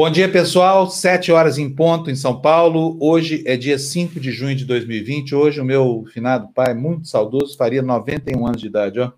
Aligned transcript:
Bom 0.00 0.10
dia, 0.10 0.30
pessoal. 0.30 0.90
Sete 0.90 1.30
horas 1.30 1.58
em 1.58 1.68
ponto 1.68 2.10
em 2.10 2.16
São 2.16 2.40
Paulo. 2.40 2.96
Hoje 2.98 3.44
é 3.46 3.54
dia 3.54 3.78
5 3.78 4.18
de 4.18 4.32
junho 4.32 4.56
de 4.56 4.64
2020. 4.64 5.34
Hoje 5.34 5.60
o 5.60 5.64
meu 5.64 6.06
finado 6.10 6.48
pai, 6.54 6.72
muito 6.72 7.06
saudoso, 7.06 7.54
faria 7.54 7.82
91 7.82 8.46
anos 8.46 8.62
de 8.62 8.66
idade. 8.66 8.98
Ó. 8.98 9.12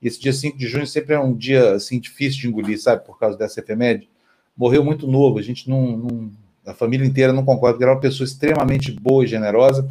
Esse 0.00 0.20
dia 0.20 0.32
5 0.32 0.56
de 0.56 0.68
junho 0.68 0.86
sempre 0.86 1.16
é 1.16 1.18
um 1.18 1.34
dia 1.34 1.72
assim 1.72 1.98
difícil 1.98 2.42
de 2.42 2.46
engolir, 2.46 2.80
sabe, 2.80 3.04
por 3.04 3.18
causa 3.18 3.36
dessa 3.36 3.58
efeméride. 3.58 4.08
Morreu 4.56 4.84
muito 4.84 5.08
novo. 5.08 5.40
A 5.40 5.42
gente 5.42 5.68
não, 5.68 5.96
não 5.96 6.30
a 6.64 6.72
família 6.72 7.04
inteira 7.04 7.32
não 7.32 7.44
concorda, 7.44 7.72
porque 7.72 7.84
era 7.84 7.94
uma 7.94 8.00
pessoa 8.00 8.24
extremamente 8.24 8.92
boa 8.92 9.24
e 9.24 9.26
generosa 9.26 9.90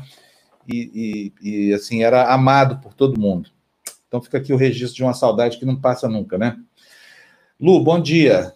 e, 0.66 1.34
e, 1.44 1.70
e 1.70 1.74
assim 1.74 2.04
era 2.04 2.34
amado 2.34 2.80
por 2.82 2.94
todo 2.94 3.20
mundo. 3.20 3.50
Então 4.08 4.22
fica 4.22 4.38
aqui 4.38 4.54
o 4.54 4.58
registro 4.58 4.96
de 4.96 5.04
uma 5.04 5.14
saudade 5.14 5.58
que 5.58 5.66
não 5.66 5.76
passa 5.76 6.08
nunca, 6.08 6.38
né? 6.38 6.58
Lu, 7.60 7.84
bom 7.84 8.00
dia. 8.00 8.54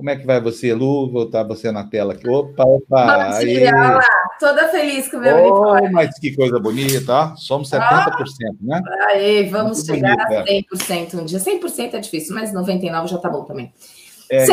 Como 0.00 0.08
é 0.08 0.16
que 0.16 0.24
vai 0.24 0.40
você, 0.40 0.72
Lu? 0.72 1.12
Vou 1.12 1.26
botar 1.26 1.42
você 1.42 1.70
na 1.70 1.84
tela 1.84 2.14
aqui. 2.14 2.26
Opa, 2.26 2.64
opa! 2.64 3.32
Bom 3.34 3.38
dia, 3.40 3.70
lá. 3.70 4.00
Toda 4.40 4.70
feliz 4.70 5.10
com 5.10 5.18
o 5.18 5.20
meu 5.20 5.36
oh, 5.36 5.40
uniforme. 5.40 5.90
Mas 5.90 6.18
que 6.18 6.34
coisa 6.34 6.58
bonita, 6.58 7.12
ó. 7.12 7.36
Somos 7.36 7.68
70%, 7.68 8.16
oh, 8.18 8.66
né? 8.66 8.80
Aí, 9.08 9.46
vamos 9.50 9.86
Muito 9.86 9.92
chegar 9.92 10.16
bonito, 10.26 10.72
a 10.72 10.76
100% 10.78 11.20
um 11.20 11.24
dia. 11.26 11.38
100% 11.38 11.92
é 11.92 11.98
difícil, 11.98 12.34
mas 12.34 12.50
99% 12.50 13.08
já 13.08 13.18
tá 13.18 13.28
bom 13.28 13.44
também. 13.44 13.74
É, 14.30 14.46
70% 14.46 14.52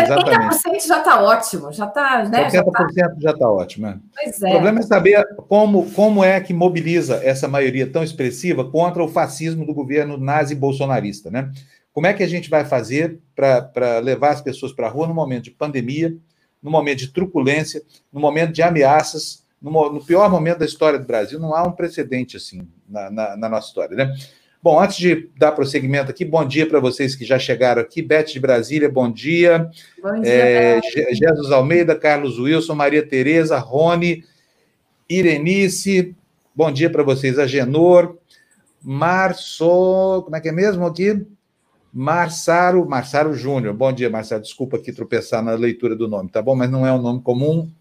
exatamente. 0.49 0.85
já 0.85 0.97
está 0.97 1.23
ótimo, 1.23 1.71
já 1.71 1.85
está, 1.85 2.25
né? 2.25 2.49
70% 2.49 3.21
já 3.21 3.31
está 3.31 3.49
ótimo. 3.49 3.87
É. 3.87 3.97
Pois 4.21 4.41
é. 4.41 4.49
O 4.49 4.51
problema 4.51 4.79
é 4.79 4.83
saber 4.83 5.25
como, 5.47 5.89
como 5.91 6.25
é 6.25 6.41
que 6.41 6.53
mobiliza 6.53 7.21
essa 7.23 7.47
maioria 7.47 7.89
tão 7.89 8.03
expressiva 8.03 8.69
contra 8.69 9.01
o 9.01 9.07
fascismo 9.07 9.65
do 9.65 9.73
governo 9.73 10.17
nazi-bolsonarista, 10.17 11.31
né? 11.31 11.49
Como 11.97 12.05
é 12.05 12.13
que 12.13 12.21
a 12.21 12.27
gente 12.27 12.47
vai 12.47 12.63
fazer 12.63 13.17
para 13.35 13.97
levar 13.97 14.29
as 14.29 14.39
pessoas 14.39 14.71
para 14.71 14.85
a 14.85 14.89
rua 14.89 15.07
no 15.07 15.15
momento 15.15 15.45
de 15.45 15.49
pandemia, 15.49 16.15
no 16.61 16.69
momento 16.69 16.99
de 16.99 17.07
truculência, 17.07 17.81
no 18.13 18.19
momento 18.19 18.53
de 18.53 18.61
ameaças, 18.61 19.43
no, 19.59 19.71
no 19.91 20.05
pior 20.05 20.29
momento 20.29 20.59
da 20.59 20.65
história 20.67 20.99
do 20.99 21.07
Brasil? 21.07 21.39
Não 21.39 21.55
há 21.55 21.63
um 21.63 21.71
precedente 21.71 22.37
assim 22.37 22.67
na, 22.87 23.09
na, 23.09 23.35
na 23.35 23.49
nossa 23.49 23.69
história, 23.69 23.97
né? 23.97 24.15
Bom, 24.61 24.79
antes 24.79 24.95
de 24.97 25.27
dar 25.35 25.53
prosseguimento 25.53 26.11
aqui, 26.11 26.23
bom 26.23 26.45
dia 26.45 26.67
para 26.67 26.79
vocês 26.79 27.15
que 27.15 27.25
já 27.25 27.39
chegaram 27.39 27.81
aqui. 27.81 28.03
Beth 28.03 28.25
de 28.25 28.39
Brasília, 28.39 28.87
bom 28.87 29.11
dia. 29.11 29.67
Bom 29.99 30.21
dia. 30.21 30.31
É, 30.31 30.81
Jesus 30.83 31.51
Almeida, 31.51 31.95
Carlos 31.95 32.37
Wilson, 32.37 32.75
Maria 32.75 33.03
Tereza, 33.03 33.57
Rony, 33.57 34.23
Irenice, 35.09 36.15
bom 36.53 36.71
dia 36.71 36.91
para 36.91 37.01
vocês. 37.01 37.39
Agenor, 37.39 38.15
Março, 38.83 40.21
como 40.23 40.35
é 40.35 40.39
que 40.39 40.49
é 40.49 40.51
mesmo 40.51 40.85
aqui? 40.85 41.25
Marçaro, 41.97 42.87
Marçaro 42.87 43.33
Júnior. 43.33 43.73
Bom 43.73 43.91
dia, 43.91 44.07
Marçaro. 44.07 44.43
Desculpa 44.43 44.77
aqui 44.77 44.93
tropeçar 44.93 45.41
na 45.41 45.53
leitura 45.53 45.95
do 45.95 46.07
nome, 46.07 46.29
tá 46.29 46.43
bom? 46.43 46.55
Mas 46.55 46.69
não 46.69 46.85
é 46.85 46.93
um 46.93 47.01
nome 47.01 47.21
comum. 47.23 47.71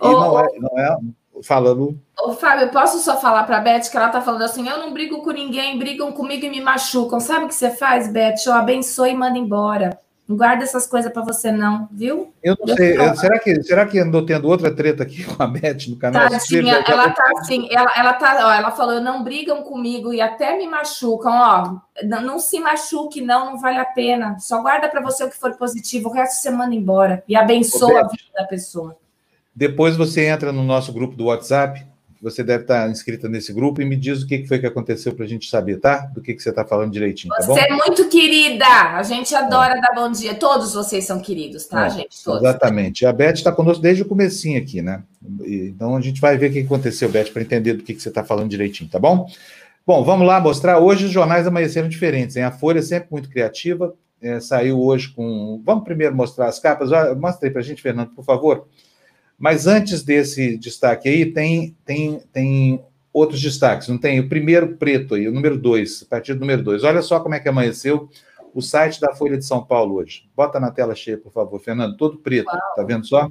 E 0.00 0.06
não, 0.06 0.38
é, 0.38 0.46
não 0.60 0.78
é. 0.78 0.96
Fala, 1.42 1.72
Lu. 1.72 1.98
Ô, 2.16 2.32
Fábio, 2.34 2.70
posso 2.70 3.00
só 3.00 3.20
falar 3.20 3.42
para 3.42 3.56
a 3.56 3.60
Beth 3.60 3.90
que 3.90 3.96
ela 3.96 4.10
tá 4.10 4.20
falando 4.20 4.42
assim: 4.42 4.68
eu 4.68 4.78
não 4.78 4.92
brigo 4.92 5.22
com 5.24 5.32
ninguém, 5.32 5.76
brigam 5.76 6.12
comigo 6.12 6.46
e 6.46 6.50
me 6.50 6.60
machucam. 6.60 7.18
Sabe 7.18 7.46
o 7.46 7.48
que 7.48 7.54
você 7.54 7.68
faz, 7.68 8.06
Beth? 8.06 8.36
Ó, 8.46 8.52
abençoe 8.52 9.10
e 9.10 9.16
manda 9.16 9.36
embora. 9.36 9.98
Não 10.26 10.38
guarda 10.38 10.64
essas 10.64 10.86
coisas 10.86 11.12
para 11.12 11.22
você, 11.22 11.52
não, 11.52 11.86
viu? 11.92 12.32
Eu 12.42 12.56
não 12.58 12.74
sei. 12.74 12.96
será, 13.16 13.38
que, 13.38 13.62
será 13.62 13.86
que 13.86 13.98
andou 13.98 14.24
tendo 14.24 14.48
outra 14.48 14.74
treta 14.74 15.02
aqui 15.02 15.22
com 15.24 15.42
a 15.42 15.46
Beth 15.46 15.86
no 15.88 15.96
canal? 15.96 16.30
Tadinha, 16.30 16.82
ela 16.88 17.10
tá 17.10 17.24
assim, 17.36 17.68
ela, 17.70 17.92
ela 17.94 18.12
tá, 18.14 18.46
ó, 18.46 18.52
ela 18.52 18.70
falou, 18.70 19.02
não 19.02 19.22
brigam 19.22 19.62
comigo 19.62 20.14
e 20.14 20.22
até 20.22 20.56
me 20.56 20.66
machucam, 20.66 21.30
ó. 21.30 21.76
Não, 22.02 22.22
não 22.22 22.38
se 22.38 22.58
machuque, 22.58 23.20
não, 23.20 23.52
não 23.52 23.58
vale 23.58 23.78
a 23.78 23.84
pena. 23.84 24.38
Só 24.38 24.62
guarda 24.62 24.88
para 24.88 25.02
você 25.02 25.24
o 25.24 25.30
que 25.30 25.36
for 25.36 25.54
positivo, 25.56 26.08
o 26.08 26.12
resto 26.12 26.40
você 26.40 26.50
manda 26.50 26.74
embora. 26.74 27.22
E 27.28 27.36
abençoa 27.36 28.00
a 28.00 28.08
vida 28.08 28.24
da 28.34 28.44
pessoa. 28.44 28.96
Depois 29.54 29.94
você 29.94 30.26
entra 30.26 30.50
no 30.52 30.64
nosso 30.64 30.90
grupo 30.90 31.14
do 31.14 31.26
WhatsApp, 31.26 31.86
você 32.24 32.42
deve 32.42 32.62
estar 32.62 32.90
inscrita 32.90 33.28
nesse 33.28 33.52
grupo 33.52 33.82
e 33.82 33.84
me 33.84 33.96
diz 33.96 34.22
o 34.22 34.26
que 34.26 34.46
foi 34.46 34.58
que 34.58 34.66
aconteceu 34.66 35.12
para 35.12 35.26
a 35.26 35.28
gente 35.28 35.46
saber, 35.46 35.78
tá? 35.78 36.06
Do 36.14 36.22
que, 36.22 36.32
que 36.32 36.42
você 36.42 36.48
está 36.48 36.64
falando 36.64 36.90
direitinho, 36.90 37.34
tá 37.34 37.44
Você 37.44 37.60
é 37.60 37.68
muito 37.68 38.08
querida! 38.08 38.64
A 38.64 39.02
gente 39.02 39.34
adora 39.34 39.76
é. 39.76 39.80
dar 39.80 39.92
bom 39.94 40.10
dia. 40.10 40.34
Todos 40.34 40.72
vocês 40.72 41.04
são 41.04 41.20
queridos, 41.20 41.66
tá, 41.66 41.84
é, 41.84 41.90
gente? 41.90 42.24
Todos. 42.24 42.40
Exatamente. 42.40 43.04
A 43.04 43.12
Beth 43.12 43.34
está 43.34 43.52
conosco 43.52 43.82
desde 43.82 44.04
o 44.04 44.06
comecinho 44.06 44.58
aqui, 44.58 44.80
né? 44.80 45.02
Então 45.46 45.94
a 45.94 46.00
gente 46.00 46.18
vai 46.18 46.38
ver 46.38 46.48
o 46.48 46.52
que 46.54 46.60
aconteceu, 46.60 47.10
Beth, 47.10 47.30
para 47.30 47.42
entender 47.42 47.74
do 47.74 47.82
que, 47.82 47.92
que 47.92 48.00
você 48.00 48.08
está 48.08 48.24
falando 48.24 48.48
direitinho, 48.48 48.88
tá 48.88 48.98
bom? 48.98 49.28
Bom, 49.86 50.02
vamos 50.02 50.26
lá 50.26 50.40
mostrar. 50.40 50.78
Hoje 50.78 51.04
os 51.04 51.12
jornais 51.12 51.46
amanheceram 51.46 51.90
diferentes, 51.90 52.36
hein? 52.36 52.44
A 52.44 52.50
Folha 52.50 52.78
é 52.78 52.82
sempre 52.82 53.08
muito 53.10 53.28
criativa, 53.28 53.94
é, 54.22 54.40
saiu 54.40 54.80
hoje 54.80 55.10
com... 55.10 55.60
Vamos 55.62 55.84
primeiro 55.84 56.16
mostrar 56.16 56.46
as 56.46 56.58
capas? 56.58 56.88
Mostra 57.18 57.46
aí 57.46 57.52
para 57.52 57.60
a 57.60 57.64
gente, 57.64 57.82
Fernando, 57.82 58.12
por 58.14 58.24
favor. 58.24 58.66
Mas 59.44 59.66
antes 59.66 60.02
desse 60.02 60.56
destaque 60.56 61.06
aí, 61.06 61.30
tem, 61.30 61.76
tem, 61.84 62.18
tem 62.32 62.82
outros 63.12 63.42
destaques, 63.42 63.88
não 63.88 63.98
tem? 63.98 64.18
O 64.18 64.26
primeiro 64.26 64.78
preto 64.78 65.16
aí, 65.16 65.28
o 65.28 65.32
número 65.32 65.58
2, 65.58 66.04
partido 66.04 66.40
número 66.40 66.62
2. 66.62 66.82
Olha 66.82 67.02
só 67.02 67.20
como 67.20 67.34
é 67.34 67.40
que 67.40 67.46
amanheceu 67.46 68.08
o 68.54 68.62
site 68.62 68.98
da 68.98 69.14
Folha 69.14 69.36
de 69.36 69.44
São 69.44 69.62
Paulo 69.62 69.96
hoje. 69.96 70.26
Bota 70.34 70.58
na 70.58 70.70
tela 70.70 70.94
cheia, 70.94 71.18
por 71.18 71.30
favor, 71.30 71.60
Fernando, 71.60 71.94
todo 71.94 72.16
preto, 72.16 72.46
Uau. 72.46 72.74
tá 72.74 72.82
vendo 72.84 73.06
só? 73.06 73.26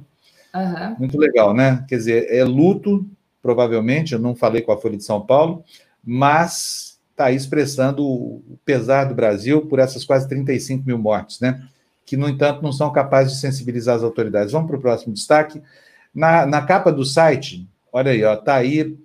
Uhum. 0.54 0.96
Muito 1.00 1.18
legal, 1.18 1.52
né? 1.52 1.84
Quer 1.88 1.96
dizer, 1.96 2.32
é 2.32 2.44
luto, 2.44 3.04
provavelmente, 3.42 4.12
eu 4.12 4.20
não 4.20 4.36
falei 4.36 4.62
com 4.62 4.70
a 4.70 4.80
Folha 4.80 4.96
de 4.96 5.02
São 5.02 5.20
Paulo, 5.20 5.64
mas 6.00 7.00
está 7.10 7.24
aí 7.24 7.34
expressando 7.34 8.06
o 8.06 8.56
pesar 8.64 9.06
do 9.06 9.16
Brasil 9.16 9.66
por 9.66 9.80
essas 9.80 10.04
quase 10.04 10.28
35 10.28 10.86
mil 10.86 10.96
mortes, 10.96 11.40
né? 11.40 11.60
Que, 12.06 12.16
no 12.16 12.28
entanto, 12.28 12.62
não 12.62 12.70
são 12.70 12.92
capazes 12.92 13.32
de 13.32 13.40
sensibilizar 13.40 13.96
as 13.96 14.04
autoridades. 14.04 14.52
Vamos 14.52 14.68
para 14.68 14.76
o 14.76 14.80
próximo 14.80 15.12
destaque. 15.12 15.60
Na, 16.14 16.46
na 16.46 16.62
capa 16.62 16.92
do 16.92 17.04
site, 17.04 17.68
olha 17.92 18.12
aí, 18.12 18.22
ó, 18.24 18.36
tá 18.36 18.54
aí 18.54 18.96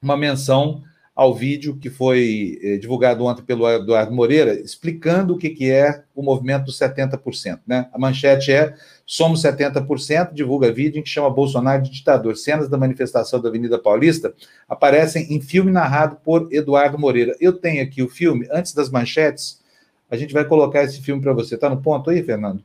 uma 0.00 0.16
menção 0.16 0.82
ao 1.14 1.34
vídeo 1.34 1.76
que 1.76 1.90
foi 1.90 2.58
eh, 2.62 2.78
divulgado 2.78 3.24
ontem 3.26 3.42
pelo 3.42 3.68
Eduardo 3.68 4.10
Moreira, 4.10 4.54
explicando 4.54 5.34
o 5.34 5.36
que, 5.36 5.50
que 5.50 5.70
é 5.70 6.02
o 6.14 6.22
movimento 6.22 6.64
dos 6.64 6.78
70%. 6.78 7.60
Né? 7.66 7.88
A 7.92 7.98
manchete 7.98 8.50
é 8.50 8.74
Somos 9.04 9.42
70%, 9.42 10.32
divulga 10.32 10.72
vídeo 10.72 11.00
em 11.00 11.02
que 11.02 11.08
chama 11.08 11.28
Bolsonaro 11.28 11.82
de 11.82 11.90
ditador. 11.90 12.36
Cenas 12.36 12.68
da 12.68 12.78
manifestação 12.78 13.40
da 13.40 13.48
Avenida 13.48 13.76
Paulista 13.76 14.32
aparecem 14.68 15.34
em 15.34 15.40
filme 15.40 15.72
narrado 15.72 16.16
por 16.24 16.48
Eduardo 16.52 16.96
Moreira. 16.96 17.36
Eu 17.40 17.54
tenho 17.54 17.82
aqui 17.82 18.04
o 18.04 18.08
filme, 18.08 18.46
antes 18.52 18.72
das 18.72 18.88
manchetes, 18.88 19.60
a 20.08 20.16
gente 20.16 20.32
vai 20.32 20.44
colocar 20.44 20.84
esse 20.84 21.02
filme 21.02 21.20
para 21.20 21.32
você. 21.32 21.56
Está 21.56 21.68
no 21.68 21.82
ponto 21.82 22.08
aí, 22.08 22.22
Fernando? 22.22 22.62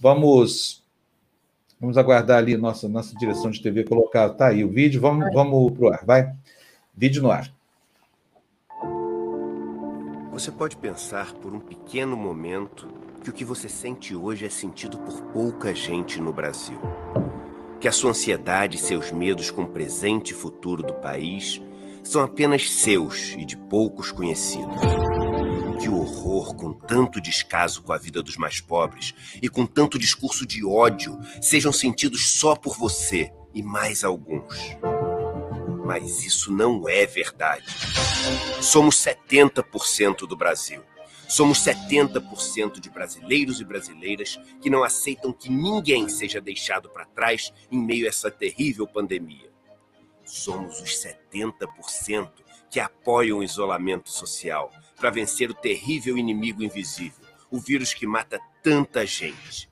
Vamos 0.00 0.79
Vamos 1.80 1.96
aguardar 1.96 2.38
ali 2.38 2.56
nossa, 2.58 2.88
nossa 2.88 3.16
direção 3.16 3.50
de 3.50 3.62
TV 3.62 3.84
colocar. 3.84 4.28
Tá 4.30 4.48
aí 4.48 4.62
o 4.62 4.68
vídeo. 4.68 5.00
Vamos, 5.00 5.32
vamos 5.32 5.72
para 5.72 5.84
o 5.84 5.92
ar. 5.92 6.04
Vai. 6.04 6.32
Vídeo 6.94 7.22
no 7.22 7.30
ar. 7.30 7.50
Você 10.30 10.50
pode 10.50 10.76
pensar 10.76 11.32
por 11.34 11.54
um 11.54 11.60
pequeno 11.60 12.16
momento 12.16 12.86
que 13.22 13.30
o 13.30 13.32
que 13.32 13.44
você 13.44 13.68
sente 13.68 14.14
hoje 14.14 14.44
é 14.44 14.50
sentido 14.50 14.98
por 14.98 15.22
pouca 15.32 15.74
gente 15.74 16.20
no 16.20 16.32
Brasil. 16.32 16.78
Que 17.80 17.88
a 17.88 17.92
sua 17.92 18.10
ansiedade 18.10 18.76
e 18.76 18.80
seus 18.80 19.10
medos 19.10 19.50
com 19.50 19.62
o 19.62 19.68
presente 19.68 20.32
e 20.32 20.34
futuro 20.34 20.82
do 20.82 20.94
país 20.94 21.62
são 22.02 22.22
apenas 22.22 22.70
seus 22.70 23.34
e 23.38 23.44
de 23.44 23.56
poucos 23.56 24.12
conhecidos 24.12 25.29
que 25.80 25.88
horror, 25.88 26.54
com 26.54 26.74
tanto 26.74 27.20
descaso 27.20 27.82
com 27.82 27.92
a 27.92 27.98
vida 27.98 28.22
dos 28.22 28.36
mais 28.36 28.60
pobres 28.60 29.14
e 29.40 29.48
com 29.48 29.64
tanto 29.64 29.98
discurso 29.98 30.46
de 30.46 30.62
ódio, 30.62 31.18
sejam 31.40 31.72
sentidos 31.72 32.32
só 32.32 32.54
por 32.54 32.76
você 32.76 33.32
e 33.54 33.62
mais 33.62 34.04
alguns. 34.04 34.76
Mas 35.84 36.22
isso 36.22 36.52
não 36.52 36.86
é 36.86 37.06
verdade. 37.06 37.64
Somos 38.60 38.96
70% 38.96 40.26
do 40.26 40.36
Brasil. 40.36 40.82
Somos 41.26 41.64
70% 41.64 42.78
de 42.78 42.90
brasileiros 42.90 43.60
e 43.60 43.64
brasileiras 43.64 44.38
que 44.60 44.68
não 44.68 44.84
aceitam 44.84 45.32
que 45.32 45.48
ninguém 45.48 46.08
seja 46.08 46.40
deixado 46.40 46.90
para 46.90 47.06
trás 47.06 47.52
em 47.70 47.78
meio 47.78 48.04
a 48.04 48.08
essa 48.08 48.30
terrível 48.30 48.86
pandemia. 48.86 49.50
Somos 50.24 50.80
os 50.80 50.90
70% 50.90 52.30
que 52.70 52.78
apoiam 52.78 53.38
o 53.38 53.42
isolamento 53.42 54.10
social, 54.10 54.70
para 55.00 55.10
vencer 55.10 55.50
o 55.50 55.54
terrível 55.54 56.18
inimigo 56.18 56.62
invisível, 56.62 57.24
o 57.50 57.58
vírus 57.58 57.94
que 57.94 58.06
mata 58.06 58.38
tanta 58.62 59.04
gente. 59.06 59.68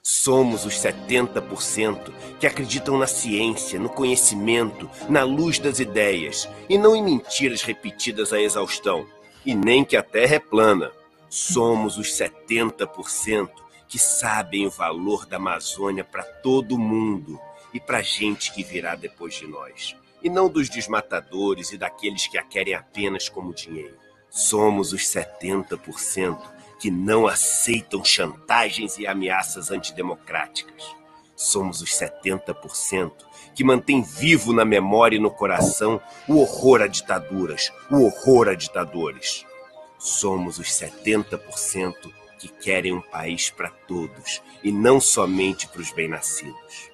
Somos 0.00 0.64
os 0.64 0.74
70% 0.74 2.12
que 2.38 2.46
acreditam 2.46 2.96
na 2.96 3.06
ciência, 3.06 3.78
no 3.78 3.88
conhecimento, 3.88 4.88
na 5.08 5.24
luz 5.24 5.58
das 5.58 5.80
ideias 5.80 6.48
e 6.68 6.78
não 6.78 6.94
em 6.94 7.02
mentiras 7.02 7.62
repetidas 7.62 8.32
à 8.32 8.40
exaustão, 8.40 9.06
e 9.44 9.54
nem 9.54 9.84
que 9.84 9.96
a 9.96 10.02
Terra 10.02 10.36
é 10.36 10.38
plana. 10.38 10.92
Somos 11.28 11.98
os 11.98 12.08
70% 12.08 13.50
que 13.88 13.98
sabem 13.98 14.66
o 14.66 14.70
valor 14.70 15.26
da 15.26 15.36
Amazônia 15.36 16.04
para 16.04 16.22
todo 16.22 16.78
mundo 16.78 17.38
e 17.74 17.80
para 17.80 17.98
a 17.98 18.02
gente 18.02 18.52
que 18.52 18.62
virá 18.62 18.94
depois 18.94 19.34
de 19.34 19.46
nós 19.46 19.96
e 20.22 20.30
não 20.30 20.48
dos 20.48 20.68
desmatadores 20.68 21.72
e 21.72 21.78
daqueles 21.78 22.26
que 22.26 22.38
a 22.38 22.42
querem 22.42 22.74
apenas 22.74 23.28
como 23.28 23.54
dinheiro. 23.54 23.96
Somos 24.30 24.92
os 24.92 25.02
70% 25.02 26.38
que 26.80 26.90
não 26.90 27.26
aceitam 27.26 28.04
chantagens 28.04 28.98
e 28.98 29.06
ameaças 29.06 29.70
antidemocráticas. 29.70 30.84
Somos 31.36 31.80
os 31.80 31.90
70% 31.90 33.12
que 33.54 33.64
mantém 33.64 34.02
vivo 34.02 34.52
na 34.52 34.64
memória 34.64 35.16
e 35.16 35.20
no 35.20 35.30
coração 35.30 36.00
o 36.28 36.38
horror 36.38 36.82
a 36.82 36.86
ditaduras, 36.86 37.72
o 37.90 38.04
horror 38.04 38.48
a 38.48 38.54
ditadores. 38.54 39.44
Somos 39.98 40.58
os 40.58 40.68
70% 40.68 41.94
que 42.38 42.48
querem 42.48 42.92
um 42.92 43.00
país 43.00 43.50
para 43.50 43.70
todos 43.70 44.42
e 44.64 44.72
não 44.72 45.00
somente 45.00 45.68
para 45.68 45.80
os 45.80 45.92
bem-nascidos. 45.92 46.91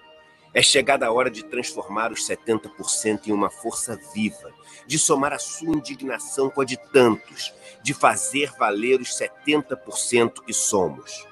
É 0.55 0.63
chegada 0.63 1.07
a 1.07 1.13
hora 1.13 1.31
de 1.31 1.45
transformar 1.45 2.11
os 2.11 2.27
70% 2.27 3.27
em 3.27 3.33
uma 3.33 3.51
força 3.51 3.99
viva, 4.15 4.53
de 4.87 4.99
somar 4.99 5.33
a 5.33 5.39
sua 5.39 5.75
indignação 5.75 6.49
com 6.49 6.63
a 6.63 6.65
de 6.65 6.77
tantos, 6.91 7.53
de 7.83 7.93
fazer 7.93 8.53
valer 8.59 9.01
os 9.01 9.11
70% 9.11 10.45
que 10.45 10.53
somos 10.53 11.27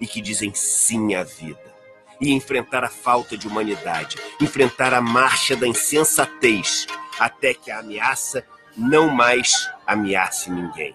e 0.00 0.06
que 0.06 0.20
dizem 0.20 0.54
sim 0.54 1.14
à 1.14 1.24
vida, 1.24 1.74
e 2.20 2.32
enfrentar 2.32 2.84
a 2.84 2.88
falta 2.88 3.36
de 3.36 3.48
humanidade, 3.48 4.16
enfrentar 4.40 4.94
a 4.94 5.00
marcha 5.00 5.56
da 5.56 5.66
insensatez, 5.66 6.86
até 7.18 7.54
que 7.54 7.70
a 7.70 7.80
ameaça 7.80 8.44
não 8.76 9.08
mais 9.08 9.68
ameace 9.86 10.50
ninguém. 10.50 10.94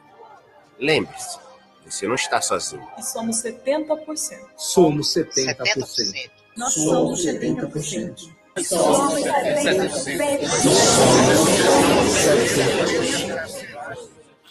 Lembre-se, 0.80 1.38
você 1.86 2.08
não 2.08 2.16
está 2.16 2.40
sozinho. 2.42 2.88
E 2.98 3.04
somos 3.04 3.44
70%. 3.44 4.50
Somos 4.56 5.14
70%. 5.14 5.58
70%. 5.58 6.43
Nós 6.56 6.74
somos 6.74 7.26
70%. 7.26 8.30
Somos 8.64 9.14
70%. 9.24 10.14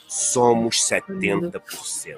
Somos 0.09 0.77
70%. 0.77 2.17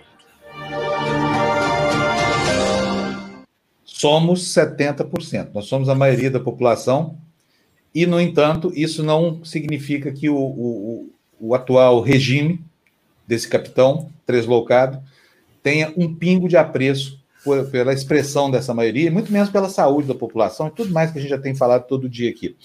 Somos 3.84 4.54
70%. 4.54 5.50
Nós 5.52 5.66
somos 5.66 5.88
a 5.88 5.94
maioria 5.94 6.30
da 6.30 6.40
população. 6.40 7.18
E, 7.94 8.06
no 8.06 8.20
entanto, 8.20 8.72
isso 8.74 9.02
não 9.02 9.44
significa 9.44 10.10
que 10.10 10.28
o, 10.30 10.36
o, 10.36 11.10
o 11.38 11.54
atual 11.54 12.00
regime 12.00 12.64
desse 13.26 13.48
capitão 13.48 14.10
tresloucado 14.26 15.02
tenha 15.62 15.92
um 15.96 16.14
pingo 16.14 16.48
de 16.48 16.56
apreço 16.56 17.22
por, 17.44 17.64
pela 17.66 17.92
expressão 17.92 18.50
dessa 18.50 18.72
maioria, 18.72 19.10
muito 19.10 19.30
menos 19.30 19.50
pela 19.50 19.68
saúde 19.68 20.08
da 20.08 20.14
população 20.14 20.68
e 20.68 20.70
tudo 20.70 20.92
mais 20.92 21.10
que 21.10 21.18
a 21.18 21.20
gente 21.20 21.30
já 21.30 21.38
tem 21.38 21.54
falado 21.54 21.86
todo 21.86 22.08
dia 22.08 22.30
aqui. 22.30 22.56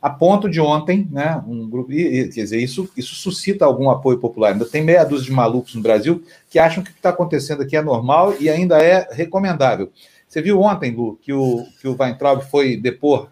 A 0.00 0.08
ponto 0.08 0.48
de 0.48 0.60
ontem, 0.60 1.08
né, 1.10 1.42
um 1.44 1.68
grupo, 1.68 1.92
e, 1.92 2.28
quer 2.28 2.42
dizer, 2.42 2.60
isso, 2.60 2.88
isso 2.96 3.16
suscita 3.16 3.64
algum 3.64 3.90
apoio 3.90 4.18
popular. 4.18 4.52
Ainda 4.52 4.64
tem 4.64 4.82
meia 4.84 5.02
dúzia 5.02 5.26
de 5.26 5.32
malucos 5.32 5.74
no 5.74 5.82
Brasil 5.82 6.22
que 6.48 6.58
acham 6.58 6.84
que 6.84 6.90
o 6.90 6.92
que 6.92 7.00
está 7.00 7.08
acontecendo 7.08 7.62
aqui 7.62 7.76
é 7.76 7.82
normal 7.82 8.34
e 8.38 8.48
ainda 8.48 8.78
é 8.78 9.08
recomendável. 9.10 9.90
Você 10.28 10.40
viu 10.40 10.60
ontem, 10.60 10.94
Lu, 10.94 11.16
que 11.16 11.32
o, 11.32 11.66
que 11.80 11.88
o 11.88 11.96
Weintraub 11.98 12.42
foi 12.42 12.76
depor 12.76 13.30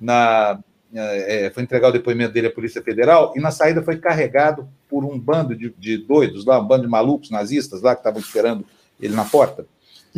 na. 0.00 0.58
É, 0.94 1.50
foi 1.52 1.62
entregar 1.62 1.88
o 1.88 1.92
depoimento 1.92 2.32
dele 2.32 2.46
à 2.46 2.50
Polícia 2.50 2.80
Federal 2.80 3.34
e 3.36 3.40
na 3.40 3.50
saída 3.50 3.82
foi 3.82 3.98
carregado 3.98 4.66
por 4.88 5.04
um 5.04 5.18
bando 5.18 5.54
de, 5.54 5.68
de 5.76 5.98
doidos 5.98 6.46
lá, 6.46 6.58
um 6.58 6.66
bando 6.66 6.84
de 6.84 6.88
malucos 6.88 7.28
nazistas 7.28 7.82
lá 7.82 7.94
que 7.94 8.00
estavam 8.00 8.18
esperando 8.18 8.64
ele 8.98 9.14
na 9.14 9.26
porta. 9.26 9.66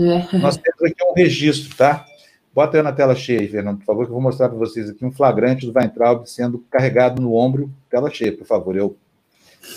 É. 0.01 0.39
Nós 0.39 0.57
temos 0.57 0.83
aqui 0.83 1.05
um 1.05 1.13
registro, 1.15 1.77
tá? 1.77 2.07
Bota 2.55 2.79
eu 2.79 2.83
na 2.83 2.93
tela 2.93 3.15
cheia, 3.15 3.49
Fernando, 3.49 3.79
por 3.79 3.85
favor, 3.85 4.05
que 4.05 4.11
eu 4.11 4.15
vou 4.15 4.23
mostrar 4.23 4.49
para 4.49 4.59
vocês 4.59 4.89
aqui 4.89 5.05
um 5.05 5.13
flagrante 5.13 5.67
do 5.67 5.73
Weintraub 5.77 6.27
sendo 6.27 6.59
carregado 6.71 7.21
no 7.21 7.35
ombro. 7.35 7.71
Tela 7.89 8.11
cheia, 8.11 8.37
por 8.37 8.47
favor. 8.47 8.77
Eu. 8.77 8.97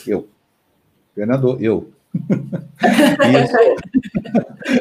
Eu. 0.08 0.28
Fernando, 1.14 1.58
eu. 1.62 1.92
Isso. 3.44 3.58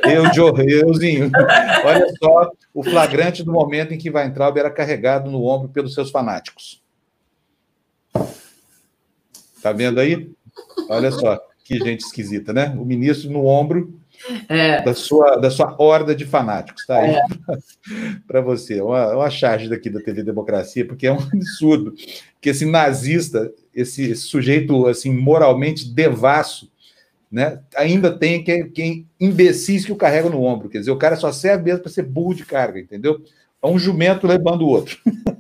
eu, 0.09 0.33
Joe, 0.33 0.53
euzinho. 0.67 1.31
Olha 1.85 2.07
só 2.23 2.51
o 2.73 2.83
flagrante 2.83 3.43
do 3.43 3.53
momento 3.53 3.93
em 3.93 3.99
que 3.99 4.11
Weintraub 4.11 4.57
era 4.57 4.71
carregado 4.71 5.31
no 5.31 5.45
ombro 5.45 5.69
pelos 5.69 5.93
seus 5.93 6.11
fanáticos. 6.11 6.81
Tá 9.63 9.73
vendo 9.73 10.01
aí? 10.01 10.31
Olha 10.89 11.11
só, 11.11 11.41
que 11.65 11.79
gente 11.79 12.01
esquisita, 12.01 12.53
né? 12.53 12.75
O 12.79 12.85
ministro 12.85 13.31
no 13.31 13.45
ombro 13.47 14.02
é. 14.49 14.83
da, 14.83 14.95
sua, 14.95 15.37
da 15.37 15.51
sua 15.51 15.75
horda 15.79 16.15
de 16.15 16.25
fanáticos, 16.25 16.87
tá 16.87 16.99
aí 16.99 17.15
é. 17.15 17.23
para 18.27 18.41
você. 18.41 18.81
Uma, 18.81 19.17
uma 19.17 19.31
charge 19.31 19.69
daqui 19.69 19.91
da 19.91 20.01
TV 20.01 20.23
Democracia, 20.23 20.87
porque 20.87 21.07
é 21.07 21.13
um 21.13 21.19
absurdo 21.19 21.95
que 22.41 22.51
esse 22.51 22.65
nazista, 22.67 23.53
esse, 23.75 24.11
esse 24.11 24.23
sujeito 24.23 24.87
assim 24.87 25.13
moralmente 25.13 25.93
devasso, 25.93 26.71
né, 27.31 27.61
ainda 27.77 28.11
tem 28.17 28.45
quem, 28.45 28.71
quem 28.71 29.09
imbecis 29.19 29.87
que 29.87 29.93
o 29.93 29.97
carrega 29.97 30.29
no 30.29 30.43
ombro. 30.43 30.69
Quer 30.69 30.81
dizer, 30.81 30.91
o 30.91 30.99
cara 30.99 31.17
só 31.17 31.33
serve 31.33 31.65
mesmo 31.65 31.81
para 31.81 31.91
ser 31.91 32.03
burro 32.03 32.35
de 32.35 32.45
carga, 32.45 32.79
entendeu? 32.79 33.23
É 33.63 33.67
um 33.67 33.79
jumento 33.79 34.27
levando 34.27 34.63
o 34.63 34.69
outro. 34.69 34.99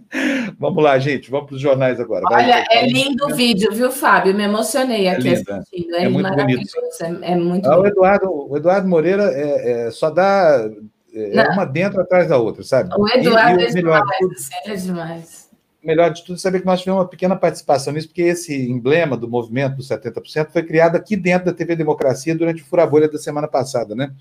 vamos 0.62 0.82
lá, 0.82 0.98
gente, 0.98 1.30
vamos 1.30 1.48
para 1.48 1.56
os 1.56 1.60
jornais 1.60 2.00
agora. 2.00 2.24
Olha, 2.30 2.64
é 2.70 2.86
lindo 2.86 3.26
o 3.26 3.34
vídeo, 3.34 3.70
viu, 3.72 3.90
Fábio? 3.90 4.34
Me 4.34 4.44
emocionei 4.44 5.08
aqui 5.08 5.28
é 5.28 5.32
assistindo. 5.32 5.94
É, 5.94 6.04
é 6.04 6.08
muito 6.08 6.34
bonito. 6.34 6.70
É, 7.00 7.32
é 7.32 7.36
muito 7.36 7.68
ah, 7.68 7.78
o, 7.78 7.86
Eduardo, 7.86 8.30
o 8.30 8.56
Eduardo 8.56 8.88
Moreira 8.88 9.24
é, 9.24 9.86
é 9.86 9.90
só 9.90 10.08
dá 10.08 10.70
é 11.14 11.48
uma 11.50 11.66
dentro 11.66 12.00
atrás 12.00 12.28
da 12.28 12.38
outra, 12.38 12.62
sabe? 12.62 12.88
O 12.96 13.06
Eduardo 13.08 13.60
e, 13.60 13.64
e 13.64 13.66
o 13.66 13.68
é 13.68 13.72
melhor, 13.72 14.00
demais, 14.00 14.18
tudo, 14.18 14.32
assim, 14.32 14.54
é 14.64 14.74
demais. 14.74 15.50
Melhor 15.82 16.10
de 16.10 16.24
tudo, 16.24 16.38
saber 16.38 16.60
que 16.60 16.66
nós 16.66 16.80
tivemos 16.80 17.02
uma 17.02 17.08
pequena 17.08 17.36
participação 17.36 17.92
nisso, 17.92 18.08
porque 18.08 18.22
esse 18.22 18.70
emblema 18.70 19.16
do 19.16 19.28
movimento 19.28 19.76
dos 19.76 19.88
70% 19.88 20.50
foi 20.50 20.62
criado 20.62 20.96
aqui 20.96 21.16
dentro 21.16 21.46
da 21.46 21.52
TV 21.52 21.76
Democracia 21.76 22.34
durante 22.34 22.62
o 22.62 22.64
Furabolha 22.64 23.08
da 23.08 23.18
semana 23.18 23.48
passada, 23.48 23.94
né? 23.94 24.12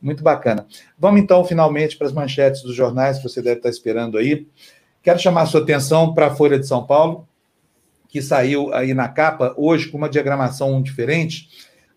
Muito 0.00 0.24
bacana. 0.24 0.66
Vamos 0.98 1.20
então, 1.20 1.44
finalmente, 1.44 1.96
para 1.96 2.06
as 2.06 2.12
manchetes 2.12 2.62
dos 2.62 2.74
jornais 2.74 3.18
que 3.18 3.22
você 3.22 3.42
deve 3.42 3.58
estar 3.58 3.68
esperando 3.68 4.16
aí. 4.16 4.46
Quero 5.02 5.18
chamar 5.18 5.42
a 5.42 5.46
sua 5.46 5.62
atenção 5.62 6.12
para 6.12 6.26
a 6.26 6.34
Folha 6.34 6.58
de 6.58 6.66
São 6.66 6.86
Paulo, 6.86 7.26
que 8.08 8.20
saiu 8.20 8.72
aí 8.74 8.92
na 8.92 9.08
capa 9.08 9.54
hoje 9.56 9.88
com 9.88 9.96
uma 9.96 10.10
diagramação 10.10 10.82
diferente. 10.82 11.48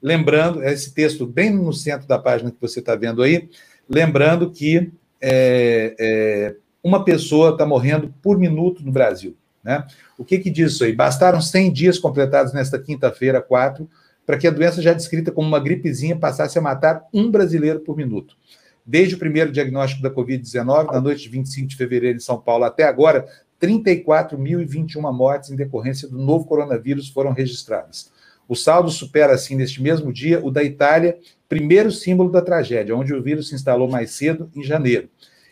Lembrando, 0.01 0.63
esse 0.63 0.93
texto 0.93 1.25
bem 1.25 1.49
no 1.49 1.73
centro 1.73 2.07
da 2.07 2.17
página 2.17 2.51
que 2.51 2.61
você 2.61 2.79
está 2.79 2.95
vendo 2.95 3.21
aí, 3.21 3.49
lembrando 3.89 4.51
que 4.51 4.91
é, 5.21 5.95
é, 5.99 6.55
uma 6.83 7.03
pessoa 7.03 7.51
está 7.51 7.65
morrendo 7.65 8.13
por 8.21 8.37
minuto 8.37 8.83
no 8.85 8.91
Brasil. 8.91 9.35
Né? 9.63 9.85
O 10.17 10.23
que, 10.23 10.39
que 10.39 10.49
diz 10.49 10.73
isso 10.73 10.83
aí? 10.83 10.93
Bastaram 10.93 11.41
100 11.41 11.73
dias 11.73 11.99
completados 11.99 12.53
nesta 12.53 12.79
quinta-feira, 12.79 13.41
4, 13.41 13.89
para 14.25 14.37
que 14.37 14.47
a 14.47 14.51
doença 14.51 14.81
já 14.81 14.93
descrita 14.93 15.31
como 15.31 15.47
uma 15.47 15.59
gripezinha 15.59 16.15
passasse 16.15 16.57
a 16.57 16.61
matar 16.61 17.03
um 17.13 17.29
brasileiro 17.29 17.79
por 17.81 17.97
minuto. 17.97 18.35
Desde 18.85 19.15
o 19.15 19.19
primeiro 19.19 19.51
diagnóstico 19.51 20.01
da 20.01 20.11
Covid-19, 20.11 20.91
na 20.91 20.99
noite 20.99 21.23
de 21.23 21.29
25 21.29 21.67
de 21.67 21.75
fevereiro 21.75 22.17
em 22.17 22.21
São 22.21 22.39
Paulo 22.39 22.65
até 22.65 22.83
agora, 22.83 23.25
34.021 23.61 25.11
mortes 25.13 25.49
em 25.49 25.55
decorrência 25.55 26.07
do 26.07 26.17
novo 26.17 26.45
coronavírus 26.45 27.07
foram 27.07 27.31
registradas. 27.31 28.11
O 28.47 28.55
saldo 28.55 28.91
supera, 28.91 29.33
assim, 29.33 29.55
neste 29.55 29.81
mesmo 29.81 30.11
dia, 30.11 30.43
o 30.43 30.51
da 30.51 30.61
Itália, 30.63 31.17
primeiro 31.47 31.91
símbolo 31.91 32.29
da 32.29 32.41
tragédia, 32.41 32.95
onde 32.95 33.13
o 33.13 33.23
vírus 33.23 33.47
se 33.47 33.55
instalou 33.55 33.87
mais 33.87 34.11
cedo, 34.11 34.51
em 34.53 34.61
janeiro. 34.61 35.07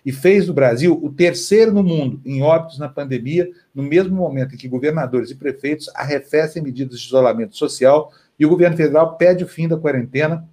E 0.06 0.12
fez 0.12 0.48
do 0.48 0.54
Brasil 0.54 1.00
o 1.02 1.10
terceiro 1.12 1.72
no 1.72 1.84
mundo 1.84 2.20
em 2.26 2.42
óbitos 2.42 2.80
na 2.80 2.90
pandemia, 2.90 3.50
no 3.74 3.84
mesmo 3.84 4.16
momento 4.16 4.56
em 4.56 4.58
que 4.58 4.68
governadores 4.68 5.30
e 5.30 5.36
prefeitos 5.36 5.90
arrefecem 5.94 6.62
medidas 6.62 7.00
de 7.00 7.06
isolamento 7.06 7.56
social 7.56 8.12
e 8.38 8.46
o 8.46 8.50
governo 8.50 8.76
federal 8.76 9.16
pede 9.16 9.44
o 9.44 9.48
fim 9.48 9.68
da 9.68 9.78
quarentena. 9.78 10.48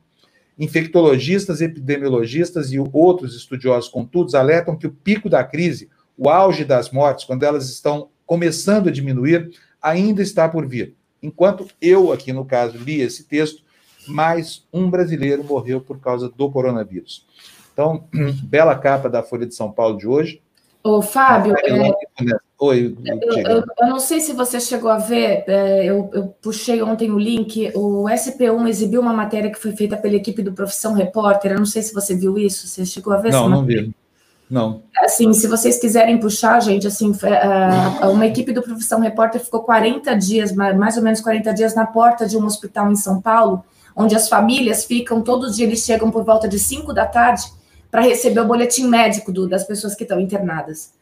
Infectologistas, 0.58 1.60
epidemiologistas 1.60 2.72
e 2.72 2.78
outros 2.78 3.36
estudiosos, 3.36 3.88
contudo, 3.88 4.34
alertam 4.36 4.76
que 4.76 4.86
o 4.86 4.92
pico 4.92 5.28
da 5.28 5.44
crise, 5.44 5.88
o 6.16 6.28
auge 6.28 6.64
das 6.64 6.90
mortes, 6.90 7.24
quando 7.24 7.44
elas 7.44 7.68
estão 7.70 8.08
começando 8.26 8.88
a 8.88 8.92
diminuir, 8.92 9.50
ainda 9.80 10.20
está 10.20 10.48
por 10.48 10.66
vir. 10.66 10.94
Enquanto 11.22 11.66
eu, 11.80 12.12
aqui 12.12 12.32
no 12.32 12.44
caso, 12.44 12.76
li 12.78 13.00
esse 13.00 13.24
texto, 13.24 13.62
mais 14.06 14.66
um 14.72 14.90
brasileiro 14.90 15.44
morreu 15.44 15.80
por 15.80 16.00
causa 16.00 16.28
do 16.28 16.50
coronavírus. 16.50 17.26
Então, 17.72 18.08
bela 18.42 18.76
capa 18.76 19.08
da 19.08 19.22
Folha 19.22 19.46
de 19.46 19.54
São 19.54 19.70
Paulo 19.70 19.96
de 19.96 20.06
hoje. 20.06 20.42
Ô, 20.82 21.02
Fábio, 21.02 21.54
é... 21.56 22.38
Oi, 22.60 22.96
eu, 23.04 23.20
eu, 23.20 23.64
eu, 23.80 23.86
não 23.86 24.00
sei 24.00 24.18
se 24.18 24.32
você 24.32 24.58
chegou 24.58 24.90
a 24.90 24.98
ver, 24.98 25.44
é, 25.46 25.84
eu, 25.84 26.10
eu, 26.12 26.34
puxei 26.42 26.82
ontem 26.82 27.08
o 27.08 27.16
link, 27.16 27.70
o 27.72 28.06
SP1 28.06 28.68
exibiu 28.68 29.00
uma 29.00 29.12
matéria 29.12 29.48
que 29.48 29.60
foi 29.60 29.70
feita 29.76 29.96
pela 29.96 30.16
equipe 30.16 30.42
do 30.42 30.52
Profissão 30.52 30.92
Repórter, 30.92 31.52
eu 31.52 31.58
não 31.58 31.64
sei 31.64 31.82
se 31.82 31.94
você 31.94 32.16
viu 32.16 32.36
isso, 32.36 32.66
você 32.66 32.84
chegou 32.84 33.12
a 33.12 33.18
ver 33.18 33.30
Não, 33.30 33.48
não 33.48 33.64
vi, 33.64 33.94
não. 34.50 34.82
Assim, 34.96 35.32
se 35.32 35.46
vocês 35.46 35.78
quiserem 35.78 36.18
puxar, 36.18 36.58
gente, 36.58 36.84
assim, 36.84 37.12
é, 37.22 38.06
uma 38.06 38.26
equipe 38.26 38.52
do 38.52 38.60
Profissão 38.60 38.98
Repórter 38.98 39.40
ficou 39.40 39.62
40 39.62 40.16
dias, 40.16 40.50
mais 40.50 40.96
ou 40.96 41.02
menos 41.04 41.20
40 41.20 41.54
dias, 41.54 41.76
na 41.76 41.86
porta 41.86 42.26
de 42.26 42.36
um 42.36 42.44
hospital 42.44 42.90
em 42.90 42.96
São 42.96 43.20
Paulo, 43.20 43.62
onde 43.94 44.16
as 44.16 44.28
famílias 44.28 44.84
ficam, 44.84 45.22
todos 45.22 45.50
os 45.50 45.56
dias 45.56 45.68
eles 45.68 45.84
chegam 45.84 46.10
por 46.10 46.24
volta 46.24 46.48
de 46.48 46.58
5 46.58 46.92
da 46.92 47.06
tarde 47.06 47.56
para 47.90 48.02
receber 48.02 48.40
o 48.40 48.46
boletim 48.46 48.86
médico 48.86 49.32
do, 49.32 49.48
das 49.48 49.64
pessoas 49.64 49.94
que 49.94 50.02
estão 50.02 50.20
internadas. 50.20 50.92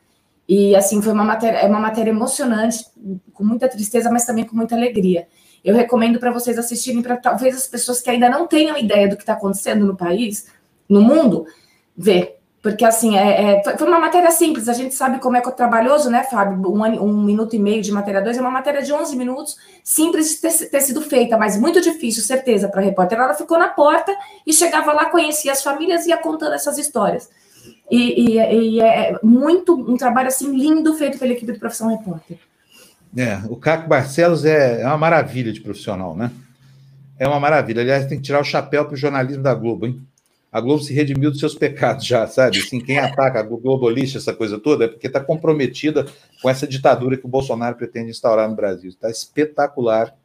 E 0.49 0.77
assim 0.77 1.03
foi 1.03 1.13
uma 1.13 1.25
matéria, 1.25 1.59
é 1.59 1.67
uma 1.67 1.81
matéria 1.81 2.11
emocionante, 2.11 2.85
com 3.33 3.45
muita 3.45 3.69
tristeza, 3.69 4.11
mas 4.11 4.25
também 4.25 4.45
com 4.45 4.55
muita 4.55 4.77
alegria. 4.77 5.27
eu 5.65 5.75
recomendo 5.75 6.21
para 6.21 6.31
vocês 6.31 6.57
assistirem, 6.59 7.03
para 7.03 7.17
talvez 7.17 7.57
as 7.57 7.67
pessoas 7.67 8.01
que 8.01 8.09
ainda 8.09 8.29
não 8.29 8.47
tenham 8.47 8.79
ideia 8.79 9.09
do 9.09 9.17
que 9.17 9.23
está 9.23 9.33
acontecendo 9.33 9.85
no 9.85 9.97
país, 9.97 10.47
no 10.89 11.01
mundo, 11.01 11.47
ver. 11.97 12.39
Porque, 12.63 12.85
assim, 12.85 13.17
é, 13.17 13.61
é, 13.61 13.77
foi 13.77 13.87
uma 13.87 14.01
matéria 14.01 14.31
simples, 14.31 14.69
a 14.69 14.73
gente 14.73 14.95
sabe 14.95 15.21
como 15.21 15.37
é 15.37 15.41
é 15.41 15.51
trabalhoso, 15.53 16.11
né, 16.11 16.25
Fábio? 16.25 16.69
Um, 16.69 16.83
um, 16.83 17.23
minuto 17.23 17.55
e 17.55 17.59
meio 17.59 17.81
de 17.81 17.93
matéria 17.93 18.21
2 18.21 18.39
é 18.39 18.41
uma 18.41 18.51
matéria 18.51 18.83
de 18.83 18.93
11 18.93 19.15
minutos, 19.15 19.57
simples 19.85 20.31
de 20.31 20.37
ter, 20.39 20.71
ter 20.71 20.81
sido 20.81 21.01
feita, 21.01 21.39
mas 21.39 21.57
muito 21.57 21.81
difícil, 21.81 22.23
certeza, 22.23 22.69
para 22.69 22.81
a 22.81 22.85
repórter. 22.85 23.19
Ela 23.19 23.35
ficou 23.35 23.59
na 23.59 23.69
porta 23.69 24.13
e 24.45 24.53
chegava 24.53 24.93
lá, 24.93 25.05
conhecia 25.05 25.53
as 25.53 25.63
famílias 25.63 26.07
e 26.07 26.09
ia 26.09 26.17
contando 26.17 26.55
essas 26.55 26.77
histórias. 26.77 27.29
E, 27.91 28.37
e, 28.37 28.37
e 28.39 28.81
é 28.81 29.17
muito 29.23 29.75
um 29.75 29.97
trabalho, 29.97 30.29
assim, 30.29 30.51
lindo 30.57 30.95
feito 30.95 31.19
pela 31.19 31.33
equipe 31.33 31.53
de 31.53 31.59
Profissão 31.59 31.89
Repórter. 31.89 32.39
É, 33.17 33.41
o 33.49 33.57
Caco 33.57 33.89
Barcelos 33.89 34.45
é, 34.45 34.83
é 34.83 34.87
uma 34.87 34.99
maravilha 34.99 35.53
de 35.53 35.61
profissional, 35.61 36.17
né? 36.17 36.31
É 37.19 37.27
uma 37.27 37.41
maravilha. 37.41 37.81
Aliás, 37.81 38.07
tem 38.07 38.19
que 38.19 38.25
tirar 38.25 38.41
o 38.41 38.45
chapéu 38.45 38.85
para 38.85 38.95
o 38.95 38.97
jornalismo 38.97 39.43
da 39.43 39.55
Globo, 39.55 39.87
hein? 39.87 40.07
A 40.57 40.61
Globo 40.63 40.83
se 40.83 40.95
redimiu 40.95 41.31
dos 41.31 41.39
seus 41.39 41.55
pecados 41.55 42.07
já, 42.07 42.27
sabe? 42.27 42.57
Assim, 42.59 42.81
quem 42.81 42.97
ataca 42.99 43.41
a 43.41 43.43
globalista, 43.43 44.17
essa 44.17 44.33
coisa 44.33 44.59
toda, 44.59 44.87
é 44.87 44.89
porque 44.89 45.07
está 45.07 45.21
comprometida 45.21 46.07
com 46.41 46.49
essa 46.49 46.67
ditadura 46.67 47.19
que 47.19 47.27
o 47.27 47.29
Bolsonaro 47.29 47.77
pretende 47.77 48.09
instaurar 48.09 48.49
no 48.49 48.57
Brasil. 48.57 48.89
Está 48.89 49.11
espetacular 49.11 50.17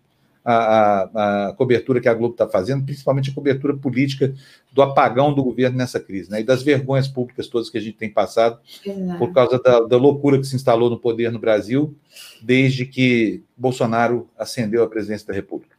a, 0.46 0.54
a, 0.54 1.50
a, 1.50 1.54
cobertura 1.54 2.00
que 2.00 2.08
a 2.08 2.14
Globo 2.14 2.34
está 2.34 2.48
fazendo, 2.48 2.86
principalmente 2.86 3.30
a 3.30 3.34
cobertura 3.34 3.76
política 3.76 4.34
do 4.72 4.82
apagão 4.82 5.34
do 5.34 5.44
governo 5.44 5.78
nessa 5.78 6.00
crise, 6.00 6.32
né? 6.32 6.40
E 6.40 6.46
das 6.46 6.64
vergonhas 6.64 7.10
públicas 7.10 7.48
todas 7.48 7.70
que 7.70 7.78
a 7.78 7.82
gente 7.82 7.98
tem 7.98 8.10
passado 8.10 8.58
Exato. 8.86 9.20
por 9.20 9.34
causa 9.34 9.62
da, 9.62 9.82
da, 9.82 9.98
loucura 9.98 10.40
que 10.40 10.48
se 10.48 10.56
instalou 10.56 10.90
no 10.90 10.98
poder 10.98 11.30
no 11.30 11.40
Brasil 11.40 11.94
desde 12.42 12.86
que 12.86 13.44
Bolsonaro 13.58 14.30
ascendeu 14.40 14.82
à 14.82 14.88
presidência 14.88 15.28
da 15.28 15.34
República. 15.34 15.71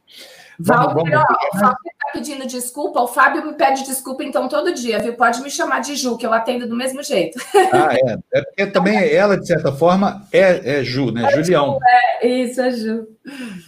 Vamos, 0.58 0.92
o 0.92 1.58
Fábio 1.58 1.90
está 1.92 2.12
pedindo 2.12 2.46
desculpa, 2.46 3.00
o 3.00 3.08
Fábio 3.08 3.44
me 3.46 3.54
pede 3.54 3.84
desculpa 3.84 4.22
então 4.22 4.48
todo 4.48 4.74
dia, 4.74 4.98
viu? 4.98 5.14
Pode 5.14 5.40
me 5.42 5.50
chamar 5.50 5.80
de 5.80 5.96
Ju, 5.96 6.16
que 6.16 6.26
eu 6.26 6.32
atendo 6.32 6.68
do 6.68 6.76
mesmo 6.76 7.02
jeito. 7.02 7.38
Ah, 7.72 7.94
é. 7.94 8.18
É 8.32 8.42
porque 8.42 8.66
também 8.66 8.96
ela, 9.12 9.36
de 9.36 9.46
certa 9.46 9.72
forma, 9.72 10.26
é, 10.32 10.78
é 10.78 10.84
Ju, 10.84 11.10
né? 11.10 11.24
É 11.24 11.30
Julião. 11.36 11.74
Ju, 11.74 11.78
é, 11.86 12.26
isso, 12.26 12.60
é 12.60 12.70
Ju. 12.70 13.06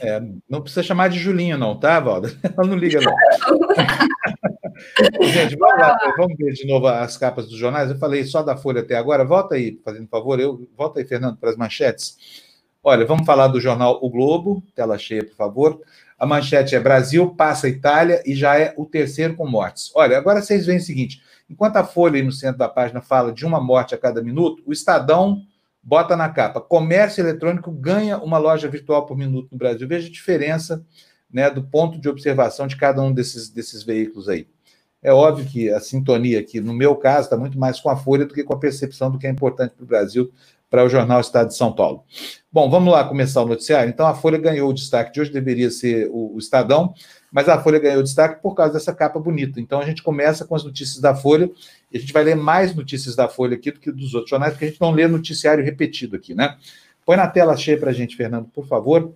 É, 0.00 0.22
não 0.48 0.60
precisa 0.60 0.82
chamar 0.82 1.08
de 1.08 1.18
Julinho, 1.18 1.56
não, 1.56 1.78
tá, 1.78 1.98
Valda? 2.00 2.32
Ela 2.42 2.66
não 2.66 2.76
liga, 2.76 3.00
não. 3.00 3.14
Gente, 5.22 5.56
vamos 5.56 5.78
lá, 5.78 5.96
vamos 6.16 6.36
ver 6.36 6.52
de 6.52 6.66
novo 6.66 6.88
as 6.88 7.16
capas 7.16 7.48
dos 7.48 7.56
jornais. 7.56 7.90
Eu 7.90 7.98
falei 7.98 8.24
só 8.24 8.42
da 8.42 8.56
Folha 8.56 8.80
até 8.80 8.96
agora. 8.96 9.24
Volta 9.24 9.54
aí, 9.54 9.80
fazendo 9.84 10.08
favor. 10.08 10.40
Eu, 10.40 10.68
volta 10.76 10.98
aí, 10.98 11.06
Fernando, 11.06 11.36
para 11.36 11.50
as 11.50 11.56
manchetes. 11.56 12.16
Olha, 12.82 13.06
vamos 13.06 13.24
falar 13.24 13.48
do 13.48 13.60
jornal 13.60 13.98
O 14.02 14.10
Globo, 14.10 14.62
tela 14.74 14.98
cheia, 14.98 15.24
por 15.24 15.34
favor. 15.34 15.80
A 16.18 16.26
manchete 16.26 16.74
é 16.74 16.80
Brasil 16.80 17.34
passa 17.34 17.68
Itália 17.68 18.22
e 18.24 18.34
já 18.34 18.58
é 18.58 18.72
o 18.76 18.86
terceiro 18.86 19.34
com 19.34 19.46
mortes. 19.46 19.90
Olha, 19.94 20.16
agora 20.16 20.40
vocês 20.40 20.66
veem 20.66 20.78
o 20.78 20.82
seguinte: 20.82 21.22
enquanto 21.48 21.76
a 21.76 21.84
Folha 21.84 22.16
aí 22.16 22.22
no 22.22 22.32
centro 22.32 22.58
da 22.58 22.68
página 22.68 23.00
fala 23.00 23.32
de 23.32 23.44
uma 23.44 23.60
morte 23.60 23.94
a 23.94 23.98
cada 23.98 24.22
minuto, 24.22 24.62
o 24.66 24.72
Estadão 24.72 25.42
bota 25.82 26.16
na 26.16 26.28
capa: 26.28 26.60
comércio 26.60 27.20
eletrônico 27.20 27.70
ganha 27.70 28.18
uma 28.18 28.38
loja 28.38 28.68
virtual 28.68 29.06
por 29.06 29.16
minuto 29.16 29.48
no 29.52 29.58
Brasil. 29.58 29.86
Veja 29.86 30.08
a 30.08 30.12
diferença 30.12 30.84
né, 31.30 31.50
do 31.50 31.62
ponto 31.62 32.00
de 32.00 32.08
observação 32.08 32.66
de 32.66 32.76
cada 32.76 33.02
um 33.02 33.12
desses, 33.12 33.48
desses 33.48 33.82
veículos 33.82 34.28
aí. 34.28 34.46
É 35.02 35.12
óbvio 35.12 35.44
que 35.44 35.70
a 35.70 35.80
sintonia 35.80 36.40
aqui, 36.40 36.60
no 36.60 36.72
meu 36.72 36.96
caso, 36.96 37.24
está 37.24 37.36
muito 37.36 37.58
mais 37.58 37.78
com 37.78 37.90
a 37.90 37.96
Folha 37.96 38.24
do 38.24 38.32
que 38.32 38.42
com 38.42 38.54
a 38.54 38.58
percepção 38.58 39.10
do 39.10 39.18
que 39.18 39.26
é 39.26 39.30
importante 39.30 39.74
para 39.74 39.84
o 39.84 39.86
Brasil, 39.86 40.32
para 40.74 40.84
o 40.84 40.88
jornal 40.88 41.20
Estado 41.20 41.46
de 41.50 41.56
São 41.56 41.72
Paulo. 41.72 42.02
Bom, 42.52 42.68
vamos 42.68 42.92
lá 42.92 43.04
começar 43.04 43.40
o 43.40 43.46
noticiário. 43.46 43.88
Então, 43.88 44.08
a 44.08 44.12
Folha 44.12 44.36
ganhou 44.36 44.68
o 44.68 44.72
destaque 44.72 45.12
de 45.12 45.20
hoje, 45.20 45.30
deveria 45.30 45.70
ser 45.70 46.08
o, 46.10 46.34
o 46.34 46.38
Estadão, 46.40 46.92
mas 47.30 47.48
a 47.48 47.62
Folha 47.62 47.78
ganhou 47.78 48.02
destaque 48.02 48.42
por 48.42 48.56
causa 48.56 48.72
dessa 48.72 48.92
capa 48.92 49.20
bonita. 49.20 49.60
Então, 49.60 49.78
a 49.78 49.86
gente 49.86 50.02
começa 50.02 50.44
com 50.44 50.52
as 50.52 50.64
notícias 50.64 51.00
da 51.00 51.14
Folha, 51.14 51.48
e 51.92 51.96
a 51.96 52.00
gente 52.00 52.12
vai 52.12 52.24
ler 52.24 52.34
mais 52.34 52.74
notícias 52.74 53.14
da 53.14 53.28
Folha 53.28 53.54
aqui 53.54 53.70
do 53.70 53.78
que 53.78 53.92
dos 53.92 54.14
outros 54.14 54.30
jornais, 54.30 54.52
porque 54.52 54.64
a 54.64 54.68
gente 54.68 54.80
não 54.80 54.90
lê 54.90 55.06
noticiário 55.06 55.62
repetido 55.62 56.16
aqui, 56.16 56.34
né? 56.34 56.56
Põe 57.06 57.18
na 57.18 57.28
tela 57.28 57.56
cheia 57.56 57.78
para 57.78 57.90
a 57.90 57.94
gente, 57.94 58.16
Fernando, 58.16 58.48
por 58.52 58.66
favor. 58.66 59.14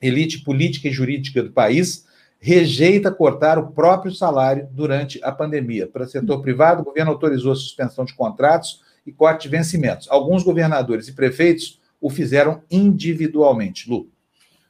Elite 0.00 0.40
política 0.40 0.88
e 0.88 0.90
jurídica 0.90 1.44
do 1.44 1.52
país 1.52 2.06
rejeita 2.40 3.12
cortar 3.12 3.56
o 3.56 3.68
próprio 3.68 4.12
salário 4.12 4.66
durante 4.72 5.22
a 5.22 5.30
pandemia. 5.30 5.86
Para 5.86 6.08
setor 6.08 6.42
privado, 6.42 6.82
o 6.82 6.84
governo 6.84 7.12
autorizou 7.12 7.52
a 7.52 7.54
suspensão 7.54 8.04
de 8.04 8.16
contratos 8.16 8.81
e 9.06 9.12
corte 9.12 9.42
de 9.42 9.48
vencimentos. 9.48 10.08
Alguns 10.10 10.42
governadores 10.42 11.08
e 11.08 11.12
prefeitos 11.12 11.80
o 12.00 12.10
fizeram 12.10 12.62
individualmente. 12.70 13.88
Lu. 13.88 14.08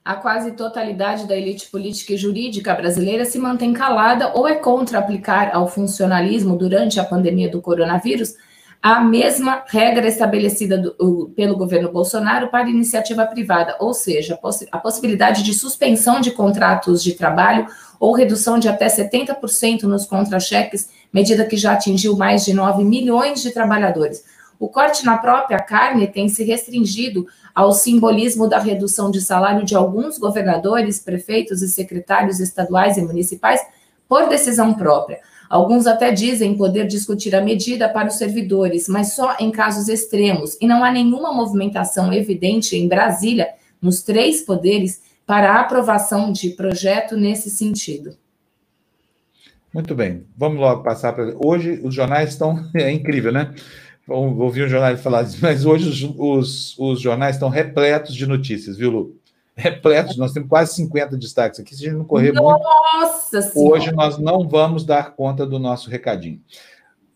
A 0.04 0.16
quase 0.16 0.52
totalidade 0.52 1.28
da 1.28 1.36
elite 1.36 1.70
política 1.70 2.12
e 2.12 2.16
jurídica 2.16 2.74
brasileira 2.74 3.24
se 3.24 3.38
mantém 3.38 3.72
calada 3.72 4.32
ou 4.34 4.48
é 4.48 4.56
contra 4.56 4.98
aplicar 4.98 5.54
ao 5.54 5.68
funcionalismo 5.68 6.56
durante 6.56 6.98
a 6.98 7.04
pandemia 7.04 7.48
do 7.48 7.62
coronavírus 7.62 8.34
a 8.82 9.00
mesma 9.00 9.62
regra 9.68 10.08
estabelecida 10.08 10.76
do, 10.76 11.32
pelo 11.36 11.56
governo 11.56 11.92
Bolsonaro 11.92 12.48
para 12.48 12.68
iniciativa 12.68 13.24
privada, 13.24 13.76
ou 13.78 13.94
seja, 13.94 14.36
a 14.72 14.78
possibilidade 14.78 15.44
de 15.44 15.54
suspensão 15.54 16.20
de 16.20 16.32
contratos 16.32 17.00
de 17.00 17.12
trabalho 17.12 17.68
ou 18.00 18.12
redução 18.12 18.58
de 18.58 18.68
até 18.68 18.88
70% 18.88 19.84
nos 19.84 20.04
contra-cheques, 20.04 20.90
medida 21.12 21.46
que 21.46 21.56
já 21.56 21.74
atingiu 21.74 22.16
mais 22.16 22.44
de 22.44 22.52
9 22.52 22.82
milhões 22.82 23.40
de 23.40 23.52
trabalhadores. 23.52 24.24
O 24.58 24.68
corte 24.68 25.04
na 25.04 25.16
própria 25.16 25.60
carne 25.60 26.08
tem 26.08 26.28
se 26.28 26.42
restringido 26.42 27.26
ao 27.54 27.72
simbolismo 27.72 28.48
da 28.48 28.58
redução 28.58 29.12
de 29.12 29.20
salário 29.20 29.64
de 29.64 29.76
alguns 29.76 30.18
governadores, 30.18 30.98
prefeitos 30.98 31.62
e 31.62 31.68
secretários 31.68 32.40
estaduais 32.40 32.96
e 32.96 33.02
municipais 33.02 33.60
por 34.08 34.28
decisão 34.28 34.74
própria. 34.74 35.20
Alguns 35.52 35.86
até 35.86 36.10
dizem 36.10 36.56
poder 36.56 36.86
discutir 36.86 37.34
a 37.34 37.42
medida 37.42 37.86
para 37.86 38.08
os 38.08 38.14
servidores, 38.14 38.88
mas 38.88 39.14
só 39.14 39.36
em 39.38 39.50
casos 39.50 39.86
extremos, 39.86 40.56
e 40.62 40.66
não 40.66 40.82
há 40.82 40.90
nenhuma 40.90 41.30
movimentação 41.30 42.10
evidente 42.10 42.74
em 42.74 42.88
Brasília, 42.88 43.48
nos 43.78 44.02
três 44.02 44.40
poderes, 44.40 45.02
para 45.26 45.52
a 45.52 45.60
aprovação 45.60 46.32
de 46.32 46.48
projeto 46.48 47.18
nesse 47.18 47.50
sentido. 47.50 48.16
Muito 49.74 49.94
bem, 49.94 50.24
vamos 50.34 50.58
logo 50.58 50.82
passar 50.82 51.12
para. 51.12 51.34
Hoje 51.36 51.78
os 51.84 51.94
jornais 51.94 52.30
estão. 52.30 52.66
É 52.74 52.90
incrível, 52.90 53.30
né? 53.30 53.54
Vou 54.06 54.40
ouvir 54.40 54.64
um 54.64 54.68
jornal 54.70 54.96
falar 54.96 55.24
isso, 55.24 55.36
mas 55.42 55.66
hoje 55.66 55.86
os, 55.86 56.14
os, 56.18 56.78
os 56.78 56.98
jornais 56.98 57.36
estão 57.36 57.50
repletos 57.50 58.14
de 58.14 58.26
notícias, 58.26 58.78
viu, 58.78 58.90
Lu? 58.90 59.21
Repletos, 59.54 60.16
nós 60.16 60.32
temos 60.32 60.48
quase 60.48 60.74
50 60.74 61.16
destaques 61.16 61.60
aqui. 61.60 61.74
Se 61.74 61.82
a 61.82 61.88
gente 61.88 61.98
não 61.98 62.04
correr 62.04 62.32
Nossa 62.32 63.40
muito, 63.40 63.52
senhora. 63.52 63.74
hoje 63.74 63.92
nós 63.92 64.18
não 64.18 64.48
vamos 64.48 64.84
dar 64.84 65.14
conta 65.14 65.46
do 65.46 65.58
nosso 65.58 65.90
recadinho. 65.90 66.40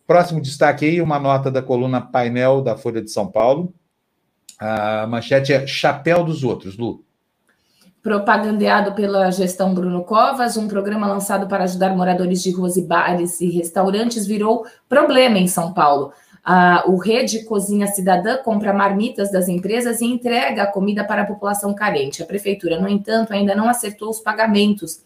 Próximo 0.06 0.40
destaque 0.40 0.84
aí, 0.84 1.00
uma 1.00 1.18
nota 1.18 1.50
da 1.50 1.62
coluna 1.62 2.00
Painel 2.00 2.62
da 2.62 2.76
Folha 2.76 3.02
de 3.02 3.10
São 3.10 3.26
Paulo. 3.26 3.72
A 4.58 5.06
manchete 5.06 5.52
é 5.52 5.66
Chapéu 5.66 6.24
dos 6.24 6.44
Outros, 6.44 6.78
Lu. 6.78 7.04
Propagandeado 8.02 8.94
pela 8.94 9.32
gestão 9.32 9.74
Bruno 9.74 10.04
Covas, 10.04 10.56
um 10.56 10.68
programa 10.68 11.08
lançado 11.08 11.48
para 11.48 11.64
ajudar 11.64 11.96
moradores 11.96 12.40
de 12.40 12.52
ruas 12.52 12.76
e 12.76 12.82
bares 12.82 13.40
e 13.40 13.50
restaurantes 13.50 14.24
virou 14.24 14.64
problema 14.88 15.38
em 15.38 15.48
São 15.48 15.74
Paulo. 15.74 16.12
O 16.86 16.96
Rede 16.96 17.44
Cozinha 17.44 17.88
Cidadã 17.88 18.36
compra 18.36 18.72
marmitas 18.72 19.32
das 19.32 19.48
empresas 19.48 20.00
e 20.00 20.04
entrega 20.04 20.62
a 20.62 20.66
comida 20.66 21.02
para 21.02 21.22
a 21.22 21.26
população 21.26 21.74
carente. 21.74 22.22
A 22.22 22.26
prefeitura, 22.26 22.80
no 22.80 22.88
entanto, 22.88 23.32
ainda 23.32 23.54
não 23.54 23.68
acertou 23.68 24.10
os 24.10 24.20
pagamentos 24.20 25.00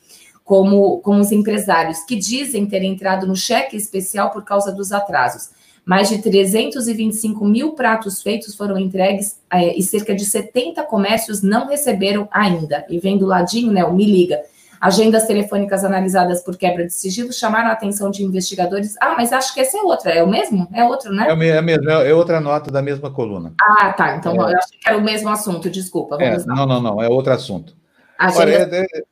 como, 0.45 0.99
com 0.99 1.19
os 1.19 1.33
empresários, 1.33 2.01
que 2.05 2.17
dizem 2.17 2.67
ter 2.67 2.83
entrado 2.83 3.27
no 3.27 3.35
cheque 3.35 3.77
especial 3.77 4.31
por 4.31 4.45
causa 4.45 4.71
dos 4.71 4.93
atrasos. 4.93 5.51
Mais 5.83 6.11
de 6.11 6.19
325 6.19 7.43
mil 7.47 7.73
pratos 7.73 8.23
feitos 8.23 8.55
foram 8.55 8.79
entregues 8.79 9.41
é, 9.51 9.75
e 9.79 9.83
cerca 9.83 10.15
de 10.15 10.27
70 10.27 10.83
comércios 10.85 11.41
não 11.41 11.69
receberam 11.69 12.29
ainda. 12.31 12.85
E 12.91 12.99
vem 12.99 13.17
do 13.17 13.25
ladinho, 13.25 13.73
né? 13.73 13.83
O 13.85 13.95
Me 13.95 14.05
Liga 14.05 14.43
Agendas 14.81 15.27
telefônicas 15.27 15.85
analisadas 15.85 16.43
por 16.43 16.57
quebra 16.57 16.87
de 16.87 16.95
sigilo 16.95 17.35
chamaram 17.35 17.69
a 17.69 17.73
atenção 17.73 18.11
de 18.11 18.25
investigadores. 18.25 18.97
Ah, 18.99 19.15
mas 19.15 19.31
acho 19.31 19.53
que 19.53 19.61
essa 19.61 19.77
é 19.77 19.83
outra, 19.83 20.11
é 20.11 20.23
o 20.23 20.27
mesmo? 20.27 20.67
É 20.73 20.83
outro, 20.83 21.13
né? 21.13 21.27
É, 21.29 21.49
é 21.49 21.61
mesmo, 21.61 21.91
é 21.91 22.15
outra 22.15 22.41
nota 22.41 22.71
da 22.71 22.81
mesma 22.81 23.11
coluna. 23.11 23.53
Ah, 23.61 23.93
tá. 23.93 24.17
Então 24.17 24.33
é. 24.33 24.39
eu 24.39 24.59
achei 24.59 24.79
que 24.79 24.89
era 24.89 24.97
o 24.97 25.03
mesmo 25.03 25.29
assunto, 25.29 25.69
desculpa. 25.69 26.17
É, 26.19 26.39
não, 26.47 26.67
não, 26.67 26.81
não, 26.81 27.03
é 27.03 27.11
outro 27.11 27.31
assunto. 27.31 27.77
Agenda... 28.19 28.41
Olha, 28.41 28.53
é, 28.55 28.81
é, 28.81 29.03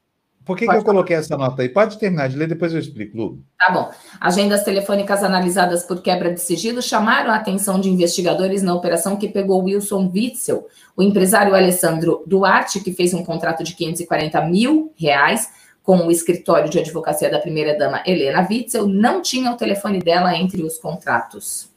por 0.43 0.57
que, 0.57 0.67
que 0.67 0.75
eu 0.75 0.83
coloquei 0.83 1.15
essa 1.15 1.37
nota 1.37 1.61
aí? 1.61 1.69
Pode 1.69 1.99
terminar 1.99 2.31
de 2.31 2.37
ler, 2.39 2.49
depois 2.49 2.73
eu 2.73 2.81
explico, 2.81 3.15
Lu. 3.19 3.43
Tá 3.59 3.71
bom. 3.71 3.91
Agendas 4.19 4.65
telefônicas 4.65 5.23
analisadas 5.23 5.83
por 5.83 6.01
quebra 6.01 6.33
de 6.33 6.41
sigilo 6.41 6.81
chamaram 6.81 7.31
a 7.31 7.37
atenção 7.37 7.79
de 7.79 7.91
investigadores 7.91 8.63
na 8.63 8.75
operação 8.75 9.19
que 9.19 9.29
pegou 9.29 9.65
Wilson 9.65 10.11
Witzel, 10.15 10.67
o 10.97 11.03
empresário 11.03 11.55
Alessandro 11.55 12.25
Duarte, 12.27 12.81
que 12.81 12.95
fez 12.95 13.13
um 13.13 13.23
contrato 13.23 13.63
de 13.63 13.75
540 13.75 14.41
mil 14.47 14.95
reais 14.97 15.58
com 15.89 16.07
o 16.07 16.11
escritório 16.11 16.69
de 16.69 16.79
advocacia 16.79 17.31
da 17.31 17.39
primeira-dama 17.39 18.03
Helena 18.07 18.47
Witzel, 18.47 18.87
não 18.87 19.23
tinha 19.23 19.51
o 19.51 19.57
telefone 19.57 20.01
dela 20.01 20.37
entre 20.37 20.63
os 20.63 20.77
contratos. 20.77 21.71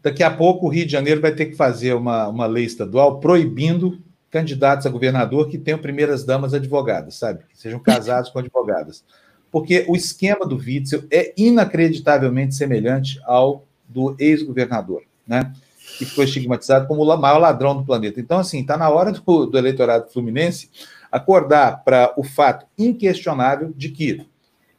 Daqui 0.00 0.22
a 0.22 0.30
pouco 0.30 0.66
o 0.66 0.68
Rio 0.68 0.86
de 0.86 0.92
Janeiro 0.92 1.20
vai 1.20 1.34
ter 1.34 1.46
que 1.46 1.56
fazer 1.56 1.92
uma, 1.92 2.28
uma 2.28 2.46
lei 2.46 2.64
estadual 2.64 3.18
proibindo 3.18 3.98
candidatos 4.30 4.86
a 4.86 4.88
governador 4.88 5.48
que 5.48 5.58
tenham 5.58 5.80
primeiras 5.80 6.22
damas 6.22 6.54
advogadas, 6.54 7.16
sabe? 7.16 7.40
Que 7.50 7.58
sejam 7.58 7.80
casados 7.80 8.30
com 8.30 8.38
advogadas. 8.38 9.02
Porque 9.50 9.84
o 9.88 9.96
esquema 9.96 10.46
do 10.46 10.56
Witzel 10.56 11.02
é 11.10 11.34
inacreditavelmente 11.36 12.54
semelhante 12.54 13.20
ao 13.24 13.64
do 13.88 14.14
ex-governador, 14.16 15.02
né? 15.26 15.52
Que 15.98 16.04
foi 16.04 16.26
estigmatizado 16.26 16.86
como 16.86 17.02
o 17.02 17.16
maior 17.16 17.38
ladrão 17.38 17.76
do 17.76 17.84
planeta. 17.84 18.20
Então, 18.20 18.38
assim, 18.38 18.60
está 18.60 18.76
na 18.76 18.88
hora 18.88 19.10
do, 19.10 19.46
do 19.46 19.58
eleitorado 19.58 20.08
fluminense 20.12 20.70
acordar 21.10 21.84
para 21.84 22.12
o 22.16 22.24
fato 22.24 22.66
inquestionável 22.78 23.72
de 23.76 23.90
que 23.90 24.26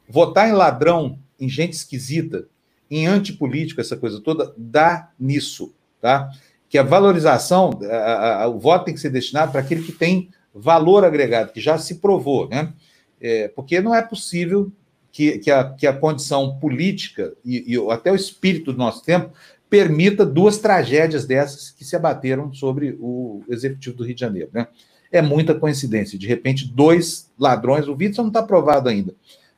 votar 0.08 0.48
em 0.48 0.52
ladrão, 0.52 1.18
em 1.38 1.48
gente 1.48 1.74
esquisita, 1.74 2.46
em 2.90 3.06
antipolítico, 3.06 3.80
essa 3.80 3.96
coisa 3.96 4.20
toda, 4.20 4.52
dá 4.56 5.10
nisso, 5.18 5.74
tá? 6.00 6.30
Que 6.68 6.78
a 6.78 6.82
valorização, 6.82 7.78
a, 7.90 8.42
a, 8.42 8.48
o 8.48 8.58
voto 8.58 8.86
tem 8.86 8.94
que 8.94 9.00
ser 9.00 9.10
destinado 9.10 9.52
para 9.52 9.60
aquele 9.60 9.82
que 9.82 9.92
tem 9.92 10.30
valor 10.54 11.04
agregado, 11.04 11.52
que 11.52 11.60
já 11.60 11.78
se 11.78 11.96
provou, 11.96 12.48
né? 12.48 12.72
É, 13.20 13.48
porque 13.48 13.80
não 13.80 13.94
é 13.94 14.02
possível 14.02 14.72
que, 15.10 15.38
que, 15.38 15.50
a, 15.50 15.64
que 15.64 15.86
a 15.86 15.92
condição 15.92 16.58
política 16.58 17.34
e, 17.44 17.74
e 17.74 17.90
até 17.90 18.12
o 18.12 18.16
espírito 18.16 18.72
do 18.72 18.78
nosso 18.78 19.04
tempo 19.04 19.32
permita 19.68 20.24
duas 20.24 20.58
tragédias 20.58 21.26
dessas 21.26 21.70
que 21.70 21.84
se 21.84 21.94
abateram 21.94 22.52
sobre 22.52 22.96
o 23.00 23.42
executivo 23.48 23.96
do 23.96 24.04
Rio 24.04 24.14
de 24.14 24.20
Janeiro, 24.20 24.50
né? 24.52 24.66
É 25.10 25.22
muita 25.22 25.54
coincidência. 25.54 26.18
De 26.18 26.26
repente, 26.26 26.66
dois 26.66 27.30
ladrões, 27.38 27.88
o 27.88 27.92
Witzel 27.94 28.24
não 28.24 28.28
está 28.28 28.42
provado 28.42 28.88
ainda, 28.88 29.14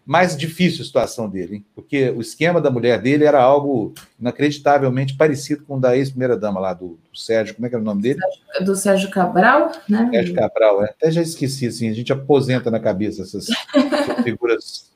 mais 0.07 0.37
difícil 0.37 0.83
a 0.83 0.85
situação 0.85 1.29
dele, 1.29 1.57
hein? 1.57 1.65
porque 1.75 2.11
o 2.11 2.21
esquema 2.21 2.61
da 2.61 2.71
mulher 2.71 3.01
dele 3.01 3.25
era 3.25 3.41
algo 3.41 3.95
inacreditavelmente 4.19 5.15
parecido 5.15 5.65
com 5.65 5.77
o 5.77 5.81
da 5.81 5.97
ex-primeira-dama 5.97 6.59
lá, 6.59 6.75
do, 6.75 6.99
do, 7.13 7.19
Sérgio, 7.19 7.55
como 7.55 7.67
é 7.67 7.69
que 7.69 7.77
era 7.77 7.83
o 7.83 7.85
nome 7.85 8.03
dele? 8.03 8.19
Do 8.65 8.75
Sérgio 8.75 9.11
Cabral, 9.11 9.71
né? 9.89 10.09
Sérgio 10.11 10.35
Cabral, 10.35 10.83
é. 10.83 10.87
até 10.87 11.11
já 11.11 11.23
esqueci, 11.23 11.67
assim, 11.67 11.89
a 11.89 11.93
gente 11.93 12.13
aposenta 12.13 12.71
na 12.71 12.81
cabeça 12.81 13.23
essas 13.23 13.47
figuras 14.25 14.91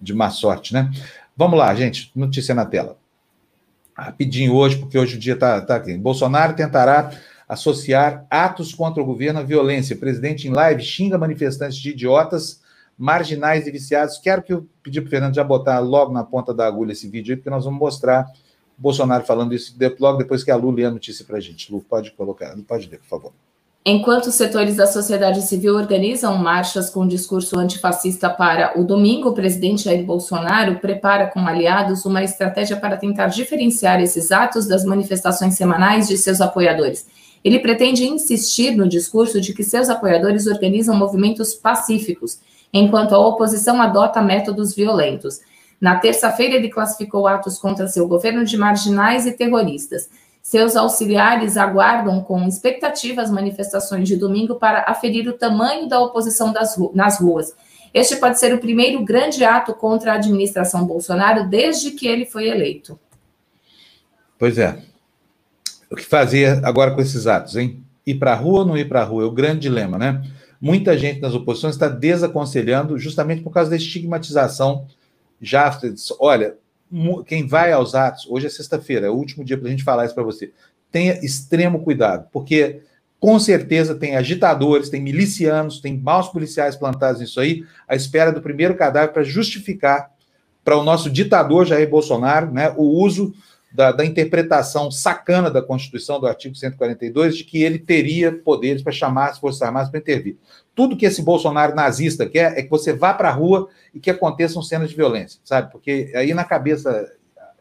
de 0.00 0.14
má 0.14 0.30
sorte, 0.30 0.72
né? 0.72 0.90
Vamos 1.36 1.58
lá, 1.58 1.74
gente, 1.74 2.12
notícia 2.14 2.54
na 2.54 2.64
tela. 2.64 2.96
Rapidinho 3.96 4.54
hoje, 4.54 4.78
porque 4.78 4.98
hoje 4.98 5.16
o 5.16 5.18
dia 5.18 5.34
está 5.34 5.60
tá 5.60 5.76
aqui. 5.76 5.96
Bolsonaro 5.96 6.54
tentará 6.54 7.10
associar 7.50 8.24
atos 8.30 8.72
contra 8.72 9.02
o 9.02 9.04
governo 9.04 9.40
à 9.40 9.42
violência. 9.42 9.96
Presidente 9.96 10.46
em 10.46 10.52
live 10.52 10.84
xinga 10.84 11.18
manifestantes 11.18 11.76
de 11.76 11.90
idiotas 11.90 12.60
marginais 12.96 13.66
e 13.66 13.72
viciados. 13.72 14.18
Quero 14.18 14.40
que 14.40 14.52
eu 14.52 14.68
pedir 14.84 15.00
para 15.00 15.08
o 15.08 15.10
Fernando 15.10 15.34
já 15.34 15.42
botar 15.42 15.80
logo 15.80 16.12
na 16.12 16.22
ponta 16.22 16.54
da 16.54 16.64
agulha 16.64 16.92
esse 16.92 17.08
vídeo 17.08 17.32
aí, 17.32 17.36
porque 17.36 17.50
nós 17.50 17.64
vamos 17.64 17.80
mostrar 17.80 18.24
Bolsonaro 18.78 19.24
falando 19.24 19.52
isso 19.52 19.74
logo 19.98 20.18
depois 20.18 20.44
que 20.44 20.50
a 20.52 20.54
Lu 20.54 20.70
lê 20.70 20.84
a 20.84 20.92
notícia 20.92 21.24
para 21.24 21.38
a 21.38 21.40
gente. 21.40 21.72
Lu, 21.72 21.80
pode 21.80 22.12
colocar, 22.12 22.56
pode 22.68 22.88
ler, 22.88 22.98
por 22.98 23.08
favor. 23.08 23.32
Enquanto 23.84 24.30
setores 24.30 24.76
da 24.76 24.86
sociedade 24.86 25.42
civil 25.42 25.74
organizam 25.74 26.36
marchas 26.36 26.88
com 26.88 27.08
discurso 27.08 27.58
antifascista 27.58 28.30
para 28.30 28.78
o 28.78 28.84
domingo, 28.84 29.30
o 29.30 29.34
presidente 29.34 29.84
Jair 29.84 30.04
Bolsonaro 30.04 30.78
prepara 30.78 31.26
com 31.26 31.40
aliados 31.40 32.04
uma 32.04 32.22
estratégia 32.22 32.76
para 32.76 32.96
tentar 32.96 33.26
diferenciar 33.26 34.00
esses 34.00 34.30
atos 34.30 34.68
das 34.68 34.84
manifestações 34.84 35.54
semanais 35.54 36.06
de 36.06 36.16
seus 36.16 36.40
apoiadores. 36.40 37.06
Ele 37.44 37.58
pretende 37.58 38.04
insistir 38.04 38.76
no 38.76 38.88
discurso 38.88 39.40
de 39.40 39.54
que 39.54 39.64
seus 39.64 39.88
apoiadores 39.88 40.46
organizam 40.46 40.94
movimentos 40.96 41.54
pacíficos 41.54 42.38
enquanto 42.72 43.14
a 43.14 43.18
oposição 43.18 43.80
adota 43.80 44.20
métodos 44.20 44.74
violentos. 44.74 45.40
Na 45.80 45.96
terça-feira, 45.98 46.54
ele 46.54 46.68
classificou 46.68 47.26
atos 47.26 47.58
contra 47.58 47.88
seu 47.88 48.06
governo 48.06 48.44
de 48.44 48.56
marginais 48.56 49.26
e 49.26 49.32
terroristas. 49.32 50.10
Seus 50.42 50.76
auxiliares 50.76 51.56
aguardam 51.56 52.22
com 52.22 52.46
expectativa 52.46 53.22
as 53.22 53.30
manifestações 53.30 54.06
de 54.06 54.16
domingo 54.16 54.56
para 54.56 54.84
aferir 54.86 55.28
o 55.28 55.32
tamanho 55.32 55.88
da 55.88 56.00
oposição 56.00 56.52
ru 56.76 56.90
nas 56.94 57.20
ruas. 57.20 57.54
Este 57.92 58.16
pode 58.16 58.38
ser 58.38 58.54
o 58.54 58.58
primeiro 58.58 59.04
grande 59.04 59.44
ato 59.44 59.74
contra 59.74 60.12
a 60.12 60.14
administração 60.14 60.86
Bolsonaro 60.86 61.48
desde 61.48 61.90
que 61.90 62.06
ele 62.06 62.24
foi 62.24 62.48
eleito. 62.48 62.98
Pois 64.38 64.56
é. 64.58 64.89
O 65.90 65.96
que 65.96 66.04
fazer 66.04 66.64
agora 66.64 66.92
com 66.92 67.00
esses 67.00 67.26
atos, 67.26 67.56
hein? 67.56 67.82
Ir 68.06 68.14
para 68.14 68.32
a 68.32 68.36
rua 68.36 68.60
ou 68.60 68.66
não 68.66 68.78
ir 68.78 68.88
para 68.88 69.00
a 69.00 69.04
rua? 69.04 69.24
É 69.24 69.26
o 69.26 69.32
grande 69.32 69.60
dilema, 69.60 69.98
né? 69.98 70.22
Muita 70.60 70.96
gente 70.96 71.20
nas 71.20 71.34
oposições 71.34 71.74
está 71.74 71.88
desaconselhando 71.88 72.98
justamente 72.98 73.42
por 73.42 73.50
causa 73.50 73.70
da 73.70 73.76
estigmatização. 73.76 74.86
Já, 75.40 75.76
olha, 76.20 76.54
quem 77.26 77.46
vai 77.46 77.72
aos 77.72 77.94
atos, 77.94 78.26
hoje 78.28 78.46
é 78.46 78.50
sexta-feira, 78.50 79.06
é 79.06 79.10
o 79.10 79.14
último 79.14 79.44
dia 79.44 79.56
para 79.56 79.68
a 79.68 79.70
gente 79.70 79.82
falar 79.82 80.04
isso 80.04 80.14
para 80.14 80.22
você. 80.22 80.52
Tenha 80.92 81.24
extremo 81.24 81.82
cuidado, 81.82 82.28
porque 82.32 82.82
com 83.18 83.38
certeza 83.38 83.94
tem 83.94 84.16
agitadores, 84.16 84.90
tem 84.90 85.00
milicianos, 85.00 85.80
tem 85.80 85.96
maus 85.96 86.28
policiais 86.28 86.76
plantados 86.76 87.20
nisso 87.20 87.40
aí, 87.40 87.64
à 87.88 87.94
espera 87.94 88.32
do 88.32 88.40
primeiro 88.40 88.76
cadáver 88.76 89.12
para 89.12 89.22
justificar 89.22 90.10
para 90.64 90.76
o 90.76 90.84
nosso 90.84 91.10
ditador 91.10 91.66
Jair 91.66 91.88
Bolsonaro 91.88 92.52
né, 92.52 92.72
o 92.76 92.84
uso 92.84 93.34
da, 93.72 93.92
da, 93.92 94.04
interpretação 94.04 94.90
sacana 94.90 95.50
da 95.50 95.62
Constituição, 95.62 96.18
do 96.18 96.26
artigo 96.26 96.54
142, 96.54 97.36
de 97.36 97.44
que 97.44 97.62
ele 97.62 97.78
teria 97.78 98.32
poderes 98.32 98.82
para 98.82 98.92
chamar 98.92 99.30
as 99.30 99.38
Forças 99.38 99.62
Armadas 99.62 99.90
para 99.90 100.00
intervir. 100.00 100.36
Tudo 100.74 100.96
que 100.96 101.06
esse 101.06 101.22
Bolsonaro 101.22 101.74
nazista 101.74 102.28
quer 102.28 102.58
é 102.58 102.62
que 102.62 102.70
você 102.70 102.92
vá 102.92 103.14
para 103.14 103.28
a 103.28 103.32
rua 103.32 103.68
e 103.94 104.00
que 104.00 104.10
aconteçam 104.10 104.62
cenas 104.62 104.90
de 104.90 104.96
violência, 104.96 105.40
sabe? 105.44 105.70
Porque 105.70 106.12
aí 106.14 106.34
na 106.34 106.44
cabeça 106.44 107.08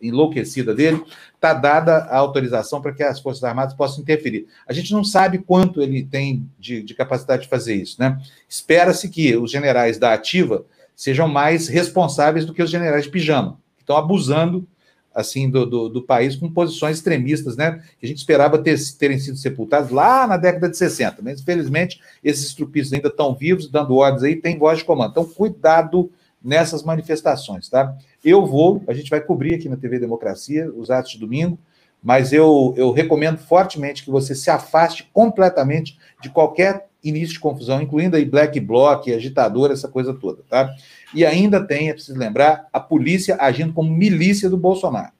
enlouquecida 0.02 0.74
dele 0.74 1.04
está 1.36 1.54
dada 1.54 1.98
a 2.06 2.17
autorização 2.17 2.82
para 2.82 2.93
que 2.93 3.04
as 3.04 3.19
Forças 3.19 3.43
Armadas 3.43 3.74
possam 3.74 4.02
interferir. 4.02 4.48
A 4.67 4.74
gente 4.74 4.91
não 4.93 5.04
sabe 5.04 5.39
quanto 5.39 5.82
ele 5.82 6.04
tem 6.04 6.50
de, 6.58 6.82
de 6.82 6.93
capacidade 6.93 7.43
de 7.43 7.50
fazer 7.50 7.76
isso, 7.76 7.98
né? 8.00 8.19
Espera-se 8.48 9.10
que 9.10 9.36
os 9.36 9.52
generais 9.52 9.98
da 9.98 10.13
ativa 10.13 10.65
sejam 10.95 11.28
mais 11.28 11.67
responsáveis 11.67 12.45
do 12.45 12.54
que 12.54 12.63
os 12.63 12.69
generais 12.69 13.06
de 13.06 13.12
pijama, 13.12 13.58
que 13.78 13.84
estão 13.84 13.98
abusando 13.98 14.67
assim 15.13 15.50
do, 15.50 15.65
do, 15.65 15.89
do, 15.89 16.02
país 16.02 16.36
com 16.36 16.52
posições 16.52 16.98
extremistas, 16.98 17.58
né? 17.58 17.84
Que 18.00 18.06
a 18.06 18.08
gente 18.08 18.17
esperava 18.17 18.58
ter, 18.58 18.78
terem 18.98 19.19
sido 19.19 19.38
sepultados 19.38 19.91
lá 19.91 20.28
na 20.28 20.38
década 20.38 20.69
de 20.69 20.78
60. 20.78 21.22
Mas, 21.22 21.41
infelizmente, 21.41 22.00
esses 22.24 22.45
estrupistas 22.45 22.93
ainda 22.93 23.10
estão 23.10 23.34
vivos, 23.34 23.69
dando 23.69 23.95
ordens 23.95 24.24
aí, 24.24 24.36
tem 24.36 24.58
voz 24.58 24.80
de 24.80 24.86
comando. 24.86 25.12
Então, 25.12 25.26
cuidado 25.26 26.12
nessas 26.43 26.84
manifestações, 26.84 27.67
tá? 27.69 27.95
Eu 28.24 28.45
vou, 28.45 28.84
a 28.88 28.93
gente 28.93 29.10
vai 29.10 29.19
cobrir 29.19 29.56
aqui 29.56 29.67
na 29.67 29.78
TV 29.78 30.00
Democracia 30.00 30.72
os 30.74 30.89
atos 30.89 31.12
de 31.12 31.19
domingo, 31.19 31.60
mas 32.02 32.32
eu, 32.32 32.74
eu 32.78 32.91
recomendo 32.91 33.38
fortemente 33.38 34.04
que 34.04 34.12
você 34.12 34.34
se 34.34 34.50
afaste 34.50 35.10
completamente 35.12 36.00
de 36.22 36.30
qualquer 36.30 36.88
início 37.04 37.34
de 37.34 37.40
confusão, 37.40 37.82
incluindo 37.82 38.16
aí 38.16 38.26
black 38.26 38.60
bloc, 38.60 39.08
agitador, 39.08 39.72
essa 39.72 39.88
coisa 39.88 40.14
toda, 40.14 40.44
tá? 40.50 40.74
E 41.14 41.26
ainda 41.26 41.66
tem, 41.66 41.90
é 41.90 41.94
preciso 41.94 42.18
lembrar, 42.18 42.68
a 42.72 42.80
polícia 42.80 43.38
agindo 43.40 43.74
como 43.74 43.90
milícia 43.90 44.50
do 44.50 44.58
Bolsonaro. 44.58 45.12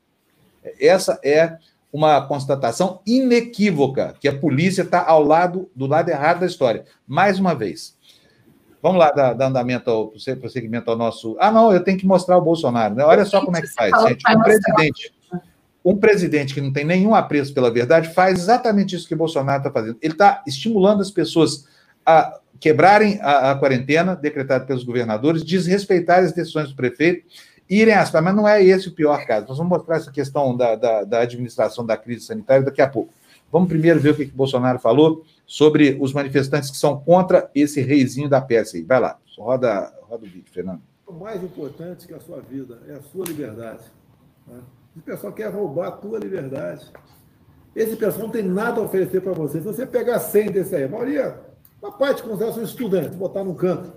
Essa 0.80 1.20
é 1.24 1.58
uma 1.92 2.22
constatação 2.28 3.02
inequívoca, 3.06 4.15
que 4.20 4.28
a 4.28 4.38
polícia 4.38 4.84
está 4.84 5.04
ao 5.04 5.24
lado, 5.24 5.70
do 5.76 5.88
lado 5.88 6.10
errado 6.10 6.42
da 6.42 6.46
história. 6.46 6.86
Mais 7.08 7.39
uma 7.39 7.56
vez. 7.56 7.98
Vamos 8.82 9.00
lá 9.00 9.12
dar, 9.12 9.34
dar 9.34 9.48
andamento 9.48 9.89
ao 9.89 10.13
prosseguimento 10.39 10.89
ao 10.89 10.98
nosso. 10.98 11.36
Ah, 11.39 11.52
não, 11.52 11.74
eu 11.74 11.84
tenho 11.84 11.98
que 11.98 12.06
mostrar 12.06 12.38
o 12.38 12.42
Bolsonaro. 12.42 12.96
Né? 12.96 13.04
Olha 13.04 13.26
só 13.26 13.44
como 13.44 13.58
é 13.58 13.62
que 13.62 13.68
faz, 13.68 13.92
gente. 14.08 14.24
Um 14.30 14.42
presidente, 14.42 15.12
um 15.84 15.96
presidente 15.96 16.54
que 16.54 16.62
não 16.62 16.74
tem 16.74 16.84
nenhum 16.84 17.15
apreço 17.15 17.54
pela 17.54 17.72
verdade 17.72 18.13
faz 18.13 18.39
exatamente 18.39 18.96
isso 18.96 19.08
que 19.08 19.15
Bolsonaro 19.15 19.60
está 19.60 19.72
fazendo. 19.72 19.98
Ele 20.02 20.13
está 20.13 20.44
estimulando 20.46 21.02
as 21.02 21.12
pessoas 21.12 21.65
a 22.06 22.39
quebrarem 22.60 23.20
a, 23.22 23.52
a, 23.52 23.56
quarentena 23.56 24.15
decretada 24.15 24.65
pelos 24.65 24.84
governadores, 24.84 25.44
desrespeitarem 25.44 26.26
as 26.26 26.34
decisões 26.34 26.70
do 26.70 26.76
prefeito, 26.76 27.26
irem 27.70 27.94
às 27.94 28.12
mas 28.12 28.36
não 28.36 28.48
é 28.48 28.63
esse 28.63 28.89
o 28.89 28.94
pior 28.94 29.26
caso. 29.26 29.48
Nós 29.48 29.58
vamos 29.58 29.78
mostrar 29.78 29.98
essa 29.98 30.12
questão 30.12 30.56
da, 30.56 30.76
da, 30.76 31.04
da 31.04 31.20
administração 31.22 31.86
da 31.86 31.96
crise 31.96 32.26
sanitária 32.26 32.63
daqui 32.63 32.82
a 32.82 32.89
pouco. 32.89 33.13
Vamos 33.52 33.70
primeiro 33.70 34.00
ver 34.00 34.12
o 34.12 34.15
que, 34.15 34.26
que 34.26 34.36
Bolsonaro 34.36 34.80
falou 34.80 35.24
sobre 35.46 35.98
os 36.00 36.13
manifestantes 36.13 36.70
que 36.70 36.78
são 36.78 37.00
contra 37.00 37.50
esse 37.56 37.82
reizinho 37.82 38.30
da 38.30 38.42
peça 38.42 38.78
aí. 38.78 38.84
Vai 38.84 39.00
lá, 39.00 39.18
roda, 39.38 39.92
roda 40.04 40.26
o 40.26 40.30
vídeo, 40.30 40.52
Fernando. 40.52 40.82
O 41.08 41.13
mais 41.13 41.42
importante 41.42 42.06
que 42.06 42.13
a 42.13 42.20
sua 42.20 42.42
vida 42.42 42.80
é 42.88 42.94
a 42.94 43.02
sua 43.02 43.26
liberdade. 43.26 43.84
Né? 44.46 44.60
Esse 44.95 45.06
pessoal 45.06 45.34
quer 45.34 45.49
roubar 45.54 45.88
a 45.88 45.91
tua 45.91 46.19
liberdade. 46.19 46.91
Esse 47.75 47.95
pessoal 47.95 48.23
não 48.23 48.32
tem 48.32 48.43
nada 48.43 48.82
a 48.82 48.84
oferecer 48.84 49.21
para 49.21 49.34
você. 49.34 49.60
Se 49.60 49.65
você 49.65 49.86
pegar 49.86 50.19
100 50.19 50.52
desse 50.52 50.75
aí, 50.75 50.84
a 50.84 50.89
maioria 50.89 51.49
uma 51.82 51.91
parte 51.93 52.21
considera 52.21 52.52
um 52.52 52.63
estudante, 52.63 53.15
botar 53.15 53.43
num 53.43 53.56
canto 53.56 53.93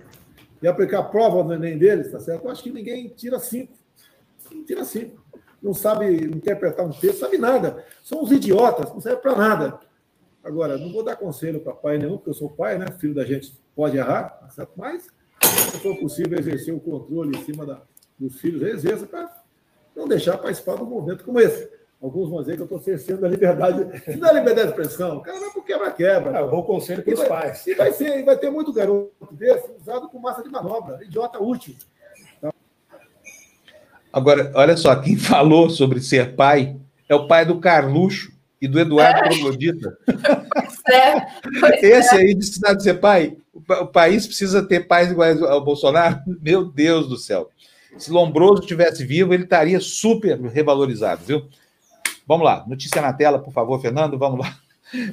e 0.63 0.69
aplicar 0.69 1.03
prova 1.05 1.43
do 1.43 1.53
Enem 1.53 1.77
deles, 1.77 2.13
tá 2.13 2.21
certo? 2.21 2.45
Eu 2.45 2.51
acho 2.51 2.63
que 2.63 2.71
ninguém 2.71 3.09
tira 3.09 3.39
cinco. 3.41 3.73
Não 4.53 4.65
tira 4.65 4.85
cinco. 4.85 5.21
Não 5.61 5.75
sabe 5.75 6.15
interpretar 6.27 6.87
um 6.87 6.91
texto, 6.91 7.21
sabe 7.21 7.39
nada. 7.39 7.85
São 8.05 8.23
uns 8.23 8.31
idiotas, 8.31 8.93
não 8.93 9.01
serve 9.01 9.21
para 9.21 9.37
nada. 9.37 9.81
Agora, 10.45 10.77
não 10.77 10.93
vou 10.93 11.05
dar 11.05 11.17
conselho 11.17 11.61
para 11.61 11.73
pai 11.73 11.99
nenhum, 11.99 12.17
porque 12.17 12.31
eu 12.31 12.35
sou 12.35 12.51
pai, 12.51 12.79
né? 12.79 12.87
Filho 12.99 13.15
da 13.15 13.25
gente 13.25 13.53
pode 13.75 13.97
errar, 13.97 14.29
tá 14.29 14.51
certo? 14.51 14.73
Mas, 14.77 15.09
se 15.43 15.79
for 15.79 15.97
possível 15.99 16.39
exercer 16.39 16.75
o 16.75 16.81
controle 16.81 17.37
em 17.37 17.45
cima 17.45 17.67
da, 17.67 17.83
dos 18.19 18.41
filhos, 18.41 18.63
exerça 18.63 19.07
para 19.07 19.42
não 19.95 20.09
deixar 20.09 20.39
participar 20.39 20.77
de 20.77 20.83
um 20.83 20.87
movimento 20.87 21.25
como 21.25 21.41
esse. 21.41 21.71
Alguns 22.03 22.31
vão 22.31 22.41
dizer 22.41 22.57
que 22.57 22.63
eu 22.63 22.65
estou 22.65 22.81
cerceando 22.81 23.25
a 23.25 23.29
liberdade. 23.29 24.03
Se 24.05 24.17
dá 24.17 24.33
liberdade 24.33 24.73
de 24.73 24.81
expressão, 24.81 25.19
o 25.19 25.21
cara 25.21 25.39
vai 25.39 25.51
para 25.51 25.63
quebra-quebra. 25.63 26.39
É, 26.39 26.47
bom 26.47 26.63
conselho 26.65 27.03
para 27.03 27.15
os 27.15 27.25
pais. 27.25 27.67
E 27.67 27.75
vai, 27.75 27.93
ser, 27.93 28.25
vai 28.25 28.37
ter 28.37 28.51
muito 28.51 28.73
garoto 28.73 29.13
desse 29.31 29.71
usado 29.81 30.09
com 30.09 30.19
massa 30.19 30.43
de 30.43 30.49
manobra, 30.49 30.99
idiota 31.05 31.41
útil. 31.41 31.77
Agora, 34.13 34.51
olha 34.55 34.77
só, 34.77 34.95
quem 34.97 35.17
falou 35.17 35.71
sobre 35.71 36.01
ser 36.01 36.35
pai 36.35 36.77
é 37.09 37.15
o 37.15 37.29
pai 37.29 37.47
do 37.47 37.61
Carluxo 37.61 38.33
e 38.61 38.67
do 38.67 38.81
Eduardo 38.81 39.21
é. 39.21 39.29
Troglodita. 39.29 39.99
É. 40.91 41.87
Esse 41.87 42.17
aí 42.17 42.35
precisar 42.35 42.75
de 42.75 42.83
ser 42.83 42.95
pai. 42.95 43.37
O 43.55 43.87
país 43.87 44.27
precisa 44.27 44.67
ter 44.67 44.89
pais 44.89 45.11
iguais 45.11 45.41
ao 45.41 45.65
Bolsonaro? 45.65 46.21
Meu 46.27 46.65
Deus 46.65 47.09
do 47.09 47.17
céu. 47.17 47.49
Se 47.97 48.11
Lombroso 48.11 48.63
estivesse 48.63 49.05
vivo, 49.05 49.33
ele 49.33 49.45
estaria 49.45 49.81
super 49.81 50.41
revalorizado, 50.41 51.25
viu? 51.25 51.49
Vamos 52.27 52.45
lá, 52.45 52.65
notícia 52.67 53.03
na 53.03 53.13
tela, 53.13 53.39
por 53.39 53.53
favor, 53.53 53.81
Fernando, 53.81 54.19
vamos 54.19 54.41
lá. 54.41 54.57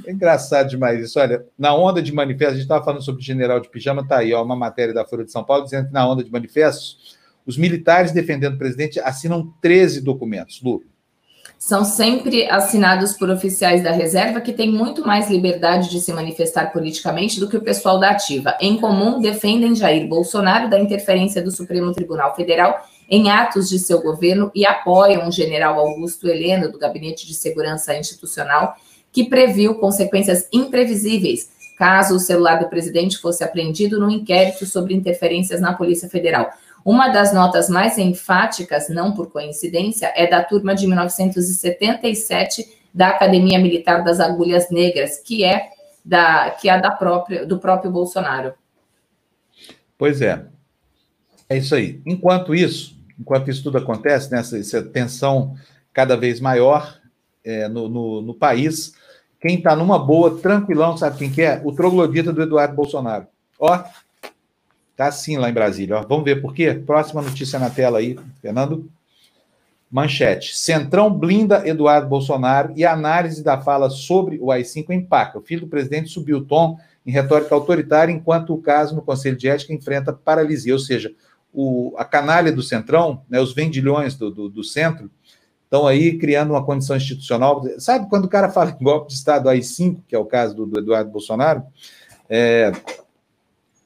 É 0.05 0.11
engraçado 0.11 0.67
demais 0.67 0.99
isso. 0.99 1.17
Olha, 1.17 1.45
na 1.57 1.73
onda 1.73 2.01
de 2.01 2.11
manifestos, 2.11 2.55
a 2.55 2.57
gente 2.57 2.63
estava 2.63 2.83
falando 2.83 3.01
sobre 3.01 3.21
o 3.21 3.23
general 3.23 3.61
de 3.61 3.69
pijama, 3.69 4.05
tá 4.05 4.17
aí, 4.17 4.33
ó, 4.33 4.43
uma 4.43 4.55
matéria 4.55 4.93
da 4.93 5.05
Folha 5.05 5.23
de 5.23 5.31
São 5.31 5.41
Paulo 5.41 5.63
dizendo 5.63 5.87
que 5.87 5.93
na 5.93 6.05
onda 6.05 6.21
de 6.21 6.29
manifestos, 6.29 7.17
os 7.45 7.57
militares 7.57 8.11
defendendo 8.11 8.55
o 8.55 8.57
presidente 8.57 8.99
assinam 8.99 9.53
13 9.61 10.01
documentos. 10.01 10.61
Lu. 10.61 10.83
São 11.59 11.83
sempre 11.83 12.49
assinados 12.49 13.11
por 13.11 13.29
oficiais 13.29 13.83
da 13.83 13.91
reserva 13.91 14.39
que 14.39 14.53
têm 14.53 14.71
muito 14.71 15.05
mais 15.05 15.29
liberdade 15.29 15.89
de 15.89 15.99
se 15.99 16.13
manifestar 16.13 16.71
politicamente 16.71 17.37
do 17.37 17.49
que 17.49 17.57
o 17.57 17.61
pessoal 17.61 17.99
da 17.99 18.11
ativa. 18.11 18.57
Em 18.61 18.77
comum, 18.77 19.19
defendem 19.19 19.75
Jair 19.75 20.07
Bolsonaro 20.07 20.69
da 20.69 20.79
interferência 20.79 21.41
do 21.41 21.51
Supremo 21.51 21.91
Tribunal 21.91 22.33
Federal 22.33 22.87
em 23.09 23.29
atos 23.29 23.67
de 23.67 23.77
seu 23.77 24.01
governo 24.01 24.49
e 24.55 24.65
apoiam 24.65 25.27
o 25.27 25.31
general 25.33 25.77
Augusto 25.77 26.29
Heleno, 26.29 26.71
do 26.71 26.79
Gabinete 26.79 27.27
de 27.27 27.33
Segurança 27.33 27.93
Institucional, 27.93 28.75
que 29.11 29.25
previu 29.25 29.75
consequências 29.75 30.47
imprevisíveis 30.53 31.49
caso 31.79 32.15
o 32.15 32.19
celular 32.19 32.59
do 32.59 32.67
presidente 32.67 33.17
fosse 33.17 33.41
apreendido 33.41 33.97
no 33.97 34.09
inquérito 34.09 34.65
sobre 34.65 34.93
interferências 34.93 35.61
na 35.61 35.71
Polícia 35.71 36.09
Federal. 36.09 36.49
Uma 36.83 37.09
das 37.09 37.33
notas 37.33 37.69
mais 37.69 37.97
enfáticas, 37.97 38.89
não 38.89 39.13
por 39.13 39.31
coincidência, 39.31 40.11
é 40.15 40.27
da 40.27 40.43
turma 40.43 40.73
de 40.73 40.87
1977 40.87 42.79
da 42.93 43.09
Academia 43.09 43.59
Militar 43.59 44.03
das 44.03 44.19
Agulhas 44.19 44.69
Negras, 44.69 45.19
que 45.19 45.43
é 45.43 45.69
da 46.03 46.51
que 46.51 46.69
é 46.69 46.79
da 46.79 46.91
própria 46.91 47.45
do 47.45 47.59
próprio 47.59 47.91
Bolsonaro. 47.91 48.53
Pois 49.97 50.21
é. 50.21 50.45
É 51.49 51.57
isso 51.57 51.75
aí. 51.75 52.01
Enquanto 52.05 52.53
isso, 52.53 52.95
enquanto 53.19 53.49
isso 53.49 53.63
tudo 53.63 53.77
acontece, 53.77 54.31
nessa 54.31 54.57
né, 54.57 54.89
tensão 54.93 55.55
cada 55.91 56.15
vez 56.15 56.39
maior 56.39 56.99
é, 57.43 57.67
no, 57.67 57.89
no, 57.89 58.21
no, 58.21 58.33
país, 58.33 58.93
quem 59.41 59.57
está 59.57 59.75
numa 59.75 59.97
boa, 59.97 60.39
tranquilão, 60.39 60.95
sabe 60.95 61.17
quem 61.17 61.31
que 61.31 61.41
é? 61.41 61.59
O 61.65 61.73
troglodita 61.73 62.31
do 62.31 62.41
Eduardo 62.41 62.75
Bolsonaro. 62.75 63.27
Ó, 63.59 63.83
tá 64.99 65.07
assim 65.07 65.37
lá 65.37 65.49
em 65.49 65.53
Brasília. 65.53 65.97
Ó. 65.97 66.05
Vamos 66.05 66.25
ver 66.25 66.41
por 66.41 66.53
quê? 66.53 66.73
Próxima 66.73 67.21
notícia 67.21 67.57
na 67.57 67.69
tela 67.69 67.99
aí, 67.99 68.19
Fernando. 68.41 68.91
Manchete. 69.89 70.57
Centrão 70.57 71.09
blinda 71.09 71.65
Eduardo 71.65 72.09
Bolsonaro 72.09 72.73
e 72.75 72.83
análise 72.83 73.41
da 73.41 73.61
fala 73.61 73.89
sobre 73.89 74.37
o 74.41 74.51
AI-5 74.51 74.91
empaca. 74.91 75.39
O 75.39 75.41
filho 75.41 75.61
do 75.61 75.67
presidente 75.67 76.09
subiu 76.09 76.39
o 76.39 76.45
tom 76.45 76.77
em 77.05 77.11
retórica 77.11 77.55
autoritária, 77.55 78.11
enquanto 78.11 78.53
o 78.53 78.61
caso 78.61 78.93
no 78.93 79.01
Conselho 79.01 79.37
de 79.37 79.47
Ética 79.47 79.71
enfrenta 79.71 80.11
paralisia. 80.11 80.73
Ou 80.73 80.79
seja, 80.79 81.13
o, 81.53 81.93
a 81.97 82.03
canalha 82.03 82.51
do 82.51 82.61
Centrão, 82.61 83.21
né, 83.29 83.39
os 83.39 83.53
vendilhões 83.53 84.15
do, 84.15 84.29
do, 84.29 84.49
do 84.49 84.65
centro, 84.65 85.09
estão 85.63 85.87
aí 85.87 86.17
criando 86.17 86.49
uma 86.49 86.65
condição 86.65 86.97
institucional. 86.97 87.63
Sabe 87.77 88.09
quando 88.09 88.25
o 88.25 88.29
cara 88.29 88.49
fala 88.49 88.75
em 88.77 88.83
golpe 88.83 89.07
de 89.07 89.13
Estado 89.13 89.47
AI-5, 89.47 90.01
que 90.09 90.13
é 90.13 90.19
o 90.19 90.25
caso 90.25 90.53
do, 90.53 90.65
do 90.65 90.79
Eduardo 90.79 91.09
Bolsonaro, 91.09 91.63
é, 92.29 92.73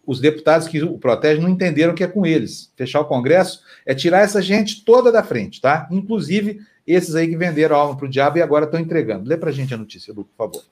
os 0.05 0.19
deputados 0.19 0.67
que 0.67 0.81
o 0.83 0.97
protegem 0.97 1.41
não 1.41 1.49
entenderam 1.49 1.95
que 1.95 2.03
é 2.03 2.07
com 2.07 2.25
eles. 2.25 2.71
Fechar 2.75 3.01
o 3.01 3.05
Congresso 3.05 3.61
é 3.85 3.95
tirar 3.95 4.21
essa 4.21 4.41
gente 4.41 4.83
toda 4.83 5.11
da 5.11 5.23
frente, 5.23 5.61
tá? 5.61 5.87
Inclusive 5.89 6.59
esses 6.85 7.15
aí 7.15 7.27
que 7.27 7.37
venderam 7.37 7.75
a 7.75 7.79
alma 7.79 7.97
para 7.97 8.05
o 8.05 8.09
diabo 8.09 8.37
e 8.37 8.41
agora 8.41 8.65
estão 8.65 8.79
entregando. 8.79 9.27
Lê 9.27 9.37
para 9.37 9.49
a 9.49 9.53
gente 9.53 9.73
a 9.73 9.77
notícia, 9.77 10.13
Lu, 10.13 10.25
por 10.25 10.35
favor. 10.35 10.63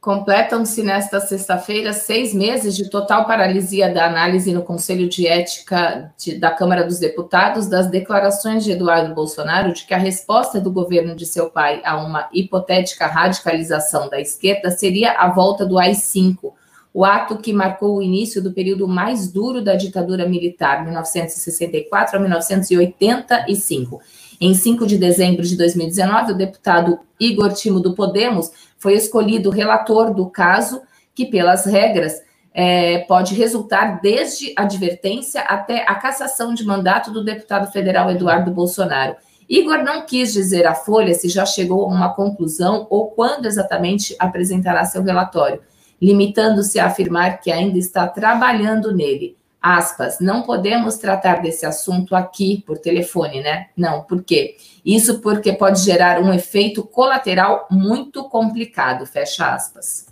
Completam-se 0.00 0.82
nesta 0.82 1.20
sexta-feira 1.20 1.92
seis 1.92 2.32
meses 2.32 2.74
de 2.74 2.88
total 2.88 3.26
paralisia 3.26 3.92
da 3.92 4.06
análise 4.06 4.50
no 4.50 4.62
Conselho 4.62 5.06
de 5.06 5.26
Ética 5.26 6.10
de, 6.16 6.38
da 6.38 6.50
Câmara 6.50 6.84
dos 6.84 6.98
Deputados 6.98 7.66
das 7.66 7.90
declarações 7.90 8.64
de 8.64 8.72
Eduardo 8.72 9.14
Bolsonaro 9.14 9.74
de 9.74 9.84
que 9.84 9.92
a 9.92 9.98
resposta 9.98 10.58
do 10.58 10.72
governo 10.72 11.14
de 11.14 11.26
seu 11.26 11.50
pai 11.50 11.82
a 11.84 11.98
uma 11.98 12.30
hipotética 12.32 13.06
radicalização 13.06 14.08
da 14.08 14.18
esquerda 14.18 14.70
seria 14.70 15.12
a 15.12 15.28
volta 15.28 15.66
do 15.66 15.78
AI-5, 15.78 16.50
o 16.92 17.04
ato 17.04 17.38
que 17.38 17.52
marcou 17.52 17.96
o 17.96 18.02
início 18.02 18.42
do 18.42 18.52
período 18.52 18.88
mais 18.88 19.30
duro 19.30 19.62
da 19.62 19.76
ditadura 19.76 20.28
militar, 20.28 20.84
1964 20.84 22.16
a 22.16 22.20
1985. 22.20 24.00
Em 24.40 24.54
5 24.54 24.86
de 24.86 24.98
dezembro 24.98 25.42
de 25.42 25.56
2019, 25.56 26.32
o 26.32 26.36
deputado 26.36 26.98
Igor 27.18 27.52
Timo 27.52 27.78
do 27.78 27.94
Podemos 27.94 28.50
foi 28.78 28.94
escolhido 28.94 29.50
relator 29.50 30.12
do 30.12 30.28
caso, 30.28 30.82
que, 31.14 31.26
pelas 31.26 31.66
regras, 31.66 32.22
é, 32.52 33.00
pode 33.00 33.34
resultar 33.34 34.00
desde 34.00 34.52
advertência 34.56 35.42
até 35.42 35.84
a 35.86 35.94
cassação 35.94 36.54
de 36.54 36.64
mandato 36.64 37.12
do 37.12 37.22
deputado 37.22 37.70
federal 37.70 38.10
Eduardo 38.10 38.50
Bolsonaro. 38.50 39.14
Igor 39.48 39.78
não 39.78 40.06
quis 40.06 40.32
dizer 40.32 40.66
à 40.66 40.74
Folha 40.74 41.12
se 41.12 41.28
já 41.28 41.44
chegou 41.44 41.84
a 41.84 41.88
uma 41.88 42.14
conclusão 42.14 42.86
ou 42.88 43.10
quando 43.10 43.46
exatamente 43.46 44.14
apresentará 44.18 44.84
seu 44.84 45.02
relatório, 45.02 45.60
limitando-se 46.00 46.78
a 46.78 46.86
afirmar 46.86 47.40
que 47.40 47.50
ainda 47.50 47.78
está 47.78 48.06
trabalhando 48.06 48.94
nele 48.94 49.36
aspas, 49.60 50.18
não 50.20 50.42
podemos 50.42 50.96
tratar 50.96 51.42
desse 51.42 51.66
assunto 51.66 52.16
aqui 52.16 52.62
por 52.66 52.78
telefone, 52.78 53.42
né? 53.42 53.66
Não, 53.76 54.02
por 54.02 54.22
quê? 54.22 54.56
Isso 54.84 55.20
porque 55.20 55.52
pode 55.52 55.80
gerar 55.82 56.20
um 56.20 56.32
efeito 56.32 56.82
colateral 56.82 57.68
muito 57.70 58.24
complicado, 58.24 59.04
fecha 59.04 59.52
aspas. 59.52 60.06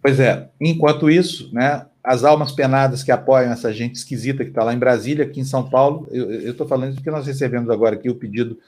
Pois 0.00 0.20
é, 0.20 0.48
enquanto 0.60 1.10
isso, 1.10 1.52
né, 1.52 1.86
as 2.02 2.22
almas 2.22 2.52
penadas 2.52 3.02
que 3.02 3.10
apoiam 3.10 3.52
essa 3.52 3.72
gente 3.72 3.96
esquisita 3.96 4.44
que 4.44 4.50
está 4.50 4.62
lá 4.62 4.72
em 4.72 4.78
Brasília, 4.78 5.24
aqui 5.24 5.40
em 5.40 5.44
São 5.44 5.68
Paulo, 5.68 6.06
eu 6.12 6.50
estou 6.50 6.68
falando 6.68 6.94
porque 6.94 7.10
nós 7.10 7.26
recebemos 7.26 7.70
agora 7.70 7.96
aqui 7.96 8.08
o 8.08 8.14
pedido 8.14 8.58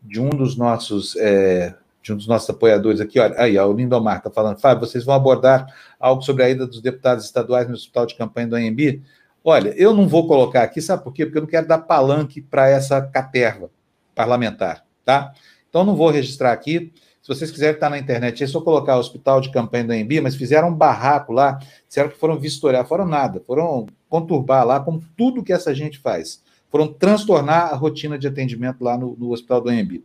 de 0.00 0.20
um 0.20 0.30
dos 0.30 0.56
nossos 0.56 1.16
é, 1.16 1.74
de 2.04 2.12
um 2.12 2.16
dos 2.16 2.26
nossos 2.26 2.50
apoiadores 2.50 3.00
aqui, 3.00 3.18
olha, 3.18 3.34
aí, 3.40 3.56
ó, 3.56 3.66
o 3.66 3.72
Lindomar 3.72 4.18
está 4.18 4.30
falando, 4.30 4.60
Fábio, 4.60 4.86
vocês 4.86 5.04
vão 5.04 5.14
abordar 5.14 5.66
algo 5.98 6.20
sobre 6.20 6.44
a 6.44 6.50
ida 6.50 6.66
dos 6.66 6.82
deputados 6.82 7.24
estaduais 7.24 7.66
no 7.66 7.72
hospital 7.72 8.04
de 8.04 8.14
campanha 8.14 8.46
do 8.46 8.56
AMB? 8.56 9.02
Olha, 9.42 9.74
eu 9.74 9.94
não 9.94 10.06
vou 10.06 10.28
colocar 10.28 10.62
aqui, 10.62 10.82
sabe 10.82 11.02
por 11.02 11.14
quê? 11.14 11.24
Porque 11.24 11.38
eu 11.38 11.42
não 11.42 11.48
quero 11.48 11.66
dar 11.66 11.78
palanque 11.78 12.42
para 12.42 12.68
essa 12.68 13.00
caterva 13.00 13.70
parlamentar, 14.14 14.84
tá? 15.02 15.32
Então 15.68 15.82
não 15.82 15.96
vou 15.96 16.10
registrar 16.10 16.52
aqui. 16.52 16.92
Se 17.22 17.28
vocês 17.28 17.50
quiserem 17.50 17.74
estar 17.74 17.88
na 17.88 17.98
internet, 17.98 18.44
é 18.44 18.46
só 18.46 18.60
colocar 18.60 18.96
o 18.96 19.00
hospital 19.00 19.40
de 19.40 19.50
campanha 19.50 19.84
do 19.84 19.92
AMB, 19.94 20.20
mas 20.22 20.36
fizeram 20.36 20.68
um 20.68 20.74
barraco 20.74 21.32
lá, 21.32 21.58
disseram 21.88 22.10
que 22.10 22.18
foram 22.18 22.38
vistoriar, 22.38 22.86
foram 22.86 23.06
nada, 23.06 23.42
foram 23.46 23.86
conturbar 24.10 24.66
lá, 24.66 24.78
como 24.78 25.02
tudo 25.16 25.42
que 25.42 25.54
essa 25.54 25.74
gente 25.74 25.98
faz. 25.98 26.42
Foram 26.68 26.86
transtornar 26.86 27.72
a 27.72 27.76
rotina 27.76 28.18
de 28.18 28.26
atendimento 28.26 28.84
lá 28.84 28.98
no, 28.98 29.16
no 29.16 29.32
hospital 29.32 29.62
do 29.62 29.70
AMB. 29.70 30.04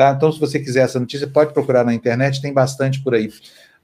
Tá? 0.00 0.14
Então, 0.16 0.32
se 0.32 0.40
você 0.40 0.58
quiser 0.58 0.84
essa 0.84 0.98
notícia, 0.98 1.28
pode 1.28 1.52
procurar 1.52 1.84
na 1.84 1.92
internet, 1.92 2.40
tem 2.40 2.54
bastante 2.54 3.02
por 3.02 3.14
aí. 3.14 3.28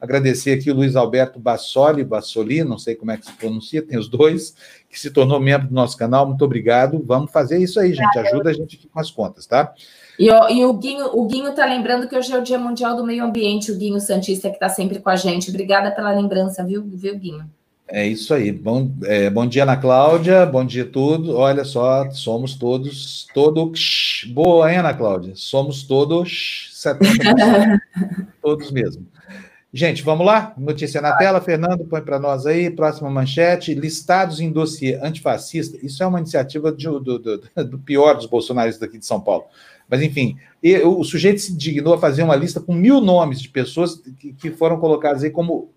Agradecer 0.00 0.52
aqui 0.52 0.70
o 0.70 0.74
Luiz 0.74 0.96
Alberto 0.96 1.38
Bassoli, 1.38 2.02
Bassoli, 2.02 2.64
não 2.64 2.78
sei 2.78 2.94
como 2.94 3.10
é 3.10 3.18
que 3.18 3.26
se 3.26 3.32
pronuncia, 3.34 3.82
tem 3.82 3.98
os 3.98 4.08
dois, 4.08 4.54
que 4.88 4.98
se 4.98 5.10
tornou 5.10 5.38
membro 5.38 5.68
do 5.68 5.74
nosso 5.74 5.94
canal. 5.94 6.26
Muito 6.26 6.42
obrigado. 6.42 7.04
Vamos 7.04 7.30
fazer 7.30 7.58
isso 7.58 7.78
aí, 7.78 7.92
gente. 7.92 8.18
Ajuda 8.18 8.48
a 8.48 8.52
gente 8.54 8.76
aqui 8.76 8.88
com 8.88 8.98
as 8.98 9.10
contas, 9.10 9.44
tá? 9.44 9.74
E, 10.18 10.28
e 10.28 10.64
o 10.64 10.72
Guinho 10.72 11.04
o 11.12 11.26
Guinho 11.26 11.54
tá 11.54 11.66
lembrando 11.66 12.08
que 12.08 12.16
hoje 12.16 12.32
é 12.32 12.38
o 12.38 12.42
Dia 12.42 12.58
Mundial 12.58 12.96
do 12.96 13.04
Meio 13.04 13.22
Ambiente, 13.22 13.70
o 13.70 13.76
Guinho 13.76 14.00
Santista, 14.00 14.48
que 14.48 14.56
está 14.56 14.70
sempre 14.70 15.00
com 15.00 15.10
a 15.10 15.16
gente. 15.16 15.50
Obrigada 15.50 15.90
pela 15.90 16.12
lembrança, 16.12 16.64
viu, 16.64 16.82
viu 16.82 17.14
Guinho? 17.18 17.44
É 17.88 18.04
isso 18.04 18.34
aí. 18.34 18.50
Bom, 18.50 18.90
é, 19.04 19.30
bom 19.30 19.46
dia, 19.46 19.62
Ana 19.62 19.76
Cláudia. 19.76 20.44
Bom 20.44 20.64
dia 20.64 20.84
tudo. 20.84 21.36
Olha 21.36 21.64
só, 21.64 22.10
somos 22.10 22.54
todos, 22.54 23.28
todos. 23.32 24.26
Boa, 24.32 24.70
hein, 24.70 24.78
Ana 24.78 24.92
Cláudia? 24.92 25.32
Somos 25.36 25.84
todos 25.84 26.70
70%. 26.74 27.78
todos 28.42 28.72
mesmo. 28.72 29.06
Gente, 29.72 30.02
vamos 30.02 30.26
lá? 30.26 30.54
Notícia 30.56 31.00
na 31.00 31.14
tela, 31.16 31.40
Fernando, 31.40 31.84
põe 31.84 32.00
para 32.00 32.18
nós 32.18 32.46
aí, 32.46 32.70
próxima 32.70 33.10
manchete, 33.10 33.74
listados 33.74 34.40
em 34.40 34.50
dossiê 34.50 34.94
antifascista, 35.02 35.76
isso 35.84 36.02
é 36.02 36.06
uma 36.06 36.18
iniciativa 36.18 36.72
de, 36.72 36.86
do, 36.86 37.00
do, 37.00 37.38
do, 37.64 37.78
pior 37.80 38.14
dos 38.14 38.24
bolsonaristas 38.24 38.88
aqui 38.88 38.96
de 38.96 39.04
São 39.04 39.20
Paulo. 39.20 39.44
Mas, 39.88 40.00
enfim, 40.00 40.38
o 40.82 41.04
sujeito 41.04 41.42
se 41.42 41.54
dignou 41.54 41.92
a 41.94 41.98
fazer 41.98 42.22
uma 42.22 42.34
lista 42.34 42.58
com 42.58 42.72
mil 42.72 43.00
nomes 43.00 43.40
de 43.40 43.50
pessoas 43.50 44.00
que, 44.18 44.32
que 44.32 44.50
foram 44.50 44.78
colocadas 44.78 45.22
aí 45.22 45.30
como 45.30 45.70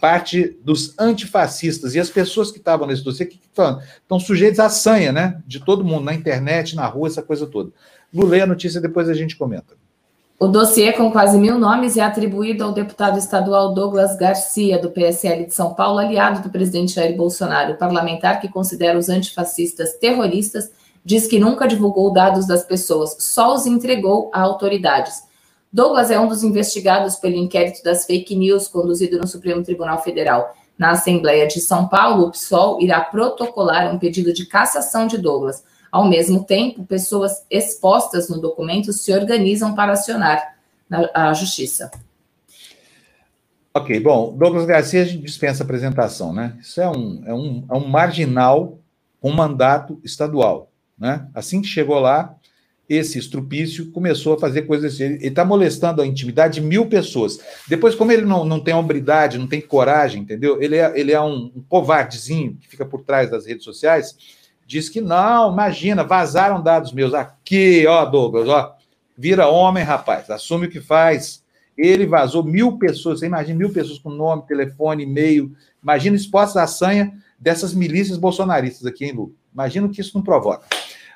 parte 0.00 0.56
dos 0.62 0.94
antifascistas. 0.98 1.94
E 1.94 2.00
as 2.00 2.10
pessoas 2.10 2.50
que 2.50 2.58
estavam 2.58 2.86
nesse 2.86 3.04
dossiê, 3.04 3.26
que, 3.26 3.40
estão 3.54 4.20
sujeitos 4.20 4.60
à 4.60 4.68
sanha, 4.68 5.12
né? 5.12 5.42
De 5.46 5.60
todo 5.60 5.84
mundo, 5.84 6.04
na 6.04 6.14
internet, 6.14 6.74
na 6.74 6.86
rua, 6.86 7.08
essa 7.08 7.22
coisa 7.22 7.46
toda. 7.46 7.70
Vou 8.12 8.26
ler 8.26 8.42
a 8.42 8.46
notícia, 8.46 8.80
depois 8.80 9.08
a 9.08 9.14
gente 9.14 9.36
comenta. 9.36 9.74
O 10.38 10.48
dossiê 10.48 10.92
com 10.92 11.12
quase 11.12 11.38
mil 11.38 11.58
nomes 11.58 11.96
é 11.96 12.02
atribuído 12.02 12.64
ao 12.64 12.72
deputado 12.72 13.18
estadual 13.18 13.72
Douglas 13.72 14.16
Garcia, 14.16 14.78
do 14.78 14.90
PSL 14.90 15.46
de 15.46 15.54
São 15.54 15.74
Paulo, 15.74 15.98
aliado 15.98 16.42
do 16.42 16.50
presidente 16.50 16.94
Jair 16.94 17.16
Bolsonaro. 17.16 17.74
O 17.74 17.78
parlamentar 17.78 18.40
que 18.40 18.48
considera 18.48 18.98
os 18.98 19.08
antifascistas 19.08 19.94
terroristas 19.94 20.70
diz 21.04 21.26
que 21.26 21.38
nunca 21.38 21.68
divulgou 21.68 22.12
dados 22.12 22.46
das 22.46 22.64
pessoas, 22.64 23.16
só 23.20 23.54
os 23.54 23.66
entregou 23.66 24.30
a 24.32 24.40
autoridades. 24.40 25.22
Douglas 25.74 26.08
é 26.08 26.20
um 26.20 26.28
dos 26.28 26.44
investigados 26.44 27.16
pelo 27.16 27.34
inquérito 27.34 27.82
das 27.82 28.06
fake 28.06 28.36
news 28.36 28.68
conduzido 28.68 29.18
no 29.18 29.26
Supremo 29.26 29.60
Tribunal 29.60 30.00
Federal. 30.00 30.54
Na 30.78 30.92
Assembleia 30.92 31.48
de 31.48 31.60
São 31.60 31.88
Paulo, 31.88 32.28
o 32.28 32.30
PSOL 32.30 32.80
irá 32.80 33.00
protocolar 33.00 33.92
um 33.92 33.98
pedido 33.98 34.32
de 34.32 34.46
cassação 34.46 35.08
de 35.08 35.18
Douglas. 35.18 35.64
Ao 35.90 36.08
mesmo 36.08 36.44
tempo, 36.44 36.84
pessoas 36.84 37.44
expostas 37.50 38.28
no 38.28 38.40
documento 38.40 38.92
se 38.92 39.12
organizam 39.12 39.74
para 39.74 39.94
acionar 39.94 40.54
a 41.12 41.32
justiça. 41.32 41.90
Ok, 43.74 43.98
bom, 43.98 44.32
Douglas 44.32 44.66
Garcia 44.66 45.02
a 45.02 45.04
gente 45.04 45.24
dispensa 45.24 45.64
apresentação, 45.64 46.32
né? 46.32 46.56
Isso 46.60 46.80
é 46.80 46.88
um, 46.88 47.24
é 47.26 47.34
um, 47.34 47.66
é 47.68 47.74
um 47.74 47.88
marginal 47.88 48.78
com 49.20 49.32
mandato 49.32 50.00
estadual, 50.04 50.70
né? 50.96 51.26
Assim 51.34 51.60
que 51.60 51.66
chegou 51.66 51.98
lá, 51.98 52.36
esse 52.88 53.18
estrupício 53.18 53.90
começou 53.90 54.34
a 54.34 54.38
fazer 54.38 54.62
coisas 54.62 54.94
assim. 54.94 55.04
Ele 55.04 55.26
está 55.26 55.44
molestando 55.44 56.02
a 56.02 56.06
intimidade 56.06 56.60
de 56.60 56.66
mil 56.66 56.86
pessoas. 56.86 57.38
Depois, 57.66 57.94
como 57.94 58.12
ele 58.12 58.22
não, 58.22 58.44
não 58.44 58.60
tem 58.60 58.74
hombridade, 58.74 59.38
não 59.38 59.46
tem 59.46 59.60
coragem, 59.60 60.22
entendeu? 60.22 60.60
Ele 60.60 60.76
é, 60.76 60.92
ele 60.98 61.12
é 61.12 61.20
um, 61.20 61.50
um 61.56 61.64
covardezinho 61.68 62.56
que 62.60 62.68
fica 62.68 62.84
por 62.84 63.02
trás 63.02 63.30
das 63.30 63.46
redes 63.46 63.64
sociais. 63.64 64.16
Diz 64.66 64.88
que 64.88 65.00
não, 65.00 65.52
imagina, 65.52 66.04
vazaram 66.04 66.62
dados 66.62 66.92
meus. 66.92 67.14
Aqui, 67.14 67.86
ó, 67.86 68.04
Douglas, 68.04 68.48
ó. 68.48 68.76
Vira 69.16 69.46
homem, 69.46 69.84
rapaz, 69.84 70.28
assume 70.28 70.66
o 70.66 70.70
que 70.70 70.80
faz. 70.80 71.42
Ele 71.76 72.06
vazou 72.06 72.44
mil 72.44 72.78
pessoas, 72.78 73.20
você 73.20 73.26
imagina 73.26 73.58
mil 73.58 73.72
pessoas 73.72 73.98
com 73.98 74.10
nome, 74.10 74.46
telefone, 74.46 75.04
e-mail. 75.04 75.52
Imagina 75.82 76.16
exposta 76.16 76.62
a 76.62 76.66
sanha 76.66 77.12
dessas 77.38 77.74
milícias 77.74 78.16
bolsonaristas 78.16 78.86
aqui, 78.86 79.06
em 79.06 79.12
Lu. 79.12 79.34
Imagina 79.52 79.86
o 79.86 79.90
que 79.90 80.00
isso 80.00 80.12
não 80.14 80.22
provoca. 80.22 80.66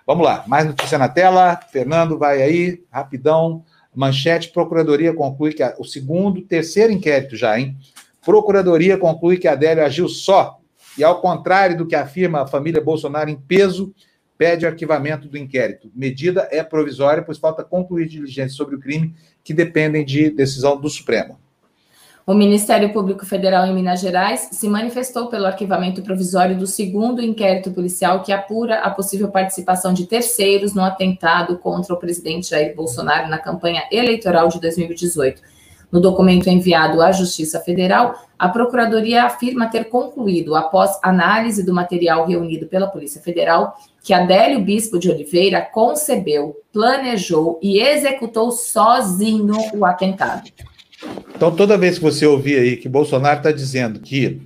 Vamos 0.09 0.25
lá, 0.25 0.43
mais 0.47 0.65
notícia 0.65 0.97
na 0.97 1.07
tela. 1.07 1.61
Fernando, 1.71 2.17
vai 2.17 2.41
aí, 2.41 2.83
rapidão. 2.91 3.63
Manchete: 3.95 4.49
Procuradoria 4.49 5.13
conclui 5.13 5.53
que 5.53 5.63
a, 5.63 5.75
o 5.79 5.85
segundo, 5.85 6.41
terceiro 6.41 6.91
inquérito 6.91 7.37
já, 7.37 7.61
hein? 7.61 7.77
Procuradoria 8.25 8.97
conclui 8.97 9.37
que 9.37 9.47
Adélio 9.47 9.85
agiu 9.85 10.09
só 10.09 10.61
e, 10.97 11.05
ao 11.05 11.21
contrário 11.21 11.77
do 11.77 11.87
que 11.87 11.95
afirma 11.95 12.41
a 12.41 12.47
família 12.47 12.81
Bolsonaro 12.81 13.29
em 13.29 13.37
peso, 13.37 13.95
pede 14.39 14.67
arquivamento 14.67 15.29
do 15.29 15.37
inquérito. 15.37 15.93
Medida 15.95 16.49
é 16.51 16.63
provisória, 16.63 17.23
pois 17.23 17.37
falta 17.37 17.63
concluir 17.63 18.09
diligências 18.09 18.55
sobre 18.55 18.77
o 18.77 18.81
crime 18.81 19.15
que 19.45 19.53
dependem 19.53 20.07
de 20.07 20.31
decisão 20.31 20.81
do 20.81 20.89
Supremo. 20.89 21.39
O 22.29 22.35
Ministério 22.35 22.93
Público 22.93 23.25
Federal 23.25 23.65
em 23.65 23.75
Minas 23.75 24.01
Gerais 24.01 24.51
se 24.53 24.69
manifestou 24.69 25.29
pelo 25.29 25.47
arquivamento 25.47 26.03
provisório 26.03 26.59
do 26.59 26.67
segundo 26.67 27.23
inquérito 27.23 27.71
policial 27.71 28.23
que 28.23 28.31
apura 28.31 28.81
a 28.81 28.91
possível 28.91 29.29
participação 29.31 29.95
de 29.95 30.05
terceiros 30.05 30.75
no 30.75 30.83
atentado 30.83 31.57
contra 31.57 31.95
o 31.95 31.97
presidente 31.97 32.51
Jair 32.51 32.77
Bolsonaro 32.77 33.31
na 33.31 33.39
campanha 33.39 33.85
eleitoral 33.91 34.49
de 34.49 34.61
2018. 34.61 35.41
No 35.91 36.03
documento 36.03 36.51
enviado 36.51 37.01
à 37.01 37.13
Justiça 37.13 37.61
Federal, 37.61 38.15
a 38.39 38.51
Procuradoria 38.51 39.25
afirma 39.25 39.71
ter 39.71 39.85
concluído, 39.85 40.55
após 40.55 40.99
análise 41.03 41.65
do 41.65 41.73
material 41.73 42.27
reunido 42.27 42.67
pela 42.67 42.89
Polícia 42.89 43.23
Federal, 43.23 43.75
que 44.03 44.13
Adélio 44.13 44.61
Bispo 44.61 44.99
de 44.99 45.11
Oliveira 45.11 45.63
concebeu, 45.63 46.61
planejou 46.75 47.59
e 47.63 47.81
executou 47.81 48.53
sozinho 48.53 49.57
o 49.75 49.87
atentado. 49.87 50.51
Então, 51.35 51.55
toda 51.55 51.79
vez 51.79 51.99
que 51.99 52.05
você 52.05 52.27
ouvir 52.27 52.59
aí 52.59 52.77
que 52.77 52.89
Bolsonaro 52.89 53.39
está 53.39 53.53
dizendo 53.53 54.01
que, 54.01 54.43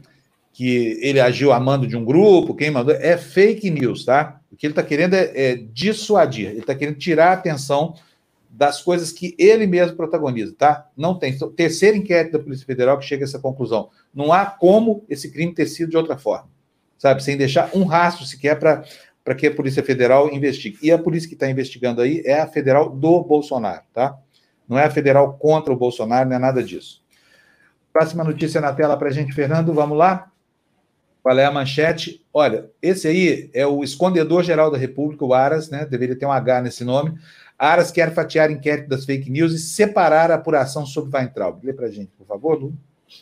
que 0.53 0.99
ele 1.01 1.21
agiu 1.21 1.53
a 1.53 1.59
mando 1.59 1.87
de 1.87 1.97
um 1.97 2.05
grupo, 2.05 2.55
quem 2.55 2.71
mandou, 2.71 2.95
é 2.95 3.17
fake 3.17 3.71
news, 3.71 4.05
tá? 4.05 4.41
O 4.53 4.57
que 4.57 4.67
ele 4.67 4.73
está 4.73 4.83
querendo 4.83 5.15
é, 5.15 5.33
é, 5.35 5.57
dissuadir, 5.73 6.51
ele 6.51 6.61
está 6.61 6.75
querendo 6.75 6.99
tirar 6.99 7.31
a 7.31 7.33
atenção 7.33 7.95
das 8.51 8.83
coisas 8.83 9.11
que 9.11 9.35
ele 9.39 9.67
mesmo 9.67 9.97
protagoniza, 9.97 10.55
tá? 10.57 10.87
Não 10.95 11.19
tem. 11.19 11.33
Então, 11.33 11.51
terceiro 11.51 11.97
inquérito 11.97 12.33
da 12.33 12.45
Polícia 12.45 12.67
Federal 12.67 12.99
que 12.99 13.07
chega 13.07 13.25
a 13.25 13.27
essa 13.27 13.39
conclusão. 13.39 13.89
Não 14.15 14.31
há 14.31 14.45
como 14.45 15.05
esse 15.09 15.31
crime 15.31 15.55
ter 15.55 15.67
sido 15.67 15.91
de 15.91 15.97
outra 15.97 16.19
forma, 16.19 16.51
sabe? 16.99 17.25
Sem 17.25 17.39
deixar 17.39 17.71
um 17.75 17.85
rastro 17.85 18.27
sequer 18.27 18.59
para 18.59 19.35
que 19.35 19.47
a 19.47 19.55
Polícia 19.55 19.83
Federal 19.83 20.31
investigue. 20.31 20.77
E 20.83 20.93
a 20.93 20.99
polícia 20.99 21.27
que 21.27 21.35
está 21.35 21.51
investigando 21.51 22.03
aí 22.03 22.23
é 22.27 22.41
a 22.41 22.47
federal 22.47 22.91
do 22.91 23.23
Bolsonaro, 23.23 23.85
tá? 23.95 24.19
Não 24.73 24.79
é 24.79 24.87
a 24.87 24.91
federal 24.91 25.35
contra 25.35 25.71
o 25.71 25.77
Bolsonaro, 25.77 26.27
não 26.27 26.37
é 26.37 26.39
nada 26.39 26.63
disso. 26.65 27.03
Próxima 27.93 28.25
notícia 28.25 28.59
na 28.59 28.73
tela 28.73 28.97
para 28.97 29.09
a 29.09 29.13
gente, 29.13 29.35
Fernando, 29.35 29.75
vamos 29.75 29.99
lá? 29.99 30.33
Qual 31.23 31.39
é 31.39 31.45
a 31.45 31.53
manchete? 31.53 32.25
Olha, 32.33 32.71
esse 32.81 33.07
aí 33.07 33.51
é 33.53 33.67
o 33.67 33.85
escondedor-geral 33.85 34.71
da 34.71 34.79
República, 34.79 35.27
o 35.27 35.35
Aras, 35.35 35.69
né? 35.69 35.85
Deveria 35.85 36.17
ter 36.17 36.25
um 36.25 36.33
H 36.33 36.63
nesse 36.63 36.85
nome. 36.85 37.19
Aras 37.59 37.91
quer 37.91 38.15
fatiar 38.15 38.51
inquérito 38.51 38.89
das 38.89 39.05
fake 39.05 39.31
news 39.31 39.53
e 39.53 39.59
separar 39.59 40.31
a 40.31 40.37
apuração 40.37 40.87
sobre 40.87 41.15
Weintraub. 41.15 41.63
Lê 41.63 41.75
para 41.75 41.89
a 41.89 41.91
gente, 41.91 42.11
por 42.17 42.27
favor, 42.27 42.59
Lu. 42.59 42.75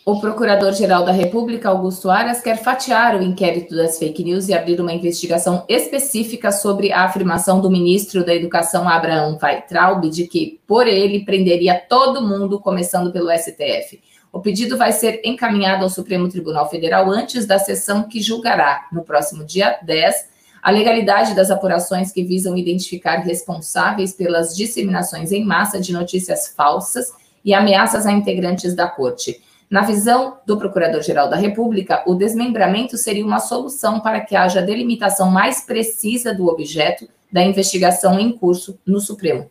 O 0.04 0.18
Procurador-Geral 0.18 1.04
da 1.04 1.12
República, 1.12 1.68
Augusto 1.68 2.08
Aras, 2.08 2.40
quer 2.40 2.56
fatiar 2.56 3.16
o 3.16 3.22
inquérito 3.22 3.76
das 3.76 3.98
fake 3.98 4.24
news 4.24 4.48
e 4.48 4.54
abrir 4.54 4.80
uma 4.80 4.92
investigação 4.92 5.64
específica 5.68 6.50
sobre 6.50 6.90
a 6.90 7.04
afirmação 7.04 7.60
do 7.60 7.70
ministro 7.70 8.24
da 8.24 8.34
Educação, 8.34 8.88
Abraham 8.88 9.38
Weintraub, 9.40 10.08
de 10.08 10.26
que, 10.26 10.58
por 10.66 10.86
ele, 10.86 11.24
prenderia 11.24 11.78
todo 11.78 12.26
mundo, 12.26 12.58
começando 12.58 13.12
pelo 13.12 13.30
STF. 13.30 14.00
O 14.32 14.40
pedido 14.40 14.78
vai 14.78 14.90
ser 14.92 15.20
encaminhado 15.24 15.84
ao 15.84 15.90
Supremo 15.90 16.28
Tribunal 16.28 16.68
Federal 16.70 17.10
antes 17.10 17.46
da 17.46 17.58
sessão 17.58 18.04
que 18.04 18.22
julgará, 18.22 18.88
no 18.90 19.02
próximo 19.02 19.44
dia 19.44 19.78
10, 19.82 20.30
a 20.62 20.70
legalidade 20.70 21.34
das 21.34 21.50
apurações 21.50 22.10
que 22.10 22.22
visam 22.22 22.56
identificar 22.56 23.16
responsáveis 23.18 24.12
pelas 24.12 24.56
disseminações 24.56 25.30
em 25.30 25.44
massa 25.44 25.80
de 25.80 25.92
notícias 25.92 26.48
falsas 26.48 27.12
e 27.44 27.52
ameaças 27.52 28.06
a 28.06 28.12
integrantes 28.12 28.74
da 28.74 28.88
corte. 28.88 29.40
Na 29.70 29.82
visão 29.82 30.38
do 30.44 30.58
Procurador-Geral 30.58 31.30
da 31.30 31.36
República, 31.36 32.02
o 32.04 32.16
desmembramento 32.16 32.96
seria 32.96 33.24
uma 33.24 33.38
solução 33.38 34.00
para 34.00 34.20
que 34.20 34.34
haja 34.34 34.60
delimitação 34.60 35.30
mais 35.30 35.60
precisa 35.60 36.34
do 36.34 36.48
objeto 36.48 37.08
da 37.30 37.44
investigação 37.44 38.18
em 38.18 38.36
curso 38.36 38.80
no 38.84 38.98
Supremo. 38.98 39.48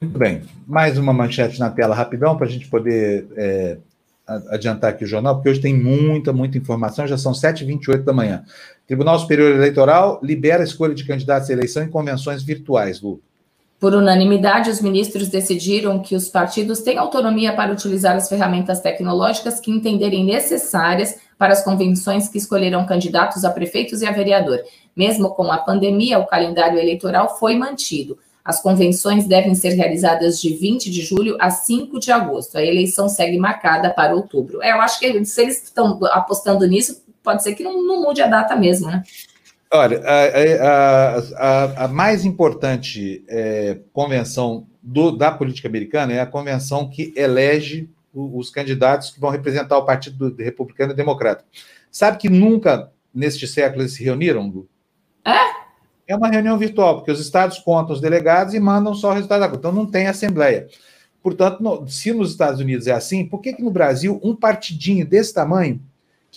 Muito 0.00 0.18
bem. 0.18 0.42
Mais 0.66 0.98
uma 0.98 1.12
manchete 1.12 1.60
na 1.60 1.70
tela, 1.70 1.94
rapidão, 1.94 2.36
para 2.36 2.48
a 2.48 2.50
gente 2.50 2.66
poder 2.66 3.28
é, 3.36 3.78
adiantar 4.48 4.90
aqui 4.90 5.04
o 5.04 5.06
jornal, 5.06 5.36
porque 5.36 5.48
hoje 5.48 5.60
tem 5.60 5.72
muita, 5.72 6.32
muita 6.32 6.58
informação, 6.58 7.06
já 7.06 7.16
são 7.16 7.30
7h28 7.30 8.02
da 8.02 8.12
manhã. 8.12 8.44
Tribunal 8.84 9.16
Superior 9.20 9.54
Eleitoral 9.54 10.18
libera 10.24 10.62
a 10.62 10.66
escolha 10.66 10.92
de 10.92 11.06
candidatos 11.06 11.48
à 11.48 11.52
eleição 11.52 11.84
em 11.84 11.88
convenções 11.88 12.42
virtuais, 12.42 13.00
Lu. 13.00 13.22
Por 13.78 13.94
unanimidade, 13.94 14.70
os 14.70 14.80
ministros 14.80 15.28
decidiram 15.28 15.98
que 15.98 16.14
os 16.14 16.28
partidos 16.28 16.80
têm 16.80 16.96
autonomia 16.96 17.54
para 17.54 17.72
utilizar 17.72 18.16
as 18.16 18.28
ferramentas 18.28 18.80
tecnológicas 18.80 19.60
que 19.60 19.70
entenderem 19.70 20.24
necessárias 20.24 21.18
para 21.38 21.52
as 21.52 21.62
convenções 21.62 22.26
que 22.26 22.38
escolherão 22.38 22.86
candidatos 22.86 23.44
a 23.44 23.50
prefeitos 23.50 24.00
e 24.00 24.06
a 24.06 24.12
vereador. 24.12 24.60
Mesmo 24.96 25.28
com 25.30 25.52
a 25.52 25.58
pandemia, 25.58 26.18
o 26.18 26.26
calendário 26.26 26.78
eleitoral 26.78 27.38
foi 27.38 27.54
mantido. 27.54 28.18
As 28.42 28.62
convenções 28.62 29.26
devem 29.26 29.54
ser 29.54 29.74
realizadas 29.74 30.40
de 30.40 30.54
20 30.54 30.90
de 30.90 31.02
julho 31.02 31.36
a 31.38 31.50
5 31.50 31.98
de 31.98 32.10
agosto. 32.10 32.56
A 32.56 32.62
eleição 32.62 33.08
segue 33.08 33.36
marcada 33.36 33.90
para 33.90 34.14
outubro. 34.14 34.62
É, 34.62 34.72
eu 34.72 34.80
acho 34.80 35.00
que 35.00 35.24
se 35.24 35.42
eles 35.42 35.62
estão 35.64 35.98
apostando 36.12 36.64
nisso, 36.66 37.02
pode 37.22 37.42
ser 37.42 37.54
que 37.54 37.62
não, 37.62 37.82
não 37.82 38.02
mude 38.02 38.22
a 38.22 38.26
data 38.28 38.56
mesmo, 38.56 38.86
né? 38.86 39.02
Olha, 39.72 40.00
a, 40.04 41.18
a, 41.36 41.84
a 41.84 41.88
mais 41.88 42.24
importante 42.24 43.24
é, 43.28 43.78
convenção 43.92 44.66
do, 44.80 45.10
da 45.10 45.32
política 45.32 45.68
americana 45.68 46.12
é 46.12 46.20
a 46.20 46.26
convenção 46.26 46.88
que 46.88 47.12
elege 47.16 47.90
os 48.14 48.48
candidatos 48.48 49.10
que 49.10 49.20
vão 49.20 49.30
representar 49.30 49.76
o 49.76 49.84
Partido 49.84 50.34
Republicano 50.38 50.92
e 50.92 50.96
Democrata. 50.96 51.44
Sabe 51.90 52.16
que 52.18 52.28
nunca 52.28 52.90
neste 53.12 53.46
século 53.46 53.82
eles 53.82 53.94
se 53.94 54.04
reuniram, 54.04 54.46
Lu? 54.48 54.68
É? 55.24 55.32
É 56.08 56.16
uma 56.16 56.28
reunião 56.28 56.56
virtual, 56.56 56.96
porque 56.96 57.10
os 57.10 57.20
estados 57.20 57.58
contam 57.58 57.94
os 57.94 58.00
delegados 58.00 58.54
e 58.54 58.60
mandam 58.60 58.94
só 58.94 59.10
o 59.10 59.14
resultado 59.14 59.40
da 59.40 59.56
Então 59.56 59.72
não 59.72 59.86
tem 59.86 60.06
assembleia. 60.06 60.68
Portanto, 61.22 61.60
no, 61.60 61.88
se 61.88 62.12
nos 62.12 62.30
Estados 62.30 62.60
Unidos 62.60 62.86
é 62.86 62.92
assim, 62.92 63.26
por 63.26 63.40
que, 63.40 63.52
que 63.52 63.62
no 63.62 63.70
Brasil 63.70 64.20
um 64.22 64.34
partidinho 64.34 65.04
desse 65.04 65.34
tamanho 65.34 65.80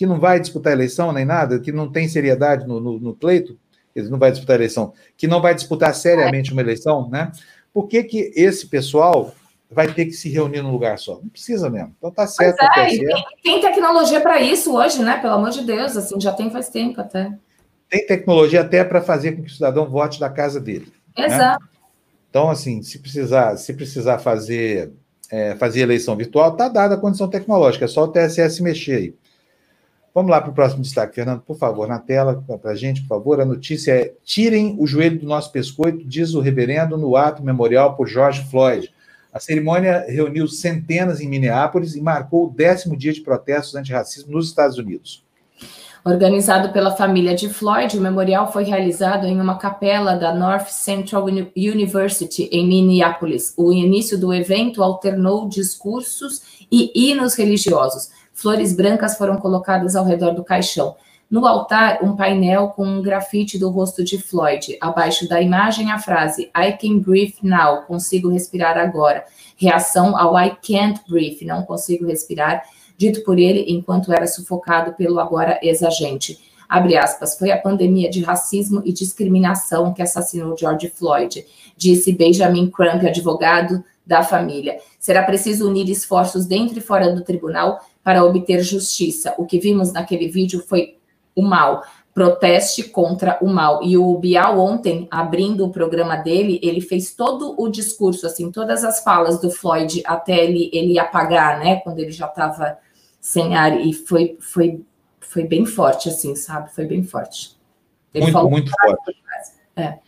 que 0.00 0.06
não 0.06 0.18
vai 0.18 0.40
disputar 0.40 0.72
eleição 0.72 1.12
nem 1.12 1.26
nada, 1.26 1.60
que 1.60 1.70
não 1.70 1.92
tem 1.92 2.08
seriedade 2.08 2.66
no, 2.66 2.80
no, 2.80 2.98
no 2.98 3.14
pleito, 3.14 3.58
ele 3.94 4.08
não 4.08 4.18
vai 4.18 4.30
disputar 4.30 4.56
eleição, 4.56 4.94
que 5.14 5.26
não 5.26 5.42
vai 5.42 5.54
disputar 5.54 5.94
seriamente 5.94 6.52
uma 6.52 6.62
eleição, 6.62 7.10
né? 7.10 7.30
Por 7.70 7.86
que, 7.86 8.02
que 8.04 8.32
esse 8.34 8.66
pessoal 8.66 9.34
vai 9.70 9.92
ter 9.92 10.06
que 10.06 10.12
se 10.12 10.30
reunir 10.30 10.62
num 10.62 10.72
lugar 10.72 10.98
só? 10.98 11.20
Não 11.22 11.28
precisa 11.28 11.68
mesmo. 11.68 11.94
Então 11.98 12.10
tá 12.10 12.26
certo. 12.26 12.56
Pois 12.56 12.70
tá 12.70 12.80
é, 12.80 12.88
certo. 12.88 13.24
Tem, 13.42 13.60
tem, 13.60 13.60
tecnologia 13.60 14.22
para 14.22 14.40
isso 14.40 14.74
hoje, 14.74 15.02
né? 15.02 15.18
Pelo 15.18 15.34
amor 15.34 15.50
de 15.50 15.66
Deus, 15.66 15.94
assim, 15.94 16.18
já 16.18 16.32
tem 16.32 16.50
faz 16.50 16.70
tempo 16.70 16.98
até. 16.98 17.34
Tem 17.90 18.06
tecnologia 18.06 18.62
até 18.62 18.82
para 18.82 19.02
fazer 19.02 19.32
com 19.32 19.42
que 19.42 19.50
o 19.50 19.54
cidadão 19.54 19.86
vote 19.86 20.18
da 20.18 20.30
casa 20.30 20.58
dele. 20.58 20.90
Né? 21.14 21.26
Exato. 21.26 21.62
Né? 21.62 21.70
Então, 22.30 22.48
assim, 22.48 22.80
se 22.80 22.98
precisar, 23.00 23.54
se 23.58 23.74
precisar 23.74 24.16
fazer, 24.16 24.94
é, 25.30 25.54
fazer 25.56 25.80
eleição 25.80 26.16
virtual, 26.16 26.52
está 26.52 26.68
dada 26.70 26.94
a 26.94 26.98
condição 26.98 27.28
tecnológica, 27.28 27.84
é 27.84 27.88
só 27.88 28.04
o 28.04 28.08
TSS 28.08 28.62
mexer 28.62 28.94
aí. 28.94 29.14
Vamos 30.14 30.30
lá 30.30 30.40
para 30.40 30.50
o 30.50 30.54
próximo 30.54 30.82
destaque, 30.82 31.14
Fernando, 31.14 31.40
por 31.42 31.56
favor, 31.56 31.86
na 31.86 31.98
tela 31.98 32.42
para 32.60 32.72
a 32.72 32.74
gente, 32.74 33.02
por 33.02 33.08
favor. 33.08 33.40
A 33.40 33.44
notícia 33.44 33.92
é: 33.92 34.12
tirem 34.24 34.76
o 34.78 34.86
joelho 34.86 35.20
do 35.20 35.26
nosso 35.26 35.52
pescoço, 35.52 35.98
diz 36.04 36.34
o 36.34 36.40
reverendo 36.40 36.98
no 36.98 37.16
ato 37.16 37.42
memorial 37.42 37.94
por 37.94 38.08
George 38.08 38.44
Floyd. 38.50 38.92
A 39.32 39.38
cerimônia 39.38 40.04
reuniu 40.08 40.48
centenas 40.48 41.20
em 41.20 41.28
Minneapolis 41.28 41.94
e 41.94 42.00
marcou 42.00 42.46
o 42.46 42.50
décimo 42.50 42.96
dia 42.96 43.12
de 43.12 43.20
protestos 43.20 43.76
antirracismo 43.76 44.32
nos 44.32 44.48
Estados 44.48 44.76
Unidos. 44.76 45.24
Organizado 46.04 46.72
pela 46.72 46.96
família 46.96 47.34
de 47.34 47.48
Floyd, 47.48 47.96
o 47.96 48.00
memorial 48.00 48.50
foi 48.50 48.64
realizado 48.64 49.26
em 49.26 49.38
uma 49.38 49.58
capela 49.58 50.14
da 50.14 50.34
North 50.34 50.68
Central 50.68 51.26
University, 51.54 52.48
em 52.50 52.66
Minneapolis. 52.66 53.52
O 53.56 53.70
início 53.70 54.18
do 54.18 54.32
evento 54.32 54.82
alternou 54.82 55.46
discursos 55.46 56.66
e 56.72 56.90
hinos 56.94 57.34
religiosos. 57.34 58.08
Flores 58.40 58.74
brancas 58.74 59.18
foram 59.18 59.36
colocadas 59.36 59.94
ao 59.94 60.06
redor 60.06 60.30
do 60.30 60.42
caixão. 60.42 60.96
No 61.30 61.46
altar, 61.46 61.98
um 62.02 62.16
painel 62.16 62.68
com 62.68 62.86
um 62.86 63.02
grafite 63.02 63.58
do 63.58 63.68
rosto 63.68 64.02
de 64.02 64.16
Floyd. 64.16 64.78
Abaixo 64.80 65.28
da 65.28 65.42
imagem, 65.42 65.92
a 65.92 65.98
frase 65.98 66.50
I 66.56 66.72
can 66.72 67.00
breathe 67.00 67.34
now, 67.42 67.82
consigo 67.82 68.30
respirar 68.30 68.78
agora. 68.78 69.26
Reação 69.58 70.16
ao 70.16 70.40
I 70.40 70.56
can't 70.66 71.02
breathe, 71.06 71.44
não 71.44 71.64
consigo 71.64 72.06
respirar 72.06 72.62
dito 72.96 73.22
por 73.24 73.38
ele 73.38 73.66
enquanto 73.68 74.10
era 74.10 74.26
sufocado 74.26 74.94
pelo 74.94 75.20
agora 75.20 75.60
ex-agente. 75.62 76.40
Abre 76.66 76.96
aspas, 76.96 77.38
foi 77.38 77.50
a 77.50 77.58
pandemia 77.58 78.08
de 78.08 78.22
racismo 78.22 78.80
e 78.86 78.92
discriminação 78.92 79.92
que 79.92 80.00
assassinou 80.00 80.56
George 80.56 80.88
Floyd, 80.88 81.44
disse 81.76 82.10
Benjamin 82.10 82.70
Crump, 82.70 83.04
advogado 83.06 83.84
da 84.06 84.22
família. 84.22 84.78
Será 84.98 85.22
preciso 85.22 85.68
unir 85.68 85.88
esforços 85.88 86.46
dentro 86.46 86.78
e 86.78 86.80
fora 86.80 87.14
do 87.14 87.22
tribunal 87.22 87.80
para 88.10 88.24
obter 88.24 88.60
justiça. 88.60 89.32
O 89.38 89.46
que 89.46 89.60
vimos 89.60 89.92
naquele 89.92 90.26
vídeo 90.26 90.64
foi 90.66 90.96
o 91.32 91.42
mal. 91.42 91.84
Proteste 92.12 92.82
contra 92.82 93.38
o 93.40 93.46
mal. 93.46 93.84
E 93.84 93.96
o 93.96 94.18
Bial 94.18 94.58
ontem, 94.58 95.06
abrindo 95.12 95.64
o 95.64 95.70
programa 95.70 96.16
dele, 96.16 96.58
ele 96.60 96.80
fez 96.80 97.14
todo 97.14 97.54
o 97.56 97.68
discurso, 97.68 98.26
assim, 98.26 98.50
todas 98.50 98.82
as 98.82 99.04
falas 99.04 99.40
do 99.40 99.48
Floyd 99.48 100.02
até 100.04 100.44
ele, 100.44 100.68
ele 100.72 100.98
apagar, 100.98 101.60
né? 101.60 101.76
Quando 101.76 102.00
ele 102.00 102.10
já 102.10 102.26
estava 102.26 102.78
sem 103.20 103.54
ar 103.54 103.80
e 103.80 103.92
foi, 103.92 104.36
foi, 104.40 104.82
foi 105.20 105.44
bem 105.44 105.64
forte, 105.64 106.08
assim, 106.08 106.34
sabe? 106.34 106.74
Foi 106.74 106.86
bem 106.86 107.04
forte. 107.04 107.56
Ele 108.12 108.24
muito, 108.24 108.32
falou 108.32 108.50
muito 108.50 108.72
forte. 108.72 109.16
É. 109.76 109.98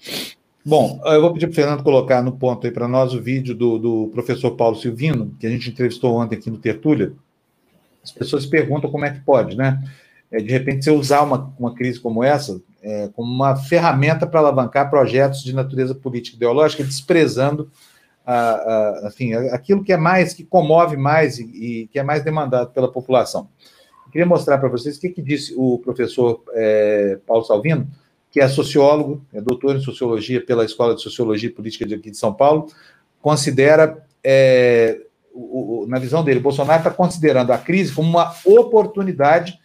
Bom, 0.66 1.00
eu 1.04 1.20
vou 1.20 1.32
pedir 1.32 1.46
para 1.46 1.52
o 1.52 1.54
Fernando 1.54 1.84
colocar 1.84 2.20
no 2.20 2.32
ponto 2.32 2.66
aí 2.66 2.72
para 2.72 2.88
nós 2.88 3.14
o 3.14 3.22
vídeo 3.22 3.54
do, 3.54 3.78
do 3.78 4.10
professor 4.12 4.56
Paulo 4.56 4.74
Silvino, 4.74 5.36
que 5.38 5.46
a 5.46 5.50
gente 5.50 5.70
entrevistou 5.70 6.16
ontem 6.16 6.34
aqui 6.34 6.50
no 6.50 6.58
Tertúlia. 6.58 7.14
As 8.02 8.10
pessoas 8.10 8.46
perguntam 8.46 8.90
como 8.90 9.04
é 9.04 9.10
que 9.10 9.20
pode, 9.20 9.56
né? 9.56 9.82
É, 10.30 10.38
de 10.38 10.50
repente, 10.50 10.84
você 10.84 10.90
usar 10.90 11.22
uma, 11.22 11.52
uma 11.58 11.74
crise 11.74 12.00
como 12.00 12.24
essa 12.24 12.60
é, 12.82 13.08
como 13.14 13.32
uma 13.32 13.54
ferramenta 13.54 14.26
para 14.26 14.40
alavancar 14.40 14.90
projetos 14.90 15.44
de 15.44 15.54
natureza 15.54 15.94
política 15.94 16.34
e 16.34 16.38
ideológica, 16.38 16.82
desprezando 16.82 17.70
a, 18.26 19.04
a, 19.04 19.08
enfim, 19.08 19.32
aquilo 19.34 19.84
que 19.84 19.92
é 19.92 19.96
mais, 19.96 20.34
que 20.34 20.44
comove 20.44 20.96
mais 20.96 21.38
e, 21.38 21.44
e 21.44 21.86
que 21.88 21.98
é 21.98 22.02
mais 22.02 22.24
demandado 22.24 22.72
pela 22.72 22.90
população. 22.90 23.48
Eu 24.06 24.12
queria 24.12 24.26
mostrar 24.26 24.58
para 24.58 24.68
vocês 24.68 24.96
o 24.96 25.00
que, 25.00 25.10
que, 25.10 25.22
disse 25.22 25.54
o 25.56 25.78
professor 25.78 26.42
é, 26.52 27.18
Paulo 27.26 27.44
Salvino, 27.44 27.88
que 28.30 28.40
é 28.40 28.48
sociólogo, 28.48 29.24
é 29.32 29.40
doutor 29.40 29.76
em 29.76 29.80
sociologia 29.80 30.44
pela 30.44 30.64
Escola 30.64 30.94
de 30.94 31.02
Sociologia 31.02 31.48
e 31.48 31.52
Política 31.52 31.86
de 31.86 31.94
aqui 31.94 32.10
de 32.10 32.16
São 32.16 32.32
Paulo, 32.32 32.66
considera, 33.20 34.04
é, 34.24 35.00
o, 35.32 35.84
o, 35.84 35.86
na 35.86 35.98
visão 35.98 36.22
dele, 36.22 36.40
Bolsonaro 36.40 36.78
está 36.78 36.90
considerando 36.90 37.52
a 37.52 37.58
crise 37.58 37.94
como 37.94 38.08
uma 38.08 38.34
oportunidade, 38.44 39.58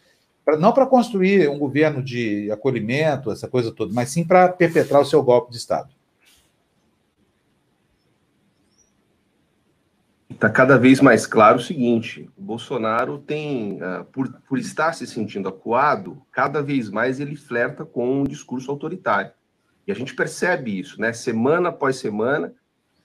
pra, 0.44 0.58
não 0.58 0.72
para 0.72 0.86
construir 0.86 1.50
um 1.50 1.60
governo 1.60 2.02
de 2.02 2.50
acolhimento, 2.52 3.32
essa 3.32 3.48
coisa 3.48 3.72
toda, 3.72 3.94
mas 3.94 4.10
sim 4.10 4.24
para 4.24 4.50
perpetrar 4.50 5.02
o 5.02 5.06
seu 5.06 5.22
golpe 5.22 5.52
de 5.52 5.58
Estado. 5.58 5.90
está 10.38 10.50
cada 10.50 10.78
vez 10.78 11.02
mais 11.02 11.26
claro 11.26 11.58
o 11.58 11.62
seguinte: 11.62 12.30
o 12.38 12.42
Bolsonaro 12.42 13.18
tem, 13.18 13.80
uh, 13.82 14.06
por, 14.06 14.32
por 14.48 14.58
estar 14.58 14.94
se 14.94 15.06
sentindo 15.06 15.50
acuado, 15.50 16.22
cada 16.32 16.62
vez 16.62 16.90
mais 16.90 17.20
ele 17.20 17.36
flerta 17.36 17.84
com 17.84 18.22
um 18.22 18.24
discurso 18.24 18.72
autoritário. 18.72 19.32
E 19.86 19.92
a 19.92 19.96
gente 19.96 20.14
percebe 20.14 20.80
isso, 20.80 21.00
né? 21.02 21.12
Semana 21.12 21.70
após 21.70 21.98
semana, 21.98 22.54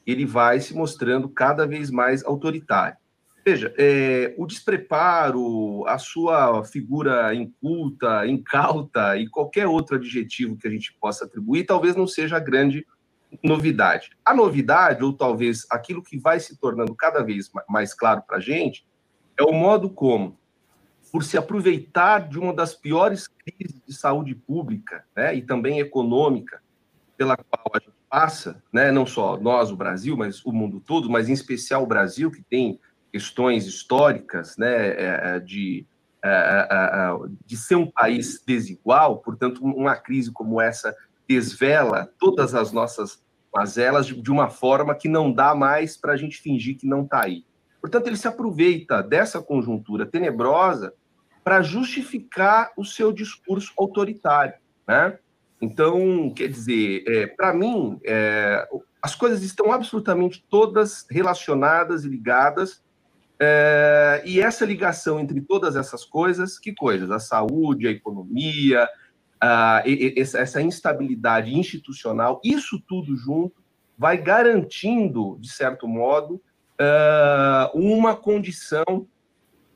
ele 0.06 0.24
vai 0.24 0.60
se 0.60 0.74
mostrando 0.74 1.28
cada 1.28 1.66
vez 1.66 1.90
mais 1.90 2.24
autoritário. 2.24 2.96
Veja, 3.44 3.74
é, 3.76 4.34
o 4.38 4.46
despreparo, 4.46 5.84
a 5.88 5.98
sua 5.98 6.62
figura 6.64 7.34
inculta, 7.34 8.24
incauta 8.26 9.16
e 9.16 9.28
qualquer 9.28 9.66
outro 9.66 9.96
adjetivo 9.96 10.56
que 10.56 10.68
a 10.68 10.70
gente 10.70 10.96
possa 11.00 11.24
atribuir, 11.24 11.64
talvez 11.64 11.96
não 11.96 12.06
seja 12.06 12.36
a 12.36 12.40
grande 12.40 12.86
novidade. 13.42 14.10
A 14.24 14.32
novidade, 14.32 15.02
ou 15.02 15.12
talvez 15.12 15.66
aquilo 15.70 16.02
que 16.02 16.18
vai 16.18 16.38
se 16.38 16.56
tornando 16.56 16.94
cada 16.94 17.22
vez 17.22 17.50
mais 17.68 17.92
claro 17.94 18.22
para 18.22 18.36
a 18.36 18.40
gente, 18.40 18.86
é 19.36 19.42
o 19.42 19.52
modo 19.52 19.90
como, 19.90 20.38
por 21.10 21.24
se 21.24 21.36
aproveitar 21.36 22.28
de 22.28 22.38
uma 22.38 22.54
das 22.54 22.74
piores 22.74 23.26
crises 23.26 23.80
de 23.84 23.92
saúde 23.92 24.34
pública 24.34 25.04
né, 25.16 25.34
e 25.34 25.42
também 25.42 25.80
econômica 25.80 26.62
pela 27.16 27.36
qual 27.36 27.72
a 27.74 27.80
gente 27.80 27.91
passa, 28.12 28.62
né, 28.70 28.92
não 28.92 29.06
só 29.06 29.38
nós, 29.38 29.70
o 29.70 29.76
Brasil, 29.76 30.14
mas 30.18 30.44
o 30.44 30.52
mundo 30.52 30.82
todo, 30.86 31.08
mas 31.08 31.30
em 31.30 31.32
especial 31.32 31.82
o 31.82 31.86
Brasil, 31.86 32.30
que 32.30 32.42
tem 32.42 32.78
questões 33.10 33.66
históricas 33.66 34.54
né, 34.58 34.88
é, 34.88 35.20
é, 35.22 35.40
de, 35.40 35.86
é, 36.22 36.68
de 37.46 37.56
ser 37.56 37.76
um 37.76 37.90
país 37.90 38.42
desigual, 38.46 39.16
portanto, 39.20 39.64
uma 39.64 39.96
crise 39.96 40.30
como 40.30 40.60
essa 40.60 40.94
desvela 41.26 42.12
todas 42.18 42.54
as 42.54 42.70
nossas 42.70 43.24
mazelas 43.54 44.08
de 44.08 44.30
uma 44.30 44.50
forma 44.50 44.94
que 44.94 45.08
não 45.08 45.32
dá 45.32 45.54
mais 45.54 45.96
para 45.96 46.12
a 46.12 46.16
gente 46.16 46.36
fingir 46.36 46.76
que 46.76 46.86
não 46.86 47.04
está 47.04 47.24
aí. 47.24 47.46
Portanto, 47.80 48.08
ele 48.08 48.16
se 48.18 48.28
aproveita 48.28 49.02
dessa 49.02 49.40
conjuntura 49.40 50.04
tenebrosa 50.04 50.92
para 51.42 51.62
justificar 51.62 52.72
o 52.76 52.84
seu 52.84 53.10
discurso 53.10 53.72
autoritário, 53.78 54.54
né? 54.86 55.18
Então, 55.62 56.32
quer 56.34 56.48
dizer, 56.48 57.04
é, 57.06 57.26
para 57.28 57.54
mim, 57.54 58.00
é, 58.04 58.68
as 59.00 59.14
coisas 59.14 59.44
estão 59.44 59.72
absolutamente 59.72 60.44
todas 60.50 61.06
relacionadas 61.08 62.04
e 62.04 62.08
ligadas, 62.08 62.82
é, 63.38 64.22
e 64.24 64.40
essa 64.40 64.64
ligação 64.64 65.20
entre 65.20 65.40
todas 65.40 65.76
essas 65.76 66.04
coisas, 66.04 66.58
que 66.58 66.74
coisas? 66.74 67.10
A 67.12 67.20
saúde, 67.20 67.86
a 67.86 67.92
economia, 67.92 68.88
uh, 69.42 69.82
essa 70.16 70.62
instabilidade 70.62 71.56
institucional, 71.56 72.40
isso 72.44 72.80
tudo 72.86 73.16
junto 73.16 73.60
vai 73.98 74.16
garantindo, 74.16 75.36
de 75.40 75.48
certo 75.48 75.86
modo, 75.86 76.34
uh, 76.80 77.76
uma 77.76 78.16
condição 78.16 79.06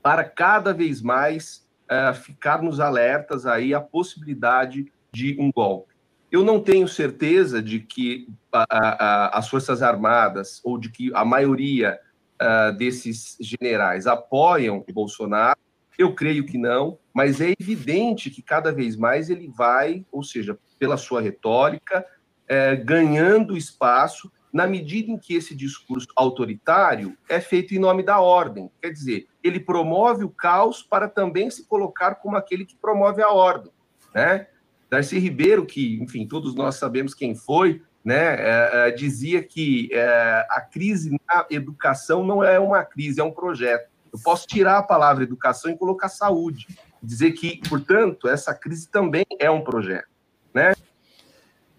para 0.03 0.25
cada 0.25 0.73
vez 0.73 1.03
mais 1.03 1.67
uh, 1.91 2.15
ficarmos 2.15 2.79
alertas 2.79 3.47
aí 3.47 3.75
à 3.75 3.81
possibilidade 3.81 4.93
de 5.13 5.37
um 5.41 5.51
golpe. 5.51 5.95
Eu 6.31 6.43
não 6.43 6.61
tenho 6.61 6.89
certeza 6.89 7.63
de 7.63 7.81
que 7.81 8.29
as 8.53 9.49
Forças 9.49 9.83
Armadas 9.83 10.61
ou 10.65 10.77
de 10.79 10.91
que 10.91 11.11
a 11.15 11.25
maioria 11.25 11.99
uh, 12.41 12.77
desses 12.77 13.37
generais 13.41 14.07
apoiam 14.07 14.85
Bolsonaro, 14.93 15.59
eu 15.99 16.15
creio 16.15 16.45
que 16.45 16.59
não, 16.59 16.99
mas 17.15 17.41
é 17.41 17.55
evidente 17.59 18.31
que 18.31 18.43
cada 18.43 18.71
vez 18.71 18.97
mais 18.97 19.31
ele 19.31 19.49
vai, 19.49 20.05
ou 20.13 20.23
seja, 20.23 20.59
pela 20.79 20.97
sua 20.97 21.23
retórica, 21.23 22.05
é, 22.47 22.77
ganhando 22.77 23.57
espaço 23.57 24.31
na 24.53 24.67
medida 24.67 25.11
em 25.11 25.19
que 25.19 25.35
esse 25.35 25.55
discurso 25.55 26.09
autoritário 26.15 27.17
é 27.29 27.41
feito 27.41 27.75
em 27.75 27.79
nome 27.79 28.03
da 28.03 28.21
ordem. 28.21 28.71
Quer 28.81 28.91
dizer, 28.91 29.27
ele 29.43 29.61
promove 29.61 30.25
o 30.25 30.31
caos 30.31 30.83
para 30.83 31.09
também 31.09 31.51
se 31.51 31.67
colocar 31.67 32.17
como 32.17 32.37
aquele 32.37 32.65
que 32.65 32.77
promove 32.77 33.23
a 33.23 33.31
ordem. 33.31 33.73
Né? 34.15 34.47
Darcy 34.91 35.19
Ribeiro, 35.19 35.67
que, 35.67 35.99
enfim, 36.01 36.27
todos 36.27 36.55
nós 36.55 36.77
sabemos 36.77 37.15
quem 37.15 37.35
foi, 37.35 37.83
né, 38.05 38.37
é, 38.39 38.71
é, 38.73 38.91
dizia 38.93 39.43
que 39.43 39.89
é, 39.93 40.47
a 40.49 40.61
crise 40.61 41.11
na 41.29 41.45
educação 41.51 42.25
não 42.25 42.43
é 42.43 42.59
uma 42.59 42.85
crise, 42.85 43.21
é 43.21 43.25
um 43.25 43.33
projeto. 43.33 43.89
Eu 44.13 44.21
posso 44.23 44.47
tirar 44.47 44.79
a 44.79 44.83
palavra 44.83 45.25
educação 45.25 45.71
e 45.71 45.77
colocar 45.77 46.09
saúde. 46.09 46.69
Dizer 47.03 47.33
que, 47.33 47.61
portanto, 47.69 48.29
essa 48.29 48.55
crise 48.55 48.89
também 48.89 49.27
é 49.41 49.51
um 49.51 49.61
projeto. 49.61 50.07
Né? 50.55 50.75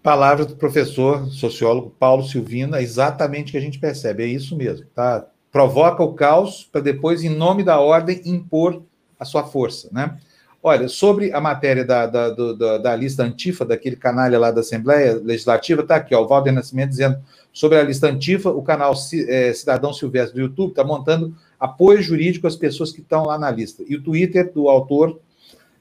Palavra 0.02 0.44
do 0.44 0.54
professor 0.54 1.26
sociólogo 1.28 1.90
Paulo 1.98 2.22
Silvino, 2.22 2.76
é 2.76 2.82
exatamente 2.82 3.48
o 3.48 3.52
que 3.52 3.58
a 3.58 3.62
gente 3.62 3.78
percebe, 3.78 4.22
é 4.22 4.26
isso 4.26 4.54
mesmo. 4.54 4.86
Tá? 4.94 5.26
Provoca 5.50 6.02
o 6.02 6.14
caos 6.14 6.68
para 6.70 6.82
depois, 6.82 7.24
em 7.24 7.30
nome 7.30 7.64
da 7.64 7.80
ordem, 7.80 8.20
impor 8.26 8.82
a 9.18 9.24
sua 9.24 9.44
força. 9.44 9.88
Né? 9.90 10.16
Olha, 10.60 10.88
sobre 10.88 11.32
a 11.32 11.40
matéria 11.40 11.84
da, 11.84 12.06
da, 12.06 12.30
da, 12.30 12.78
da, 12.78 12.96
lista 12.96 13.22
antifa, 13.22 13.64
daquele 13.64 13.94
canalha 13.94 14.38
lá 14.38 14.50
da 14.50 14.60
Assembleia 14.60 15.14
Legislativa, 15.14 15.82
está 15.82 15.96
aqui, 15.96 16.14
ó, 16.14 16.22
o 16.22 16.26
Valder 16.26 16.52
Nascimento 16.52 16.90
dizendo 16.90 17.16
sobre 17.52 17.78
a 17.78 17.82
lista 17.82 18.08
antifa, 18.08 18.50
o 18.50 18.60
canal 18.60 18.92
é, 19.28 19.52
Cidadão 19.52 19.92
Silvestre 19.92 20.34
do 20.34 20.40
YouTube 20.40 20.70
está 20.70 20.82
montando 20.82 21.32
apoio 21.60 22.02
jurídico 22.02 22.46
às 22.46 22.56
pessoas 22.56 22.90
que 22.90 23.00
estão 23.00 23.24
lá 23.24 23.38
na 23.38 23.50
lista. 23.50 23.84
E 23.86 23.94
o 23.94 24.02
Twitter 24.02 24.52
do 24.52 24.68
autor 24.68 25.20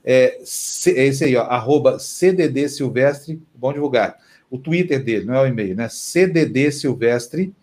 é, 0.06 0.38
é 0.40 1.06
esse 1.06 1.24
aí, 1.24 1.36
ó, 1.36 1.44
arroba 1.44 1.98
CDD 1.98 2.70
Silvestre, 2.70 3.42
bom 3.56 3.74
divulgar. 3.74 4.16
O 4.50 4.60
Twitter 4.60 5.04
dele, 5.04 5.26
não 5.26 5.34
é 5.34 5.42
o 5.42 5.48
e-mail, 5.48 5.76
né? 5.76 5.90
CDD 5.90 6.72
Silvestre. 6.72 7.54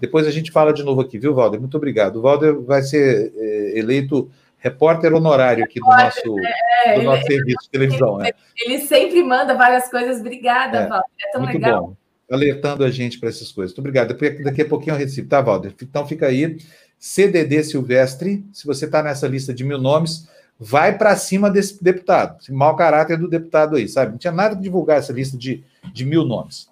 Depois 0.00 0.26
a 0.26 0.30
gente 0.30 0.50
fala 0.50 0.72
de 0.72 0.82
novo 0.82 1.00
aqui, 1.00 1.18
viu, 1.18 1.34
Valder? 1.34 1.58
Muito 1.58 1.76
obrigado. 1.76 2.16
O 2.16 2.20
Valder 2.20 2.60
vai 2.60 2.82
ser 2.82 3.32
é, 3.36 3.78
eleito 3.78 4.28
repórter 4.64 5.12
honorário 5.12 5.62
aqui 5.62 5.78
do 5.78 5.84
nosso, 5.84 6.40
é, 6.86 6.98
do 6.98 7.02
nosso 7.02 7.22
ele, 7.24 7.34
serviço 7.34 7.58
de 7.64 7.70
televisão. 7.70 8.14
Ele, 8.20 8.30
né? 8.30 8.38
ele 8.64 8.78
sempre 8.78 9.22
manda 9.22 9.54
várias 9.54 9.90
coisas. 9.90 10.20
Obrigada, 10.20 10.78
é, 10.78 10.86
Valder. 10.86 11.10
É 11.20 11.30
tão 11.32 11.42
muito 11.42 11.54
legal. 11.54 11.86
Bom. 11.88 11.96
Alertando 12.32 12.82
a 12.82 12.90
gente 12.90 13.20
para 13.20 13.28
essas 13.28 13.52
coisas. 13.52 13.72
Muito 13.76 13.80
obrigado. 13.80 14.16
Daqui, 14.42 14.62
a 14.62 14.68
pouquinho 14.68 14.94
eu 14.94 14.98
recebo, 14.98 15.28
tá, 15.28 15.42
Valder? 15.42 15.74
Então 15.82 16.06
fica 16.06 16.26
aí. 16.26 16.56
CDD 16.98 17.62
Silvestre, 17.62 18.42
se 18.50 18.66
você 18.66 18.86
está 18.86 19.02
nessa 19.02 19.28
lista 19.28 19.52
de 19.52 19.62
mil 19.62 19.76
nomes, 19.76 20.26
vai 20.58 20.96
para 20.96 21.14
cima 21.14 21.50
desse 21.50 21.84
deputado. 21.84 22.38
Esse 22.40 22.50
mau 22.50 22.74
caráter 22.74 23.18
do 23.18 23.28
deputado 23.28 23.76
aí, 23.76 23.86
sabe? 23.86 24.12
Não 24.12 24.18
tinha 24.18 24.32
nada 24.32 24.56
que 24.56 24.62
divulgar 24.62 24.98
essa 24.98 25.12
lista 25.12 25.36
de, 25.36 25.62
de 25.92 26.06
mil 26.06 26.24
nomes. 26.24 26.70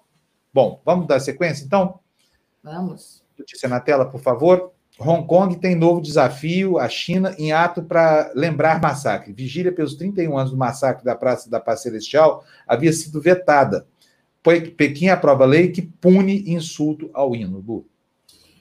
Bom, 0.51 0.81
vamos 0.83 1.05
dar 1.05 1.19
sequência, 1.19 1.63
então? 1.63 1.99
Vamos. 2.63 3.23
Notícia 3.37 3.69
na 3.69 3.79
tela, 3.79 4.05
por 4.05 4.19
favor. 4.19 4.72
Hong 4.99 5.25
Kong 5.25 5.55
tem 5.57 5.75
novo 5.75 6.01
desafio, 6.01 6.77
a 6.77 6.87
China 6.87 7.35
em 7.37 7.51
ato 7.51 7.81
para 7.81 8.31
lembrar 8.35 8.79
massacre. 8.79 9.33
Vigília 9.33 9.71
pelos 9.71 9.95
31 9.95 10.37
anos 10.37 10.51
do 10.51 10.57
massacre 10.57 11.03
da 11.03 11.15
Praça 11.15 11.49
da 11.49 11.59
Paz 11.59 11.81
Celestial 11.81 12.43
havia 12.67 12.93
sido 12.93 13.19
vetada. 13.19 13.87
Pequim 14.77 15.07
aprova 15.07 15.45
lei 15.45 15.69
que 15.69 15.81
pune 15.81 16.43
insulto 16.47 17.09
ao 17.13 17.35
hino. 17.35 17.61
Bu. 17.61 17.85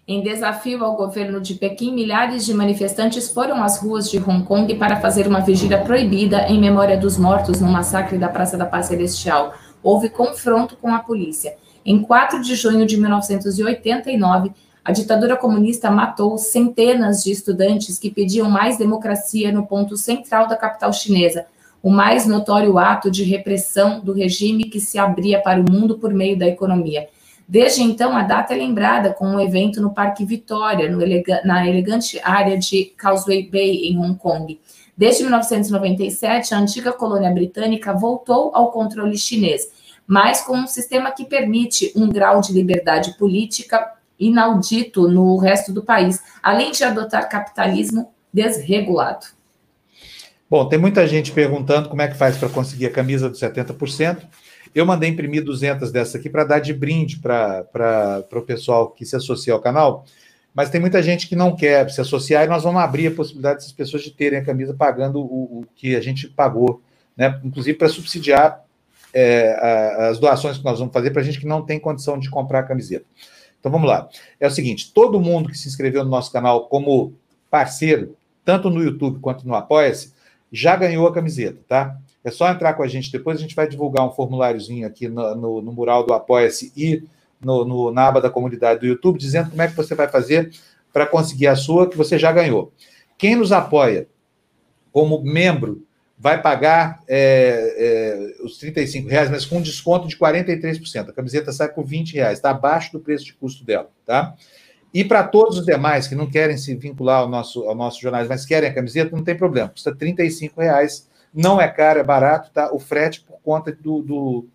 Em 0.06 0.22
desafio 0.22 0.82
ao 0.84 0.96
governo 0.96 1.40
de 1.40 1.54
Pequim, 1.54 1.94
milhares 1.94 2.44
de 2.44 2.54
manifestantes 2.54 3.30
foram 3.30 3.62
às 3.62 3.78
ruas 3.78 4.10
de 4.10 4.18
Hong 4.18 4.44
Kong 4.44 4.74
para 4.74 5.00
fazer 5.00 5.28
uma 5.28 5.40
vigília 5.40 5.82
proibida 5.82 6.48
em 6.48 6.60
memória 6.60 6.96
dos 6.96 7.16
mortos 7.16 7.60
no 7.60 7.68
massacre 7.70 8.18
da 8.18 8.28
Praça 8.28 8.56
da 8.56 8.66
Paz 8.66 8.86
Celestial. 8.86 9.54
Houve 9.82 10.08
confronto 10.08 10.76
com 10.76 10.92
a 10.92 10.98
polícia. 11.00 11.56
Em 11.84 12.02
4 12.02 12.42
de 12.42 12.54
junho 12.54 12.86
de 12.86 12.96
1989, 12.96 14.52
a 14.84 14.90
ditadura 14.90 15.36
comunista 15.36 15.90
matou 15.90 16.36
centenas 16.36 17.22
de 17.22 17.30
estudantes 17.30 17.98
que 17.98 18.10
pediam 18.10 18.50
mais 18.50 18.76
democracia 18.76 19.52
no 19.52 19.64
ponto 19.64 19.96
central 19.96 20.48
da 20.48 20.56
capital 20.56 20.92
chinesa, 20.92 21.46
o 21.80 21.88
mais 21.88 22.26
notório 22.26 22.78
ato 22.78 23.10
de 23.10 23.22
repressão 23.22 24.00
do 24.00 24.12
regime 24.12 24.64
que 24.64 24.80
se 24.80 24.98
abria 24.98 25.40
para 25.40 25.60
o 25.60 25.70
mundo 25.70 25.98
por 25.98 26.12
meio 26.12 26.36
da 26.36 26.46
economia. 26.46 27.08
Desde 27.46 27.82
então, 27.82 28.16
a 28.16 28.22
data 28.22 28.54
é 28.54 28.56
lembrada 28.56 29.12
com 29.12 29.26
um 29.26 29.40
evento 29.40 29.80
no 29.80 29.92
Parque 29.92 30.24
Vitória, 30.24 30.90
no 30.90 31.00
elega 31.00 31.42
na 31.44 31.68
elegante 31.68 32.20
área 32.24 32.56
de 32.56 32.86
Causeway 32.96 33.48
Bay, 33.48 33.86
em 33.86 33.98
Hong 33.98 34.16
Kong. 34.16 34.58
Desde 34.96 35.22
1997, 35.22 36.54
a 36.54 36.58
antiga 36.58 36.92
colônia 36.92 37.30
britânica 37.30 37.92
voltou 37.92 38.50
ao 38.54 38.70
controle 38.70 39.16
chinês, 39.16 39.68
mas 40.06 40.40
com 40.40 40.56
um 40.56 40.66
sistema 40.66 41.10
que 41.10 41.24
permite 41.24 41.92
um 41.94 42.08
grau 42.08 42.40
de 42.40 42.52
liberdade 42.52 43.16
política 43.16 43.92
inaudito 44.26 45.08
no 45.08 45.36
resto 45.36 45.72
do 45.72 45.82
país, 45.82 46.20
além 46.42 46.70
de 46.70 46.84
adotar 46.84 47.28
capitalismo 47.28 48.12
desregulado. 48.32 49.26
Bom, 50.48 50.68
tem 50.68 50.78
muita 50.78 51.06
gente 51.06 51.32
perguntando 51.32 51.88
como 51.88 52.02
é 52.02 52.08
que 52.08 52.16
faz 52.16 52.36
para 52.36 52.48
conseguir 52.48 52.86
a 52.86 52.90
camisa 52.90 53.28
dos 53.28 53.40
70%. 53.40 54.22
Eu 54.74 54.86
mandei 54.86 55.08
imprimir 55.08 55.44
200 55.44 55.90
dessas 55.90 56.16
aqui 56.16 56.28
para 56.28 56.44
dar 56.44 56.58
de 56.58 56.72
brinde 56.72 57.18
para 57.18 58.24
o 58.32 58.42
pessoal 58.42 58.90
que 58.90 59.04
se 59.04 59.16
associa 59.16 59.52
ao 59.52 59.60
canal, 59.60 60.04
mas 60.54 60.70
tem 60.70 60.80
muita 60.80 61.02
gente 61.02 61.26
que 61.26 61.34
não 61.34 61.56
quer 61.56 61.90
se 61.90 62.00
associar 62.00 62.44
e 62.44 62.48
nós 62.48 62.62
vamos 62.62 62.82
abrir 62.82 63.06
a 63.06 63.10
possibilidade 63.10 63.56
dessas 63.56 63.72
pessoas 63.72 64.02
de 64.02 64.10
terem 64.10 64.38
a 64.38 64.44
camisa 64.44 64.74
pagando 64.74 65.20
o, 65.20 65.60
o 65.60 65.64
que 65.74 65.96
a 65.96 66.00
gente 66.00 66.28
pagou, 66.28 66.82
né? 67.16 67.40
inclusive 67.42 67.76
para 67.78 67.88
subsidiar 67.88 68.62
é, 69.12 69.54
a, 69.58 70.08
as 70.08 70.18
doações 70.18 70.58
que 70.58 70.64
nós 70.64 70.78
vamos 70.78 70.92
fazer 70.92 71.10
para 71.10 71.22
gente 71.22 71.40
que 71.40 71.46
não 71.46 71.64
tem 71.64 71.80
condição 71.80 72.18
de 72.18 72.30
comprar 72.30 72.60
a 72.60 72.64
camiseta. 72.64 73.06
Então 73.62 73.70
vamos 73.70 73.88
lá. 73.88 74.08
É 74.40 74.46
o 74.48 74.50
seguinte: 74.50 74.92
todo 74.92 75.20
mundo 75.20 75.48
que 75.48 75.56
se 75.56 75.68
inscreveu 75.68 76.02
no 76.02 76.10
nosso 76.10 76.32
canal 76.32 76.66
como 76.66 77.14
parceiro, 77.48 78.16
tanto 78.44 78.68
no 78.68 78.82
YouTube 78.82 79.20
quanto 79.20 79.46
no 79.46 79.54
Apoia-se, 79.54 80.12
já 80.50 80.74
ganhou 80.74 81.06
a 81.06 81.14
camiseta, 81.14 81.60
tá? 81.68 81.96
É 82.24 82.30
só 82.30 82.50
entrar 82.50 82.74
com 82.74 82.82
a 82.82 82.88
gente 82.88 83.10
depois, 83.10 83.38
a 83.38 83.40
gente 83.40 83.54
vai 83.54 83.68
divulgar 83.68 84.04
um 84.04 84.10
formuláriozinho 84.10 84.84
aqui 84.84 85.08
no, 85.08 85.34
no, 85.36 85.62
no 85.62 85.72
mural 85.72 86.04
do 86.04 86.12
Apoia-se 86.12 86.72
e 86.76 87.04
no, 87.40 87.64
no, 87.64 87.92
na 87.92 88.08
aba 88.08 88.20
da 88.20 88.30
comunidade 88.30 88.80
do 88.80 88.86
YouTube, 88.86 89.18
dizendo 89.18 89.50
como 89.50 89.62
é 89.62 89.68
que 89.68 89.76
você 89.76 89.94
vai 89.94 90.08
fazer 90.08 90.50
para 90.92 91.06
conseguir 91.06 91.46
a 91.46 91.56
sua, 91.56 91.88
que 91.88 91.96
você 91.96 92.18
já 92.18 92.32
ganhou. 92.32 92.72
Quem 93.16 93.36
nos 93.36 93.52
apoia 93.52 94.08
como 94.92 95.22
membro 95.22 95.86
vai 96.22 96.40
pagar 96.40 97.02
é, 97.08 98.36
é, 98.38 98.44
os 98.44 98.56
35 98.58 99.08
reais, 99.08 99.28
mas 99.28 99.44
com 99.44 99.60
desconto 99.60 100.06
de 100.06 100.16
43%. 100.16 101.08
A 101.08 101.12
camiseta 101.12 101.50
sai 101.50 101.68
por 101.68 101.84
20 101.84 102.14
reais, 102.14 102.38
está 102.38 102.50
abaixo 102.50 102.92
do 102.92 103.00
preço 103.00 103.24
de 103.24 103.34
custo 103.34 103.64
dela, 103.64 103.90
tá? 104.06 104.32
E 104.94 105.04
para 105.04 105.24
todos 105.24 105.58
os 105.58 105.66
demais 105.66 106.06
que 106.06 106.14
não 106.14 106.30
querem 106.30 106.56
se 106.56 106.76
vincular 106.76 107.22
ao 107.22 107.28
nosso, 107.28 107.64
ao 107.64 107.74
nosso 107.74 108.00
jornal, 108.00 108.24
mas 108.28 108.46
querem 108.46 108.70
a 108.70 108.72
camiseta, 108.72 109.16
não 109.16 109.24
tem 109.24 109.36
problema, 109.36 109.70
custa 109.70 109.92
35 109.92 110.60
reais, 110.60 111.08
não 111.34 111.60
é 111.60 111.66
caro, 111.66 111.98
é 111.98 112.04
barato, 112.04 112.52
tá? 112.52 112.72
O 112.72 112.78
frete 112.78 113.22
por 113.22 113.40
conta 113.42 113.72
do, 113.72 114.00
do 114.02 114.46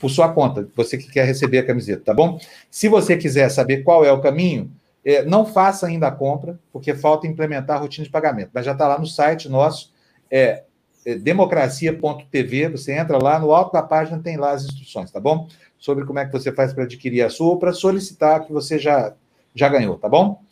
por 0.00 0.10
sua 0.10 0.32
conta, 0.32 0.68
você 0.74 0.98
que 0.98 1.08
quer 1.08 1.24
receber 1.24 1.58
a 1.58 1.64
camiseta, 1.64 2.02
tá 2.06 2.14
bom? 2.14 2.36
Se 2.68 2.88
você 2.88 3.16
quiser 3.16 3.48
saber 3.48 3.84
qual 3.84 4.04
é 4.04 4.10
o 4.10 4.20
caminho, 4.20 4.72
é, 5.04 5.24
não 5.24 5.46
faça 5.46 5.86
ainda 5.86 6.08
a 6.08 6.12
compra, 6.12 6.58
porque 6.72 6.96
falta 6.96 7.28
implementar 7.28 7.76
a 7.76 7.80
rotina 7.80 8.04
de 8.04 8.10
pagamento, 8.10 8.50
mas 8.52 8.64
já 8.64 8.72
está 8.72 8.88
lá 8.88 8.98
no 8.98 9.06
site 9.06 9.48
nosso, 9.48 9.94
é, 10.28 10.64
democracia.tv, 11.14 12.68
você 12.70 12.92
entra 12.92 13.22
lá, 13.22 13.38
no 13.38 13.52
alto 13.52 13.72
da 13.72 13.82
página 13.82 14.18
tem 14.18 14.36
lá 14.36 14.50
as 14.50 14.64
instruções, 14.64 15.10
tá 15.10 15.20
bom? 15.20 15.48
Sobre 15.78 16.04
como 16.04 16.18
é 16.18 16.26
que 16.26 16.32
você 16.32 16.50
faz 16.50 16.72
para 16.72 16.84
adquirir 16.84 17.22
a 17.22 17.30
sua 17.30 17.48
ou 17.48 17.58
para 17.58 17.72
solicitar 17.72 18.44
que 18.44 18.52
você 18.52 18.78
já, 18.78 19.14
já 19.54 19.68
ganhou, 19.68 19.96
tá 19.96 20.08
bom? 20.08 20.42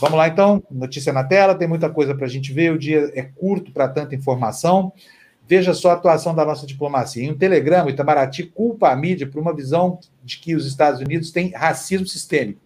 Vamos 0.00 0.16
lá 0.16 0.28
então, 0.28 0.62
notícia 0.70 1.12
na 1.12 1.24
tela, 1.24 1.54
tem 1.54 1.66
muita 1.66 1.90
coisa 1.90 2.14
para 2.14 2.26
a 2.26 2.28
gente 2.28 2.52
ver, 2.52 2.72
o 2.72 2.78
dia 2.78 3.10
é 3.14 3.22
curto 3.22 3.72
para 3.72 3.88
tanta 3.88 4.14
informação. 4.14 4.92
Veja 5.46 5.72
só 5.74 5.90
a 5.90 5.94
atuação 5.94 6.34
da 6.34 6.44
nossa 6.44 6.66
diplomacia. 6.66 7.24
Em 7.24 7.30
um 7.30 7.38
telegrama, 7.38 7.90
Itamaraty 7.90 8.44
culpa 8.44 8.90
a 8.90 8.96
mídia 8.96 9.26
por 9.26 9.40
uma 9.40 9.54
visão 9.54 9.98
de 10.22 10.38
que 10.38 10.54
os 10.54 10.66
Estados 10.66 11.00
Unidos 11.00 11.30
têm 11.30 11.52
racismo 11.52 12.06
sistêmico. 12.06 12.60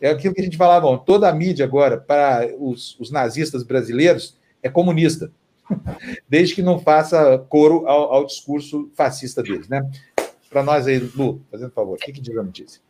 É 0.00 0.10
aquilo 0.10 0.34
que 0.34 0.40
a 0.40 0.44
gente 0.44 0.56
falava, 0.56 0.96
toda 0.98 1.28
a 1.28 1.32
mídia 1.32 1.64
agora, 1.64 1.96
para 1.96 2.48
os, 2.58 2.96
os 3.00 3.10
nazistas 3.10 3.62
brasileiros, 3.62 4.36
é 4.62 4.68
comunista. 4.68 5.30
desde 6.28 6.54
que 6.54 6.62
não 6.62 6.78
faça 6.78 7.38
coro 7.48 7.86
ao, 7.86 8.12
ao 8.12 8.26
discurso 8.26 8.90
fascista 8.94 9.42
deles, 9.42 9.68
né? 9.68 9.88
Para 10.48 10.62
nós 10.62 10.86
aí, 10.86 10.98
Lu, 10.98 11.42
fazendo 11.50 11.72
favor, 11.72 11.94
o 11.94 11.98
que, 11.98 12.12
que 12.12 12.20
diz 12.20 12.36
a 12.36 12.42
notícia? 12.42 12.80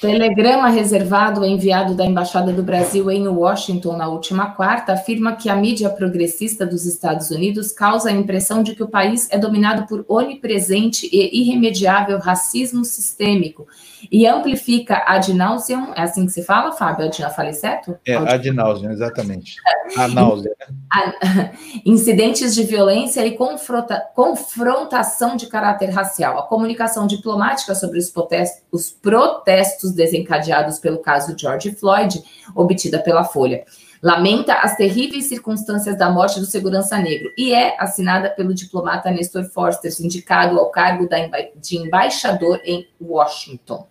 Telegrama 0.00 0.68
reservado 0.68 1.44
enviado 1.44 1.94
da 1.94 2.04
Embaixada 2.04 2.52
do 2.52 2.62
Brasil 2.62 3.10
em 3.10 3.26
Washington 3.26 3.96
na 3.96 4.08
última 4.08 4.50
quarta 4.50 4.92
afirma 4.92 5.34
que 5.34 5.48
a 5.48 5.56
mídia 5.56 5.88
progressista 5.88 6.66
dos 6.66 6.84
Estados 6.84 7.30
Unidos 7.30 7.72
causa 7.72 8.10
a 8.10 8.12
impressão 8.12 8.62
de 8.62 8.74
que 8.74 8.82
o 8.82 8.88
país 8.88 9.26
é 9.30 9.38
dominado 9.38 9.86
por 9.86 10.04
onipresente 10.06 11.08
e 11.10 11.40
irremediável 11.40 12.18
racismo 12.18 12.84
sistêmico 12.84 13.66
e 14.10 14.26
amplifica 14.26 15.02
ad 15.06 15.32
nauseam, 15.32 15.92
é 15.94 16.02
assim 16.02 16.26
que 16.26 16.32
se 16.32 16.42
fala, 16.42 16.72
Fábio? 16.72 17.06
Eu 17.06 17.30
falei 17.30 17.52
certo? 17.52 17.96
É, 18.06 18.14
ad 18.14 18.50
nauseam, 18.52 18.92
exatamente. 18.92 19.56
A 19.96 20.08
náusea. 20.08 20.54
Né? 20.60 21.52
Incidentes 21.84 22.54
de 22.54 22.64
violência 22.64 23.24
e 23.26 23.32
confronta, 23.32 24.02
confrontação 24.14 25.36
de 25.36 25.46
caráter 25.46 25.90
racial. 25.90 26.38
A 26.38 26.42
comunicação 26.42 27.06
diplomática 27.06 27.74
sobre 27.74 27.98
os 27.98 28.10
protestos, 28.10 28.62
os 28.70 28.90
protestos 28.90 29.92
desencadeados 29.96 30.78
pelo 30.78 30.98
caso 30.98 31.36
George 31.36 31.72
Floyd, 31.72 32.22
obtida 32.54 33.00
pela 33.00 33.24
Folha. 33.24 33.64
Lamenta 34.02 34.54
as 34.54 34.76
terríveis 34.76 35.24
circunstâncias 35.24 35.98
da 35.98 36.10
morte 36.10 36.38
do 36.38 36.46
segurança 36.46 36.98
negro 36.98 37.32
e 37.36 37.52
é 37.52 37.74
assinada 37.80 38.30
pelo 38.30 38.54
diplomata 38.54 39.10
Nestor 39.10 39.44
Forster, 39.44 39.90
indicado 40.00 40.58
ao 40.58 40.70
cargo 40.70 41.08
de 41.56 41.76
embaixador 41.76 42.60
em 42.64 42.86
Washington. 43.00 43.88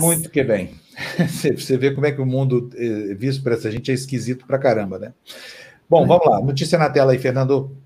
Muito 0.00 0.30
que 0.30 0.44
bem. 0.44 0.78
Você 1.28 1.76
vê 1.76 1.90
como 1.90 2.06
é 2.06 2.12
que 2.12 2.20
o 2.20 2.26
mundo 2.26 2.70
eh, 2.76 3.14
visto 3.14 3.42
por 3.42 3.52
essa 3.52 3.70
gente 3.70 3.90
é 3.90 3.94
esquisito 3.94 4.46
pra 4.46 4.58
caramba, 4.58 4.98
né? 4.98 5.12
Bom, 5.88 6.06
vamos 6.06 6.26
lá. 6.26 6.40
Notícia 6.40 6.78
na 6.78 6.88
tela 6.88 7.12
aí, 7.12 7.18
Fernando. 7.18 7.76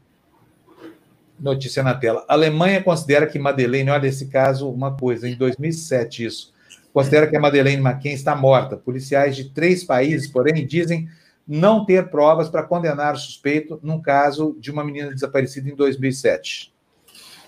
Notícia 1.38 1.82
na 1.82 1.94
tela. 1.94 2.24
A 2.28 2.34
Alemanha 2.34 2.82
considera 2.82 3.26
que 3.26 3.38
Madeleine, 3.38 3.90
olha 3.90 4.06
esse 4.06 4.26
caso, 4.28 4.70
uma 4.70 4.94
coisa, 4.96 5.28
em 5.28 5.36
2007 5.36 6.24
isso, 6.24 6.53
considera 6.94 7.26
que 7.26 7.36
a 7.36 7.40
Madeleine 7.40 7.82
McCann 7.82 8.14
está 8.14 8.36
morta. 8.36 8.76
Policiais 8.76 9.34
de 9.34 9.50
três 9.50 9.82
países, 9.82 10.28
porém, 10.28 10.64
dizem 10.64 11.08
não 11.46 11.84
ter 11.84 12.08
provas 12.08 12.48
para 12.48 12.62
condenar 12.62 13.14
o 13.14 13.18
suspeito 13.18 13.80
num 13.82 14.00
caso 14.00 14.56
de 14.60 14.70
uma 14.70 14.84
menina 14.84 15.12
desaparecida 15.12 15.68
em 15.68 15.74
2007. 15.74 16.72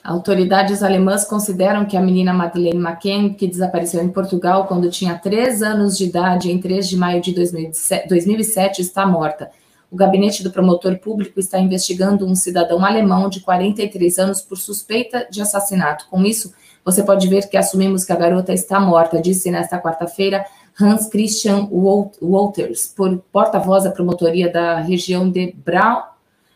Autoridades 0.02 0.82
alemãs 0.82 1.24
consideram 1.24 1.84
que 1.84 1.96
a 1.96 2.00
menina 2.00 2.32
Madeleine 2.32 2.78
McCann, 2.78 3.34
que 3.34 3.46
desapareceu 3.46 4.02
em 4.02 4.08
Portugal 4.08 4.66
quando 4.66 4.90
tinha 4.90 5.16
3 5.16 5.62
anos 5.62 5.96
de 5.96 6.04
idade 6.04 6.50
em 6.50 6.60
3 6.60 6.88
de 6.88 6.96
maio 6.96 7.20
de 7.20 7.32
2007, 7.32 8.82
está 8.82 9.06
morta. 9.06 9.50
O 9.90 9.96
gabinete 9.96 10.42
do 10.42 10.50
promotor 10.50 10.98
público 10.98 11.38
está 11.38 11.58
investigando 11.60 12.26
um 12.26 12.34
cidadão 12.34 12.84
alemão 12.84 13.28
de 13.28 13.40
43 13.40 14.18
anos 14.18 14.42
por 14.42 14.58
suspeita 14.58 15.26
de 15.30 15.40
assassinato. 15.40 16.08
Com 16.10 16.24
isso, 16.24 16.52
você 16.86 17.02
pode 17.02 17.26
ver 17.26 17.48
que 17.48 17.56
assumimos 17.56 18.04
que 18.04 18.12
a 18.12 18.16
garota 18.16 18.54
está 18.54 18.78
morta, 18.78 19.20
disse 19.20 19.50
nesta 19.50 19.76
quarta-feira 19.76 20.46
Hans 20.80 21.08
Christian 21.08 21.68
Wolters, 21.68 22.94
porta-voz 23.32 23.82
da 23.82 23.90
promotoria 23.90 24.48
da 24.48 24.78
região 24.78 25.28
de 25.28 25.52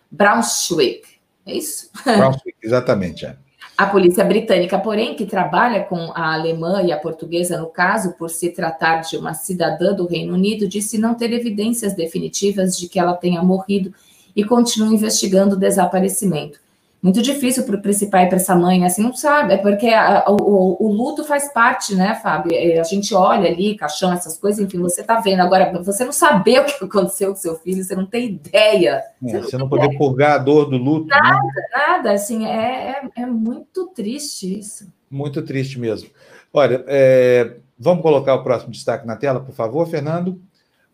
Braunschweig. 0.08 1.02
É 1.44 1.54
isso? 1.54 1.90
Brunswick, 2.04 2.56
exatamente. 2.62 3.26
É. 3.26 3.34
A 3.76 3.86
polícia 3.86 4.22
britânica, 4.22 4.78
porém, 4.78 5.16
que 5.16 5.26
trabalha 5.26 5.82
com 5.82 6.12
a 6.14 6.34
alemã 6.34 6.80
e 6.82 6.92
a 6.92 6.98
portuguesa 6.98 7.58
no 7.58 7.66
caso, 7.66 8.12
por 8.12 8.30
se 8.30 8.50
tratar 8.50 9.00
de 9.00 9.16
uma 9.16 9.34
cidadã 9.34 9.92
do 9.92 10.06
Reino 10.06 10.34
Unido, 10.34 10.68
disse 10.68 10.96
não 10.96 11.14
ter 11.14 11.32
evidências 11.32 11.92
definitivas 11.92 12.76
de 12.76 12.88
que 12.88 13.00
ela 13.00 13.14
tenha 13.14 13.42
morrido 13.42 13.92
e 14.36 14.44
continua 14.44 14.94
investigando 14.94 15.56
o 15.56 15.58
desaparecimento 15.58 16.60
muito 17.02 17.22
difícil 17.22 17.64
para 17.64 17.90
esse 17.90 18.10
pai 18.10 18.26
e 18.26 18.28
para 18.28 18.36
essa 18.36 18.54
mãe, 18.54 18.84
assim, 18.84 19.02
não 19.02 19.14
sabe, 19.14 19.54
é 19.54 19.56
porque 19.56 19.88
a, 19.88 20.24
o, 20.28 20.76
o, 20.84 20.92
luto 20.92 21.24
faz 21.24 21.50
parte, 21.50 21.94
né, 21.94 22.14
Fábio? 22.22 22.52
É, 22.54 22.78
a 22.78 22.82
gente 22.84 23.14
olha 23.14 23.50
ali, 23.50 23.74
caixão, 23.74 24.12
essas 24.12 24.36
coisas, 24.36 24.60
enfim, 24.62 24.78
você 24.80 25.02
tá 25.02 25.18
vendo. 25.18 25.40
Agora, 25.40 25.72
você 25.82 26.04
não 26.04 26.12
saber 26.12 26.60
o 26.60 26.64
que 26.66 26.84
aconteceu 26.84 27.30
com 27.30 27.36
seu 27.36 27.56
filho, 27.56 27.82
você 27.82 27.96
não 27.96 28.04
tem 28.04 28.26
ideia. 28.26 29.02
É, 29.22 29.26
você 29.26 29.36
não, 29.36 29.42
você 29.42 29.58
não 29.58 29.68
poder 29.68 29.86
ideia. 29.86 29.98
purgar 29.98 30.32
a 30.32 30.38
dor 30.38 30.68
do 30.68 30.76
luto. 30.76 31.06
Né? 31.06 31.16
Nada, 31.16 31.42
né? 31.42 31.62
nada, 31.72 32.12
assim, 32.12 32.46
é, 32.46 33.00
é, 33.16 33.22
é, 33.22 33.26
muito 33.26 33.86
triste 33.88 34.58
isso. 34.58 34.92
Muito 35.10 35.40
triste 35.40 35.80
mesmo. 35.80 36.10
Olha, 36.52 36.84
é, 36.86 37.56
vamos 37.78 38.02
colocar 38.02 38.34
o 38.34 38.42
próximo 38.42 38.72
destaque 38.72 39.06
na 39.06 39.16
tela, 39.16 39.40
por 39.40 39.54
favor, 39.54 39.86
Fernando. 39.88 40.38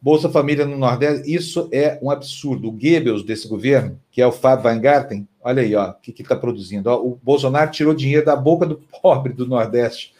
Bolsa 0.07 0.28
Família 0.28 0.64
no 0.64 0.78
Nordeste, 0.78 1.34
isso 1.34 1.68
é 1.72 1.98
um 2.00 2.12
absurdo. 2.12 2.68
O 2.68 2.70
Goebbels 2.70 3.24
desse 3.24 3.48
governo, 3.48 3.98
que 4.09 4.22
é 4.22 4.26
o 4.26 4.30
Fábio 4.30 4.70
Weingarten, 4.70 5.26
olha 5.42 5.64
aí, 5.64 5.74
ó, 5.74 5.90
o 5.90 5.94
que 5.94 6.22
está 6.22 6.36
produzindo. 6.36 6.88
Ó, 6.88 7.02
o 7.02 7.18
Bolsonaro 7.20 7.72
tirou 7.72 7.92
dinheiro 7.92 8.24
da 8.24 8.36
boca 8.36 8.64
do 8.64 8.76
pobre 9.02 9.32
do 9.32 9.48
Nordeste 9.48 10.14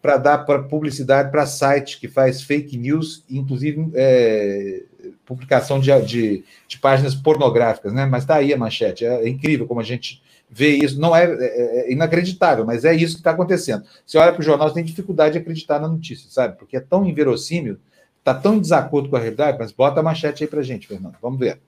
para 0.00 0.16
dar 0.16 0.38
para 0.46 0.62
publicidade 0.62 1.32
para 1.32 1.44
site 1.44 1.98
que 1.98 2.06
faz 2.06 2.40
fake 2.40 2.78
news, 2.78 3.24
inclusive 3.28 3.90
é, 3.94 4.84
publicação 5.26 5.80
de, 5.80 5.90
de, 6.02 6.44
de, 6.68 6.78
páginas 6.78 7.16
pornográficas, 7.16 7.92
né? 7.92 8.06
Mas 8.06 8.22
está 8.22 8.36
aí 8.36 8.54
a 8.54 8.56
manchete. 8.56 9.04
É, 9.04 9.24
é, 9.24 9.28
incrível 9.28 9.66
como 9.66 9.80
a 9.80 9.84
gente 9.84 10.22
vê 10.48 10.76
isso. 10.76 11.00
Não 11.00 11.16
é, 11.16 11.24
é, 11.24 11.88
é 11.88 11.92
inacreditável, 11.92 12.64
mas 12.64 12.84
é 12.84 12.94
isso 12.94 13.14
que 13.14 13.20
está 13.20 13.32
acontecendo. 13.32 13.82
Você 14.06 14.18
olha 14.18 14.30
para 14.30 14.40
o 14.40 14.44
jornal, 14.44 14.68
você 14.68 14.76
tem 14.76 14.84
dificuldade 14.84 15.32
de 15.32 15.38
acreditar 15.38 15.80
na 15.80 15.88
notícia, 15.88 16.30
sabe? 16.30 16.56
Porque 16.56 16.76
é 16.76 16.80
tão 16.80 17.04
inverossímil 17.04 17.76
Está 18.22 18.32
tão 18.34 18.54
em 18.54 18.60
desacordo 18.60 19.08
com 19.08 19.16
a 19.16 19.18
realidade, 19.18 19.58
mas 19.58 19.72
bota 19.72 19.98
a 19.98 20.02
manchete 20.02 20.44
aí 20.44 20.48
para 20.48 20.62
gente, 20.62 20.86
Fernando. 20.86 21.16
Vamos 21.20 21.40
ver. 21.40 21.58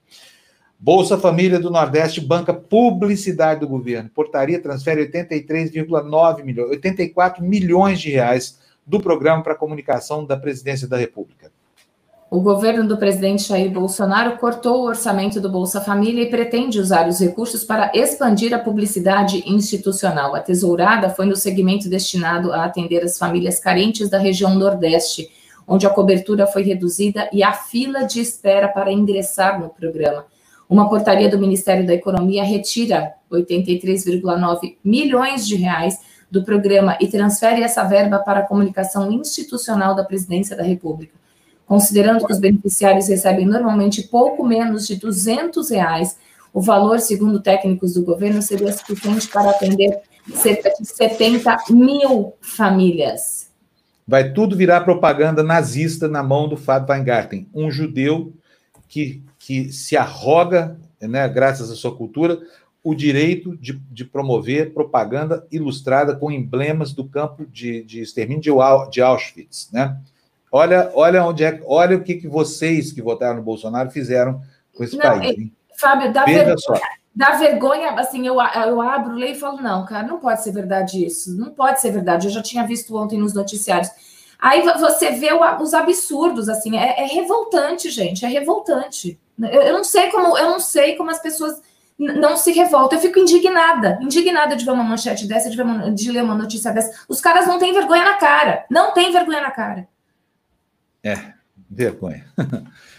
Bolsa 0.79 1.19
Família 1.19 1.59
do 1.59 1.69
Nordeste 1.69 2.21
banca 2.21 2.55
publicidade 2.55 3.59
do 3.59 3.67
governo. 3.67 4.09
Portaria 4.15 4.63
transfere 4.63 5.05
83,9 5.11 6.45
milhões, 6.45 6.71
84 6.71 7.43
milhões 7.43 8.01
de 8.01 8.11
reais 8.11 8.61
do 8.87 9.01
programa 9.01 9.43
para 9.43 9.57
comunicação 9.57 10.25
da 10.25 10.37
Presidência 10.37 10.87
da 10.87 10.97
República. 10.97 11.51
O 12.31 12.41
governo 12.41 12.87
do 12.87 12.97
presidente 12.97 13.49
Jair 13.49 13.71
Bolsonaro 13.71 14.39
cortou 14.39 14.83
o 14.83 14.87
orçamento 14.87 15.41
do 15.41 15.51
Bolsa 15.51 15.81
Família 15.81 16.23
e 16.23 16.31
pretende 16.31 16.79
usar 16.79 17.09
os 17.09 17.19
recursos 17.19 17.65
para 17.65 17.91
expandir 17.93 18.55
a 18.55 18.59
publicidade 18.61 19.43
institucional. 19.45 20.37
A 20.37 20.41
tesourada 20.41 21.11
foi 21.11 21.27
no 21.27 21.37
segmento 21.37 21.89
destinado 21.89 22.53
a 22.53 22.65
atender 22.65 23.03
as 23.03 23.19
famílias 23.19 23.59
carentes 23.59 24.09
da 24.09 24.19
região 24.19 24.55
Nordeste 24.55 25.31
onde 25.67 25.87
a 25.87 25.91
cobertura 25.91 26.47
foi 26.47 26.63
reduzida 26.63 27.29
e 27.33 27.43
a 27.43 27.53
fila 27.53 28.05
de 28.05 28.21
espera 28.21 28.69
para 28.69 28.93
ingressar 28.93 29.61
no 29.61 29.69
programa. 29.69 30.27
Uma 30.69 30.89
portaria 30.89 31.29
do 31.29 31.39
Ministério 31.39 31.87
da 31.87 31.95
Economia 31.95 32.43
retira 32.43 33.15
83,9 33.31 34.77
milhões 34.83 35.47
de 35.47 35.57
reais 35.57 35.99
do 36.31 36.43
programa 36.43 36.97
e 37.01 37.07
transfere 37.07 37.63
essa 37.63 37.85
verba 37.85 38.19
para 38.19 38.41
a 38.41 38.47
comunicação 38.47 39.13
institucional 39.13 39.95
da 39.95 40.05
Presidência 40.05 40.57
da 40.57 40.63
República. 40.63 41.15
Considerando 41.67 42.27
que 42.27 42.33
os 42.33 42.39
beneficiários 42.39 43.09
recebem 43.09 43.47
normalmente 43.47 44.03
pouco 44.03 44.45
menos 44.45 44.87
de 44.87 44.97
200 44.97 45.71
reais, 45.71 46.19
o 46.53 46.61
valor, 46.61 47.01
segundo 47.01 47.41
técnicos 47.41 47.95
do 47.95 48.05
governo, 48.05 48.41
seria 48.41 48.73
suficiente 48.73 49.29
para 49.29 49.51
atender 49.51 50.01
cerca 50.35 50.71
de 50.71 50.87
70 50.87 51.57
mil 51.71 52.35
famílias 52.41 53.44
vai 54.07 54.33
tudo 54.33 54.57
virar 54.57 54.83
propaganda 54.83 55.43
nazista 55.43 56.09
na 56.09 56.23
mão 56.23 56.49
do 56.49 56.57
Fábio 56.57 56.95
Weingarten, 56.95 57.49
um 57.55 57.71
judeu 57.71 58.33
que, 58.89 59.23
que 59.39 59.73
se 59.73 59.97
arroga, 59.97 60.79
né, 61.01 61.27
graças 61.29 61.71
à 61.71 61.75
sua 61.75 61.97
cultura, 61.97 62.39
o 62.83 62.95
direito 62.95 63.57
de, 63.57 63.73
de 63.91 64.05
promover 64.05 64.75
propaganda 64.75 65.47
ilustrada 65.51 66.15
com 66.15 66.31
emblemas 66.31 66.93
do 66.93 67.09
campo 67.09 67.47
de, 67.47 67.83
de 67.83 68.03
extermínio 68.03 68.43
de, 68.43 68.51
de 68.91 69.01
Auschwitz. 69.01 69.71
Né? 69.73 69.99
Olha, 70.53 70.91
olha 70.95 71.25
onde 71.25 71.45
é, 71.45 71.61
olha 71.65 71.97
o 71.97 72.03
que, 72.03 72.17
que 72.17 72.29
vocês 72.29 72.93
que 72.93 73.01
votaram 73.01 73.37
no 73.37 73.43
Bolsonaro 73.43 73.91
fizeram 73.91 74.43
com 74.75 74.85
esse 74.85 74.97
Não, 74.97 75.03
país. 75.03 75.39
Hein? 75.39 75.53
Fábio, 75.81 76.13
dá 76.13 76.25
vergonha, 76.27 76.59
só. 76.59 76.75
Dá 77.15 77.33
vergonha, 77.33 77.91
assim, 77.93 78.27
eu, 78.27 78.35
eu 78.35 78.81
abro, 78.83 79.15
leio 79.15 79.33
e 79.33 79.39
falo, 79.39 79.63
não, 79.63 79.85
cara, 79.87 80.07
não 80.07 80.19
pode 80.19 80.43
ser 80.43 80.53
verdade 80.53 81.05
isso, 81.05 81.37
não 81.37 81.51
pode 81.51 81.81
ser 81.81 81.93
verdade. 81.93 82.27
Eu 82.27 82.33
já 82.33 82.43
tinha 82.43 82.67
visto 82.67 82.97
ontem 82.97 83.19
nos 83.19 83.33
noticiários. 83.33 83.91
Aí 84.39 84.63
você 84.63 85.13
vê 85.13 85.31
os 85.33 85.73
absurdos, 85.73 86.49
assim, 86.49 86.77
é, 86.77 87.03
é 87.03 87.07
revoltante, 87.07 87.89
gente, 87.91 88.25
é 88.25 88.29
revoltante. 88.29 89.19
Eu, 89.39 89.63
eu, 89.63 89.73
não 89.73 89.85
sei 89.85 90.11
como, 90.11 90.37
eu 90.37 90.51
não 90.51 90.61
sei 90.61 90.97
como 90.97 91.11
as 91.11 91.21
pessoas 91.21 91.63
não 91.99 92.37
se 92.37 92.53
revoltam. 92.53 92.99
Eu 92.99 93.03
fico 93.03 93.19
indignada, 93.19 93.99
indignada 94.03 94.57
de 94.57 94.65
ver 94.65 94.73
uma 94.73 94.85
manchete 94.85 95.27
dessa, 95.27 95.49
de, 95.49 95.57
ver 95.57 95.63
uma, 95.63 95.91
de 95.91 96.11
ler 96.11 96.23
uma 96.23 96.35
notícia 96.35 96.73
dessa. 96.73 97.05
Os 97.09 97.21
caras 97.21 97.47
não 97.47 97.59
têm 97.59 97.73
vergonha 97.73 98.05
na 98.05 98.15
cara, 98.15 98.67
não 98.69 98.93
têm 98.93 99.13
vergonha 99.13 99.41
na 99.41 99.51
cara. 99.51 99.89
É, 101.03 101.17
vergonha. 101.71 102.27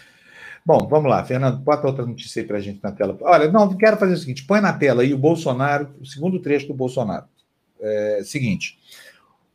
Bom, 0.66 0.88
vamos 0.88 1.08
lá, 1.08 1.24
Fernando, 1.24 1.58
bota 1.58 1.86
outra 1.86 2.04
notícia 2.04 2.42
aí 2.42 2.48
para 2.48 2.56
a 2.56 2.60
gente 2.60 2.80
na 2.82 2.90
tela. 2.90 3.16
Olha, 3.20 3.48
não, 3.52 3.72
quero 3.76 3.96
fazer 3.96 4.14
o 4.14 4.16
seguinte: 4.16 4.44
põe 4.44 4.60
na 4.60 4.72
tela 4.72 5.02
aí 5.02 5.14
o 5.14 5.18
Bolsonaro, 5.18 5.94
o 6.00 6.04
segundo 6.04 6.40
trecho 6.40 6.66
do 6.66 6.74
Bolsonaro. 6.74 7.26
É, 7.80 8.22
seguinte: 8.24 8.76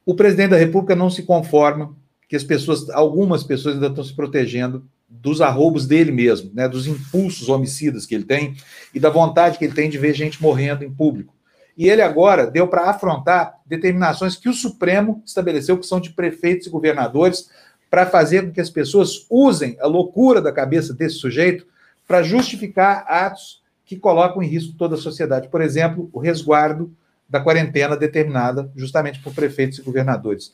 o 0.06 0.16
presidente 0.16 0.52
da 0.52 0.58
República 0.58 0.96
não 0.96 1.10
se 1.10 1.24
conforma 1.24 1.94
que 2.30 2.36
as 2.38 2.46
pessoas, 2.46 2.90
algumas 2.92 3.44
pessoas 3.44 3.76
ainda 3.76 3.88
estão 3.88 4.06
se 4.06 4.16
protegendo 4.16 4.86
dos 5.10 5.42
arroubos 5.42 5.86
dele 5.86 6.14
mesmo, 6.14 6.50
né, 6.54 6.70
dos 6.70 6.88
impulsos 6.88 7.50
homicidas 7.50 8.06
que 8.06 8.16
ele 8.16 8.24
tem 8.24 8.56
e 8.96 9.00
da 9.00 9.10
vontade 9.10 9.58
que 9.58 9.66
ele 9.66 9.74
tem 9.74 9.90
de 9.90 9.98
ver 9.98 10.14
gente 10.14 10.42
morrendo 10.42 10.86
em 10.86 10.94
público. 10.94 11.36
E 11.78 11.90
ele 11.90 12.02
agora 12.02 12.48
deu 12.48 12.70
para 12.70 12.90
afrontar 12.90 13.56
determinações 13.66 14.38
que 14.38 14.48
o 14.48 14.54
Supremo 14.54 15.22
estabeleceu, 15.26 15.78
que 15.78 15.86
são 15.86 16.00
de 16.00 16.12
prefeitos 16.12 16.68
e 16.68 16.70
governadores, 16.70 17.50
para 17.92 18.06
fazer 18.06 18.44
com 18.44 18.52
que 18.54 18.62
as 18.62 18.70
pessoas 18.70 19.26
usem 19.30 19.76
a 19.82 19.86
loucura 19.86 20.42
da 20.42 20.54
cabeça 20.54 20.94
desse 20.94 21.16
sujeito 21.16 21.68
para 22.08 22.24
justificar 22.24 23.04
atos 23.06 23.62
que 23.86 23.98
colocam 23.98 24.42
em 24.42 24.48
risco 24.48 24.74
toda 24.78 24.96
a 24.96 24.98
sociedade. 24.98 25.50
Por 25.50 25.60
exemplo, 25.60 26.10
o 26.14 26.20
resguardo 26.20 26.96
da 27.30 27.42
quarentena 27.42 27.98
determinada 27.98 28.72
justamente 28.78 29.20
por 29.20 29.34
prefeitos 29.34 29.78
e 29.80 29.82
governadores. 29.82 30.54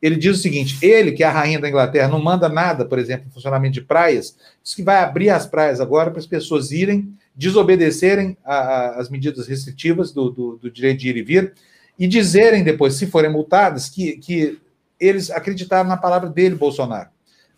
Ele 0.00 0.16
diz 0.16 0.38
o 0.38 0.40
seguinte: 0.40 0.78
ele, 0.80 1.12
que 1.12 1.22
é 1.22 1.26
a 1.26 1.30
rainha 1.30 1.60
da 1.60 1.68
Inglaterra, 1.68 2.08
não 2.08 2.22
manda 2.22 2.48
nada, 2.48 2.86
por 2.86 2.98
exemplo, 2.98 3.26
no 3.26 3.32
funcionamento 3.32 3.74
de 3.74 3.82
praias, 3.82 4.34
diz 4.62 4.74
que 4.74 4.82
vai 4.82 5.02
abrir 5.02 5.28
as 5.28 5.46
praias 5.46 5.82
agora 5.82 6.10
para 6.10 6.20
as 6.20 6.26
pessoas 6.26 6.70
irem, 6.70 7.14
desobedecerem 7.36 8.34
às 8.42 9.10
medidas 9.10 9.46
restritivas 9.46 10.10
do, 10.10 10.30
do, 10.30 10.56
do, 10.56 10.70
direito 10.70 11.00
de 11.00 11.08
ir 11.10 11.16
e 11.18 11.22
vir, 11.22 11.52
e 11.98 12.06
dizerem 12.06 12.64
depois, 12.64 12.94
se 12.94 13.06
forem 13.06 13.30
multadas, 13.30 13.90
que, 13.90 14.18
que 14.18 14.58
eles 15.00 15.30
acreditaram 15.30 15.88
na 15.88 15.96
palavra 15.96 16.28
dele, 16.28 16.54
Bolsonaro. 16.54 17.10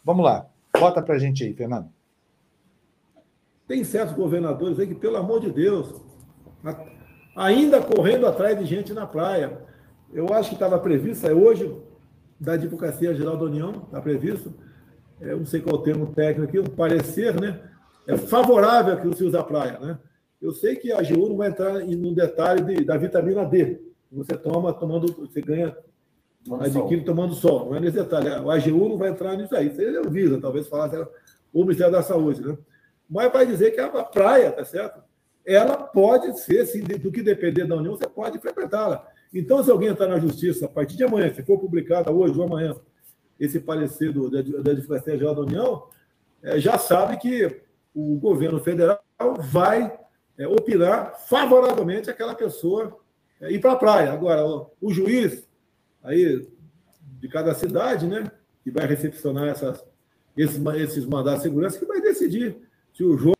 Vamos 0.05 0.25
lá, 0.25 0.47
bota 0.79 1.03
para 1.03 1.15
a 1.15 1.19
gente 1.19 1.45
aí, 1.45 1.55
Fernando. 1.55 1.89
Tem 3.67 3.85
certos 3.85 4.17
governadores 4.17 4.79
aí 4.79 4.87
que, 4.87 4.95
pelo 4.95 5.17
amor 5.17 5.41
de 5.41 5.51
Deus, 5.51 6.01
ainda 7.37 7.81
correndo 7.81 8.27
atrás 8.27 8.59
de 8.59 8.65
gente 8.65 8.93
na 8.93 9.07
praia. 9.07 9.59
Eu 10.13 10.33
acho 10.35 10.49
que 10.49 10.57
estava 10.57 10.79
previsto, 10.79 11.27
é 11.27 11.33
hoje, 11.33 11.73
da 12.39 12.55
Advocacia 12.55 13.15
Geral 13.15 13.37
da 13.37 13.45
União, 13.45 13.71
está 13.87 14.01
previsto, 14.01 14.53
é, 15.21 15.35
não 15.35 15.45
sei 15.45 15.61
qual 15.61 15.77
o 15.77 15.83
termo 15.83 16.13
técnico 16.13 16.49
aqui, 16.49 16.59
um 16.59 16.75
parecer, 16.75 17.39
né? 17.39 17.61
É 18.07 18.17
favorável 18.17 18.97
que 18.97 19.17
se 19.17 19.23
use 19.23 19.37
a 19.37 19.43
praia, 19.43 19.79
né? 19.79 19.99
Eu 20.41 20.53
sei 20.53 20.75
que 20.75 20.91
a 20.91 20.99
AGU 20.99 21.29
não 21.29 21.37
vai 21.37 21.49
entrar 21.49 21.75
no 21.75 22.15
detalhe 22.15 22.65
de, 22.65 22.85
da 22.85 22.97
vitamina 22.97 23.45
D. 23.45 23.81
Você 24.11 24.37
toma 24.37 24.73
tomando, 24.73 25.15
você 25.15 25.41
ganha 25.41 25.77
tomando 26.45 26.65
adquire 26.65 26.97
sol. 26.97 27.05
tomando 27.05 27.35
sol. 27.35 27.67
Não 27.67 27.77
é 27.77 27.81
nesse 27.81 27.97
detalhe. 27.97 28.29
O 28.45 28.51
AGU 28.51 28.89
não 28.89 28.99
vai 28.99 29.11
entrar 29.11 29.37
nisso 29.37 29.55
aí. 29.55 29.75
É 29.79 30.01
o 30.01 30.11
Visa, 30.11 30.41
talvez 30.41 30.69
falasse 30.69 30.97
o 31.53 31.63
Ministério 31.63 31.93
da 31.93 32.03
Saúde, 32.03 32.43
né? 32.43 32.57
mas 33.09 33.33
vai 33.33 33.45
dizer 33.45 33.73
que 33.73 33.81
é 33.81 33.87
uma 33.87 34.05
praia, 34.05 34.53
tá 34.53 34.65
certo? 34.65 35.03
Ela 35.45 35.77
pode 35.77 36.39
ser, 36.41 36.65
se 36.67 36.81
do 36.81 37.11
que 37.11 37.23
depender 37.23 37.67
da 37.67 37.77
União, 37.77 37.97
você 37.97 38.07
pode 38.07 38.39
frequentá-la. 38.39 39.05
Então, 39.33 39.63
se 39.65 39.71
alguém 39.71 39.89
entrar 39.89 40.07
na 40.07 40.19
justiça 40.19 40.67
a 40.67 40.69
partir 40.69 40.97
de 40.97 41.05
amanhã, 41.05 41.33
se 41.33 41.43
for 41.43 41.59
publicado 41.59 42.11
hoje 42.11 42.39
ou 42.39 42.45
amanhã, 42.45 42.77
esse 43.39 43.59
parecer 43.59 44.13
do, 44.13 44.31
da, 44.31 44.43
da 44.43 44.71
Advocacia 44.73 45.17
Geral 45.17 45.35
da 45.35 45.41
União, 45.41 45.85
é, 46.43 46.59
já 46.59 46.77
sabe 46.79 47.17
que 47.17 47.63
o 47.95 48.17
governo 48.19 48.61
federal 48.61 49.01
vai 49.39 49.99
é, 50.39 50.47
opinar 50.47 51.19
favoravelmente 51.27 52.11
aquela 52.11 52.35
pessoa 52.35 52.99
é, 53.41 53.51
ir 53.51 53.61
para 53.61 53.73
a 53.73 53.77
praia. 53.77 54.13
Agora, 54.13 54.47
o, 54.47 54.71
o, 54.81 54.93
juiz 54.93 55.49
aí 56.03 56.47
de 57.21 57.29
cada 57.29 57.55
cidade, 57.55 58.07
né, 58.07 58.31
que 58.63 58.71
vai 58.71 58.87
recepcionar 58.87 59.49
essas, 59.49 59.85
esses, 60.37 60.61
esses 60.77 61.07
mandados 61.07 61.41
de 61.41 61.49
segurança, 61.49 61.79
que 61.79 61.87
vai 61.87 62.01
decidir 62.01 62.57
se 62.93 63.05
o 63.05 63.17
jogo. 63.17 63.37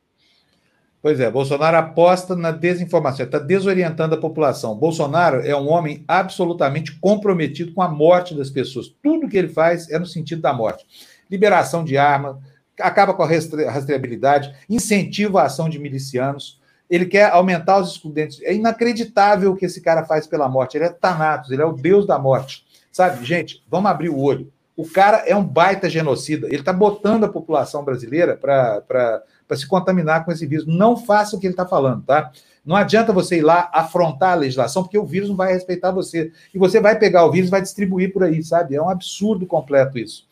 Pois 1.03 1.19
é, 1.19 1.31
Bolsonaro 1.31 1.79
aposta 1.79 2.37
na 2.37 2.51
desinformação, 2.51 3.25
está 3.25 3.39
desorientando 3.39 4.15
a 4.15 4.21
população. 4.21 4.77
Bolsonaro 4.77 5.41
é 5.41 5.57
um 5.57 5.67
homem 5.71 6.05
absolutamente 6.07 6.99
comprometido 7.01 7.73
com 7.73 7.81
a 7.81 7.89
morte 7.89 8.35
das 8.35 8.51
pessoas. 8.51 8.95
Tudo 9.03 9.29
que 9.29 9.39
ele 9.39 9.49
faz 9.49 9.89
é 9.91 9.99
no 9.99 10.05
sentido 10.05 10.43
da 10.43 10.53
morte. 10.53 10.85
Liberação 11.31 11.85
de 11.85 11.97
arma, 11.97 12.39
acaba 12.79 13.15
com 13.15 13.23
a 13.23 13.27
rastreabilidade, 13.27 14.55
incentiva 14.69 15.41
a 15.41 15.47
ação 15.47 15.71
de 15.71 15.79
milicianos, 15.79 16.60
ele 16.91 17.07
quer 17.07 17.31
aumentar 17.31 17.79
os 17.79 17.93
excludentes. 17.93 18.43
É 18.43 18.53
inacreditável 18.53 19.53
o 19.53 19.57
que 19.57 19.67
esse 19.67 19.81
cara 19.81 20.05
faz 20.05 20.27
pela 20.27 20.49
morte. 20.49 20.77
Ele 20.77 20.87
é 20.87 20.89
Thanatos, 20.89 21.53
ele 21.53 21.63
é 21.63 21.65
o 21.65 21.73
deus 21.73 22.05
da 22.05 22.19
morte. 22.19 22.67
Sabe, 22.91 23.25
gente, 23.25 23.63
vamos 23.71 23.89
abrir 23.89 24.09
o 24.09 24.19
olho. 24.19 24.53
O 24.77 24.89
cara 24.89 25.19
é 25.27 25.37
um 25.37 25.45
baita 25.45 25.89
genocida. 25.89 26.49
Ele 26.49 26.57
está 26.57 26.73
botando 26.73 27.25
a 27.25 27.29
população 27.29 27.85
brasileira 27.85 28.37
para 28.37 29.23
se 29.55 29.69
contaminar 29.69 30.25
com 30.25 30.33
esse 30.33 30.47
vírus. 30.47 30.67
Não 30.67 30.97
faça 30.97 31.37
o 31.37 31.41
que 31.41 31.47
ele 31.47 31.53
está 31.53 31.67
falando, 31.67 32.03
tá? 32.03 32.33
Não 32.65 32.75
adianta 32.75 33.13
você 33.13 33.39
ir 33.39 33.43
lá 33.43 33.71
afrontar 33.73 34.33
a 34.33 34.37
legislação, 34.37 34.83
porque 34.83 34.99
o 34.99 35.07
vírus 35.07 35.29
não 35.29 35.37
vai 35.37 35.53
respeitar 35.53 35.91
você. 35.91 36.33
E 36.53 36.59
você 36.59 36.81
vai 36.81 36.99
pegar 36.99 37.25
o 37.25 37.31
vírus 37.31 37.49
e 37.49 37.51
vai 37.51 37.63
distribuir 37.63 38.13
por 38.13 38.25
aí, 38.25 38.43
sabe? 38.43 38.75
É 38.75 38.83
um 38.83 38.89
absurdo 38.89 39.47
completo 39.47 39.99
isso. 39.99 40.27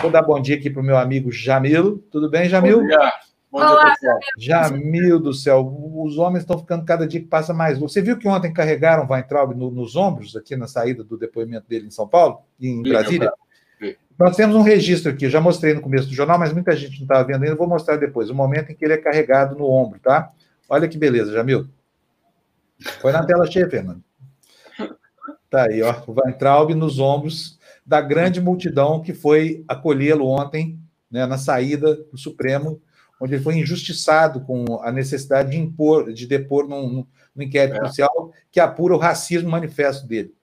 Vou 0.00 0.10
dar 0.10 0.22
bom 0.22 0.40
dia 0.40 0.56
aqui 0.56 0.68
para 0.68 0.82
o 0.82 0.84
meu 0.84 0.96
amigo 0.96 1.32
Jamilo. 1.32 1.98
Tudo 2.10 2.28
bem, 2.28 2.48
Jamil? 2.48 2.86
Dia. 2.86 3.12
Bom 3.52 3.58
Olá, 3.58 3.94
dia, 4.00 4.18
Jamil 4.38 5.20
do 5.20 5.34
céu, 5.34 5.60
os 5.94 6.16
homens 6.16 6.40
estão 6.40 6.58
ficando 6.58 6.86
cada 6.86 7.06
dia 7.06 7.20
que 7.20 7.26
passa 7.26 7.52
mais. 7.52 7.78
Você 7.78 8.00
viu 8.00 8.16
que 8.16 8.26
ontem 8.26 8.50
carregaram 8.50 9.06
Weintraub 9.06 9.54
no, 9.54 9.70
nos 9.70 9.94
ombros, 9.94 10.34
aqui 10.34 10.56
na 10.56 10.66
saída 10.66 11.04
do 11.04 11.18
depoimento 11.18 11.68
dele 11.68 11.86
em 11.86 11.90
São 11.90 12.08
Paulo, 12.08 12.40
em 12.58 12.82
Brasília? 12.82 13.30
Sim. 13.78 13.94
Nós 14.18 14.36
temos 14.36 14.56
um 14.56 14.62
registro 14.62 15.12
aqui, 15.12 15.28
já 15.28 15.38
mostrei 15.38 15.74
no 15.74 15.82
começo 15.82 16.08
do 16.08 16.14
jornal, 16.14 16.38
mas 16.38 16.50
muita 16.50 16.74
gente 16.74 16.96
não 16.96 17.02
estava 17.02 17.24
vendo 17.24 17.42
ainda, 17.42 17.54
vou 17.54 17.68
mostrar 17.68 17.98
depois, 17.98 18.30
o 18.30 18.34
momento 18.34 18.72
em 18.72 18.74
que 18.74 18.86
ele 18.86 18.94
é 18.94 18.98
carregado 18.98 19.54
no 19.54 19.68
ombro, 19.68 20.00
tá? 20.00 20.32
Olha 20.66 20.88
que 20.88 20.96
beleza, 20.96 21.30
Jamil. 21.30 21.68
Foi 23.02 23.12
na 23.12 23.22
tela 23.22 23.44
cheia, 23.44 23.68
Fernando. 23.68 24.02
Tá 25.50 25.64
aí, 25.64 25.82
ó, 25.82 25.94
o 26.06 26.14
Weintraub 26.18 26.70
nos 26.74 26.98
ombros 26.98 27.58
da 27.84 28.00
grande 28.00 28.40
multidão 28.40 29.02
que 29.02 29.12
foi 29.12 29.62
acolhê-lo 29.68 30.26
ontem, 30.26 30.78
né, 31.10 31.26
na 31.26 31.36
saída 31.36 31.94
do 32.10 32.16
Supremo, 32.16 32.80
onde 33.22 33.34
ele 33.34 33.42
foi 33.44 33.54
injustiçado 33.54 34.40
com 34.40 34.82
a 34.82 34.90
necessidade 34.90 35.52
de 35.52 35.56
impor, 35.56 36.12
de 36.12 36.26
depor 36.26 36.66
num, 36.66 37.06
num 37.32 37.42
inquérito 37.42 37.76
é. 37.76 37.78
policial 37.78 38.32
que 38.50 38.58
apura 38.58 38.96
o 38.96 38.98
racismo 38.98 39.48
manifesto 39.48 40.04
dele. 40.08 40.34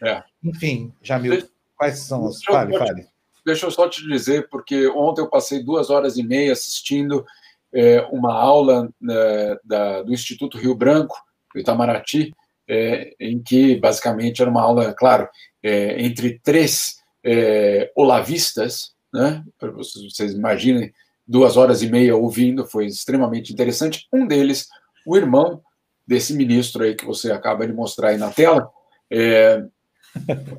É. 0.00 0.22
Enfim, 0.40 0.94
Jamil, 1.02 1.32
deixa, 1.32 1.48
quais 1.76 1.98
são 1.98 2.28
as. 2.28 2.40
Fale, 2.44 2.78
fale. 2.78 3.06
Deixa 3.44 3.66
eu 3.66 3.70
só 3.72 3.88
te 3.88 4.06
dizer, 4.06 4.48
porque 4.48 4.86
ontem 4.86 5.22
eu 5.22 5.28
passei 5.28 5.60
duas 5.60 5.90
horas 5.90 6.16
e 6.16 6.22
meia 6.22 6.52
assistindo 6.52 7.26
é, 7.72 8.00
uma 8.12 8.32
aula 8.32 8.88
né, 9.00 9.56
da, 9.64 10.02
do 10.02 10.12
Instituto 10.12 10.56
Rio 10.56 10.76
Branco, 10.76 11.20
do 11.52 11.60
Itamaraty, 11.60 12.32
é, 12.68 13.12
em 13.18 13.42
que 13.42 13.74
basicamente 13.74 14.40
era 14.40 14.50
uma 14.50 14.62
aula, 14.62 14.94
claro, 14.94 15.28
é, 15.60 16.00
entre 16.00 16.38
três 16.38 17.02
é, 17.24 17.90
olavistas, 17.96 18.94
né, 19.12 19.44
para 19.58 19.72
vocês, 19.72 20.04
vocês 20.04 20.32
imaginem 20.32 20.94
duas 21.30 21.56
horas 21.56 21.80
e 21.80 21.88
meia 21.88 22.16
ouvindo, 22.16 22.66
foi 22.66 22.86
extremamente 22.86 23.52
interessante. 23.52 24.08
Um 24.12 24.26
deles, 24.26 24.68
o 25.06 25.16
irmão 25.16 25.62
desse 26.04 26.34
ministro 26.34 26.82
aí 26.82 26.96
que 26.96 27.06
você 27.06 27.30
acaba 27.30 27.64
de 27.64 27.72
mostrar 27.72 28.08
aí 28.08 28.16
na 28.16 28.30
tela, 28.30 28.68
é, 29.08 29.64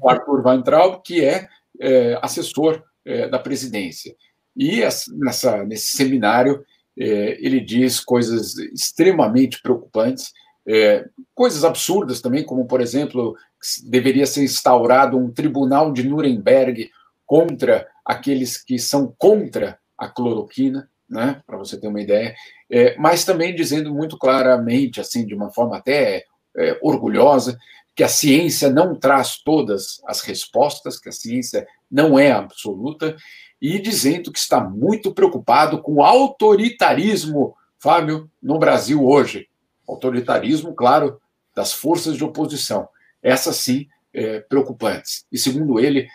o 0.02 0.10
Arthur 0.10 0.48
Weintraub, 0.48 1.02
que 1.04 1.26
é, 1.26 1.50
é 1.78 2.18
assessor 2.22 2.82
é, 3.04 3.28
da 3.28 3.38
presidência. 3.38 4.16
E 4.56 4.80
nessa, 5.18 5.66
nesse 5.66 5.98
seminário, 5.98 6.64
é, 6.98 7.38
ele 7.46 7.60
diz 7.60 8.00
coisas 8.00 8.58
extremamente 8.58 9.62
preocupantes, 9.62 10.32
é, 10.66 11.06
coisas 11.36 11.66
absurdas 11.66 12.22
também, 12.22 12.46
como, 12.46 12.66
por 12.66 12.80
exemplo, 12.80 13.36
deveria 13.90 14.26
ser 14.26 14.46
instaurado 14.46 15.18
um 15.18 15.30
tribunal 15.30 15.92
de 15.92 16.08
Nuremberg 16.08 16.90
contra 17.26 17.86
aqueles 18.06 18.58
que 18.58 18.80
são 18.80 19.14
contra 19.18 19.81
a 20.02 20.10
cloroquina, 20.10 20.90
né, 21.08 21.42
para 21.46 21.58
você 21.58 21.80
ter 21.80 21.88
uma 21.88 22.02
ideia, 22.02 22.34
é, 22.70 22.98
mas 22.98 23.24
também 23.24 23.54
dizendo 23.54 23.94
muito 23.94 24.18
claramente, 24.18 25.00
assim, 25.00 25.26
de 25.26 25.36
uma 25.36 25.52
forma 25.52 25.78
até 25.78 26.26
é, 26.58 26.80
orgulhosa, 26.82 27.58
que 27.96 28.04
a 28.04 28.08
ciência 28.08 28.70
não 28.72 28.96
traz 28.96 29.38
todas 29.38 30.02
as 30.06 30.22
respostas, 30.22 31.00
que 31.00 31.10
a 31.10 31.12
ciência 31.12 31.68
não 31.90 32.18
é 32.18 32.32
absoluta, 32.32 33.16
e 33.62 33.78
dizendo 33.78 34.32
que 34.32 34.40
está 34.40 34.60
muito 34.60 35.14
preocupado 35.14 35.80
com 35.82 35.96
o 35.96 36.04
autoritarismo, 36.04 37.56
Fábio, 37.78 38.30
no 38.42 38.58
Brasil 38.58 39.06
hoje. 39.06 39.48
Autoritarismo, 39.88 40.74
claro, 40.74 41.22
das 41.54 41.74
forças 41.74 42.16
de 42.16 42.24
oposição. 42.24 42.88
Essas 43.22 43.58
sim, 43.58 43.88
é, 44.14 44.40
preocupantes. 44.40 45.26
E 45.32 45.38
segundo 45.38 45.80
ele, 45.80 46.08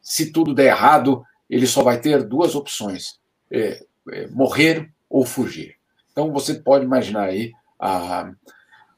se 0.00 0.30
tudo 0.30 0.54
der 0.54 0.66
errado, 0.66 1.24
ele 1.48 1.66
só 1.66 1.82
vai 1.82 1.98
ter 1.98 2.22
duas 2.22 2.54
opções: 2.54 3.18
é, 3.50 3.84
é, 4.12 4.26
morrer 4.28 4.90
ou 5.08 5.24
fugir. 5.24 5.76
Então 6.12 6.32
você 6.32 6.54
pode 6.54 6.84
imaginar 6.84 7.24
aí 7.24 7.52
a, 7.78 8.30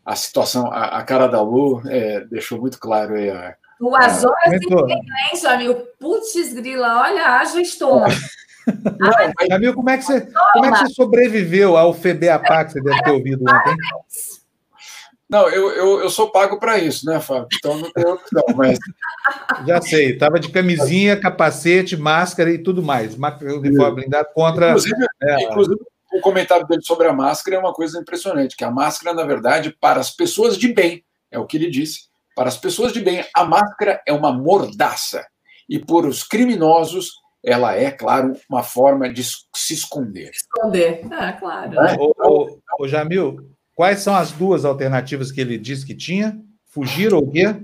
a 0.05 0.17
situação, 0.17 0.73
a, 0.73 0.99
a 0.99 1.03
cara 1.03 1.27
da 1.27 1.43
Lu 1.43 1.83
é, 1.89 2.21
deixou 2.27 2.61
muito 2.61 2.79
claro 2.79 3.15
aí. 3.15 3.31
A, 3.31 3.55
Duas 3.79 4.25
horas 4.25 4.61
e 4.61 4.69
meia, 4.69 4.97
hein, 5.33 5.41
Jamil? 5.41 5.75
Putz, 6.01 6.53
grila, 6.53 7.03
olha, 7.03 7.39
haja 7.39 7.61
estômago. 7.61 8.13
Jamil, 9.49 9.73
como 9.75 9.89
é, 9.89 9.97
que 9.97 10.03
você, 10.05 10.29
como 10.53 10.67
é 10.67 10.73
que 10.73 10.79
você 10.79 10.95
sobreviveu 10.95 11.77
ao 11.77 11.95
FEBEAPA 11.95 12.65
que 12.65 12.73
você 12.73 12.83
deve 12.83 13.03
ter 13.03 13.11
ouvido 13.11 13.43
ontem? 13.43 13.77
Não, 15.29 15.49
eu, 15.49 15.71
eu, 15.73 16.01
eu 16.01 16.11
sou 16.11 16.31
pago 16.31 16.59
para 16.59 16.79
isso, 16.79 17.05
né, 17.05 17.21
Fábio? 17.21 17.49
Então 17.55 17.77
não 17.77 17.93
tem 17.93 18.07
opção, 18.07 18.45
mas. 18.57 18.79
Já 19.67 19.81
sei, 19.83 20.13
estava 20.13 20.41
de 20.41 20.49
camisinha, 20.51 21.21
capacete, 21.21 21.97
máscara 21.97 22.51
e 22.51 22.59
tudo 22.59 22.83
mais. 22.83 23.15
Uniforme 23.15 23.97
blindado 23.97 24.29
contra. 24.35 24.69
Inclusive, 24.69 25.07
é, 25.23 25.43
inclusive, 25.43 25.81
o 26.13 26.21
comentário 26.21 26.67
dele 26.67 26.83
sobre 26.83 27.07
a 27.07 27.13
máscara 27.13 27.57
é 27.57 27.61
uma 27.61 27.75
coisa 27.75 28.01
impressionante, 28.01 28.57
que 28.57 28.65
a 28.65 28.71
máscara, 28.71 29.15
na 29.15 29.25
verdade, 29.25 29.77
para 29.79 30.01
as 30.01 30.11
pessoas 30.11 30.57
de 30.57 30.73
bem, 30.73 31.05
é 31.31 31.39
o 31.39 31.47
que 31.47 31.57
ele 31.57 31.71
disse, 31.71 32.09
para 32.35 32.49
as 32.49 32.57
pessoas 32.57 32.93
de 32.93 33.01
bem, 33.01 33.25
a 33.35 33.45
máscara 33.45 34.01
é 34.07 34.13
uma 34.13 34.33
mordaça. 34.33 35.27
E 35.69 35.79
por 35.79 36.07
os 36.07 36.23
criminosos, 36.23 37.13
ela 37.45 37.75
é, 37.75 37.91
claro, 37.91 38.35
uma 38.49 38.63
forma 38.63 39.13
de 39.13 39.23
se 39.23 39.75
esconder. 39.75 40.31
Esconder, 40.31 41.07
ah, 41.13 41.33
claro. 41.35 41.81
É? 41.81 41.97
Ô, 41.99 42.15
ô, 42.19 42.59
ô, 42.81 42.89
Jamil, 42.89 43.51
Quais 43.79 44.01
são 44.01 44.17
as 44.17 44.33
duas 44.33 44.65
alternativas 44.65 45.31
que 45.31 45.41
ele 45.41 45.57
disse 45.57 45.87
que 45.87 45.95
tinha? 45.95 46.37
Fugir 46.67 47.15
ou 47.15 47.31
quê? 47.31 47.55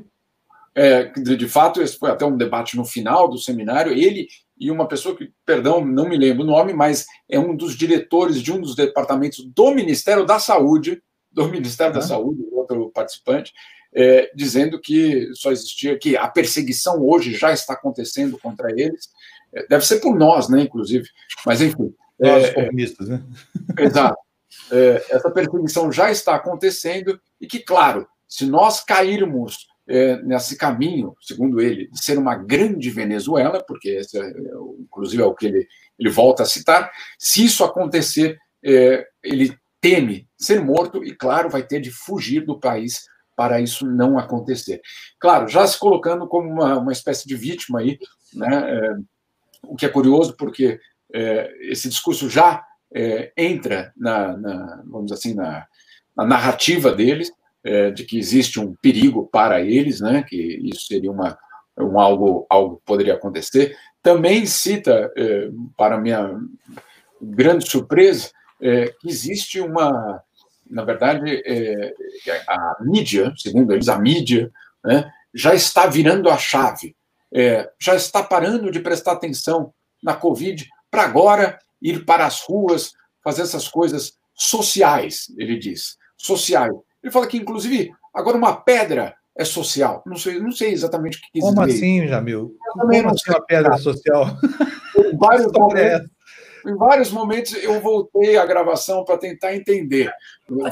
É, 0.73 1.07
de 1.07 1.49
fato, 1.49 1.83
esse 1.83 1.99
foi 1.99 2.09
até 2.09 2.25
um 2.25 2.37
debate 2.37 2.77
no 2.77 2.85
final 2.85 3.29
do 3.29 3.37
seminário. 3.37 3.91
Ele 3.93 4.29
e 4.57 4.71
uma 4.71 4.87
pessoa 4.87 5.17
que, 5.17 5.33
perdão, 5.45 5.85
não 5.85 6.09
me 6.09 6.17
lembro 6.17 6.45
o 6.45 6.47
nome, 6.47 6.73
mas 6.73 7.05
é 7.29 7.37
um 7.37 7.57
dos 7.57 7.77
diretores 7.77 8.41
de 8.41 8.53
um 8.53 8.61
dos 8.61 8.77
departamentos 8.77 9.45
do 9.45 9.75
Ministério 9.75 10.25
da 10.25 10.39
Saúde, 10.39 11.03
do 11.33 11.49
Ministério 11.49 11.93
da 11.93 12.01
Saúde, 12.01 12.45
outro 12.53 12.93
participante, 12.95 13.53
é, 13.93 14.31
dizendo 14.37 14.81
que 14.81 15.29
só 15.35 15.51
existia, 15.51 15.99
que 15.99 16.17
a 16.17 16.29
perseguição 16.29 17.03
hoje 17.03 17.35
já 17.35 17.53
está 17.53 17.73
acontecendo 17.73 18.39
contra 18.39 18.71
eles. 18.71 19.09
É, 19.53 19.67
deve 19.67 19.85
ser 19.85 19.99
por 19.99 20.17
nós, 20.17 20.49
né, 20.49 20.63
inclusive. 20.63 21.09
Mas, 21.45 21.61
enfim. 21.61 21.93
Nós, 22.21 22.45
é, 22.45 22.53
comunistas, 22.53 23.09
né? 23.09 23.21
Exato 23.77 24.25
é, 24.71 25.05
essa 25.11 25.31
perseguição 25.31 25.91
já 25.93 26.11
está 26.11 26.35
acontecendo 26.35 27.21
e 27.41 27.47
que, 27.47 27.61
claro, 27.61 28.07
se 28.29 28.47
nós 28.47 28.81
cairmos 28.81 29.67
é, 29.89 30.17
nesse 30.23 30.57
caminho, 30.57 31.15
segundo 31.21 31.61
ele, 31.61 31.89
de 31.91 32.03
ser 32.03 32.19
uma 32.19 32.35
grande 32.35 32.91
Venezuela, 32.91 33.63
porque 33.67 33.91
esse 33.91 34.19
é, 34.19 34.33
inclusive 34.81 35.23
é 35.23 35.27
o 35.27 35.35
que 35.35 35.47
ele, 35.47 35.69
ele 35.99 36.11
volta 36.11 36.43
a 36.43 36.47
citar, 36.47 36.91
se 37.19 37.45
isso 37.45 37.63
acontecer, 37.65 38.39
é, 38.65 39.07
ele 39.23 39.57
teme 39.81 40.27
ser 40.39 40.61
morto 40.61 41.05
e, 41.05 41.15
claro, 41.15 41.51
vai 41.51 41.63
ter 41.63 41.81
de 41.81 41.91
fugir 41.91 42.45
do 42.45 42.59
país 42.59 43.05
para 43.37 43.61
isso 43.61 43.87
não 43.87 44.19
acontecer. 44.19 44.81
Claro, 45.19 45.49
já 45.49 45.67
se 45.67 45.79
colocando 45.79 46.27
como 46.27 46.49
uma, 46.49 46.79
uma 46.79 46.93
espécie 46.93 47.27
de 47.29 47.37
vítima 47.37 47.81
aí, 47.81 47.99
né, 48.33 48.71
é, 48.71 48.97
o 49.65 49.77
que 49.77 49.85
é 49.85 49.89
curioso, 49.89 50.37
porque 50.37 50.81
é, 51.13 51.53
esse 51.71 51.89
discurso 51.89 52.31
já 52.31 52.65
é, 52.95 53.33
entra 53.37 53.93
na, 53.97 54.37
na, 54.37 54.83
vamos 54.87 55.11
assim, 55.11 55.35
na, 55.35 55.67
na 56.17 56.25
narrativa 56.25 56.93
deles, 56.93 57.33
é, 57.65 57.91
de 57.91 58.05
que 58.05 58.19
existe 58.19 58.61
um 58.61 58.75
perigo 58.81 59.29
para 59.33 59.61
eles, 59.61 60.01
né, 60.01 60.23
que 60.23 60.37
isso 60.37 60.87
seria 60.87 61.11
uma, 61.11 61.37
um 61.79 61.99
algo, 61.99 62.47
algo 62.49 62.81
poderia 62.85 63.15
acontecer. 63.15 63.77
Também 64.03 64.47
cita, 64.47 65.11
é, 65.17 65.49
para 65.77 65.99
minha 65.99 66.39
grande 67.21 67.69
surpresa, 67.69 68.31
é, 68.61 68.93
que 69.01 69.09
existe 69.09 69.61
uma, 69.61 70.23
na 70.71 70.85
verdade, 70.85 71.43
é, 71.45 71.95
a 72.47 72.77
mídia, 72.83 73.33
segundo 73.37 73.73
eles, 73.73 73.89
a 73.89 73.99
mídia, 73.99 74.53
né, 74.85 75.11
já 75.35 75.55
está 75.55 75.87
virando 75.87 76.31
a 76.31 76.37
chave, 76.37 76.95
é, 77.33 77.69
já 77.81 77.97
está 77.97 78.23
parando 78.23 78.71
de 78.71 78.79
prestar 78.79 79.13
atenção 79.13 79.73
na 80.03 80.15
Covid 80.15 80.69
para 80.91 81.03
agora 81.03 81.59
ir 81.85 82.07
para 82.07 82.25
as 82.25 82.41
ruas, 82.41 82.93
fazer 83.23 83.43
essas 83.43 83.69
coisas 83.69 84.15
sociais, 84.35 85.27
ele 85.37 85.59
diz, 85.59 85.99
sociais. 86.17 86.75
Ele 87.03 87.13
fala 87.13 87.27
que, 87.27 87.37
inclusive, 87.37 87.93
agora 88.13 88.39
uma 88.39 88.57
pedra 88.57 89.15
é 89.37 89.45
social. 89.45 90.03
Não 90.07 90.17
sei, 90.17 90.41
não 90.41 90.51
sei 90.51 90.73
exatamente 90.73 91.19
o 91.19 91.21
que 91.21 91.33
quis 91.33 91.43
Como 91.43 91.67
dizer. 91.67 91.77
assim, 91.77 92.09
Jamil? 92.09 92.57
Como 92.73 92.91
assim 92.91 93.31
uma 93.31 93.45
pedra 93.45 93.77
social? 93.77 94.27
Em 94.97 95.17
vários, 95.17 95.53
momentos, 95.53 96.11
em 96.67 96.75
vários 96.77 97.11
momentos 97.11 97.55
eu 97.63 97.81
voltei 97.81 98.39
à 98.39 98.47
gravação 98.47 99.05
para 99.05 99.19
tentar 99.19 99.55
entender. 99.55 100.11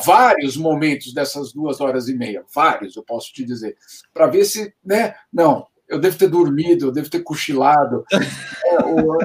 Vários 0.05 0.57
momentos 0.57 1.13
dessas 1.13 1.53
duas 1.53 1.81
horas 1.81 2.09
e 2.09 2.15
meia. 2.15 2.43
Vários, 2.55 2.97
eu 2.97 3.03
posso 3.03 3.33
te 3.33 3.45
dizer. 3.45 3.77
Para 4.15 4.29
ver 4.29 4.45
se. 4.45 4.73
Né? 4.85 5.15
Não, 5.31 5.67
eu 5.89 5.99
devo 5.99 6.17
ter 6.17 6.29
dormido, 6.29 6.87
eu 6.87 6.93
devo 6.93 7.11
ter 7.11 7.21
cochilado. 7.21 8.05
É, 8.65 8.85
ou, 8.87 9.19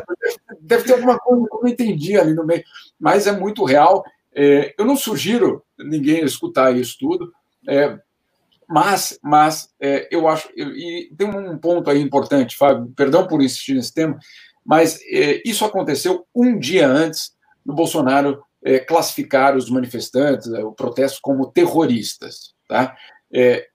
deve 0.67 0.83
ter 0.83 0.93
alguma 0.93 1.17
coisa 1.17 1.47
que 1.47 1.55
eu 1.55 1.61
não 1.61 1.69
entendi 1.69 2.17
ali 2.17 2.33
no 2.33 2.45
meio. 2.45 2.63
Mas 2.99 3.25
é 3.25 3.31
muito 3.31 3.63
real. 3.63 4.03
É, 4.35 4.73
eu 4.77 4.85
não 4.85 4.95
sugiro 4.95 5.63
ninguém 5.79 6.23
escutar 6.23 6.75
isso 6.75 6.97
tudo. 6.99 7.33
É, 7.67 7.97
mas, 8.67 9.17
mas 9.23 9.69
é, 9.79 10.07
eu 10.11 10.27
acho, 10.27 10.49
e 10.55 11.09
tem 11.17 11.27
um 11.27 11.57
ponto 11.57 11.89
aí 11.89 12.01
importante, 12.01 12.57
Fábio, 12.57 12.91
perdão 12.95 13.25
por 13.25 13.41
insistir 13.41 13.73
nesse 13.73 13.93
tema, 13.93 14.19
mas 14.65 14.99
é, 15.09 15.41
isso 15.45 15.63
aconteceu 15.63 16.27
um 16.35 16.59
dia 16.59 16.85
antes 16.85 17.31
do 17.65 17.73
Bolsonaro 17.73 18.43
é, 18.63 18.79
classificar 18.79 19.55
os 19.55 19.69
manifestantes, 19.69 20.51
é, 20.51 20.63
o 20.63 20.73
protesto, 20.73 21.19
como 21.21 21.49
terroristas. 21.49 22.53
Tá? 22.67 22.93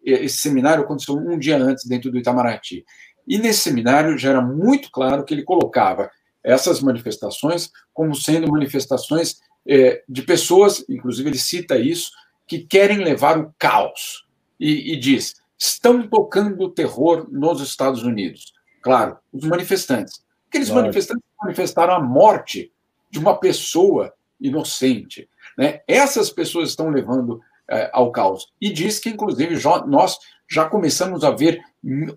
Esse 0.04 0.38
seminário 0.38 0.84
aconteceu 0.84 1.14
um 1.14 1.38
dia 1.38 1.56
antes, 1.56 1.86
dentro 1.86 2.10
do 2.10 2.18
Itamaraty. 2.18 2.84
E 3.26 3.38
nesse 3.38 3.60
seminário 3.60 4.18
já 4.18 4.30
era 4.30 4.42
muito 4.42 4.90
claro 4.90 5.24
que 5.24 5.32
ele 5.32 5.44
colocava 5.44 6.10
essas 6.42 6.80
manifestações 6.80 7.70
como 7.92 8.14
sendo 8.14 8.50
manifestações 8.50 9.40
é, 9.66 10.02
de 10.08 10.22
pessoas, 10.22 10.84
inclusive 10.88 11.30
ele 11.30 11.38
cita 11.38 11.78
isso, 11.78 12.10
que 12.46 12.60
querem 12.60 12.98
levar 12.98 13.38
o 13.38 13.54
caos 13.58 14.26
e, 14.58 14.92
e 14.92 14.96
diz: 14.96 15.36
estão 15.58 16.06
tocando 16.06 16.64
o 16.64 16.70
terror 16.70 17.28
nos 17.30 17.60
Estados 17.60 18.02
Unidos. 18.02 18.52
Claro, 18.82 19.16
os 19.32 19.44
manifestantes. 19.44 20.24
Aqueles 20.48 20.68
claro. 20.68 20.82
manifestantes 20.82 21.24
manifestaram 21.40 21.94
a 21.94 22.00
morte 22.00 22.72
de 23.10 23.18
uma 23.18 23.38
pessoa 23.38 24.12
inocente. 24.40 25.28
Né? 25.56 25.80
Essas 25.86 26.30
pessoas 26.30 26.70
estão 26.70 26.90
levando 26.90 27.40
é, 27.70 27.90
ao 27.92 28.10
caos. 28.10 28.52
E 28.60 28.70
diz 28.70 28.98
que, 28.98 29.08
inclusive, 29.08 29.56
já, 29.56 29.86
nós 29.86 30.18
já 30.50 30.68
começamos 30.68 31.24
a 31.24 31.30
ver 31.30 31.62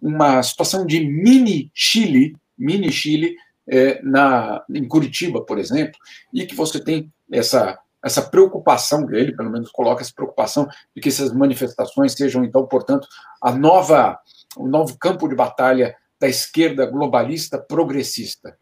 uma 0.02 0.42
situação 0.44 0.86
de 0.86 1.00
mini 1.06 1.72
Chile, 1.74 2.36
mini 2.58 2.92
Chile, 2.92 3.38
é, 3.68 4.02
na, 4.04 4.64
em 4.70 4.88
Curitiba, 4.88 5.42
por 5.42 5.58
exemplo, 5.58 6.00
e 6.34 6.46
que 6.46 6.56
você 6.56 6.80
tem 6.80 7.12
essa 7.32 7.80
essa 8.06 8.22
preocupação 8.22 9.04
dele, 9.04 9.36
pelo 9.36 9.50
menos 9.50 9.72
coloca 9.72 10.04
essa 10.04 10.14
preocupação 10.14 10.68
de 10.96 11.02
que 11.02 11.10
essas 11.10 11.34
manifestações 11.34 12.14
sejam, 12.14 12.46
então, 12.46 12.64
portanto, 12.68 13.08
a 13.42 13.52
nova, 13.52 14.20
o 14.56 14.68
novo 14.68 14.96
campo 15.00 15.28
de 15.28 15.34
batalha 15.34 15.96
da 16.20 16.28
esquerda 16.28 16.86
globalista 16.86 17.58
progressista. 17.58 18.56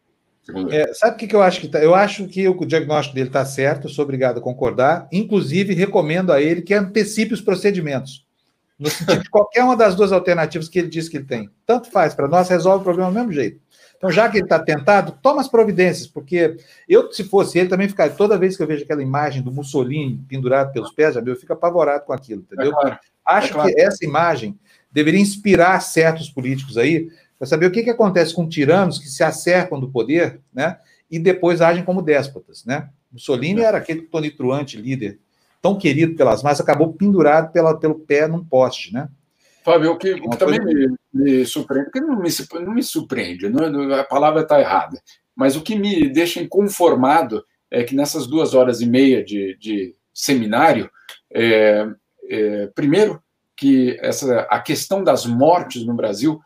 É, 0.70 0.94
sabe 0.94 1.16
o 1.16 1.18
que, 1.18 1.28
que 1.28 1.36
eu 1.36 1.42
acho 1.42 1.60
que 1.60 1.68
tá? 1.68 1.80
Eu 1.80 1.94
acho 1.94 2.26
que 2.28 2.48
o 2.48 2.66
diagnóstico 2.66 3.16
dele 3.16 3.28
está 3.28 3.44
certo, 3.44 3.90
sou 3.90 4.04
obrigado 4.04 4.38
a 4.38 4.42
concordar. 4.42 5.10
Inclusive, 5.12 5.74
recomendo 5.74 6.32
a 6.32 6.42
ele 6.42 6.62
que 6.62 6.74
antecipe 6.74 7.34
os 7.34 7.42
procedimentos. 7.42 8.26
No 8.80 8.90
sentido 8.90 9.24
de 9.24 9.30
qualquer 9.30 9.64
uma 9.64 9.76
das 9.76 9.96
duas 9.96 10.12
alternativas 10.12 10.68
que 10.68 10.80
ele 10.80 10.90
diz 10.90 11.08
que 11.08 11.18
ele 11.18 11.26
tem. 11.26 11.50
Tanto 11.66 11.92
faz, 11.92 12.14
para 12.14 12.28
nós 12.28 12.50
resolve 12.50 12.82
o 12.82 12.84
problema 12.84 13.10
do 13.10 13.16
mesmo 13.16 13.32
jeito. 13.32 13.62
Então, 14.04 14.12
já 14.12 14.28
que 14.28 14.36
ele 14.36 14.44
está 14.44 14.60
tentado, 14.60 15.18
toma 15.22 15.40
as 15.40 15.48
providências, 15.48 16.06
porque 16.06 16.58
eu, 16.90 17.10
se 17.14 17.24
fosse 17.24 17.58
ele, 17.58 17.70
também 17.70 17.88
ficaria. 17.88 18.14
Toda 18.14 18.38
vez 18.38 18.58
que 18.58 18.62
eu 18.62 18.68
vejo 18.68 18.84
aquela 18.84 19.02
imagem 19.02 19.42
do 19.42 19.50
Mussolini 19.50 20.22
pendurado 20.28 20.74
pelos 20.74 20.92
pés, 20.92 21.16
eu 21.16 21.36
fico 21.38 21.54
apavorado 21.54 22.04
com 22.04 22.12
aquilo, 22.12 22.42
entendeu? 22.42 22.74
É 22.74 22.76
claro. 22.76 23.00
Acho 23.26 23.48
é 23.48 23.54
claro. 23.54 23.70
que 23.70 23.80
essa 23.80 24.04
imagem 24.04 24.60
deveria 24.92 25.22
inspirar 25.22 25.80
certos 25.80 26.30
políticos 26.30 26.78
aí 26.78 27.08
para 27.40 27.48
saber 27.48 27.66
o 27.66 27.72
que, 27.72 27.82
que 27.82 27.90
acontece 27.90 28.34
com 28.34 28.46
tiranos 28.46 29.00
que 29.00 29.08
se 29.08 29.24
acercam 29.24 29.80
do 29.80 29.90
poder, 29.90 30.42
né? 30.54 30.80
E 31.10 31.18
depois 31.18 31.62
agem 31.62 31.86
como 31.86 32.02
déspotas, 32.02 32.66
né? 32.66 32.90
Mussolini 33.10 33.62
é. 33.62 33.64
era 33.64 33.78
aquele 33.78 34.02
tonitruante 34.02 34.76
líder, 34.76 35.18
tão 35.62 35.78
querido 35.78 36.14
pelas 36.18 36.44
massas, 36.44 36.60
acabou 36.60 36.92
pendurado 36.92 37.54
pela, 37.54 37.80
pelo 37.80 38.00
pé 38.00 38.28
num 38.28 38.44
poste, 38.44 38.94
né? 38.94 39.08
Fábio, 39.64 39.92
o 39.92 39.98
que, 39.98 40.12
o 40.12 40.30
que 40.30 40.38
também 40.38 40.60
me, 40.60 40.94
me, 41.14 41.46
surpreende, 41.46 41.92
porque 41.92 42.02
não 42.02 42.20
me, 42.20 42.30
não 42.66 42.74
me 42.74 42.84
surpreende, 42.84 43.50
não, 43.50 43.94
a 43.94 44.04
palavra 44.04 44.42
está 44.42 44.60
errada, 44.60 45.02
mas 45.36 45.56
o 45.56 45.62
que 45.62 45.76
me 45.76 46.10
deixa 46.10 46.42
inconformado 46.42 47.44
é 47.70 47.84
que 47.84 47.96
nessas 47.96 48.28
duas 48.28 48.54
horas 48.54 48.82
e 48.82 48.86
meia 48.86 49.24
de, 49.24 49.58
de 49.58 49.96
seminário, 50.14 50.90
é, 51.34 51.88
é, 52.30 52.68
primeiro, 52.68 53.22
que 53.56 53.98
essa, 54.00 54.42
a 54.42 54.60
questão 54.60 55.04
das 55.04 55.26
mortes 55.26 55.86
no 55.86 55.94
Brasil 55.94 56.40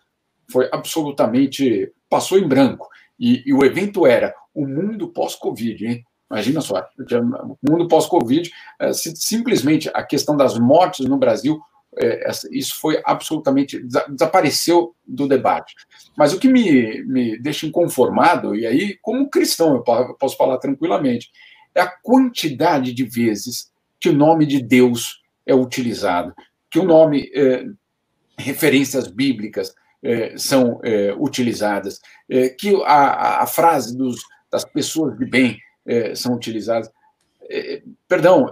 foi 0.49 0.69
absolutamente. 0.71 1.91
passou 2.09 2.37
em 2.37 2.47
branco. 2.47 2.87
E, 3.19 3.43
e 3.45 3.53
o 3.53 3.65
evento 3.65 4.05
era 4.05 4.33
o 4.53 4.65
mundo 4.65 5.09
pós-Covid, 5.09 5.85
hein? 5.85 6.05
Imagina 6.29 6.59
só, 6.61 6.85
o 6.99 7.57
mundo 7.69 7.87
pós-Covid, 7.87 8.51
é, 8.79 8.91
simplesmente 8.93 9.89
a 9.93 10.03
questão 10.03 10.35
das 10.35 10.57
mortes 10.57 11.05
no 11.05 11.17
Brasil 11.17 11.59
é, 11.99 12.29
isso 12.51 12.79
foi 12.79 13.01
absolutamente 13.05 13.81
desapareceu 14.09 14.95
do 15.05 15.27
debate. 15.27 15.75
Mas 16.17 16.33
o 16.33 16.39
que 16.39 16.47
me, 16.47 17.03
me 17.03 17.37
deixa 17.37 17.65
inconformado, 17.65 18.55
e 18.55 18.65
aí, 18.65 18.97
como 19.01 19.29
cristão, 19.29 19.75
eu 19.75 20.13
posso 20.15 20.37
falar 20.37 20.57
tranquilamente, 20.57 21.29
é 21.73 21.81
a 21.81 21.87
quantidade 21.87 22.93
de 22.93 23.03
vezes 23.03 23.71
que 23.99 24.09
o 24.09 24.13
nome 24.13 24.45
de 24.45 24.61
Deus 24.61 25.21
é 25.45 25.53
utilizado, 25.53 26.33
que 26.69 26.79
o 26.79 26.83
nome, 26.83 27.29
é, 27.33 27.65
referências 28.37 29.07
bíblicas 29.07 29.73
é, 30.03 30.37
são 30.37 30.79
é, 30.83 31.13
utilizadas, 31.17 31.99
é, 32.29 32.49
que 32.49 32.75
a, 32.83 33.43
a, 33.43 33.47
frase 33.47 33.97
dos, 33.97 34.21
das 34.51 34.63
pessoas 34.65 35.17
de 35.17 35.25
bem 35.25 35.59
é, 35.85 36.13
são 36.15 36.33
utilizadas. 36.33 36.89
perdão, 38.07 38.49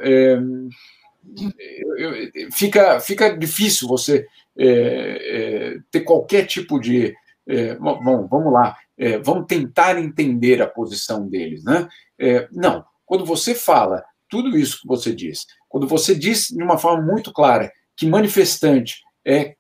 fica, 2.51 2.99
fica 2.99 3.37
difícil 3.37 3.87
você 3.87 4.25
é, 4.57 4.67
é, 4.67 5.77
ter 5.91 6.01
qualquer 6.01 6.45
tipo 6.45 6.79
de. 6.79 7.13
É, 7.47 7.75
bom, 7.75 8.27
vamos 8.27 8.51
lá, 8.51 8.75
é, 8.97 9.19
vamos 9.19 9.45
tentar 9.45 9.99
entender 9.99 10.61
a 10.61 10.67
posição 10.67 11.27
deles. 11.27 11.63
Né? 11.63 11.87
É, 12.17 12.47
não, 12.51 12.83
quando 13.05 13.25
você 13.25 13.53
fala 13.53 14.03
tudo 14.27 14.57
isso 14.57 14.81
que 14.81 14.87
você 14.87 15.13
diz, 15.13 15.45
quando 15.69 15.87
você 15.87 16.15
diz 16.15 16.47
de 16.47 16.63
uma 16.63 16.77
forma 16.77 17.05
muito 17.05 17.31
clara 17.31 17.71
que 17.95 18.07
manifestante 18.07 19.03
é 19.23 19.55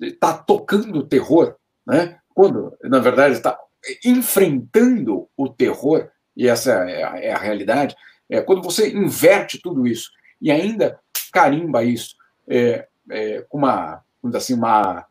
está 0.00 0.36
tocando 0.36 0.98
o 0.98 1.06
terror, 1.06 1.56
né? 1.86 2.18
quando, 2.34 2.76
na 2.82 2.98
verdade, 2.98 3.34
está 3.34 3.58
enfrentando 4.04 5.28
o 5.36 5.48
terror, 5.48 6.10
e 6.36 6.46
essa 6.48 6.72
é 6.72 7.02
a, 7.02 7.18
é 7.18 7.32
a 7.32 7.38
realidade, 7.38 7.96
é, 8.28 8.42
quando 8.42 8.62
você 8.62 8.90
inverte 8.90 9.60
tudo 9.62 9.86
isso 9.86 10.10
e 10.40 10.50
ainda 10.50 11.00
carimba 11.30 11.84
isso 11.84 12.14
é, 12.48 12.86
é, 13.10 13.44
com 13.48 13.58
uma, 13.58 14.02
assim, 14.34 14.54
uma, 14.54 15.04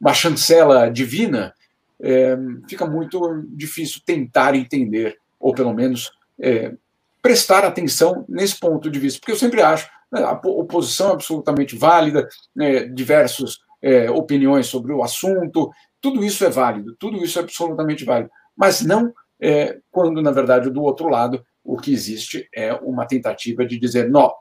uma 0.00 0.14
chancela 0.14 0.90
divina, 0.90 1.54
é, 2.00 2.36
fica 2.68 2.86
muito 2.86 3.44
difícil 3.48 4.00
tentar 4.04 4.54
entender, 4.54 5.18
ou 5.40 5.54
pelo 5.54 5.72
menos 5.72 6.10
é, 6.38 6.74
prestar 7.22 7.64
atenção 7.64 8.24
nesse 8.28 8.58
ponto 8.58 8.90
de 8.90 8.98
vista, 8.98 9.18
porque 9.18 9.32
eu 9.32 9.36
sempre 9.36 9.62
acho 9.62 9.88
né, 10.12 10.22
a 10.22 10.32
oposição 10.32 11.12
absolutamente 11.12 11.76
válida, 11.76 12.28
né, 12.54 12.84
diversas 12.84 13.58
é, 13.82 14.10
opiniões 14.10 14.66
sobre 14.66 14.92
o 14.92 15.02
assunto, 15.02 15.70
tudo 16.00 16.24
isso 16.24 16.44
é 16.44 16.50
válido, 16.50 16.94
tudo 16.98 17.22
isso 17.24 17.38
é 17.38 17.42
absolutamente 17.42 18.04
válido, 18.04 18.30
mas 18.56 18.80
não 18.80 19.12
é, 19.40 19.78
quando, 19.90 20.22
na 20.22 20.30
verdade, 20.30 20.70
do 20.70 20.82
outro 20.82 21.08
lado 21.08 21.44
o 21.66 21.76
que 21.76 21.92
existe 21.92 22.48
é 22.54 22.72
uma 22.74 23.06
tentativa 23.06 23.66
de 23.66 23.78
dizer: 23.78 24.08
não, 24.08 24.32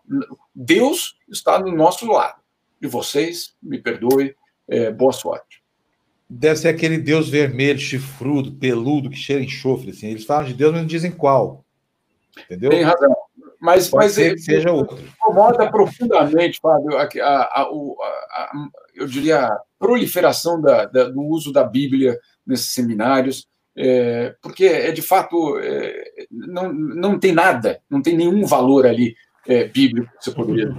Deus 0.54 1.16
está 1.30 1.58
do 1.58 1.72
nosso 1.72 2.06
lado. 2.06 2.40
E 2.82 2.88
vocês, 2.88 3.56
me 3.62 3.80
perdoem, 3.80 4.34
é, 4.68 4.92
boa 4.92 5.12
sorte. 5.12 5.64
Deve 6.30 6.58
ser 6.60 6.70
aquele 6.70 6.98
Deus 6.98 7.30
vermelho, 7.30 7.80
chifrudo, 7.80 8.52
peludo, 8.54 9.10
que 9.10 9.16
cheira 9.16 9.44
enxofre. 9.44 9.92
Assim. 9.92 10.08
Eles 10.08 10.26
falam 10.26 10.46
de 10.46 10.54
Deus, 10.54 10.72
mas 10.72 10.82
não 10.82 10.88
dizem 10.88 11.12
qual. 11.12 11.64
Entendeu? 12.46 12.70
Tem 12.72 12.84
razão. 12.84 13.16
Mas, 13.62 13.90
Pode 13.90 14.06
mas 14.06 14.18
ele 14.18 14.38
seja 14.38 14.72
outro. 14.72 15.00
incomoda 15.00 15.72
profundamente, 15.72 16.60
Fábio, 16.62 16.98
a, 16.98 17.04
a- 17.04 17.62
a- 17.62 17.64
a- 17.64 18.70
eu 18.94 19.08
diria, 19.08 19.46
a 19.48 19.62
proliferação 19.80 20.62
da- 20.62 20.86
da- 20.86 21.10
do 21.10 21.22
uso 21.22 21.52
da 21.52 21.64
Bíblia 21.64 22.20
nesses 22.46 22.74
seminários, 22.74 23.48
é, 23.78 24.36
porque 24.42 24.66
é 24.66 24.92
de 24.92 25.02
fato 25.02 25.60
é, 25.60 26.26
não, 26.32 26.72
não 26.72 27.20
tem 27.20 27.34
nada, 27.34 27.82
não 27.90 28.02
tem 28.02 28.16
nenhum 28.16 28.46
valor 28.46 28.86
ali 28.86 29.16
é, 29.48 29.66
bíblico 29.66 30.10
que 30.18 30.24
você 30.24 30.32
poderia. 30.32 30.74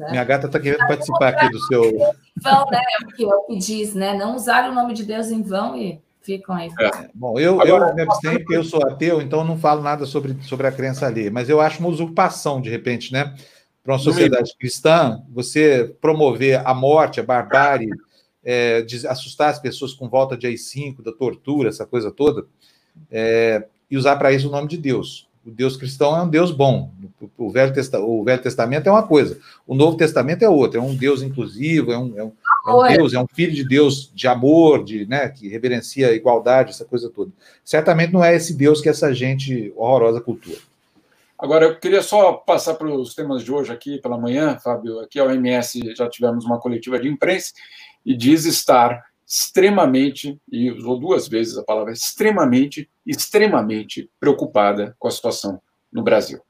É. 0.00 0.10
Minha 0.10 0.24
gata 0.24 0.46
está 0.46 0.60
querendo 0.60 0.86
participar 0.86 1.28
aqui 1.28 1.48
do 1.48 1.58
seu. 1.60 1.82
Vão, 1.82 2.66
né? 2.70 2.82
É 3.00 3.04
o 3.04 3.08
que, 3.08 3.24
é 3.24 3.34
o 3.34 3.42
que 3.44 3.58
diz, 3.58 3.94
né? 3.94 4.14
Não 4.14 4.34
usar 4.34 4.68
o 4.68 4.74
nome 4.74 4.92
de 4.92 5.04
Deus 5.04 5.30
em 5.30 5.42
vão 5.42 5.76
e 5.76 6.00
ficam 6.20 6.54
aí. 6.54 6.68
Bom, 7.14 7.38
eu, 7.38 7.60
Agora- 7.60 7.88
eu 7.90 7.94
me 7.94 8.02
abstenho 8.02 8.40
porque 8.40 8.56
eu 8.56 8.64
sou 8.64 8.82
ateu, 8.86 9.22
então 9.22 9.44
não 9.44 9.58
falo 9.58 9.80
nada 9.82 10.04
sobre, 10.04 10.36
sobre 10.42 10.66
a 10.66 10.72
crença 10.72 11.06
ali. 11.06 11.30
Mas 11.30 11.48
eu 11.48 11.60
acho 11.60 11.80
uma 11.80 11.88
usurpação, 11.88 12.60
de 12.60 12.68
repente, 12.68 13.12
né? 13.12 13.34
Para 13.82 13.94
uma 13.94 13.98
sociedade 13.98 14.54
cristã, 14.58 15.22
você 15.30 15.94
promover 16.00 16.60
a 16.66 16.74
morte, 16.74 17.18
a 17.18 17.22
barbárie, 17.22 17.88
é, 18.44 18.82
de 18.82 19.06
assustar 19.06 19.50
as 19.50 19.58
pessoas 19.58 19.92
com 19.92 20.08
volta 20.08 20.36
de 20.36 20.46
AI-5, 20.46 21.02
da 21.02 21.12
tortura, 21.12 21.68
essa 21.68 21.86
coisa 21.86 22.10
toda, 22.10 22.46
é, 23.10 23.64
e 23.90 23.96
usar 23.96 24.16
para 24.16 24.32
isso 24.32 24.48
o 24.48 24.50
nome 24.50 24.68
de 24.68 24.76
Deus. 24.76 25.28
O 25.44 25.50
Deus 25.50 25.74
cristão 25.76 26.14
é 26.16 26.22
um 26.22 26.28
Deus 26.28 26.50
bom. 26.50 26.90
O 27.36 27.50
Velho, 27.50 27.72
Testa- 27.72 27.98
o 27.98 28.22
Velho 28.22 28.42
Testamento 28.42 28.86
é 28.86 28.90
uma 28.92 29.02
coisa, 29.06 29.38
o 29.66 29.74
Novo 29.74 29.96
Testamento 29.96 30.42
é 30.42 30.48
outra. 30.48 30.78
É 30.78 30.82
um 30.82 30.94
Deus 30.94 31.22
inclusivo, 31.22 31.90
é 31.92 31.98
um, 31.98 32.18
é 32.18 32.22
um- 32.22 32.32
é 32.66 32.72
um. 32.72 32.96
Deus, 32.96 33.14
é 33.14 33.18
um 33.18 33.26
filho 33.26 33.52
de 33.54 33.66
Deus 33.66 34.12
de 34.14 34.28
amor, 34.28 34.84
de, 34.84 35.06
né, 35.06 35.28
que 35.30 35.48
reverencia 35.48 36.08
a 36.08 36.12
igualdade, 36.12 36.70
essa 36.70 36.84
coisa 36.84 37.08
toda. 37.08 37.32
Certamente 37.64 38.12
não 38.12 38.22
é 38.22 38.36
esse 38.36 38.52
Deus 38.54 38.82
que 38.82 38.88
essa 38.90 39.14
gente 39.14 39.72
horrorosa 39.76 40.20
cultua. 40.20 40.56
Agora, 41.38 41.64
eu 41.64 41.76
queria 41.80 42.02
só 42.02 42.34
passar 42.34 42.74
para 42.74 42.86
os 42.94 43.14
temas 43.14 43.42
de 43.42 43.50
hoje 43.50 43.72
aqui 43.72 43.98
pela 43.98 44.18
manhã, 44.18 44.58
Fábio. 44.62 45.00
Aqui 45.00 45.18
a 45.18 45.24
OMS 45.24 45.80
já 45.96 46.06
tivemos 46.06 46.44
uma 46.44 46.60
coletiva 46.60 47.00
de 47.00 47.08
imprensa 47.08 47.54
e 48.04 48.16
diz 48.16 48.44
estar 48.44 49.04
extremamente, 49.26 50.40
e 50.50 50.70
usou 50.72 50.98
duas 50.98 51.28
vezes 51.28 51.56
a 51.56 51.62
palavra 51.62 51.92
extremamente, 51.92 52.90
extremamente 53.06 54.10
preocupada 54.18 54.96
com 54.98 55.06
a 55.06 55.10
situação 55.10 55.62
no 55.92 56.02
Brasil. 56.02 56.40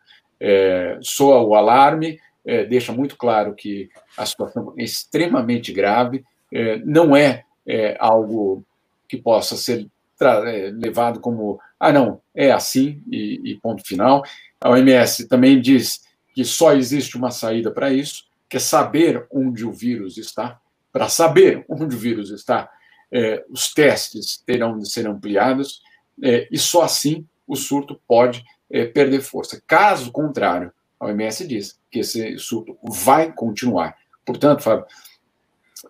É, 0.41 0.99
soa 1.03 1.43
o 1.43 1.55
alarme, 1.55 2.19
é, 2.45 2.65
deixa 2.65 2.91
muito 2.91 3.17
claro 3.17 3.55
que 3.55 3.91
a 4.17 4.25
situação 4.25 4.73
é 4.79 4.83
extremamente 4.83 5.73
grave, 5.73 6.25
é, 6.53 6.79
não 6.79 7.15
é, 7.15 7.45
é, 7.67 7.97
algo 8.01 8.65
que 9.07 9.19
possa 9.19 9.57
ser 9.57 9.87
é, 10.21 10.71
levado 10.73 11.21
como, 11.21 11.61
ah, 11.79 11.93
não, 11.93 12.21
é 12.35 12.51
assim 12.51 13.03
e, 13.11 13.41
e 13.45 13.61
ponto 13.61 13.87
final. 13.87 14.23
A 14.61 14.71
OMS 14.71 15.29
também 15.29 15.61
diz 15.61 16.01
que 16.35 16.45
só 16.45 16.73
existe 16.75 17.17
uma 17.17 17.31
saída 17.31 17.71
para 17.71 17.93
isso, 17.93 18.25
que 18.49 18.57
é 18.57 18.61
saber 18.61 19.27
onde 19.31 19.65
o 19.65 19.73
vírus 19.73 20.17
está. 20.17 20.59
Para 20.93 21.09
saber 21.09 21.65
onde 21.69 21.95
o 21.95 21.99
vírus 21.99 22.31
está, 22.31 22.69
é, 23.13 23.45
os 23.49 23.73
testes 23.73 24.41
terão 24.47 24.79
de 24.79 24.91
ser 24.91 25.07
ampliados 25.07 25.83
é, 26.23 26.47
e 26.51 26.59
só 26.59 26.83
assim 26.83 27.27
o 27.47 27.57
surto 27.57 28.01
pode 28.07 28.45
é, 28.71 28.87
perder 28.87 29.21
força. 29.21 29.61
Caso 29.67 30.13
contrário, 30.13 30.73
a 30.99 31.07
OMS 31.07 31.47
diz 31.47 31.79
que 31.91 32.01
esse 32.01 32.39
surto 32.39 32.77
vai 32.83 33.33
continuar. 33.33 33.97
Portanto, 34.25 34.63
Fábio, 34.63 34.87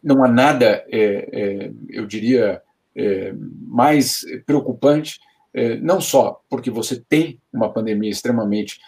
não 0.02 0.24
há 0.24 0.28
nada, 0.28 0.86
eu 1.88 2.06
diria, 2.06 2.62
mais 3.66 4.24
preocupante, 4.46 5.18
não 5.82 6.00
só 6.00 6.40
porque 6.48 6.70
você 6.70 7.04
tem 7.08 7.40
uma 7.52 7.72
pandemia 7.72 8.08
extremamente 8.08 8.80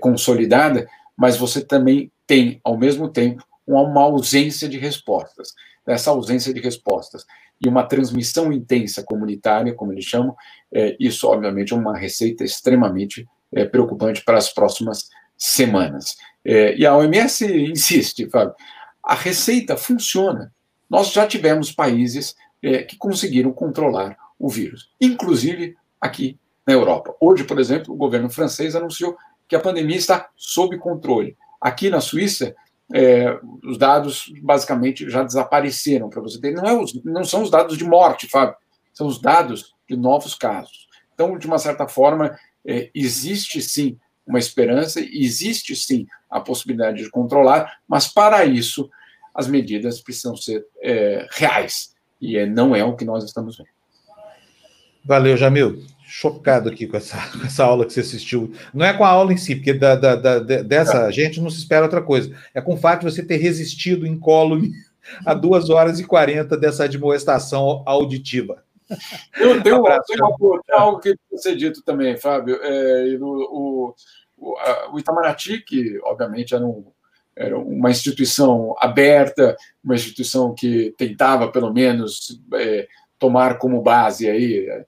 consolidada, 0.00 0.86
mas 1.16 1.38
você 1.38 1.64
também 1.64 2.12
tem, 2.26 2.60
ao 2.62 2.76
mesmo 2.76 3.08
tempo, 3.08 3.42
uma 3.78 4.02
ausência 4.02 4.68
de 4.68 4.78
respostas. 4.78 5.52
Essa 5.86 6.10
ausência 6.10 6.52
de 6.52 6.60
respostas 6.60 7.24
e 7.60 7.68
uma 7.68 7.82
transmissão 7.84 8.52
intensa 8.52 9.02
comunitária, 9.02 9.74
como 9.74 9.92
eles 9.92 10.04
chamam, 10.04 10.34
é, 10.72 10.96
isso, 10.98 11.26
obviamente, 11.28 11.72
é 11.72 11.76
uma 11.76 11.96
receita 11.96 12.42
extremamente 12.42 13.28
é, 13.52 13.64
preocupante 13.64 14.24
para 14.24 14.38
as 14.38 14.52
próximas 14.52 15.10
semanas. 15.36 16.16
É, 16.44 16.74
e 16.76 16.86
a 16.86 16.96
OMS 16.96 17.44
insiste, 17.44 18.28
Fábio, 18.30 18.54
a 19.02 19.14
receita 19.14 19.76
funciona. 19.76 20.52
Nós 20.88 21.12
já 21.12 21.26
tivemos 21.26 21.70
países 21.70 22.34
é, 22.62 22.82
que 22.82 22.96
conseguiram 22.96 23.52
controlar 23.52 24.16
o 24.38 24.48
vírus, 24.48 24.90
inclusive 25.00 25.76
aqui 26.00 26.38
na 26.66 26.72
Europa. 26.72 27.14
Hoje, 27.20 27.44
por 27.44 27.58
exemplo, 27.58 27.92
o 27.92 27.96
governo 27.96 28.30
francês 28.30 28.74
anunciou 28.74 29.16
que 29.46 29.56
a 29.56 29.60
pandemia 29.60 29.96
está 29.96 30.30
sob 30.36 30.78
controle. 30.78 31.36
Aqui 31.60 31.90
na 31.90 32.00
Suíça, 32.00 32.54
é, 32.92 33.38
os 33.64 33.78
dados 33.78 34.32
basicamente 34.42 35.08
já 35.08 35.22
desapareceram, 35.22 36.10
para 36.10 36.20
você 36.20 36.40
ter. 36.40 36.52
Não, 36.52 36.64
é 36.64 36.74
os, 36.74 37.02
não 37.04 37.24
são 37.24 37.42
os 37.42 37.50
dados 37.50 37.76
de 37.78 37.84
morte, 37.84 38.28
Fábio, 38.28 38.56
são 38.92 39.06
os 39.06 39.20
dados 39.20 39.74
de 39.88 39.96
novos 39.96 40.34
casos. 40.34 40.88
Então, 41.14 41.38
de 41.38 41.46
uma 41.46 41.58
certa 41.58 41.86
forma, 41.86 42.38
é, 42.66 42.90
existe 42.94 43.60
sim 43.62 43.98
uma 44.26 44.38
esperança, 44.38 45.00
existe 45.00 45.74
sim 45.74 46.06
a 46.28 46.40
possibilidade 46.40 47.02
de 47.02 47.10
controlar, 47.10 47.78
mas 47.86 48.06
para 48.06 48.44
isso 48.44 48.88
as 49.34 49.46
medidas 49.46 50.00
precisam 50.00 50.36
ser 50.36 50.64
é, 50.82 51.26
reais. 51.32 51.94
E 52.20 52.36
é, 52.36 52.46
não 52.46 52.74
é 52.74 52.84
o 52.84 52.96
que 52.96 53.04
nós 53.04 53.24
estamos 53.24 53.56
vendo. 53.56 53.68
Valeu, 55.04 55.36
Jamil. 55.36 55.82
Chocado 56.12 56.68
aqui 56.68 56.88
com 56.88 56.96
essa, 56.96 57.16
com 57.30 57.46
essa 57.46 57.64
aula 57.64 57.86
que 57.86 57.92
você 57.92 58.00
assistiu. 58.00 58.52
Não 58.74 58.84
é 58.84 58.92
com 58.92 59.04
a 59.04 59.08
aula 59.08 59.32
em 59.32 59.36
si, 59.36 59.54
porque 59.54 59.72
da, 59.72 59.94
da, 59.94 60.16
da, 60.16 60.38
dessa 60.40 61.08
é. 61.08 61.12
gente 61.12 61.40
não 61.40 61.48
se 61.48 61.58
espera 61.58 61.84
outra 61.84 62.02
coisa. 62.02 62.36
É 62.52 62.60
com 62.60 62.74
o 62.74 62.76
fato 62.76 63.06
de 63.06 63.12
você 63.12 63.24
ter 63.24 63.36
resistido 63.36 64.04
incólume 64.04 64.72
a 65.24 65.34
duas 65.34 65.70
horas 65.70 66.00
e 66.00 66.04
40 66.04 66.56
dessa 66.56 66.84
admoestação 66.84 67.84
auditiva. 67.86 68.64
Eu 69.38 69.62
tenho, 69.62 69.78
um 69.78 69.82
tem 69.84 70.20
uma, 70.20 70.60
algo 70.72 70.98
que 70.98 71.14
precisa 71.16 71.50
ser 71.50 71.56
dito 71.56 71.80
também, 71.82 72.16
Fábio. 72.16 72.58
É, 72.60 73.16
o, 73.20 73.94
o, 74.36 74.54
o 74.92 74.98
Itamaraty, 74.98 75.60
que 75.60 75.96
obviamente 76.02 76.56
era, 76.56 76.66
um, 76.66 76.84
era, 77.36 77.56
uma 77.56 77.88
instituição 77.88 78.74
aberta, 78.80 79.56
uma 79.84 79.94
instituição 79.94 80.52
que 80.52 80.92
tentava, 80.98 81.52
pelo 81.52 81.72
menos, 81.72 82.42
é, 82.54 82.88
tomar 83.16 83.58
como 83.58 83.80
base 83.80 84.28
aí 84.28 84.68
é, 84.68 84.84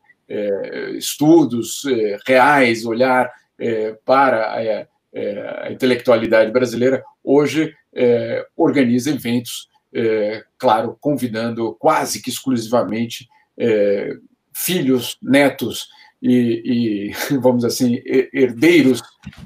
estudos 0.97 1.85
é, 1.85 2.18
reais, 2.26 2.85
olhar 2.85 3.30
é, 3.59 3.97
para 4.05 4.53
a, 4.55 5.70
intelectualidade 5.70 6.51
brasileira, 6.51 7.05
hoje 7.22 7.74
é, 7.95 8.47
organiza 8.57 9.11
eventos, 9.11 9.68
é, 9.95 10.43
claro, 10.59 10.97
convidando 11.01 11.74
quase 11.78 12.22
que 12.22 12.30
exclusivamente 12.30 13.28
é, 13.59 14.16
filhos, 14.55 15.18
netos 15.22 15.89
e, 16.20 17.11
e, 17.11 17.12
vamos 17.41 17.64
assim, 17.64 18.01
herdeiros 18.05 19.03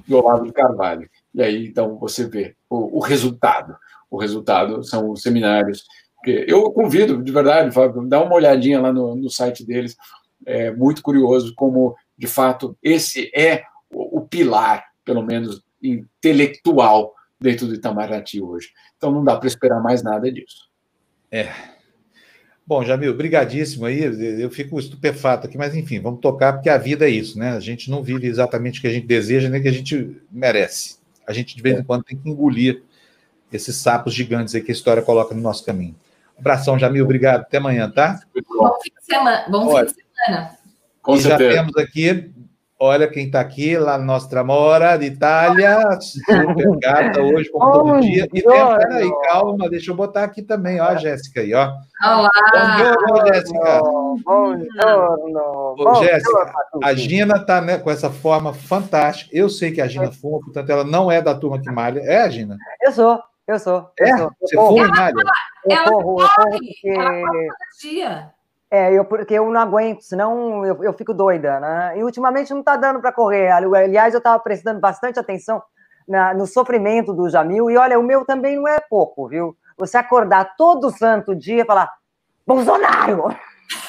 do 0.07 0.19
Olavo 0.19 0.47
de 0.47 0.53
Carvalho. 0.53 1.09
E 1.35 1.43
aí, 1.43 1.67
então, 1.67 1.99
você 1.99 2.29
vê 2.29 2.55
o, 2.71 2.99
o 2.99 3.01
resultado. 3.01 3.77
O 4.11 4.19
resultado 4.19 4.83
são 4.85 5.11
os 5.11 5.23
seminários. 5.23 5.85
Eu 6.25 6.71
convido, 6.73 7.23
de 7.23 7.33
verdade, 7.33 7.73
Fábio, 7.73 8.07
dá 8.07 8.23
uma 8.23 8.35
olhadinha 8.35 8.81
lá 8.81 8.93
no, 8.93 9.15
no 9.17 9.31
site 9.31 9.65
deles. 9.65 9.97
É 10.45 10.71
muito 10.71 11.03
curioso 11.03 11.55
como, 11.55 11.97
de 12.17 12.27
fato, 12.27 12.77
esse 12.83 13.31
é 13.35 13.65
o, 13.91 14.19
o 14.19 14.21
pilar, 14.27 14.85
pelo 15.05 15.23
menos 15.23 15.63
intelectual, 15.83 17.15
dentro 17.41 17.67
do 17.67 17.75
Itamaraty 17.75 18.41
hoje. 18.41 18.71
Então, 18.97 19.11
não 19.13 19.25
dá 19.25 19.37
para 19.37 19.47
esperar 19.47 19.81
mais 19.83 20.03
nada 20.03 20.31
disso. 20.33 20.71
É, 21.31 21.53
Bom, 22.67 22.83
Jamil, 22.83 23.17
brigadíssimo 23.17 23.87
aí. 23.87 24.01
Eu 24.41 24.51
fico 24.51 24.77
estupefato 24.81 25.47
aqui, 25.47 25.57
mas 25.57 25.73
enfim, 25.77 26.01
vamos 26.01 26.19
tocar, 26.19 26.55
porque 26.55 26.69
a 26.69 26.77
vida 26.77 27.07
é 27.07 27.11
isso, 27.11 27.39
né? 27.39 27.51
A 27.51 27.61
gente 27.61 27.89
não 27.89 28.03
vive 28.03 28.27
exatamente 28.27 28.81
o 28.81 28.83
que 28.83 28.89
a 28.89 28.93
gente 28.93 29.07
deseja, 29.07 29.49
nem 29.49 29.61
o 29.61 29.63
que 29.63 29.69
a 29.69 29.73
gente 29.73 30.21
merece. 30.33 30.99
A 31.25 31.33
gente, 31.33 31.55
de 31.55 31.63
vez 31.63 31.79
em 31.79 31.85
quando, 31.85 32.03
tem 32.03 32.19
que 32.19 32.29
engolir 32.29 32.83
esses 33.53 33.77
sapos 33.77 34.13
gigantes 34.13 34.53
aí 34.57 34.61
que 34.61 34.73
a 34.73 34.75
história 34.75 35.01
coloca 35.01 35.33
no 35.33 35.41
nosso 35.41 35.65
caminho. 35.65 35.95
Abração, 36.37 36.77
Jamil, 36.77 37.05
obrigado. 37.05 37.43
Até 37.43 37.59
amanhã, 37.59 37.89
tá? 37.89 38.21
Bom 38.35 38.79
fim 38.83 38.91
de 38.99 39.05
semana. 39.05 39.47
Bom 39.49 39.69
fim 39.69 39.85
de 39.85 39.91
semana. 39.91 40.06
Com 41.03 41.15
e 41.15 41.21
certeza. 41.21 41.53
já 41.53 41.63
temos 41.63 41.77
aqui, 41.77 42.33
olha 42.81 43.09
quem 43.09 43.27
está 43.27 43.41
aqui, 43.41 43.79
lá 43.79 43.97
Nostra 43.97 44.43
Mora, 44.43 44.97
de 44.97 45.07
Itália, 45.07 45.99
super 46.01 46.79
gata 46.79 47.23
hoje, 47.23 47.49
como 47.51 47.73
todo 47.73 48.01
dia. 48.01 48.25
E 48.33 48.43
tem, 48.43 48.77
peraí, 48.79 49.11
calma, 49.29 49.69
deixa 49.71 49.91
eu 49.91 49.95
botar 49.95 50.25
aqui 50.25 50.43
também, 50.43 50.81
ó, 50.81 50.85
a 50.85 50.97
Jéssica 50.97 51.41
aí, 51.41 51.55
ó. 51.55 51.73
Olá! 52.05 52.31
Bom 53.09 53.23
dia, 53.23 53.35
Jéssica. 53.35 53.81
Bom. 53.81 54.17
Ô, 55.79 55.95
Jéssica, 56.03 56.53
a 56.83 56.95
Gina 56.95 57.37
está 57.37 57.61
né, 57.61 57.79
com 57.79 57.91
essa 57.91 58.11
forma 58.11 58.53
fantástica. 58.53 59.31
Eu 59.33 59.49
sei 59.49 59.73
que 59.73 59.81
a 59.81 59.87
Gina 59.87 60.11
fuma, 60.11 60.41
portanto, 60.41 60.71
ela 60.71 60.85
não 60.85 61.11
é 61.11 61.23
da 61.23 61.35
turma 61.35 61.61
que 61.61 61.71
malha. 61.71 62.01
É, 62.01 62.23
a 62.23 62.29
Gina? 62.29 62.57
Eu 62.83 62.93
sou, 62.93 63.23
eu 63.47 63.59
sou. 63.59 63.91
Eu 63.99 64.07
é? 64.07 64.19
sou. 64.19 64.33
Você 64.41 64.57
fuma 64.57 64.87
e 64.87 64.91
malha? 64.91 65.23
Eu 65.65 65.77
Ela 65.77 65.91
corro, 65.91 66.21
eu 66.21 66.29
corro 66.29 66.35
corre, 66.37 66.59
porque... 66.59 66.89
ela 66.89 67.11
corre 67.21 67.49
todo 67.49 67.81
dia. 67.81 68.36
É, 68.71 68.93
eu, 68.93 69.05
porque 69.05 69.35
eu 69.35 69.51
não 69.51 69.61
aguento, 69.61 70.03
senão 70.03 70.67
eu, 70.67 70.83
eu 70.83 70.93
fico 70.93 71.15
doida, 71.15 71.61
né? 71.61 71.99
E 71.99 72.03
ultimamente 72.03 72.53
não 72.53 72.61
está 72.61 72.77
dando 72.77 73.01
para 73.01 73.13
correr. 73.13 73.51
Aliás, 73.51 74.13
eu 74.13 74.19
estava 74.19 74.39
prestando 74.41 74.81
bastante 74.81 75.19
atenção 75.19 75.63
na, 76.07 76.35
no 76.35 76.47
sofrimento 76.47 77.13
do 77.13 77.29
Jamil, 77.29 77.71
e 77.71 77.77
olha, 77.77 77.99
o 77.99 78.03
meu 78.03 78.25
também 78.25 78.57
não 78.57 78.67
é 78.67 78.79
pouco, 78.81 79.29
viu? 79.29 79.57
Você 79.77 79.97
acordar 79.97 80.57
todo 80.57 80.91
santo 80.91 81.35
dia 81.35 81.63
e 81.63 81.67
falar, 81.67 81.91
Bolsonaro! 82.47 83.35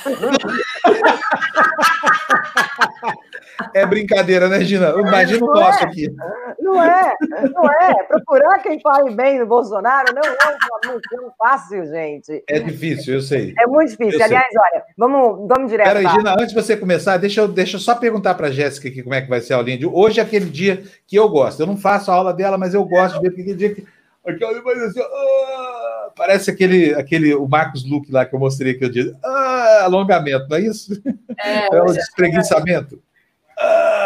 É 3.74 3.86
brincadeira, 3.86 4.48
né, 4.48 4.64
Gina? 4.64 4.90
Imagina 4.90 5.46
o 5.46 5.54
nosso 5.54 5.80
é, 5.80 5.84
aqui. 5.84 6.16
Não 6.60 6.84
é, 6.84 7.14
não 7.54 7.66
é. 7.66 8.04
Procurar 8.04 8.60
quem 8.60 8.80
fale 8.80 9.12
bem 9.16 9.40
do 9.40 9.46
Bolsonaro 9.46 10.14
não 10.14 10.22
é 10.22 10.30
uma 10.32 10.96
missão 10.96 11.32
fácil, 11.38 11.86
gente. 11.86 12.44
É 12.48 12.60
difícil, 12.60 13.16
eu 13.16 13.22
sei. 13.22 13.54
É 13.58 13.66
muito 13.66 13.92
difícil. 13.92 14.20
Eu 14.20 14.26
Aliás, 14.26 14.48
sei. 14.48 14.60
olha, 14.60 14.84
vamos, 14.98 15.48
vamos 15.48 15.72
direto. 15.72 15.88
Peraí, 15.88 16.08
Gina, 16.08 16.34
antes 16.34 16.50
de 16.50 16.56
você 16.56 16.78
começar, 16.78 17.18
deixa 17.18 17.42
eu, 17.42 17.48
deixa 17.48 17.78
eu 17.78 17.80
só 17.80 17.96
perguntar 17.96 18.36
para 18.36 18.48
a 18.48 18.52
Jéssica 18.52 18.88
aqui 18.88 19.04
como 19.04 19.16
é 19.16 19.22
que 19.22 19.30
vai 19.30 19.42
ser 19.42 19.54
a 19.54 19.58
aulinha 19.58 19.78
de 19.78 19.86
hoje. 19.86 20.20
é 20.20 20.24
aquele 20.24 20.46
dia 20.46 20.84
que 21.06 21.16
eu 21.16 21.28
gosto. 21.30 21.60
Eu 21.60 21.68
não 21.68 21.78
faço 21.78 22.12
a 22.12 22.16
aula 22.16 22.34
dela, 22.34 22.58
mas 22.58 22.74
eu 22.74 22.84
gosto 22.86 23.16
de 23.16 23.22
ver 23.22 23.30
aquele 23.30 23.54
dia 23.54 23.74
que. 23.74 23.86
Aquele 24.26 24.60
vai 24.60 24.76
assim, 24.84 25.00
ah, 25.00 26.10
parece 26.18 26.52
aquele, 26.52 26.94
aquele, 26.96 27.34
o 27.34 27.48
Marcos 27.48 27.90
Luque 27.90 28.12
lá 28.12 28.26
que 28.26 28.36
eu 28.36 28.40
mostrei 28.40 28.74
aquele 28.74 28.92
dia. 28.92 29.16
Ah, 29.24 29.84
alongamento, 29.84 30.48
não 30.50 30.58
é 30.58 30.62
isso? 30.62 31.02
É, 31.40 31.76
é 31.76 31.82
o 31.82 31.94
despreguiçamento. 31.94 33.02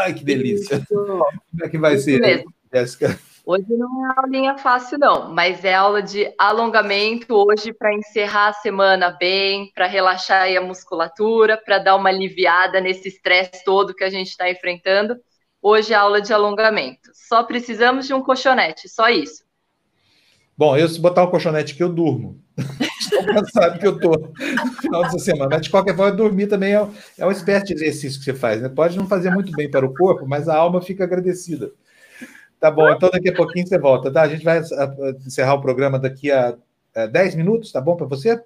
Ai, 0.01 0.13
que 0.13 0.23
delícia. 0.23 0.75
Isso. 0.75 0.87
Como 1.51 1.63
é 1.63 1.69
que 1.69 1.77
vai 1.77 1.97
ser, 1.97 2.45
Jéssica? 2.73 3.19
Hoje 3.43 3.65
não 3.69 4.05
é 4.05 4.13
aulinha 4.17 4.57
fácil, 4.57 4.99
não, 4.99 5.33
mas 5.33 5.65
é 5.65 5.73
aula 5.73 6.01
de 6.01 6.31
alongamento 6.37 7.33
hoje 7.35 7.73
para 7.73 7.93
encerrar 7.93 8.49
a 8.49 8.53
semana 8.53 9.09
bem, 9.09 9.71
para 9.73 9.87
relaxar 9.87 10.47
a 10.55 10.61
musculatura, 10.61 11.57
para 11.57 11.79
dar 11.79 11.95
uma 11.95 12.09
aliviada 12.09 12.79
nesse 12.79 13.07
estresse 13.07 13.63
todo 13.65 13.95
que 13.95 14.03
a 14.03 14.09
gente 14.09 14.27
está 14.27 14.49
enfrentando. 14.49 15.15
Hoje 15.61 15.93
é 15.93 15.95
aula 15.95 16.21
de 16.21 16.31
alongamento. 16.31 17.09
Só 17.13 17.43
precisamos 17.43 18.05
de 18.05 18.13
um 18.13 18.21
colchonete, 18.21 18.87
só 18.87 19.09
isso. 19.09 19.43
Bom, 20.55 20.77
eu 20.77 20.87
se 20.87 20.99
botar 20.99 21.23
o 21.23 21.31
colchonete 21.31 21.73
aqui, 21.73 21.81
eu 21.81 21.89
durmo. 21.89 22.40
Estou 22.99 23.25
cansado 23.25 23.79
que 23.79 23.87
eu 23.87 23.95
estou 23.95 24.17
no 24.17 24.73
final 24.73 25.01
dessa 25.03 25.19
semana. 25.19 25.49
Mas, 25.51 25.61
de 25.61 25.69
qualquer 25.69 25.95
forma, 25.95 26.15
dormir 26.15 26.47
também 26.47 26.75
é, 26.75 26.87
é 27.17 27.25
uma 27.25 27.31
espécie 27.31 27.65
de 27.65 27.73
exercício 27.73 28.19
que 28.19 28.25
você 28.25 28.33
faz. 28.33 28.61
Né? 28.61 28.69
Pode 28.69 28.97
não 28.97 29.07
fazer 29.07 29.31
muito 29.31 29.51
bem 29.51 29.69
para 29.69 29.85
o 29.85 29.93
corpo, 29.93 30.27
mas 30.27 30.47
a 30.47 30.55
alma 30.55 30.81
fica 30.81 31.03
agradecida. 31.03 31.71
Tá 32.59 32.69
bom, 32.69 32.87
então 32.91 33.09
daqui 33.09 33.29
a 33.29 33.33
pouquinho 33.33 33.65
você 33.65 33.79
volta, 33.79 34.13
tá? 34.13 34.21
A 34.21 34.27
gente 34.27 34.43
vai 34.43 34.61
encerrar 35.25 35.55
o 35.55 35.61
programa 35.61 35.97
daqui 35.97 36.31
a 36.31 36.55
10 37.11 37.33
minutos, 37.33 37.71
tá 37.71 37.81
bom 37.81 37.95
para 37.95 38.05
você? 38.05 38.39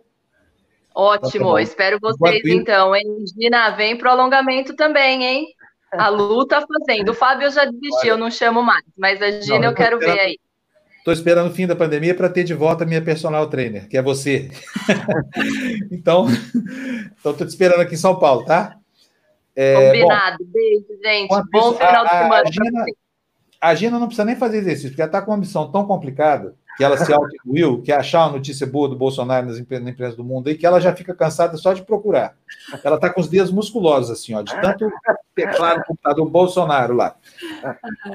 Ótimo, 0.93 1.53
tá 1.53 1.61
espero 1.61 1.99
vocês 1.99 2.41
então, 2.45 2.95
hein? 2.95 3.03
Gina, 3.37 3.71
vem 3.71 3.97
pro 3.97 4.09
alongamento 4.09 4.73
também, 4.73 5.25
hein? 5.25 5.47
A 5.91 6.07
Lu 6.07 6.45
tá 6.45 6.65
fazendo. 6.65 7.09
O 7.09 7.13
Fábio 7.13 7.51
já 7.51 7.65
desistiu, 7.65 8.11
eu 8.11 8.17
não 8.17 8.31
chamo 8.31 8.63
mais, 8.63 8.85
mas 8.97 9.21
a 9.21 9.31
Gina 9.41 9.59
não, 9.59 9.69
eu 9.69 9.75
quero 9.75 9.99
ver 9.99 10.17
aí. 10.17 10.39
Estou 11.05 11.13
esperando 11.13 11.51
o 11.51 11.53
fim 11.53 11.67
da 11.67 11.75
pandemia 11.75 12.15
para 12.15 12.27
ter 12.27 12.43
de 12.43 12.55
volta 12.55 12.83
a 12.83 12.87
minha 12.87 12.99
personal 12.99 13.47
trainer, 13.47 13.87
que 13.87 13.95
é 13.95 14.01
você. 14.01 14.49
então, 15.91 16.25
estou 17.15 17.35
te 17.35 17.45
esperando 17.45 17.81
aqui 17.81 17.93
em 17.93 17.97
São 17.97 18.17
Paulo, 18.17 18.43
tá? 18.43 18.75
É, 19.55 19.85
Combinado. 19.85 20.43
Bom, 20.43 20.51
Beijo, 20.51 20.87
gente. 21.03 21.29
Bom 21.51 21.73
final 21.73 22.05
a, 22.05 22.07
de 22.07 22.09
semana. 22.09 22.41
A 22.41 22.51
Gina, 22.51 22.85
a 23.61 23.75
Gina 23.75 23.99
não 23.99 24.07
precisa 24.07 24.25
nem 24.25 24.35
fazer 24.35 24.57
exercício, 24.57 24.89
porque 24.89 25.01
ela 25.03 25.07
está 25.07 25.21
com 25.21 25.29
uma 25.29 25.37
missão 25.37 25.71
tão 25.71 25.85
complicada 25.85 26.55
que 26.77 26.83
ela 26.83 26.97
se 26.97 27.11
auto-incluiu, 27.11 27.81
que 27.81 27.91
é 27.91 27.95
achar 27.95 28.25
uma 28.25 28.37
notícia 28.37 28.67
boa 28.67 28.89
do 28.89 28.95
Bolsonaro 28.95 29.47
nas 29.47 29.57
empresas 29.57 30.15
do 30.15 30.23
mundo 30.23 30.47
aí, 30.47 30.55
que 30.55 30.65
ela 30.65 30.79
já 30.79 30.93
fica 30.93 31.13
cansada 31.13 31.55
só 31.57 31.73
de 31.73 31.83
procurar. 31.83 32.35
Ela 32.83 32.95
está 32.95 33.09
com 33.09 33.21
os 33.21 33.29
dedos 33.29 33.51
musculosos, 33.51 34.11
assim, 34.11 34.33
ó, 34.33 34.41
de 34.41 34.53
tanto 34.61 34.89
teclado 35.33 35.79
no 35.79 35.85
computador 35.85 36.29
Bolsonaro 36.29 36.93
lá. 36.93 37.15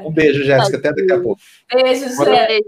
Um 0.04 0.12
beijo, 0.12 0.44
Jéssica, 0.44 0.76
até 0.76 0.92
daqui 0.92 1.12
a 1.12 1.20
pouco. 1.20 1.40
Beijo, 1.72 2.08
Jéssica. 2.08 2.66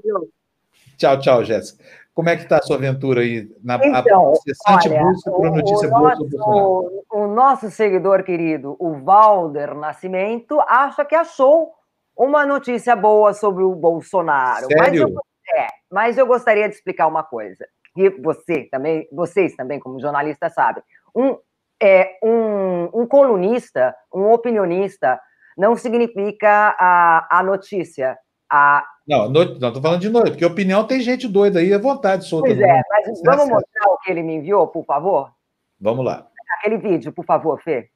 Tchau, 0.96 1.18
tchau, 1.18 1.44
Jéssica. 1.44 1.84
Como 2.14 2.28
é 2.28 2.36
que 2.36 2.42
está 2.42 2.58
a 2.58 2.62
sua 2.62 2.76
aventura 2.76 3.22
aí 3.22 3.50
na 3.62 3.76
então, 3.76 4.32
incessante 4.32 4.88
busca 4.90 5.30
por 5.30 5.50
notícia 5.50 5.88
boa 5.88 6.14
sobre 6.14 6.36
Bolsonaro? 6.36 7.04
O 7.10 7.26
nosso 7.26 7.70
seguidor 7.70 8.22
querido, 8.22 8.76
o 8.78 9.02
Valder 9.02 9.74
Nascimento, 9.74 10.60
acha 10.60 11.04
que 11.06 11.14
achou 11.14 11.70
uma 12.14 12.44
notícia 12.44 12.94
boa 12.94 13.32
sobre 13.32 13.64
o 13.64 13.74
Bolsonaro. 13.74 14.66
Sério? 14.66 14.78
Mas 14.78 14.94
eu, 14.94 15.22
é, 15.48 15.66
mas 15.90 16.18
eu 16.18 16.26
gostaria 16.26 16.68
de 16.68 16.74
explicar 16.74 17.06
uma 17.06 17.22
coisa, 17.22 17.66
que 17.94 18.10
você 18.10 18.64
também, 18.64 19.08
vocês 19.12 19.54
também, 19.54 19.78
como 19.78 20.00
jornalistas, 20.00 20.54
sabem. 20.54 20.82
Um, 21.14 21.36
é, 21.80 22.18
um, 22.22 23.02
um 23.02 23.06
colunista, 23.06 23.94
um 24.14 24.30
opinionista, 24.30 25.20
não 25.56 25.76
significa 25.76 26.76
a, 26.78 27.38
a 27.38 27.42
notícia. 27.42 28.16
A... 28.50 28.86
Não, 29.06 29.28
no, 29.28 29.58
não, 29.58 29.68
estou 29.68 29.82
falando 29.82 30.00
de 30.00 30.08
noite, 30.08 30.30
porque 30.30 30.44
opinião 30.44 30.86
tem 30.86 31.00
gente 31.00 31.26
doida 31.26 31.58
aí 31.58 31.74
à 31.74 31.78
vontade, 31.78 32.24
solta. 32.24 32.48
Pois 32.48 32.60
é, 32.60 32.82
mas 32.88 33.20
vamos 33.24 33.48
mostrar 33.48 33.88
o 33.88 33.98
que 33.98 34.10
ele 34.10 34.22
me 34.22 34.34
enviou, 34.34 34.68
por 34.68 34.84
favor? 34.84 35.32
Vamos 35.80 36.04
lá. 36.04 36.28
Aquele 36.58 36.76
vídeo, 36.76 37.12
por 37.12 37.24
favor, 37.24 37.60
Fê. 37.60 37.90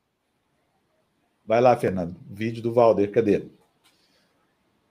Vai 1.46 1.60
lá, 1.60 1.76
Fernando. 1.76 2.16
Vídeo 2.28 2.60
do 2.60 2.72
Valder, 2.72 3.12
cadê? 3.12 3.46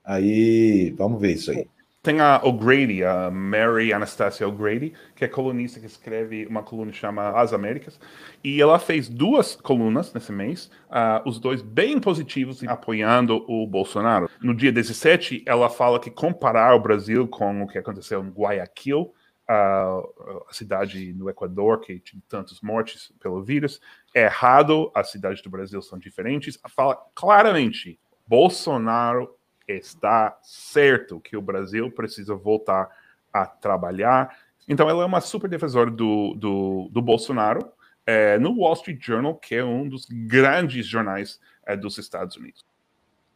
Aí, 0.02 0.90
vamos 0.96 1.20
ver 1.20 1.32
isso 1.32 1.50
aí. 1.50 1.68
Tem 2.06 2.20
a 2.20 2.40
O'Grady, 2.44 3.02
a 3.02 3.32
Mary 3.32 3.92
Anastasia 3.92 4.46
O'Grady, 4.46 4.92
que 5.16 5.24
é 5.24 5.28
colunista 5.28 5.80
que 5.80 5.86
escreve 5.86 6.46
uma 6.46 6.62
coluna 6.62 6.92
que 6.92 6.96
chama 6.96 7.30
As 7.30 7.52
Américas, 7.52 7.98
e 8.44 8.62
ela 8.62 8.78
fez 8.78 9.08
duas 9.08 9.56
colunas 9.56 10.14
nesse 10.14 10.30
mês, 10.30 10.70
uh, 10.88 11.28
os 11.28 11.40
dois 11.40 11.62
bem 11.62 11.98
positivos, 11.98 12.62
apoiando 12.62 13.44
o 13.48 13.66
Bolsonaro. 13.66 14.30
No 14.40 14.54
dia 14.54 14.70
17, 14.70 15.42
ela 15.44 15.68
fala 15.68 15.98
que 15.98 16.08
comparar 16.08 16.76
o 16.76 16.80
Brasil 16.80 17.26
com 17.26 17.62
o 17.62 17.66
que 17.66 17.76
aconteceu 17.76 18.22
em 18.22 18.30
Guayaquil, 18.30 19.12
uh, 19.50 20.44
a 20.48 20.52
cidade 20.52 21.12
no 21.12 21.28
Equador 21.28 21.80
que 21.80 21.98
tinha 21.98 22.22
tantos 22.28 22.60
mortes 22.60 23.12
pelo 23.18 23.42
vírus, 23.42 23.80
é 24.14 24.26
errado, 24.26 24.92
as 24.94 25.10
cidades 25.10 25.42
do 25.42 25.50
Brasil 25.50 25.82
são 25.82 25.98
diferentes. 25.98 26.56
Fala 26.68 26.96
claramente, 27.16 27.98
Bolsonaro 28.28 29.35
está 29.66 30.38
certo 30.42 31.20
que 31.20 31.36
o 31.36 31.42
Brasil 31.42 31.90
precisa 31.90 32.34
voltar 32.34 32.88
a 33.32 33.46
trabalhar. 33.46 34.36
Então, 34.68 34.88
ela 34.88 35.02
é 35.02 35.06
uma 35.06 35.20
super 35.20 35.48
defensora 35.48 35.90
do, 35.90 36.34
do, 36.34 36.88
do 36.92 37.02
Bolsonaro 37.02 37.70
é, 38.06 38.38
no 38.38 38.60
Wall 38.60 38.74
Street 38.74 39.04
Journal, 39.04 39.34
que 39.34 39.54
é 39.54 39.64
um 39.64 39.88
dos 39.88 40.06
grandes 40.08 40.86
jornais 40.86 41.40
é, 41.66 41.76
dos 41.76 41.98
Estados 41.98 42.36
Unidos. 42.36 42.64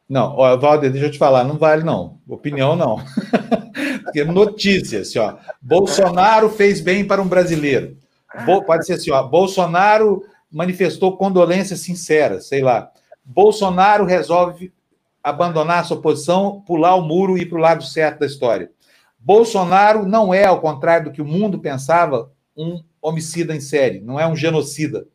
Não, 0.09 0.37
ó, 0.37 0.57
Valder, 0.57 0.91
deixa 0.91 1.07
eu 1.07 1.11
te 1.11 1.19
falar, 1.19 1.45
não 1.45 1.57
vale 1.57 1.85
não. 1.85 2.19
Opinião 2.27 2.75
não. 2.75 2.97
Porque 4.03 4.25
notícias, 4.25 5.09
assim, 5.09 5.19
ó. 5.21 5.37
Bolsonaro 5.63 6.49
fez 6.51 6.81
bem 6.81 7.05
para 7.05 7.23
um 7.23 7.29
brasileiro. 7.29 7.97
Bo 8.45 8.65
pode 8.65 8.87
ser 8.87 8.95
assim, 8.95 9.13
ó. 9.13 9.23
Bolsonaro 9.23 10.25
manifestou 10.51 11.17
condolências 11.17 11.81
sinceras, 11.81 12.49
sei 12.49 12.61
lá. 12.61 12.91
Bolsonaro 13.25 14.05
resolve 14.05 14.73
abandonar 15.23 15.85
sua 15.85 16.01
posição, 16.01 16.63
pular 16.67 16.95
o 16.95 17.03
muro 17.03 17.37
e 17.37 17.43
ir 17.43 17.47
para 17.47 17.59
o 17.59 17.61
lado 17.61 17.85
certo 17.85 18.21
da 18.21 18.27
história. 18.27 18.71
Bolsonaro 19.19 20.07
não 20.07 20.33
é, 20.33 20.45
ao 20.47 20.61
contrário 20.61 21.07
do 21.07 21.13
que 21.13 21.21
o 21.21 21.27
mundo 21.27 21.59
pensava, 21.59 22.33
um 22.57 22.83
homicida 23.03 23.55
em 23.55 23.61
série, 23.61 24.01
não 24.01 24.19
é 24.19 24.27
um 24.27 24.37
genocida. 24.37 25.07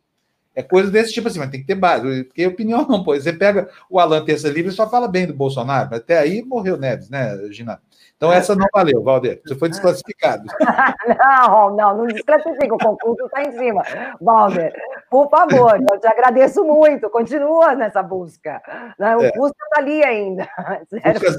É 0.55 0.63
coisa 0.63 0.89
desse 0.89 1.11
tipo 1.11 1.27
assim, 1.27 1.39
mas 1.39 1.49
tem 1.49 1.59
que 1.59 1.67
ter 1.67 1.75
base, 1.75 2.23
porque 2.23 2.47
opinião 2.47 2.87
não, 2.87 3.03
pô. 3.03 3.13
Você 3.13 3.33
pega 3.33 3.69
o 3.89 3.99
Alan 3.99 4.23
Terça 4.23 4.47
Livre 4.47 4.71
e 4.71 4.75
só 4.75 4.89
fala 4.89 5.07
bem 5.07 5.27
do 5.27 5.33
Bolsonaro, 5.33 5.89
mas 5.91 5.99
até 5.99 6.17
aí 6.17 6.41
morreu 6.43 6.77
Neves, 6.77 7.09
né, 7.09 7.37
Gina? 7.51 7.81
Então 8.15 8.31
essa 8.31 8.55
não 8.55 8.65
valeu, 8.73 9.03
Valder. 9.03 9.41
Você 9.45 9.55
foi 9.55 9.67
desclassificado. 9.69 10.45
não, 11.19 11.75
não, 11.75 11.97
não 11.97 12.07
desclassifica. 12.07 12.73
O 12.73 12.77
concurso 12.77 13.25
está 13.25 13.43
em 13.43 13.51
cima. 13.51 13.83
Valder, 14.21 14.73
por 15.09 15.29
favor, 15.29 15.77
eu 15.91 15.99
te 15.99 16.07
agradeço 16.07 16.63
muito. 16.63 17.09
Continua 17.09 17.75
nessa 17.75 18.01
busca. 18.01 18.61
Né? 18.97 19.17
O 19.17 19.23
é. 19.23 19.27
está 19.27 19.77
ali 19.77 20.03
ainda. 20.03 20.47
Busca 20.89 21.31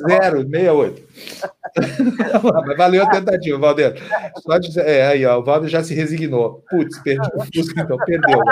068. 0.45 1.09
Mas 2.67 2.77
valeu 2.77 3.03
a 3.05 3.11
tentativa, 3.11 3.59
Valder. 3.59 3.95
Só 4.39 4.59
de, 4.59 4.79
é, 4.81 5.07
aí, 5.07 5.25
ó, 5.25 5.39
o 5.39 5.45
Valder 5.45 5.71
já 5.71 5.83
se 5.83 5.95
resignou. 5.95 6.63
Putz, 6.69 6.99
perdi 7.03 7.29
o 7.35 7.41
Fusca, 7.41 7.81
então 7.81 7.97
perdeu. 8.05 8.39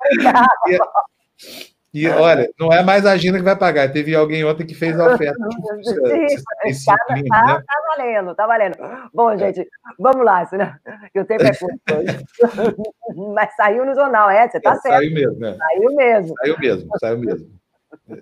Obrigado. 0.00 0.48
E 0.68 1.73
olha, 2.08 2.48
não 2.58 2.72
é 2.72 2.82
mais 2.82 3.06
a 3.06 3.16
Gina 3.16 3.38
que 3.38 3.44
vai 3.44 3.56
pagar. 3.56 3.92
Teve 3.92 4.14
alguém 4.14 4.44
ontem 4.44 4.66
que 4.66 4.74
fez 4.74 4.98
a 4.98 5.14
oferta. 5.14 5.38
Sim, 5.84 6.84
tá, 6.86 6.96
tá, 7.06 7.14
né? 7.14 7.22
tá, 7.30 7.96
valendo, 7.96 8.34
tá 8.34 8.46
valendo. 8.46 8.76
Bom, 9.12 9.36
gente, 9.36 9.66
vamos 9.98 10.24
lá, 10.24 10.44
senão 10.46 10.72
o 11.14 11.24
tempo 11.24 11.44
é 11.44 11.54
curto 11.54 11.78
Mas 13.34 13.54
saiu 13.54 13.84
no 13.86 13.94
jornal, 13.94 14.28
é, 14.28 14.48
você 14.48 14.60
tá 14.60 14.72
é, 14.72 14.74
certo. 14.76 14.94
Saiu 14.94 15.14
mesmo, 15.14 15.38
né? 15.38 15.56
Saiu 15.56 15.94
mesmo. 15.94 16.34
Saiu 16.36 16.58
mesmo, 16.58 16.90
saiu 16.98 17.18
mesmo. 17.18 17.64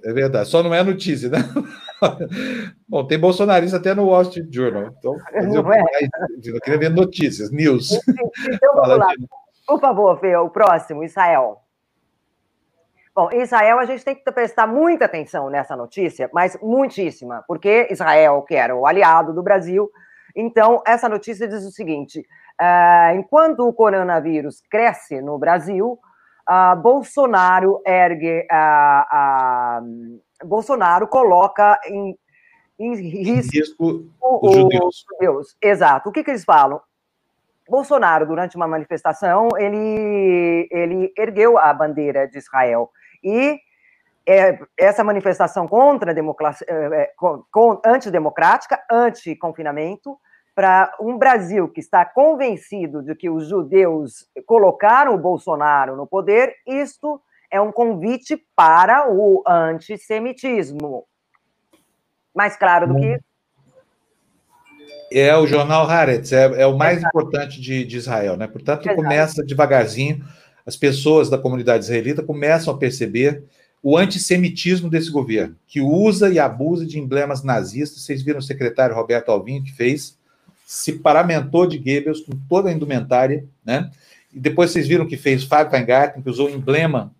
É 0.04 0.12
verdade. 0.12 0.48
Só 0.48 0.62
não 0.62 0.74
é 0.74 0.82
notícia, 0.82 1.28
né? 1.28 1.38
Bom, 2.86 3.06
tem 3.06 3.18
bolsonarista 3.18 3.78
até 3.78 3.94
no 3.94 4.06
Wall 4.06 4.22
Street 4.22 4.52
Journal. 4.52 4.94
Então, 4.98 5.16
eu, 5.32 5.72
é? 5.72 5.82
eu 6.44 6.60
queria 6.60 6.78
ver 6.78 6.90
notícias, 6.90 7.50
news. 7.50 7.90
Então 7.92 8.74
vamos 8.74 8.98
lá. 8.98 9.08
Por 9.66 9.80
favor, 9.80 10.18
Fê, 10.20 10.36
o 10.36 10.50
próximo, 10.50 11.04
Israel. 11.04 11.61
Bom, 13.14 13.30
Israel, 13.32 13.78
a 13.78 13.84
gente 13.84 14.04
tem 14.04 14.14
que 14.14 14.32
prestar 14.32 14.66
muita 14.66 15.04
atenção 15.04 15.50
nessa 15.50 15.76
notícia, 15.76 16.30
mas 16.32 16.58
muitíssima, 16.62 17.44
porque 17.46 17.88
Israel, 17.90 18.40
que 18.42 18.54
era 18.54 18.74
o 18.74 18.86
aliado 18.86 19.34
do 19.34 19.42
Brasil, 19.42 19.90
então 20.34 20.82
essa 20.86 21.10
notícia 21.10 21.46
diz 21.46 21.62
o 21.64 21.70
seguinte: 21.70 22.26
ah, 22.58 23.12
enquanto 23.14 23.68
o 23.68 23.72
coronavírus 23.72 24.62
cresce 24.70 25.20
no 25.20 25.38
Brasil, 25.38 25.98
ah, 26.46 26.74
Bolsonaro 26.74 27.82
ergue, 27.86 28.46
ah, 28.50 29.80
Bolsonaro 30.42 31.06
coloca 31.06 31.78
em, 31.84 32.16
em 32.78 32.94
risco, 32.94 33.58
Risco 33.58 34.10
o- 34.22 34.48
os 34.48 34.56
judeus. 34.56 34.84
os 34.96 35.04
judeus. 35.10 35.56
Exato. 35.62 36.08
O 36.08 36.12
que, 36.12 36.24
que 36.24 36.30
eles 36.30 36.44
falam? 36.46 36.80
Bolsonaro, 37.68 38.26
durante 38.26 38.56
uma 38.56 38.66
manifestação, 38.66 39.48
ele, 39.58 40.66
ele 40.70 41.12
ergueu 41.16 41.58
a 41.58 41.72
bandeira 41.74 42.26
de 42.26 42.38
Israel. 42.38 42.90
E 43.22 43.58
é, 44.26 44.58
essa 44.76 45.02
manifestação 45.02 45.66
contra 45.66 46.12
a 46.12 46.14
democracia, 46.14 46.66
é, 46.68 47.02
é, 47.02 47.12
com- 47.16 47.44
com- 47.50 47.80
antidemocrática, 47.84 48.80
anti-confinamento, 48.90 50.16
para 50.54 50.94
um 51.00 51.16
Brasil 51.16 51.68
que 51.68 51.80
está 51.80 52.04
convencido 52.04 53.02
de 53.02 53.14
que 53.14 53.30
os 53.30 53.48
judeus 53.48 54.28
colocaram 54.46 55.14
o 55.14 55.18
Bolsonaro 55.18 55.96
no 55.96 56.06
poder, 56.06 56.54
isto 56.66 57.20
é 57.50 57.60
um 57.60 57.72
convite 57.72 58.36
para 58.54 59.10
o 59.10 59.42
antissemitismo. 59.46 61.04
Mais 62.34 62.56
claro 62.56 62.86
do 62.86 62.96
que 62.96 63.14
isso? 63.14 63.24
É 65.10 65.36
o 65.36 65.46
jornal 65.46 65.86
Haaretz, 65.88 66.32
é, 66.32 66.62
é 66.62 66.66
o 66.66 66.76
mais 66.76 67.02
importante 67.02 67.60
de, 67.60 67.84
de 67.84 67.96
Israel, 67.98 68.36
né? 68.36 68.46
Portanto, 68.46 68.86
Exato. 68.86 68.96
começa 68.96 69.44
devagarzinho, 69.44 70.24
as 70.66 70.76
pessoas 70.76 71.28
da 71.28 71.38
comunidade 71.38 71.84
israelita 71.84 72.22
começam 72.22 72.72
a 72.72 72.78
perceber 72.78 73.44
o 73.82 73.98
antissemitismo 73.98 74.88
desse 74.88 75.10
governo, 75.10 75.56
que 75.66 75.80
usa 75.80 76.30
e 76.30 76.38
abusa 76.38 76.86
de 76.86 77.00
emblemas 77.00 77.42
nazistas. 77.42 78.02
Vocês 78.02 78.22
viram 78.22 78.38
o 78.38 78.42
secretário 78.42 78.94
Roberto 78.94 79.30
Alvim, 79.30 79.62
que 79.62 79.72
fez, 79.72 80.16
se 80.64 80.92
paramentou 80.92 81.66
de 81.66 81.78
Goebbels 81.78 82.20
com 82.20 82.32
toda 82.48 82.70
a 82.70 82.72
indumentária, 82.72 83.44
né? 83.64 83.90
E 84.32 84.38
depois 84.38 84.70
vocês 84.70 84.86
viram 84.86 85.06
que 85.06 85.16
fez 85.16 85.44
Fábio 85.44 85.72
Weingarten, 85.72 86.22
que 86.22 86.30
usou 86.30 86.48
o 86.48 86.54
emblema 86.54 87.12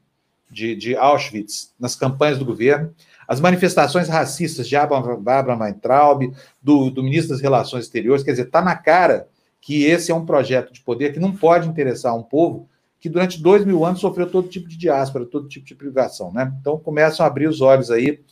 de, 0.50 0.76
de 0.76 0.94
Auschwitz 0.96 1.72
nas 1.78 1.96
campanhas 1.96 2.38
do 2.38 2.44
governo. 2.44 2.94
As 3.26 3.40
manifestações 3.40 4.08
racistas 4.08 4.68
de 4.68 4.76
Abraham 4.76 5.58
Weintraub, 5.58 6.32
do, 6.62 6.90
do 6.90 7.02
ministro 7.02 7.30
das 7.30 7.40
Relações 7.40 7.84
Exteriores, 7.84 8.22
quer 8.22 8.32
dizer, 8.32 8.44
está 8.44 8.62
na 8.62 8.76
cara 8.76 9.26
que 9.60 9.84
esse 9.84 10.10
é 10.10 10.14
um 10.14 10.26
projeto 10.26 10.72
de 10.72 10.80
poder 10.80 11.12
que 11.12 11.20
não 11.20 11.32
pode 11.32 11.68
interessar 11.68 12.16
um 12.16 12.22
povo 12.22 12.68
que 13.02 13.08
durante 13.10 13.42
dois 13.42 13.64
mil 13.64 13.84
anos 13.84 14.00
sofreu 14.00 14.30
todo 14.30 14.48
tipo 14.48 14.68
de 14.68 14.78
diáspora, 14.78 15.26
todo 15.26 15.48
tipo 15.48 15.66
de 15.66 15.74
privação, 15.74 16.32
né? 16.32 16.52
Então 16.60 16.78
começam 16.78 17.26
a 17.26 17.28
abrir 17.28 17.48
os 17.48 17.60
olhos 17.60 17.90
aí 17.90 18.22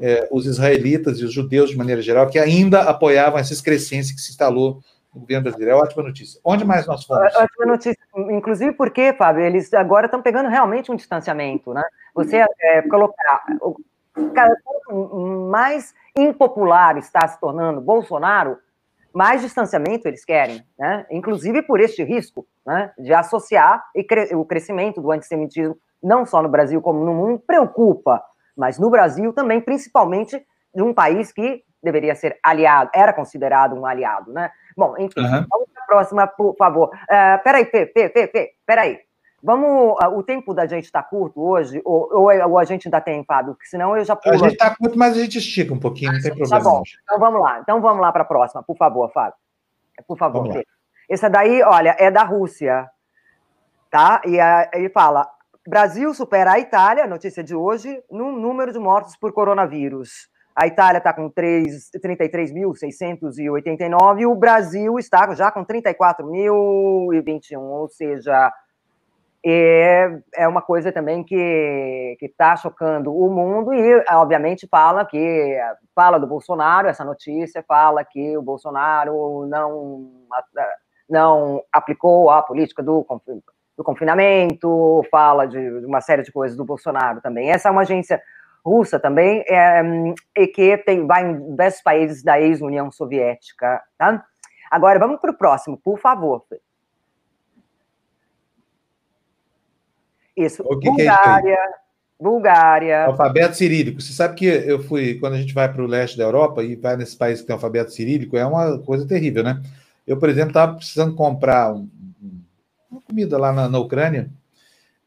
é, 0.00 0.28
os 0.32 0.44
israelitas 0.44 1.20
e 1.20 1.24
os 1.24 1.32
judeus 1.32 1.70
de 1.70 1.76
maneira 1.76 2.02
geral 2.02 2.26
que 2.26 2.36
ainda 2.36 2.80
apoiavam 2.82 3.38
essa 3.38 3.52
excrescência 3.52 4.12
que 4.12 4.20
se 4.20 4.32
instalou 4.32 4.82
no 5.14 5.20
governo 5.20 5.44
brasileiro. 5.44 5.72
É 5.72 5.80
ótima 5.80 6.02
notícia. 6.02 6.40
Onde 6.44 6.64
mais 6.64 6.84
nós 6.84 7.04
fomos? 7.04 7.32
Ótima 7.36 7.66
notícia. 7.66 7.96
Inclusive 8.30 8.72
porque, 8.72 9.12
Fábio, 9.12 9.44
eles 9.44 9.72
agora 9.72 10.06
estão 10.06 10.20
pegando 10.20 10.48
realmente 10.48 10.90
um 10.90 10.96
distanciamento, 10.96 11.72
né? 11.72 11.84
Você 12.12 12.44
é, 12.60 12.82
colocar. 12.82 13.44
o- 13.62 13.76
mais 15.48 15.94
impopular 16.16 16.96
está 16.98 17.26
se 17.28 17.38
tornando 17.38 17.80
Bolsonaro, 17.80 18.58
mais 19.14 19.42
distanciamento 19.42 20.08
eles 20.08 20.24
querem, 20.24 20.62
né? 20.78 21.06
Inclusive 21.10 21.62
por 21.62 21.80
este 21.80 22.02
risco, 22.02 22.44
né? 22.68 22.92
De 22.98 23.14
associar 23.14 23.82
e 23.94 24.04
cre- 24.04 24.34
o 24.34 24.44
crescimento 24.44 25.00
do 25.00 25.10
antissemitismo, 25.10 25.74
não 26.02 26.26
só 26.26 26.42
no 26.42 26.50
Brasil 26.50 26.82
como 26.82 27.02
no 27.02 27.14
mundo, 27.14 27.38
preocupa, 27.46 28.22
mas 28.54 28.78
no 28.78 28.90
Brasil 28.90 29.32
também, 29.32 29.58
principalmente 29.58 30.44
de 30.74 30.82
um 30.82 30.92
país 30.92 31.32
que 31.32 31.64
deveria 31.82 32.14
ser 32.14 32.38
aliado, 32.42 32.90
era 32.94 33.12
considerado 33.14 33.74
um 33.74 33.86
aliado, 33.86 34.32
né? 34.32 34.50
Bom, 34.76 34.94
enfim, 34.98 35.18
Aham. 35.20 35.46
vamos 35.50 35.68
para 35.72 35.82
a 35.82 35.86
próxima, 35.86 36.26
por 36.26 36.54
favor. 36.56 36.88
Uh, 36.88 37.42
peraí, 37.42 37.64
Fê, 37.64 37.86
Fê, 37.86 38.10
Fê, 38.10 38.26
Fê, 38.28 38.50
peraí. 38.66 38.98
Vamos, 39.42 39.96
ah, 40.00 40.08
o 40.10 40.22
tempo 40.22 40.52
da 40.52 40.66
gente 40.66 40.84
está 40.84 41.00
curto 41.02 41.40
hoje, 41.40 41.80
ou, 41.84 42.08
ou, 42.12 42.48
ou 42.50 42.58
a 42.58 42.64
gente 42.64 42.88
ainda 42.88 43.00
tem, 43.00 43.24
Fábio? 43.24 43.54
Porque 43.54 43.66
senão 43.68 43.96
eu 43.96 44.04
já 44.04 44.12
A 44.14 44.16
pulo. 44.16 44.36
gente 44.38 44.52
está 44.52 44.76
muito, 44.80 44.98
mas 44.98 45.16
a 45.16 45.20
gente 45.20 45.38
estica 45.38 45.72
um 45.72 45.78
pouquinho, 45.78 46.12
não 46.12 46.20
tem 46.20 46.30
Tá 46.32 46.36
problema. 46.36 46.64
bom, 46.64 46.76
não. 46.78 46.82
então 47.04 47.18
vamos 47.18 47.40
lá. 47.40 47.60
Então 47.60 47.80
vamos 47.80 48.02
lá 48.02 48.12
para 48.12 48.22
a 48.22 48.26
próxima, 48.26 48.62
por 48.62 48.76
favor, 48.76 49.10
Fábio. 49.12 49.34
Por 50.06 50.18
favor, 50.18 50.40
Vamos 50.42 50.56
lá. 50.56 50.62
Essa 51.08 51.28
daí, 51.30 51.62
olha, 51.62 51.96
é 51.98 52.10
da 52.10 52.22
Rússia, 52.22 52.88
tá? 53.90 54.20
E 54.26 54.38
a- 54.40 54.68
ele 54.74 54.90
fala: 54.90 55.26
Brasil 55.66 56.12
supera 56.14 56.52
a 56.52 56.58
Itália, 56.58 57.06
notícia 57.06 57.42
de 57.42 57.54
hoje, 57.54 58.02
no 58.10 58.32
número 58.32 58.72
de 58.72 58.78
mortos 58.78 59.16
por 59.16 59.32
coronavírus. 59.32 60.28
A 60.54 60.66
Itália 60.66 60.98
está 60.98 61.12
com 61.12 61.28
três- 61.30 61.90
33.689 62.02 64.20
e 64.22 64.26
o 64.26 64.34
Brasil 64.34 64.98
está 64.98 65.32
já 65.34 65.50
com 65.52 65.64
34.021, 65.64 67.60
ou 67.60 67.88
seja, 67.88 68.52
é, 69.46 70.18
é 70.34 70.48
uma 70.48 70.60
coisa 70.60 70.90
também 70.90 71.22
que 71.22 72.18
está 72.20 72.56
chocando 72.56 73.14
o 73.14 73.30
mundo 73.30 73.72
e, 73.72 74.04
obviamente, 74.10 74.66
fala 74.68 75.04
que 75.04 75.56
fala 75.94 76.18
do 76.18 76.26
Bolsonaro, 76.26 76.88
essa 76.88 77.04
notícia 77.04 77.62
fala 77.62 78.04
que 78.04 78.36
o 78.36 78.42
Bolsonaro 78.42 79.46
não, 79.46 80.10
não 81.08 81.62
aplicou 81.72 82.30
a 82.30 82.42
política 82.42 82.82
do, 82.82 83.06
do 83.76 83.84
confinamento, 83.84 85.02
fala 85.10 85.46
de 85.46 85.58
uma 85.84 86.00
série 86.00 86.22
de 86.22 86.32
coisas 86.32 86.56
do 86.56 86.64
Bolsonaro 86.64 87.20
também. 87.20 87.50
Essa 87.50 87.68
é 87.68 87.72
uma 87.72 87.82
agência 87.82 88.20
russa 88.64 88.98
também, 89.00 89.44
é, 89.48 89.82
e 90.36 90.46
que 90.46 90.76
tem, 90.78 91.06
vai 91.06 91.24
em 91.24 91.50
diversos 91.50 91.82
países 91.82 92.22
da 92.22 92.40
ex-União 92.40 92.90
Soviética. 92.90 93.82
Tá? 93.96 94.24
Agora, 94.70 94.98
vamos 94.98 95.20
para 95.20 95.30
o 95.30 95.36
próximo, 95.36 95.78
por 95.78 95.98
favor. 95.98 96.44
Isso, 100.36 100.62
é 100.62 100.66
isso? 100.66 100.80
Bulgária, 100.80 101.58
Bulgária. 102.20 103.06
Alfabeto 103.06 103.56
cirílico. 103.56 104.00
Você 104.00 104.12
sabe 104.12 104.34
que 104.34 104.44
eu 104.44 104.82
fui, 104.82 105.18
quando 105.18 105.34
a 105.34 105.38
gente 105.38 105.54
vai 105.54 105.72
para 105.72 105.82
o 105.82 105.86
leste 105.86 106.18
da 106.18 106.24
Europa 106.24 106.62
e 106.62 106.76
vai 106.76 106.96
nesse 106.96 107.16
país 107.16 107.40
que 107.40 107.46
tem 107.46 107.54
alfabeto 107.54 107.92
cirílico, 107.92 108.36
é 108.36 108.44
uma 108.44 108.78
coisa 108.80 109.06
terrível, 109.06 109.42
né? 109.42 109.62
Eu, 110.08 110.16
por 110.18 110.28
exemplo, 110.28 110.50
estava 110.50 110.74
precisando 110.74 111.14
comprar 111.14 111.72
um- 111.74 111.88
um- 112.22 112.40
uma 112.90 113.00
comida 113.02 113.36
lá 113.38 113.52
na, 113.52 113.68
na 113.68 113.78
Ucrânia, 113.78 114.30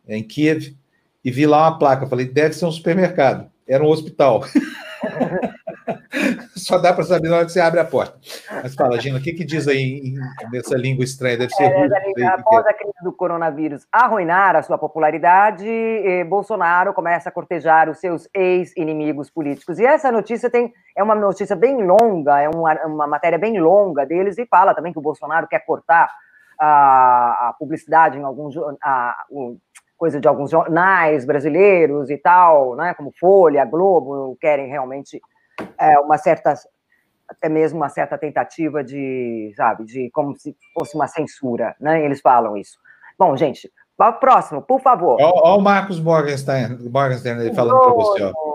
em 0.08 0.24
Kiev, 0.24 0.76
e 1.24 1.32
vi 1.32 1.46
lá 1.46 1.64
uma 1.70 1.80
placa. 1.80 2.08
Falei, 2.08 2.26
deve 2.28 2.54
ser 2.54 2.66
um 2.66 2.72
supermercado. 2.72 3.50
Era 3.68 3.84
um 3.84 3.88
hospital. 3.90 4.44
Só 6.64 6.78
dá 6.78 6.94
para 6.94 7.04
saber 7.04 7.30
na 7.30 7.38
hora 7.38 7.46
que 7.46 7.52
você 7.52 7.60
abre 7.60 7.80
a 7.80 7.86
porta. 7.86 8.18
Mas 8.64 8.76
fala, 8.76 9.00
Gina, 9.00 9.18
o 9.18 9.22
que, 9.22 9.34
que 9.34 9.44
diz 9.44 9.68
aí 9.68 10.14
nessa 10.52 10.76
língua 10.78 11.04
estranha? 11.04 11.38
Deve 11.38 11.54
ser 11.54 11.64
É, 11.64 11.90
que 11.90 12.14
que 12.14 12.22
é. 12.24 12.28
após 12.28 12.66
a 12.68 12.74
crise 12.74 12.94
do 13.04 13.12
coronavírus 13.12 13.88
arruinar 13.92 14.56
a 14.56 14.62
sua 14.62 14.78
popularidade, 14.78 15.68
eh, 15.68 16.24
Bolsonaro 16.24 16.94
começa 16.94 17.30
a 17.30 17.32
cortejar 17.32 17.90
os 17.90 18.00
seus 18.00 18.30
ex-inimigos 18.34 19.30
políticos. 19.30 19.80
E 19.80 19.86
essa 19.86 20.12
notícia 20.12 20.50
tem 20.50 20.74
é 20.96 21.02
uma 21.02 21.16
notícia 21.16 21.56
bem 21.56 21.84
longa, 21.86 22.40
é 22.42 22.50
uma, 22.50 22.74
uma 22.86 23.08
matéria 23.08 23.40
bem 23.40 23.60
longa 23.60 24.06
deles, 24.06 24.38
e 24.38 24.46
fala 24.46 24.74
também 24.76 24.92
que 24.94 25.00
o 25.00 25.02
Bolsonaro 25.02 25.48
quer 25.48 25.60
cortar 25.66 26.10
a, 26.60 27.50
a 27.50 27.56
publicidade 27.58 28.18
em 28.20 28.24
alguns 28.24 28.56
a, 28.84 29.16
o- 29.30 29.58
coisa 29.98 30.20
de 30.20 30.28
alguns 30.28 30.50
jornais 30.50 31.26
brasileiros 31.26 32.10
e 32.10 32.18
tal, 32.18 32.76
né, 32.76 32.94
como 32.96 33.12
Folha, 33.20 33.64
Globo, 33.66 34.36
querem 34.42 34.68
realmente 34.68 35.22
é, 35.82 36.00
uma 36.00 36.18
certa 36.18 36.54
até 37.32 37.48
mesmo 37.48 37.78
uma 37.78 37.88
certa 37.88 38.18
tentativa 38.18 38.84
de, 38.84 39.54
sabe, 39.56 39.86
de 39.86 40.10
como 40.12 40.38
se 40.38 40.54
fosse 40.78 40.96
uma 40.96 41.08
censura, 41.08 41.74
né? 41.80 42.04
Eles 42.04 42.20
falam 42.20 42.58
isso. 42.58 42.78
Bom, 43.18 43.38
gente, 43.38 43.72
próximo, 44.20 44.62
por 44.62 44.82
favor. 44.82 45.18
Olha 45.22 45.56
o 45.56 45.62
Marcos 45.62 46.00
Morgenstern, 46.00 46.90
Morgenstern 46.90 47.42
aí 47.42 47.54
falando 47.56 47.80
para 47.80 47.94
você. 47.94 48.24
Ó. 48.24 48.52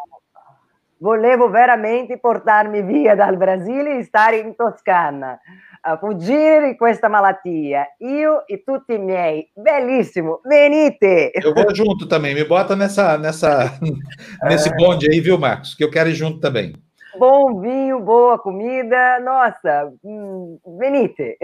Volevo 1.01 1.51
veramente 1.51 2.17
portarmi 2.17 2.83
via 2.83 3.15
dal 3.15 3.37
Brasile 3.37 3.99
e 3.99 4.05
stare 4.05 4.41
in 4.41 4.55
Toscana, 4.55 5.39
a 5.83 5.99
fuggire 5.99 6.71
di 6.71 6.77
questa 6.77 7.09
malattia. 7.09 7.87
Io 8.01 8.45
e 8.49 8.63
tutti 8.65 8.95
i 8.95 8.99
miei. 8.99 9.51
Bellissimo, 9.55 10.41
venite! 10.45 11.33
Eu 11.35 11.55
vou 11.55 11.75
junto 11.75 12.09
também, 12.09 12.35
me 12.35 12.45
bota 12.45 12.75
nessa, 12.75 13.19
nessa, 13.19 13.79
nesse 14.49 14.75
bonde 14.75 15.07
aí, 15.11 15.21
viu, 15.21 15.39
Marcos? 15.39 15.75
Que 15.75 15.85
eu 15.85 15.91
quero 15.91 16.09
ir 16.09 16.15
junto 16.15 16.41
também. 16.41 16.73
Bom 17.19 17.61
vinho, 17.61 18.01
boa 18.01 18.39
comida, 18.39 19.21
nossa, 19.21 19.93
hum, 20.05 20.59
venite! 20.79 21.37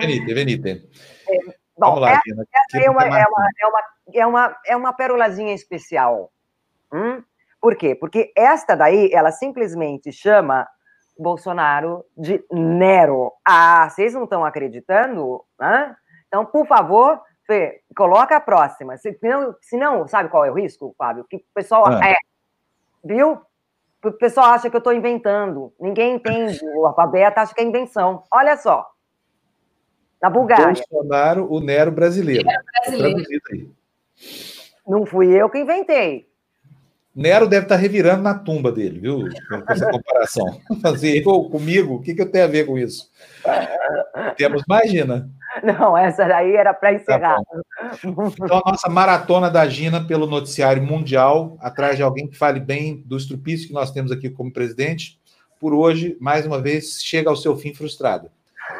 Venite, 0.00 0.34
venite. 0.34 0.88
Bom, 1.78 1.86
Vamos 1.86 2.00
lá, 2.00 2.10
essa, 2.12 2.20
essa 2.74 2.84
é, 2.84 2.90
uma, 2.90 3.02
tem 3.02 3.10
mais? 3.10 3.24
é, 3.24 3.28
uma, 3.28 3.48
é, 3.60 3.66
uma, 3.66 3.82
é, 4.14 4.26
uma, 4.26 4.56
é 4.66 4.76
uma 4.76 4.92
perolazinha 4.92 5.54
especial. 5.54 6.32
Hum? 6.92 7.22
Por 7.60 7.76
quê? 7.76 7.94
Porque 7.94 8.32
esta 8.36 8.74
daí, 8.74 9.10
ela 9.12 9.30
simplesmente 9.30 10.10
chama 10.10 10.66
Bolsonaro 11.18 12.04
de 12.16 12.44
Nero. 12.50 13.32
Ah, 13.44 13.88
vocês 13.90 14.14
não 14.14 14.24
estão 14.24 14.44
acreditando? 14.44 15.44
Hã? 15.60 15.94
Então, 16.26 16.44
por 16.44 16.66
favor, 16.66 17.20
Fê, 17.48 17.80
coloca 17.96 18.36
a 18.36 18.40
próxima. 18.40 18.98
Se 18.98 19.18
não, 19.22 19.56
se 19.62 19.76
não, 19.78 20.06
sabe 20.06 20.28
qual 20.28 20.44
é 20.44 20.50
o 20.50 20.54
risco, 20.54 20.94
Fábio? 20.98 21.24
Que 21.28 21.36
o 21.36 21.42
pessoal 21.54 21.86
Ah. 21.86 22.10
é, 22.10 22.14
viu? 23.02 23.40
O 24.04 24.12
pessoal 24.12 24.52
acha 24.52 24.70
que 24.70 24.76
eu 24.76 24.78
estou 24.78 24.92
inventando. 24.92 25.72
Ninguém 25.80 26.14
entende. 26.14 26.60
O 26.76 26.86
alfabeto 26.86 27.40
acha 27.40 27.54
que 27.54 27.60
é 27.60 27.64
invenção. 27.64 28.22
Olha 28.32 28.56
só. 28.56 28.86
Na 30.22 30.30
Bulgária. 30.30 30.82
Bolsonaro, 30.90 31.52
o 31.52 31.60
Nero 31.60 31.90
brasileiro. 31.90 32.44
brasileiro. 32.44 33.14
Traduzido 33.14 33.42
aí. 33.52 33.70
Não 34.86 35.04
fui 35.04 35.28
eu 35.34 35.50
que 35.50 35.58
inventei. 35.58 36.28
Nero 37.14 37.48
deve 37.48 37.64
estar 37.64 37.76
revirando 37.76 38.22
na 38.22 38.34
tumba 38.34 38.70
dele, 38.70 39.00
viu? 39.00 39.24
Com 39.48 39.72
essa 39.72 39.90
comparação. 39.90 40.60
Fazer 40.80 41.18
eu 41.18 41.44
comigo, 41.50 41.96
o 41.96 42.00
que, 42.00 42.14
que 42.14 42.22
eu 42.22 42.30
tenho 42.30 42.44
a 42.44 42.48
ver 42.48 42.64
com 42.64 42.78
isso? 42.78 43.10
Temos, 44.36 44.62
imagina. 44.64 45.28
Não, 45.62 45.96
essa 45.96 46.26
daí 46.26 46.54
era 46.54 46.74
para 46.74 46.94
encerrar. 46.94 47.38
Então, 48.04 48.62
a 48.64 48.70
nossa 48.70 48.88
maratona 48.88 49.50
da 49.50 49.68
Gina 49.68 50.04
pelo 50.04 50.26
noticiário 50.26 50.82
mundial, 50.82 51.56
atrás 51.60 51.96
de 51.96 52.02
alguém 52.02 52.26
que 52.26 52.36
fale 52.36 52.60
bem 52.60 53.02
do 53.04 53.16
estrupício 53.16 53.68
que 53.68 53.74
nós 53.74 53.90
temos 53.90 54.10
aqui 54.10 54.30
como 54.30 54.52
presidente, 54.52 55.18
por 55.60 55.74
hoje, 55.74 56.16
mais 56.20 56.46
uma 56.46 56.60
vez, 56.60 57.02
chega 57.02 57.28
ao 57.28 57.36
seu 57.36 57.56
fim 57.56 57.74
frustrado. 57.74 58.30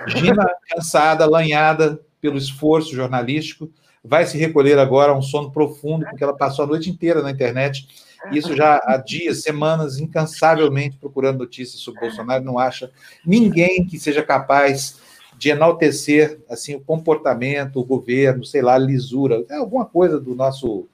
Gina, 0.06 0.46
cansada, 0.68 1.26
lanhada 1.26 2.00
pelo 2.20 2.36
esforço 2.36 2.94
jornalístico, 2.94 3.70
vai 4.05 4.24
se 4.26 4.38
recolher 4.38 4.78
agora 4.78 5.12
a 5.12 5.16
um 5.16 5.22
sono 5.22 5.50
profundo, 5.50 6.06
porque 6.06 6.22
ela 6.22 6.36
passou 6.36 6.64
a 6.64 6.68
noite 6.68 6.88
inteira 6.90 7.22
na 7.22 7.30
internet, 7.30 7.88
isso 8.32 8.55
já 8.56 8.80
há 8.84 8.96
dias, 8.96 9.42
semanas, 9.42 9.98
incansavelmente 9.98 10.96
procurando 10.96 11.38
notícias 11.38 11.80
sobre 11.80 12.00
Bolsonaro, 12.00 12.44
não 12.44 12.59
acha 12.59 12.90
ninguém 13.24 13.86
que 13.86 13.98
seja 13.98 14.22
capaz 14.22 15.00
de 15.39 15.51
enaltecer 15.51 16.40
assim 16.51 16.74
o 16.74 16.81
comportamento, 16.81 17.78
o 17.78 17.85
governo, 17.85 18.44
sei 18.44 18.60
lá, 18.60 18.74
a 18.74 18.78
lisura, 18.78 19.44
é 19.48 19.55
alguma 19.55 19.86
coisa 19.86 20.19
do 20.20 20.35
nosso 20.35 20.89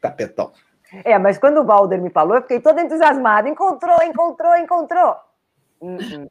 capetão. 0.00 0.52
É, 1.02 1.18
mas 1.18 1.38
quando 1.38 1.60
o 1.60 1.64
Valder 1.64 2.00
me 2.00 2.10
falou, 2.10 2.36
eu 2.36 2.42
fiquei 2.42 2.60
toda 2.60 2.82
entusiasmada. 2.82 3.48
Encontrou, 3.48 3.96
encontrou, 4.04 4.56
encontrou. 4.56 5.16
Hum, 5.80 5.96
hum. 5.98 6.26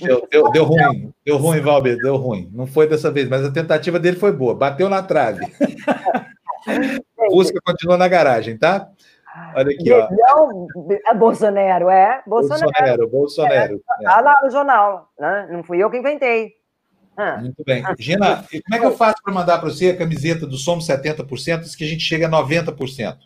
Deu, 0.00 0.28
deu- 0.30 0.50
deu 0.50 0.64
ruim, 0.64 1.12
deu 1.24 1.36
ruim, 1.38 1.60
Valber, 1.60 1.96
deu 1.96 2.16
ruim. 2.16 2.50
Não 2.52 2.66
foi 2.66 2.86
dessa 2.86 3.10
vez, 3.10 3.28
mas 3.28 3.44
a 3.44 3.50
tentativa 3.50 3.98
dele 3.98 4.16
foi 4.16 4.32
boa. 4.32 4.54
Bateu 4.54 4.88
na 4.88 5.02
trave. 5.02 5.46
Busca 7.30 7.58
continua 7.64 7.96
na 7.96 8.06
garagem, 8.06 8.56
tá? 8.56 8.88
Olha 9.54 9.70
aqui, 9.70 9.92
ó. 9.92 10.08
Não, 10.10 10.66
é 11.06 11.14
Bolsonaro, 11.14 11.90
é? 11.90 12.22
Bolsonaro. 12.26 12.64
Bolsonaro, 12.64 13.08
Bolsonaro. 13.08 13.82
É. 14.00 14.04
Tá 14.04 14.20
lá 14.20 14.34
no 14.42 14.50
jornal. 14.50 15.10
Né? 15.18 15.48
Não 15.50 15.62
fui 15.62 15.82
eu 15.82 15.90
que 15.90 15.98
inventei. 15.98 16.52
Ah. 17.16 17.38
Muito 17.38 17.64
bem. 17.64 17.82
Gina, 17.98 18.36
como 18.36 18.74
é 18.74 18.78
que 18.78 18.86
eu 18.86 18.96
faço 18.96 19.16
para 19.22 19.34
mandar 19.34 19.58
para 19.58 19.68
você 19.68 19.90
a 19.90 19.96
camiseta 19.96 20.46
do 20.46 20.56
Somos 20.56 20.86
70%, 20.86 21.62
isso 21.62 21.76
que 21.76 21.84
a 21.84 21.88
gente 21.88 22.02
chega 22.02 22.26
a 22.26 22.30
90%? 22.30 23.16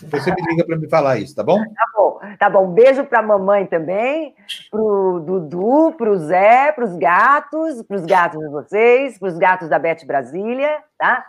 Depois 0.00 0.22
você 0.22 0.32
me 0.32 0.42
liga 0.42 0.64
para 0.64 0.76
me 0.76 0.88
falar 0.88 1.18
isso, 1.18 1.34
tá 1.34 1.42
bom? 1.42 1.60
Tá 1.60 1.86
bom, 1.96 2.20
tá 2.38 2.50
bom. 2.50 2.68
Beijo 2.68 3.04
pra 3.04 3.22
mamãe 3.22 3.66
também, 3.66 4.34
pro 4.70 5.20
Dudu, 5.20 5.92
pro 5.96 6.16
Zé, 6.18 6.72
pros 6.72 6.96
gatos, 6.96 7.82
pros 7.82 8.04
gatos 8.04 8.40
de 8.40 8.48
vocês, 8.48 9.18
pros 9.18 9.36
gatos 9.36 9.68
da 9.68 9.78
Bete 9.78 10.06
Brasília, 10.06 10.78
tá? 10.96 11.24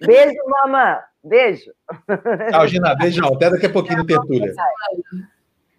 Beijo, 0.00 0.34
mamãe. 0.46 0.98
Beijo. 1.22 1.72
Tchau, 2.50 2.66
Gina. 2.66 2.94
Beijão. 2.94 3.34
Até 3.34 3.50
daqui 3.50 3.66
a 3.66 3.70
pouquinho 3.70 3.98
no 3.98 4.06
Tertúlia. 4.06 4.54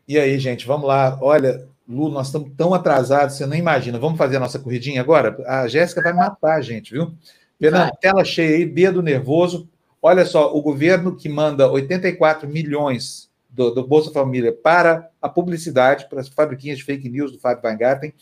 E 0.08 0.20
aí, 0.20 0.38
gente, 0.40 0.68
vamos 0.68 0.88
lá. 0.88 1.18
Olha, 1.22 1.68
Lu, 1.88 2.10
nós 2.10 2.28
estamos 2.28 2.52
tão 2.56 2.74
atrasados, 2.74 3.36
você 3.36 3.46
não 3.46 3.56
imagina. 3.56 4.00
Vamos 4.00 4.18
fazer 4.18 4.38
a 4.38 4.40
nossa 4.40 4.60
corridinha 4.60 5.02
agora? 5.02 5.38
A 5.48 5.68
Jéssica 5.68 6.02
vai 6.02 6.14
matar 6.14 6.56
a 6.56 6.62
gente, 6.62 6.94
viu? 6.94 7.14
Fernando, 7.60 7.92
tela 8.00 8.24
cheia 8.24 8.58
aí, 8.58 8.66
dedo 8.66 9.02
nervoso. 9.02 9.70
Olha 10.02 10.26
só, 10.26 10.56
o 10.56 10.62
governo 10.62 11.16
que 11.16 11.30
manda 11.30 11.70
84 11.70 12.50
milhões 12.50 13.30
do, 13.50 13.70
do 13.72 13.86
Bolsa 13.86 14.12
Família 14.12 14.52
para 14.52 15.10
a 15.22 15.30
publicidade, 15.30 16.08
para 16.10 16.22
as 16.22 16.28
fabriquinhas 16.28 16.80
de 16.80 16.84
fake 16.84 17.08
news 17.08 17.32
do 17.32 17.40
Fábio 17.40 17.64
Weingarten, 17.64 18.14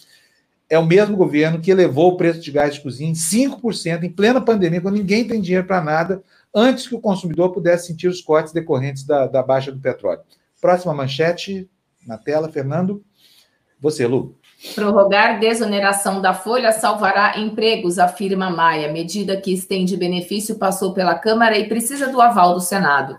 é 0.69 0.77
o 0.77 0.85
mesmo 0.85 1.15
governo 1.15 1.59
que 1.59 1.71
elevou 1.71 2.11
o 2.11 2.17
preço 2.17 2.41
de 2.41 2.51
gás 2.51 2.75
de 2.75 2.81
cozinha 2.81 3.09
em 3.09 3.13
5% 3.13 4.03
em 4.03 4.09
plena 4.09 4.41
pandemia, 4.41 4.81
quando 4.81 4.97
ninguém 4.97 5.25
tem 5.27 5.41
dinheiro 5.41 5.65
para 5.65 5.81
nada, 5.81 6.21
antes 6.53 6.87
que 6.87 6.95
o 6.95 7.01
consumidor 7.01 7.51
pudesse 7.51 7.87
sentir 7.87 8.07
os 8.07 8.21
cortes 8.21 8.53
decorrentes 8.53 9.03
da, 9.03 9.27
da 9.27 9.43
baixa 9.43 9.71
do 9.71 9.79
petróleo. 9.79 10.21
Próxima 10.61 10.93
manchete 10.93 11.69
na 12.05 12.17
tela, 12.17 12.49
Fernando. 12.49 13.03
Você, 13.79 14.05
Lu. 14.05 14.37
Prorrogar 14.75 15.39
desoneração 15.39 16.21
da 16.21 16.33
folha 16.33 16.71
salvará 16.73 17.39
empregos, 17.39 17.97
afirma 17.97 18.49
Maia. 18.49 18.91
Medida 18.91 19.39
que 19.39 19.53
estende 19.53 19.95
benefício 19.95 20.55
passou 20.55 20.93
pela 20.93 21.15
Câmara 21.15 21.57
e 21.57 21.69
precisa 21.69 22.07
do 22.07 22.19
aval 22.19 22.55
do 22.55 22.59
Senado. 22.59 23.15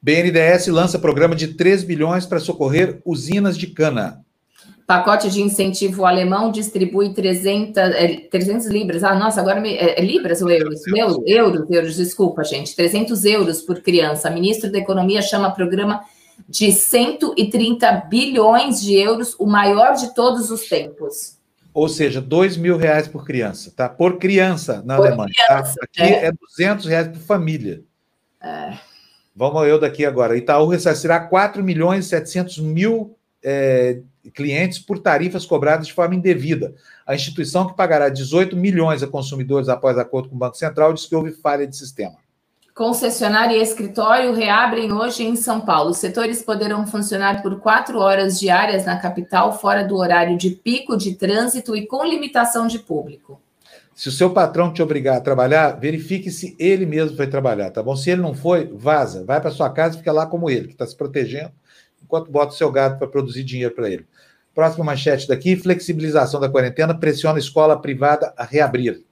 BNDES 0.00 0.66
lança 0.66 0.98
programa 0.98 1.36
de 1.36 1.54
3 1.54 1.84
bilhões 1.84 2.26
para 2.26 2.40
socorrer 2.40 3.00
usinas 3.04 3.56
de 3.56 3.68
cana. 3.68 4.24
Pacote 4.92 5.30
de 5.30 5.40
incentivo 5.40 6.04
alemão 6.04 6.52
distribui 6.52 7.14
300, 7.14 7.78
é, 7.78 8.08
300 8.30 8.66
libras. 8.66 9.02
Ah, 9.02 9.14
nossa, 9.14 9.40
agora 9.40 9.58
me, 9.58 9.74
é, 9.74 9.98
é 9.98 10.04
libras 10.04 10.42
ou 10.42 10.50
euros? 10.50 10.82
Meu, 10.86 11.24
euros, 11.26 11.70
euros, 11.70 11.96
desculpa, 11.96 12.44
gente. 12.44 12.76
300 12.76 13.24
euros 13.24 13.62
por 13.62 13.80
criança. 13.80 14.28
Ministro 14.28 14.70
da 14.70 14.76
Economia 14.76 15.22
chama 15.22 15.50
programa 15.50 16.02
de 16.46 16.70
130 16.70 17.90
bilhões 18.10 18.82
de 18.82 18.94
euros, 18.94 19.34
o 19.38 19.46
maior 19.46 19.94
de 19.94 20.14
todos 20.14 20.50
os 20.50 20.68
tempos. 20.68 21.38
Ou 21.72 21.88
seja, 21.88 22.20
2 22.20 22.58
mil 22.58 22.76
reais 22.76 23.08
por 23.08 23.24
criança, 23.24 23.72
tá? 23.74 23.88
Por 23.88 24.18
criança 24.18 24.82
na 24.84 24.98
Por 24.98 25.06
Alemanha. 25.06 25.30
criança, 25.34 25.74
tá? 25.74 25.84
Aqui 25.84 26.02
é. 26.02 26.26
é 26.26 26.32
200 26.32 26.84
reais 26.84 27.08
por 27.08 27.20
família. 27.20 27.82
É. 28.42 28.74
Vamos 29.34 29.66
eu 29.66 29.80
daqui 29.80 30.04
agora. 30.04 30.36
Itaú 30.36 30.66
ressarcirá 30.66 31.18
4 31.18 31.64
milhões 31.64 32.04
e 32.04 32.08
700 32.10 32.58
mil 32.58 33.16
é, 33.42 34.00
clientes 34.34 34.78
por 34.78 34.98
tarifas 34.98 35.44
cobradas 35.44 35.86
de 35.86 35.92
forma 35.92 36.14
indevida. 36.14 36.74
A 37.06 37.14
instituição 37.14 37.66
que 37.66 37.76
pagará 37.76 38.08
18 38.08 38.56
milhões 38.56 39.02
a 39.02 39.06
consumidores 39.06 39.68
após 39.68 39.98
acordo 39.98 40.28
com 40.28 40.36
o 40.36 40.38
Banco 40.38 40.56
Central 40.56 40.92
diz 40.92 41.06
que 41.06 41.14
houve 41.14 41.32
falha 41.32 41.66
de 41.66 41.76
sistema. 41.76 42.16
Concessionária 42.74 43.54
e 43.54 43.60
escritório 43.60 44.32
reabrem 44.32 44.92
hoje 44.92 45.24
em 45.24 45.36
São 45.36 45.60
Paulo. 45.60 45.90
Os 45.90 45.98
setores 45.98 46.42
poderão 46.42 46.86
funcionar 46.86 47.42
por 47.42 47.60
quatro 47.60 47.98
horas 47.98 48.40
diárias 48.40 48.86
na 48.86 48.98
capital, 48.98 49.58
fora 49.58 49.84
do 49.84 49.96
horário 49.96 50.38
de 50.38 50.50
pico 50.50 50.96
de 50.96 51.14
trânsito 51.14 51.76
e 51.76 51.86
com 51.86 52.02
limitação 52.02 52.66
de 52.66 52.78
público. 52.78 53.38
Se 53.94 54.08
o 54.08 54.12
seu 54.12 54.30
patrão 54.30 54.72
te 54.72 54.82
obrigar 54.82 55.18
a 55.18 55.20
trabalhar, 55.20 55.72
verifique 55.72 56.30
se 56.30 56.56
ele 56.58 56.86
mesmo 56.86 57.14
foi 57.14 57.26
trabalhar, 57.26 57.70
tá 57.70 57.82
bom? 57.82 57.94
Se 57.94 58.10
ele 58.10 58.22
não 58.22 58.32
foi, 58.32 58.66
vaza. 58.74 59.22
Vai 59.22 59.38
para 59.38 59.50
sua 59.50 59.68
casa 59.68 59.96
e 59.96 59.98
fica 59.98 60.10
lá 60.12 60.24
como 60.24 60.48
ele, 60.48 60.68
que 60.68 60.72
está 60.72 60.86
se 60.86 60.96
protegendo, 60.96 61.52
enquanto 62.12 62.30
bota 62.30 62.52
o 62.52 62.56
seu 62.56 62.70
gato 62.70 62.98
para 62.98 63.08
produzir 63.08 63.42
dinheiro 63.42 63.74
para 63.74 63.88
ele. 63.88 64.06
Próxima 64.54 64.84
manchete 64.84 65.26
daqui: 65.26 65.56
flexibilização 65.56 66.38
da 66.38 66.48
quarentena 66.48 66.94
pressiona 66.94 67.36
a 67.36 67.40
escola 67.40 67.80
privada 67.80 68.34
a 68.36 68.44
reabrir. 68.44 69.02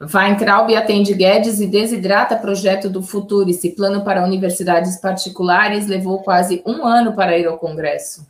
Weintraub 0.00 0.74
atende 0.74 1.12
Guedes 1.14 1.60
e 1.60 1.66
desidrata 1.66 2.34
projeto 2.34 2.88
do 2.88 3.02
Futurice. 3.02 3.70
Plano 3.76 4.02
para 4.02 4.24
universidades 4.24 4.96
particulares 4.96 5.86
levou 5.86 6.22
quase 6.22 6.62
um 6.66 6.84
ano 6.84 7.14
para 7.14 7.38
ir 7.38 7.46
ao 7.46 7.58
Congresso. 7.58 8.26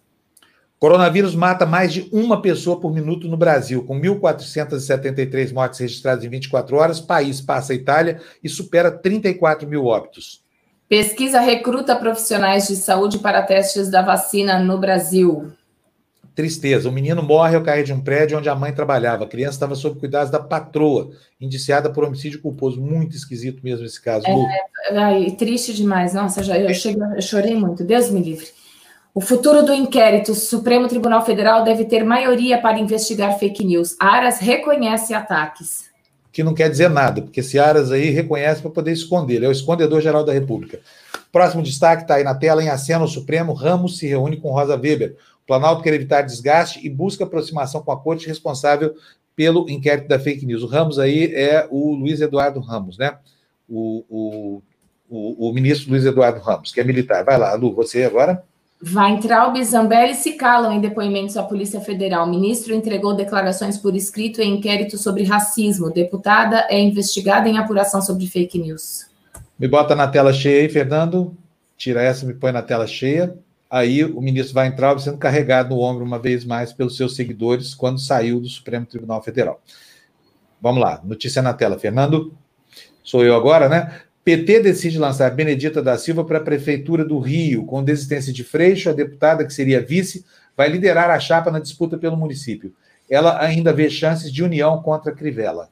Coronavírus 0.80 1.34
mata 1.34 1.64
mais 1.64 1.92
de 1.92 2.08
uma 2.10 2.42
pessoa 2.42 2.80
por 2.80 2.92
minuto 2.92 3.28
no 3.28 3.36
Brasil, 3.36 3.84
com 3.84 4.00
1.473 4.00 5.52
mortes 5.52 5.78
registradas 5.78 6.24
em 6.24 6.28
24 6.28 6.76
horas. 6.76 7.00
País 7.00 7.40
passa 7.40 7.72
a 7.72 7.76
Itália 7.76 8.20
e 8.42 8.48
supera 8.48 8.90
34 8.90 9.68
mil 9.68 9.86
óbitos. 9.86 10.42
Pesquisa 10.90 11.38
recruta 11.38 11.94
profissionais 11.94 12.66
de 12.66 12.74
saúde 12.74 13.20
para 13.20 13.42
testes 13.42 13.88
da 13.88 14.02
vacina 14.02 14.58
no 14.58 14.76
Brasil. 14.76 15.52
Tristeza. 16.34 16.88
O 16.88 16.92
menino 16.92 17.22
morre 17.22 17.54
ao 17.54 17.62
cair 17.62 17.84
de 17.84 17.92
um 17.92 18.00
prédio 18.00 18.36
onde 18.36 18.48
a 18.48 18.56
mãe 18.56 18.72
trabalhava. 18.72 19.22
A 19.22 19.28
criança 19.28 19.54
estava 19.54 19.76
sob 19.76 20.00
cuidados 20.00 20.32
da 20.32 20.40
patroa, 20.40 21.12
indiciada 21.40 21.90
por 21.90 22.02
homicídio 22.02 22.42
culposo. 22.42 22.80
Muito 22.80 23.14
esquisito 23.14 23.62
mesmo 23.62 23.86
esse 23.86 24.02
caso. 24.02 24.26
Lu. 24.28 24.44
É, 24.44 24.98
ai, 24.98 25.30
triste 25.30 25.72
demais. 25.72 26.12
Nossa, 26.12 26.42
já, 26.42 26.58
eu, 26.58 26.74
chego, 26.74 27.04
eu 27.14 27.22
chorei 27.22 27.54
muito. 27.54 27.84
Deus 27.84 28.10
me 28.10 28.20
livre. 28.20 28.48
O 29.14 29.20
futuro 29.20 29.62
do 29.62 29.72
inquérito. 29.72 30.32
O 30.32 30.34
Supremo 30.34 30.88
Tribunal 30.88 31.24
Federal 31.24 31.62
deve 31.62 31.84
ter 31.84 32.02
maioria 32.02 32.60
para 32.60 32.80
investigar 32.80 33.38
fake 33.38 33.64
news. 33.64 33.94
Aras 34.00 34.40
reconhece 34.40 35.14
ataques. 35.14 35.89
Que 36.32 36.42
não 36.42 36.54
quer 36.54 36.70
dizer 36.70 36.88
nada, 36.88 37.22
porque 37.22 37.40
esse 37.40 37.58
Aras 37.58 37.90
aí 37.90 38.10
reconhece 38.10 38.62
para 38.62 38.70
poder 38.70 38.92
esconder. 38.92 39.36
Ele 39.36 39.46
é 39.46 39.48
o 39.48 39.52
escondedor-geral 39.52 40.24
da 40.24 40.32
República. 40.32 40.80
Próximo 41.32 41.62
destaque 41.62 42.02
está 42.02 42.16
aí 42.16 42.24
na 42.24 42.34
tela, 42.34 42.62
em 42.62 42.68
aceno 42.68 43.06
Supremo. 43.06 43.52
Ramos 43.52 43.98
se 43.98 44.06
reúne 44.06 44.36
com 44.36 44.52
Rosa 44.52 44.76
Weber. 44.76 45.16
O 45.42 45.46
Planalto 45.46 45.82
quer 45.82 45.94
evitar 45.94 46.22
desgaste 46.22 46.84
e 46.84 46.88
busca 46.88 47.24
aproximação 47.24 47.82
com 47.82 47.90
a 47.92 48.00
corte 48.00 48.26
responsável 48.26 48.94
pelo 49.34 49.68
inquérito 49.68 50.08
da 50.08 50.18
fake 50.18 50.44
news. 50.44 50.62
O 50.62 50.66
Ramos 50.66 50.98
aí 50.98 51.34
é 51.34 51.66
o 51.70 51.94
Luiz 51.94 52.20
Eduardo 52.20 52.60
Ramos, 52.60 52.98
né? 52.98 53.16
O, 53.68 54.04
o, 54.08 54.62
o, 55.08 55.48
o 55.48 55.52
ministro 55.52 55.90
Luiz 55.90 56.04
Eduardo 56.04 56.40
Ramos, 56.40 56.72
que 56.72 56.80
é 56.80 56.84
militar. 56.84 57.24
Vai 57.24 57.38
lá, 57.38 57.54
Lu, 57.54 57.74
você 57.74 58.04
agora. 58.04 58.44
Weintraub 58.82 59.58
e 59.58 59.64
Zambelli 59.64 60.14
se 60.14 60.32
calam 60.32 60.72
em 60.72 60.80
depoimentos 60.80 61.36
à 61.36 61.42
Polícia 61.42 61.80
Federal. 61.82 62.26
O 62.26 62.30
ministro 62.30 62.74
entregou 62.74 63.14
declarações 63.14 63.76
por 63.76 63.94
escrito 63.94 64.40
em 64.40 64.56
inquérito 64.56 64.96
sobre 64.96 65.22
racismo. 65.22 65.90
Deputada 65.90 66.66
é 66.70 66.80
investigada 66.80 67.46
em 67.46 67.58
apuração 67.58 68.00
sobre 68.00 68.26
fake 68.26 68.58
news. 68.58 69.06
Me 69.58 69.68
bota 69.68 69.94
na 69.94 70.08
tela 70.08 70.32
cheia 70.32 70.62
aí, 70.62 70.68
Fernando. 70.70 71.36
Tira 71.76 72.02
essa, 72.02 72.24
me 72.24 72.32
põe 72.32 72.52
na 72.52 72.62
tela 72.62 72.86
cheia. 72.86 73.36
Aí 73.68 74.02
o 74.02 74.20
ministro 74.20 74.58
Weintraub 74.58 74.98
sendo 74.98 75.18
carregado 75.18 75.74
no 75.74 75.80
ombro 75.82 76.04
uma 76.04 76.18
vez 76.18 76.44
mais 76.44 76.72
pelos 76.72 76.96
seus 76.96 77.14
seguidores 77.14 77.74
quando 77.74 78.00
saiu 78.00 78.40
do 78.40 78.48
Supremo 78.48 78.86
Tribunal 78.86 79.22
Federal. 79.22 79.60
Vamos 80.60 80.80
lá, 80.80 81.00
notícia 81.04 81.42
na 81.42 81.52
tela, 81.52 81.78
Fernando. 81.78 82.32
Sou 83.04 83.24
eu 83.24 83.34
agora, 83.34 83.68
né? 83.68 84.00
PT 84.24 84.60
decide 84.60 84.98
lançar 84.98 85.30
Benedita 85.30 85.82
da 85.82 85.96
Silva 85.96 86.24
para 86.24 86.38
a 86.38 86.42
Prefeitura 86.42 87.04
do 87.04 87.18
Rio. 87.18 87.64
Com 87.64 87.82
desistência 87.82 88.32
de 88.32 88.44
Freixo, 88.44 88.90
a 88.90 88.92
deputada, 88.92 89.44
que 89.44 89.52
seria 89.52 89.80
vice, 89.84 90.24
vai 90.56 90.68
liderar 90.68 91.10
a 91.10 91.18
chapa 91.18 91.50
na 91.50 91.58
disputa 91.58 91.96
pelo 91.96 92.16
município. 92.16 92.74
Ela 93.08 93.42
ainda 93.42 93.72
vê 93.72 93.88
chances 93.88 94.30
de 94.30 94.44
união 94.44 94.82
contra 94.82 95.12
Crivella. 95.12 95.70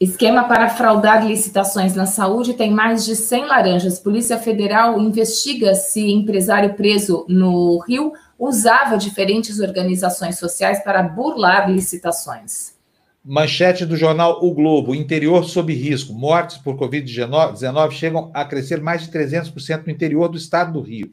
Esquema 0.00 0.44
para 0.44 0.68
fraudar 0.68 1.24
licitações 1.24 1.94
na 1.94 2.06
saúde 2.06 2.54
tem 2.54 2.72
mais 2.72 3.04
de 3.04 3.14
100 3.14 3.46
laranjas. 3.46 4.00
Polícia 4.00 4.36
Federal 4.36 4.98
investiga 5.00 5.74
se 5.74 6.10
empresário 6.10 6.74
preso 6.74 7.24
no 7.28 7.78
Rio 7.86 8.12
usava 8.38 8.96
diferentes 8.96 9.60
organizações 9.60 10.38
sociais 10.38 10.82
para 10.82 11.04
burlar 11.04 11.70
licitações. 11.70 12.74
Manchete 13.24 13.86
do 13.86 13.96
jornal 13.96 14.44
O 14.44 14.52
Globo: 14.52 14.94
interior 14.94 15.44
sob 15.44 15.72
risco. 15.72 16.12
Mortes 16.12 16.56
por 16.56 16.76
Covid-19 16.76 17.92
chegam 17.92 18.30
a 18.34 18.44
crescer 18.44 18.80
mais 18.80 19.02
de 19.02 19.12
300% 19.12 19.86
no 19.86 19.92
interior 19.92 20.28
do 20.28 20.36
estado 20.36 20.72
do 20.72 20.80
Rio. 20.80 21.12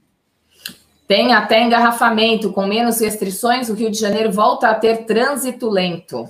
Tem 1.07 1.33
até 1.33 1.63
engarrafamento. 1.63 2.51
Com 2.51 2.65
menos 2.65 2.99
restrições, 2.99 3.69
o 3.69 3.73
Rio 3.73 3.91
de 3.91 3.99
Janeiro 3.99 4.31
volta 4.31 4.69
a 4.69 4.75
ter 4.75 5.05
trânsito 5.05 5.69
lento. 5.69 6.27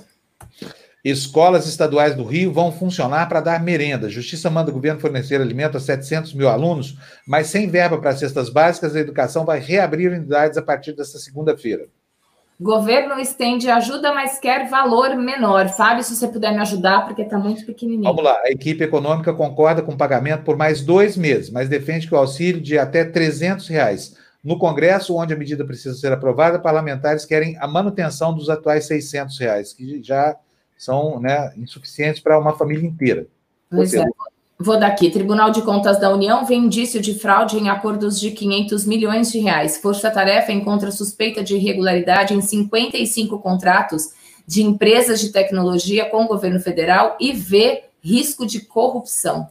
Escolas 1.02 1.66
estaduais 1.66 2.14
do 2.14 2.24
Rio 2.24 2.52
vão 2.52 2.70
funcionar 2.70 3.26
para 3.26 3.40
dar 3.40 3.62
merenda. 3.62 4.10
Justiça 4.10 4.50
manda 4.50 4.70
o 4.70 4.74
governo 4.74 5.00
fornecer 5.00 5.40
alimento 5.40 5.78
a 5.78 5.80
700 5.80 6.34
mil 6.34 6.48
alunos, 6.48 6.96
mas 7.26 7.46
sem 7.46 7.68
verba 7.68 7.98
para 7.98 8.14
cestas 8.14 8.50
básicas, 8.50 8.94
a 8.94 9.00
educação 9.00 9.46
vai 9.46 9.60
reabrir 9.60 10.12
unidades 10.12 10.58
a 10.58 10.62
partir 10.62 10.92
desta 10.92 11.18
segunda-feira. 11.18 11.88
Governo 12.60 13.18
estende 13.18 13.70
ajuda, 13.70 14.12
mas 14.12 14.38
quer 14.38 14.68
valor 14.68 15.16
menor. 15.16 15.70
Fábio, 15.70 16.04
se 16.04 16.14
você 16.14 16.28
puder 16.28 16.52
me 16.52 16.60
ajudar, 16.60 17.06
porque 17.06 17.22
está 17.22 17.38
muito 17.38 17.64
pequenininho. 17.64 18.04
Vamos 18.04 18.22
lá. 18.22 18.38
A 18.44 18.50
equipe 18.50 18.84
econômica 18.84 19.32
concorda 19.32 19.80
com 19.80 19.92
o 19.92 19.96
pagamento 19.96 20.44
por 20.44 20.58
mais 20.58 20.82
dois 20.82 21.16
meses, 21.16 21.48
mas 21.48 21.70
defende 21.70 22.06
que 22.06 22.14
o 22.14 22.18
auxílio 22.18 22.60
de 22.60 22.78
até 22.78 23.02
300 23.02 23.66
reais. 23.66 24.14
No 24.44 24.58
Congresso, 24.58 25.16
onde 25.16 25.32
a 25.32 25.36
medida 25.36 25.64
precisa 25.64 25.94
ser 25.94 26.12
aprovada, 26.12 26.58
parlamentares 26.58 27.24
querem 27.24 27.56
a 27.58 27.66
manutenção 27.66 28.34
dos 28.34 28.50
atuais 28.50 28.86
600 28.86 29.38
reais, 29.38 29.72
que 29.72 30.02
já 30.02 30.36
são 30.76 31.18
né, 31.18 31.54
insuficientes 31.56 32.20
para 32.20 32.38
uma 32.38 32.54
família 32.56 32.86
inteira. 32.86 33.26
Pois 33.70 33.94
é. 33.94 34.04
Vou 34.62 34.78
daqui. 34.78 35.10
Tribunal 35.10 35.50
de 35.50 35.62
Contas 35.62 35.98
da 35.98 36.12
União 36.12 36.44
vê 36.44 36.54
indício 36.54 37.00
de 37.00 37.14
fraude 37.14 37.56
em 37.56 37.70
acordos 37.70 38.20
de 38.20 38.30
500 38.30 38.84
milhões 38.84 39.32
de 39.32 39.38
reais. 39.38 39.78
Força 39.78 40.10
Tarefa 40.10 40.52
encontra 40.52 40.90
suspeita 40.90 41.42
de 41.42 41.54
irregularidade 41.56 42.34
em 42.34 42.42
55 42.42 43.38
contratos 43.38 44.10
de 44.46 44.62
empresas 44.62 45.18
de 45.18 45.32
tecnologia 45.32 46.04
com 46.10 46.24
o 46.24 46.28
governo 46.28 46.60
federal 46.60 47.16
e 47.18 47.32
vê 47.32 47.84
risco 48.02 48.46
de 48.46 48.60
corrupção. 48.60 49.48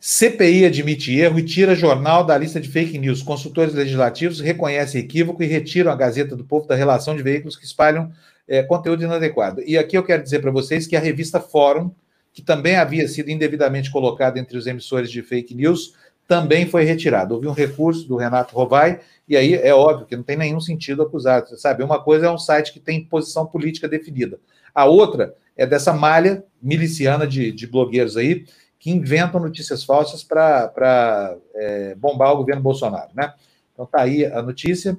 CPI 0.00 0.64
admite 0.64 1.16
erro 1.16 1.38
e 1.38 1.44
tira 1.44 1.76
jornal 1.76 2.24
da 2.24 2.36
lista 2.36 2.58
de 2.58 2.68
fake 2.68 2.98
news. 2.98 3.22
Consultores 3.22 3.74
legislativos 3.74 4.40
reconhecem 4.40 5.02
equívoco 5.02 5.40
e 5.40 5.46
retiram 5.46 5.92
a 5.92 5.94
Gazeta 5.94 6.34
do 6.34 6.42
Povo 6.42 6.66
da 6.66 6.74
relação 6.74 7.14
de 7.14 7.22
veículos 7.22 7.54
que 7.54 7.64
espalham 7.64 8.10
é, 8.48 8.60
conteúdo 8.60 9.04
inadequado. 9.04 9.62
E 9.64 9.78
aqui 9.78 9.96
eu 9.96 10.02
quero 10.02 10.20
dizer 10.20 10.40
para 10.40 10.50
vocês 10.50 10.84
que 10.84 10.96
a 10.96 11.00
revista 11.00 11.38
Fórum 11.38 11.92
que 12.32 12.42
também 12.42 12.76
havia 12.76 13.06
sido 13.08 13.30
indevidamente 13.30 13.90
colocado 13.90 14.36
entre 14.36 14.56
os 14.56 14.66
emissores 14.66 15.10
de 15.10 15.22
fake 15.22 15.54
news, 15.54 15.94
também 16.26 16.64
foi 16.64 16.84
retirado. 16.84 17.34
Houve 17.34 17.48
um 17.48 17.52
recurso 17.52 18.06
do 18.06 18.16
Renato 18.16 18.54
Rovai, 18.54 19.00
e 19.28 19.36
aí 19.36 19.54
é 19.54 19.74
óbvio 19.74 20.06
que 20.06 20.16
não 20.16 20.22
tem 20.22 20.36
nenhum 20.36 20.60
sentido 20.60 21.02
acusar. 21.02 21.44
Sabe, 21.56 21.82
uma 21.82 22.00
coisa 22.00 22.26
é 22.26 22.30
um 22.30 22.38
site 22.38 22.72
que 22.72 22.78
tem 22.78 23.04
posição 23.04 23.44
política 23.46 23.88
definida. 23.88 24.38
A 24.72 24.84
outra 24.84 25.34
é 25.56 25.66
dessa 25.66 25.92
malha 25.92 26.44
miliciana 26.62 27.26
de, 27.26 27.50
de 27.50 27.66
blogueiros 27.66 28.16
aí, 28.16 28.44
que 28.78 28.90
inventam 28.90 29.40
notícias 29.40 29.82
falsas 29.82 30.22
para 30.22 31.36
é, 31.54 31.94
bombar 31.96 32.32
o 32.32 32.36
governo 32.38 32.62
Bolsonaro, 32.62 33.10
né? 33.14 33.34
Então 33.72 33.84
tá 33.84 34.00
aí 34.02 34.24
a 34.24 34.40
notícia, 34.40 34.96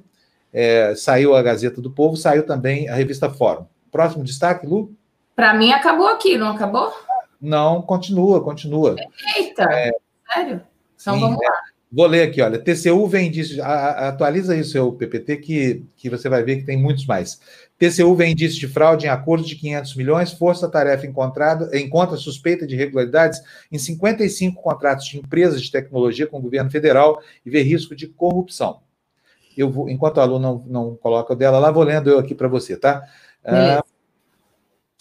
é, 0.52 0.94
saiu 0.94 1.34
a 1.34 1.42
Gazeta 1.42 1.80
do 1.80 1.90
Povo, 1.90 2.16
saiu 2.16 2.44
também 2.44 2.88
a 2.88 2.94
revista 2.94 3.30
Fórum. 3.30 3.66
Próximo 3.90 4.22
destaque, 4.22 4.66
Lu? 4.66 4.94
Para 5.34 5.54
mim 5.54 5.72
acabou 5.72 6.08
aqui, 6.08 6.36
não 6.36 6.48
acabou? 6.48 6.92
Não, 7.42 7.82
continua, 7.82 8.40
continua. 8.40 8.94
Eita, 9.36 9.64
é, 9.64 9.90
sério? 10.32 10.62
Então 10.94 11.14
sim, 11.14 11.20
vamos 11.20 11.38
lá. 11.38 11.50
É. 11.68 11.72
Vou 11.94 12.06
ler 12.06 12.22
aqui, 12.22 12.40
olha. 12.40 12.58
TCU 12.58 13.06
vem 13.06 13.28
indício. 13.28 13.62
Atualiza 13.62 14.54
aí 14.54 14.60
o 14.60 14.64
seu 14.64 14.92
PPT, 14.92 15.36
que, 15.36 15.84
que 15.94 16.08
você 16.08 16.26
vai 16.26 16.42
ver 16.42 16.56
que 16.56 16.64
tem 16.64 16.78
muitos 16.78 17.04
mais. 17.04 17.38
TCU 17.76 18.14
vem 18.14 18.32
indício 18.32 18.58
de 18.58 18.66
fraude 18.66 19.04
em 19.04 19.10
acordo 19.10 19.44
de 19.44 19.56
500 19.56 19.96
milhões. 19.96 20.32
Força-tarefa 20.32 21.06
encontrada, 21.06 21.76
encontra 21.78 22.16
suspeita 22.16 22.66
de 22.66 22.76
irregularidades 22.76 23.42
em 23.70 23.78
55 23.78 24.62
contratos 24.62 25.04
de 25.04 25.18
empresas 25.18 25.60
de 25.60 25.70
tecnologia 25.70 26.26
com 26.26 26.38
o 26.38 26.42
governo 26.42 26.70
federal 26.70 27.20
e 27.44 27.50
vê 27.50 27.60
risco 27.60 27.94
de 27.94 28.06
corrupção. 28.06 28.80
Eu 29.54 29.70
vou, 29.70 29.90
enquanto 29.90 30.16
o 30.16 30.20
aluno 30.20 30.64
não, 30.66 30.86
não 30.86 30.96
coloca 30.96 31.34
o 31.34 31.36
dela 31.36 31.58
lá, 31.58 31.70
vou 31.70 31.82
lendo 31.82 32.08
eu 32.08 32.18
aqui 32.18 32.34
para 32.34 32.48
você, 32.48 32.74
tá? 32.74 33.02
Ah, 33.44 33.84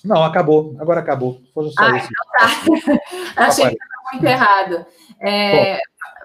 não, 0.04 0.24
acabou. 0.24 0.76
Agora 0.80 1.00
acabou. 1.00 1.42
Foi 1.54 1.70
só 1.70 1.84
ah, 1.84 1.98
isso. 1.98 2.08
Então 2.08 2.96
tá. 3.36 3.46
Achei 3.48 3.66
que 3.66 3.74
estava 3.74 4.12
muito 4.14 4.26
errado. 4.26 4.86
É, 5.20 5.80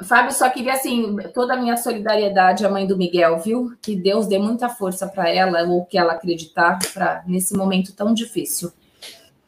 Fábio, 0.05 0.33
só 0.33 0.49
queria, 0.51 0.73
assim, 0.73 1.17
toda 1.35 1.55
a 1.55 1.57
minha 1.57 1.77
solidariedade 1.77 2.65
à 2.65 2.71
mãe 2.71 2.87
do 2.87 2.97
Miguel, 2.97 3.39
viu? 3.39 3.73
Que 3.81 3.97
Deus 3.97 4.27
dê 4.27 4.39
muita 4.39 4.69
força 4.69 5.07
para 5.07 5.29
ela, 5.29 5.63
ou 5.65 5.85
que 5.85 5.97
ela 5.97 6.15
acreditar, 6.15 6.79
pra, 6.93 7.23
nesse 7.27 7.55
momento 7.57 7.95
tão 7.95 8.13
difícil. 8.13 8.73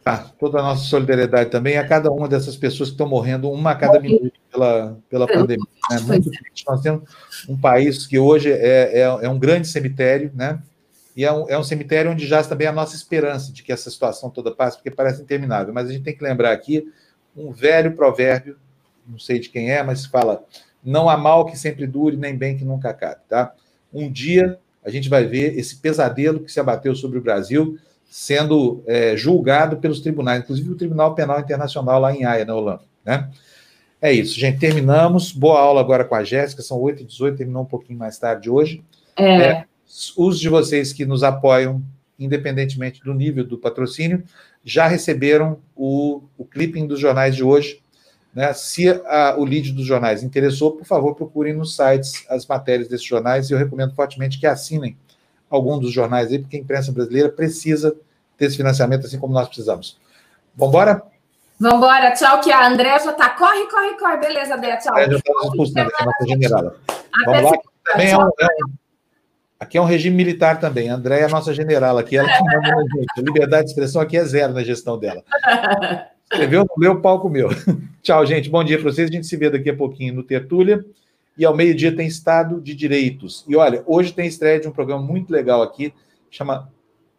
Tá, 0.02 0.30
toda 0.38 0.60
a 0.60 0.62
nossa 0.62 0.84
solidariedade 0.84 1.50
também 1.50 1.76
a 1.76 1.86
cada 1.86 2.10
uma 2.10 2.26
dessas 2.26 2.56
pessoas 2.56 2.88
que 2.88 2.94
estão 2.94 3.06
morrendo, 3.06 3.50
uma 3.50 3.72
a 3.72 3.74
cada 3.74 4.00
minuto 4.00 4.32
pela, 4.50 4.98
pela 5.10 5.26
pandemia. 5.26 5.66
Né? 5.90 6.00
Muito 6.00 6.30
triste. 6.30 6.64
Nós 6.66 6.80
temos 6.80 7.02
um 7.46 7.58
país 7.58 8.06
que 8.06 8.18
hoje 8.18 8.50
é, 8.50 9.00
é, 9.00 9.02
é 9.02 9.28
um 9.28 9.38
grande 9.38 9.68
cemitério, 9.68 10.32
né? 10.34 10.60
E 11.18 11.24
é 11.24 11.32
um, 11.32 11.50
é 11.50 11.58
um 11.58 11.64
cemitério 11.64 12.12
onde 12.12 12.28
jaz 12.28 12.46
também 12.46 12.68
a 12.68 12.72
nossa 12.72 12.94
esperança 12.94 13.52
de 13.52 13.64
que 13.64 13.72
essa 13.72 13.90
situação 13.90 14.30
toda 14.30 14.54
passe, 14.54 14.76
porque 14.76 14.88
parece 14.88 15.20
interminável. 15.20 15.74
Mas 15.74 15.88
a 15.88 15.92
gente 15.92 16.04
tem 16.04 16.16
que 16.16 16.22
lembrar 16.22 16.52
aqui 16.52 16.92
um 17.36 17.50
velho 17.50 17.96
provérbio, 17.96 18.56
não 19.04 19.18
sei 19.18 19.40
de 19.40 19.48
quem 19.48 19.68
é, 19.68 19.82
mas 19.82 20.06
fala: 20.06 20.44
não 20.80 21.10
há 21.10 21.16
mal 21.16 21.44
que 21.44 21.58
sempre 21.58 21.88
dure, 21.88 22.16
nem 22.16 22.36
bem 22.36 22.56
que 22.56 22.64
nunca 22.64 22.90
acabe. 22.90 23.22
Tá? 23.28 23.52
Um 23.92 24.08
dia 24.08 24.60
a 24.84 24.90
gente 24.90 25.08
vai 25.08 25.24
ver 25.24 25.58
esse 25.58 25.78
pesadelo 25.78 26.38
que 26.38 26.52
se 26.52 26.60
abateu 26.60 26.94
sobre 26.94 27.18
o 27.18 27.20
Brasil 27.20 27.76
sendo 28.08 28.84
é, 28.86 29.16
julgado 29.16 29.78
pelos 29.78 29.98
tribunais, 29.98 30.44
inclusive 30.44 30.70
o 30.70 30.76
Tribunal 30.76 31.16
Penal 31.16 31.40
Internacional 31.40 31.98
lá 31.98 32.14
em 32.14 32.24
Haia, 32.24 32.44
na 32.44 32.54
Holanda. 32.54 32.82
Né? 33.04 33.28
É 34.00 34.12
isso, 34.12 34.38
gente. 34.38 34.60
Terminamos. 34.60 35.32
Boa 35.32 35.58
aula 35.58 35.80
agora 35.80 36.04
com 36.04 36.14
a 36.14 36.22
Jéssica. 36.22 36.62
São 36.62 36.78
8h18, 36.78 37.36
terminou 37.36 37.62
um 37.62 37.66
pouquinho 37.66 37.98
mais 37.98 38.20
tarde 38.20 38.48
hoje. 38.48 38.84
É. 39.16 39.42
é 39.42 39.64
os 40.16 40.38
de 40.38 40.48
vocês 40.48 40.92
que 40.92 41.06
nos 41.06 41.22
apoiam, 41.22 41.82
independentemente 42.18 43.02
do 43.02 43.14
nível 43.14 43.44
do 43.44 43.58
patrocínio, 43.58 44.22
já 44.64 44.86
receberam 44.86 45.58
o, 45.74 46.22
o 46.36 46.44
clipping 46.44 46.86
dos 46.86 47.00
jornais 47.00 47.34
de 47.34 47.42
hoje. 47.42 47.82
Né? 48.34 48.52
Se 48.52 48.88
a, 48.88 49.34
o 49.38 49.44
lead 49.44 49.72
dos 49.72 49.86
jornais 49.86 50.22
interessou, 50.22 50.72
por 50.72 50.84
favor, 50.84 51.14
procurem 51.14 51.54
nos 51.54 51.74
sites 51.74 52.24
as 52.28 52.46
matérias 52.46 52.88
desses 52.88 53.06
jornais 53.06 53.48
e 53.48 53.54
eu 53.54 53.58
recomendo 53.58 53.94
fortemente 53.94 54.38
que 54.38 54.46
assinem 54.46 54.96
algum 55.48 55.78
dos 55.78 55.92
jornais 55.92 56.30
aí, 56.30 56.38
porque 56.38 56.56
a 56.56 56.60
imprensa 56.60 56.92
brasileira 56.92 57.30
precisa 57.30 57.96
desse 58.38 58.56
financiamento, 58.56 59.06
assim 59.06 59.18
como 59.18 59.32
nós 59.32 59.48
precisamos. 59.48 59.98
Vamos 60.54 60.74
embora? 60.74 61.02
Vamos 61.58 61.78
embora. 61.78 62.12
Tchau, 62.12 62.40
que 62.40 62.52
a 62.52 62.68
André 62.68 62.98
já 63.00 63.10
está. 63.10 63.30
Corre, 63.30 63.66
corre, 63.68 63.98
corre. 63.98 64.16
Beleza, 64.18 64.54
André. 64.54 64.76
Tchau. 64.76 64.96
É, 64.96 65.10
já 65.10 65.16
está 65.16 65.32
nos 65.32 65.44
expulsando, 65.46 65.90
a 65.98 66.04
nossa 66.04 66.26
generala. 66.26 66.76
Vamos 67.24 67.50
lá. 67.50 67.58
Também 67.84 68.10
é 68.10 68.18
um, 68.18 68.22
é 68.22 68.46
um 68.66 68.87
Aqui 69.60 69.76
é 69.76 69.80
um 69.80 69.84
regime 69.84 70.16
militar 70.16 70.60
também. 70.60 70.88
A 70.88 70.94
André 70.94 71.20
é 71.20 71.24
a 71.24 71.28
nossa 71.28 71.52
general 71.52 71.98
aqui, 71.98 72.16
ela 72.16 72.28
que 72.28 72.44
manda 72.44 72.82
gente. 72.94 73.18
A 73.18 73.20
liberdade 73.20 73.64
de 73.64 73.70
expressão 73.70 74.00
aqui 74.00 74.16
é 74.16 74.24
zero 74.24 74.52
na 74.52 74.62
gestão 74.62 74.96
dela. 74.96 75.24
Escreveu 76.30 76.64
no 76.64 76.74
meu, 76.76 77.00
palco 77.00 77.28
meu. 77.28 77.48
Tchau, 78.00 78.24
gente. 78.24 78.48
Bom 78.48 78.62
dia 78.62 78.78
para 78.78 78.90
vocês. 78.90 79.10
A 79.10 79.12
gente 79.12 79.26
se 79.26 79.36
vê 79.36 79.50
daqui 79.50 79.68
a 79.70 79.76
pouquinho 79.76 80.14
no 80.14 80.22
Tertúlia. 80.22 80.84
E 81.36 81.44
ao 81.44 81.56
meio-dia 81.56 81.94
tem 81.94 82.06
Estado 82.06 82.60
de 82.60 82.72
Direitos. 82.72 83.44
E 83.48 83.56
olha, 83.56 83.82
hoje 83.84 84.12
tem 84.12 84.28
estreia 84.28 84.60
de 84.60 84.68
um 84.68 84.72
programa 84.72 85.02
muito 85.02 85.32
legal 85.32 85.62
aqui, 85.62 85.92
chama 86.30 86.68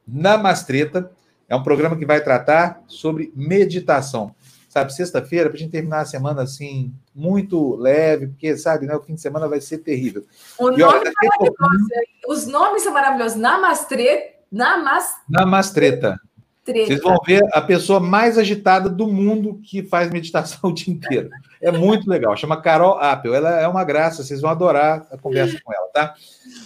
Namastreta. 0.07 1.11
É 1.48 1.56
um 1.56 1.64
programa 1.64 1.98
que 1.98 2.06
vai 2.06 2.22
tratar 2.22 2.82
sobre 2.88 3.34
meditação. 3.36 4.34
Sabe, 4.80 4.93
sexta-feira, 4.93 5.49
para 5.49 5.57
a 5.57 5.60
gente 5.60 5.72
terminar 5.72 6.01
a 6.01 6.06
semana 6.06 6.43
assim, 6.43 6.93
muito 7.14 7.76
leve, 7.76 8.27
porque, 8.27 8.57
sabe, 8.57 8.85
né, 8.85 8.95
o 8.95 9.01
fim 9.01 9.15
de 9.15 9.22
semana 9.22 9.47
vai 9.47 9.60
ser 9.60 9.80
terrível. 9.80 10.23
O 10.57 10.72
E, 10.72 10.84
olha, 10.84 11.11
nome 11.60 11.88
é. 11.93 12.01
Os 12.27 12.45
nomes 12.47 12.84
são 12.84 12.93
maravilhosos. 12.93 13.38
Namastre, 13.38 14.35
Namastreta. 14.51 15.19
Namastreta. 15.30 16.19
Vocês 16.65 17.01
vão 17.01 17.18
ver 17.26 17.43
a 17.51 17.61
pessoa 17.61 17.99
mais 17.99 18.38
agitada 18.38 18.89
do 18.89 19.07
mundo 19.07 19.60
que 19.64 19.81
faz 19.81 20.11
meditação 20.11 20.69
o 20.69 20.73
dia 20.73 20.93
inteiro. 20.93 21.30
É 21.60 21.72
muito 21.72 22.07
legal. 22.07 22.38
Chama 22.38 22.61
Carol 22.61 22.99
Apple. 22.99 23.34
Ela 23.34 23.60
é 23.60 23.68
uma 23.68 23.84
graça. 23.84 24.23
Vocês 24.23 24.39
vão 24.41 24.51
adorar 24.51 25.07
a 25.11 25.18
conversa 25.18 25.60
com 25.64 25.73
ela, 25.73 25.88
tá? 25.91 26.14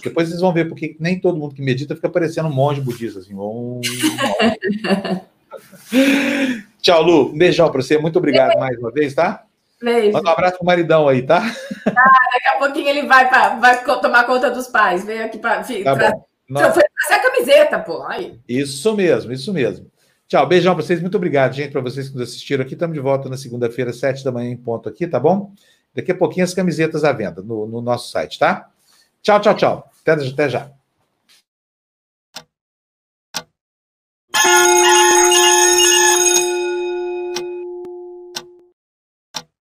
Depois 0.03 0.27
vocês 0.27 0.41
vão 0.41 0.52
ver 0.52 0.68
porque 0.68 0.98
nem 0.99 1.22
todo 1.22 1.38
mundo 1.38 1.56
que 1.56 1.61
medita 1.61 1.95
fica 1.95 2.10
parecendo 2.10 2.49
um 2.49 2.53
monge 2.53 2.81
budista, 2.81 3.19
assim. 3.19 3.34
Um... 3.34 3.80
Tchau, 6.84 7.02
Lu. 7.02 7.30
Um 7.30 7.38
beijão 7.38 7.72
pra 7.72 7.82
você. 7.82 7.98
Muito 7.98 8.20
obrigado 8.20 8.60
mais 8.60 8.78
uma 8.78 8.92
vez, 8.92 9.16
tá? 9.16 9.46
Beijo. 9.82 10.12
Manda 10.12 10.30
um 10.30 10.34
abraço 10.34 10.58
pro 10.58 10.66
maridão 10.66 11.08
aí, 11.08 11.22
tá? 11.22 11.40
Daqui 11.40 12.48
a 12.56 12.60
pouquinho 12.60 12.90
ele 12.90 13.08
vai, 13.08 13.28
pra, 13.30 13.56
vai 13.56 13.84
tomar 13.84 14.26
conta 14.26 14.52
dos 14.52 14.68
pais. 14.68 15.06
Vem 15.06 15.24
aqui 15.24 15.38
para. 15.38 15.64
Tá 15.64 15.96
bom. 15.96 16.26
Então, 16.50 16.74
foi 16.74 16.84
fazer 17.02 17.14
a 17.14 17.20
camiseta, 17.22 17.80
pô. 17.80 18.04
Aí. 18.04 18.38
Isso 18.48 18.94
mesmo, 18.96 19.32
isso 19.32 19.54
mesmo. 19.54 19.90
Tchau, 20.28 20.46
beijão 20.46 20.76
pra 20.76 20.84
vocês. 20.84 21.00
Muito 21.00 21.16
obrigado, 21.16 21.54
gente, 21.54 21.72
para 21.72 21.82
vocês 21.82 22.10
que 22.10 22.16
nos 22.16 22.30
assistiram 22.30 22.64
aqui. 22.64 22.74
Estamos 22.74 22.94
de 22.94 23.00
volta 23.00 23.30
na 23.30 23.38
segunda-feira, 23.38 23.94
sete 23.94 24.24
da 24.26 24.32
manhã 24.32 24.52
em 24.52 24.58
ponto 24.58 24.90
aqui, 24.90 25.08
tá 25.08 25.20
bom? 25.20 25.54
Daqui 25.96 26.12
a 26.12 26.16
pouquinho 26.16 26.44
as 26.44 26.54
camisetas 26.54 27.06
à 27.06 27.14
venda 27.14 27.42
no, 27.42 27.66
no 27.66 27.82
nosso 27.82 28.12
site, 28.12 28.38
tá? 28.38 28.70
Tchau, 29.22 29.40
tchau, 29.40 29.56
tchau. 29.56 29.92
Até, 30.06 30.28
até 30.28 30.50
já. 30.50 30.70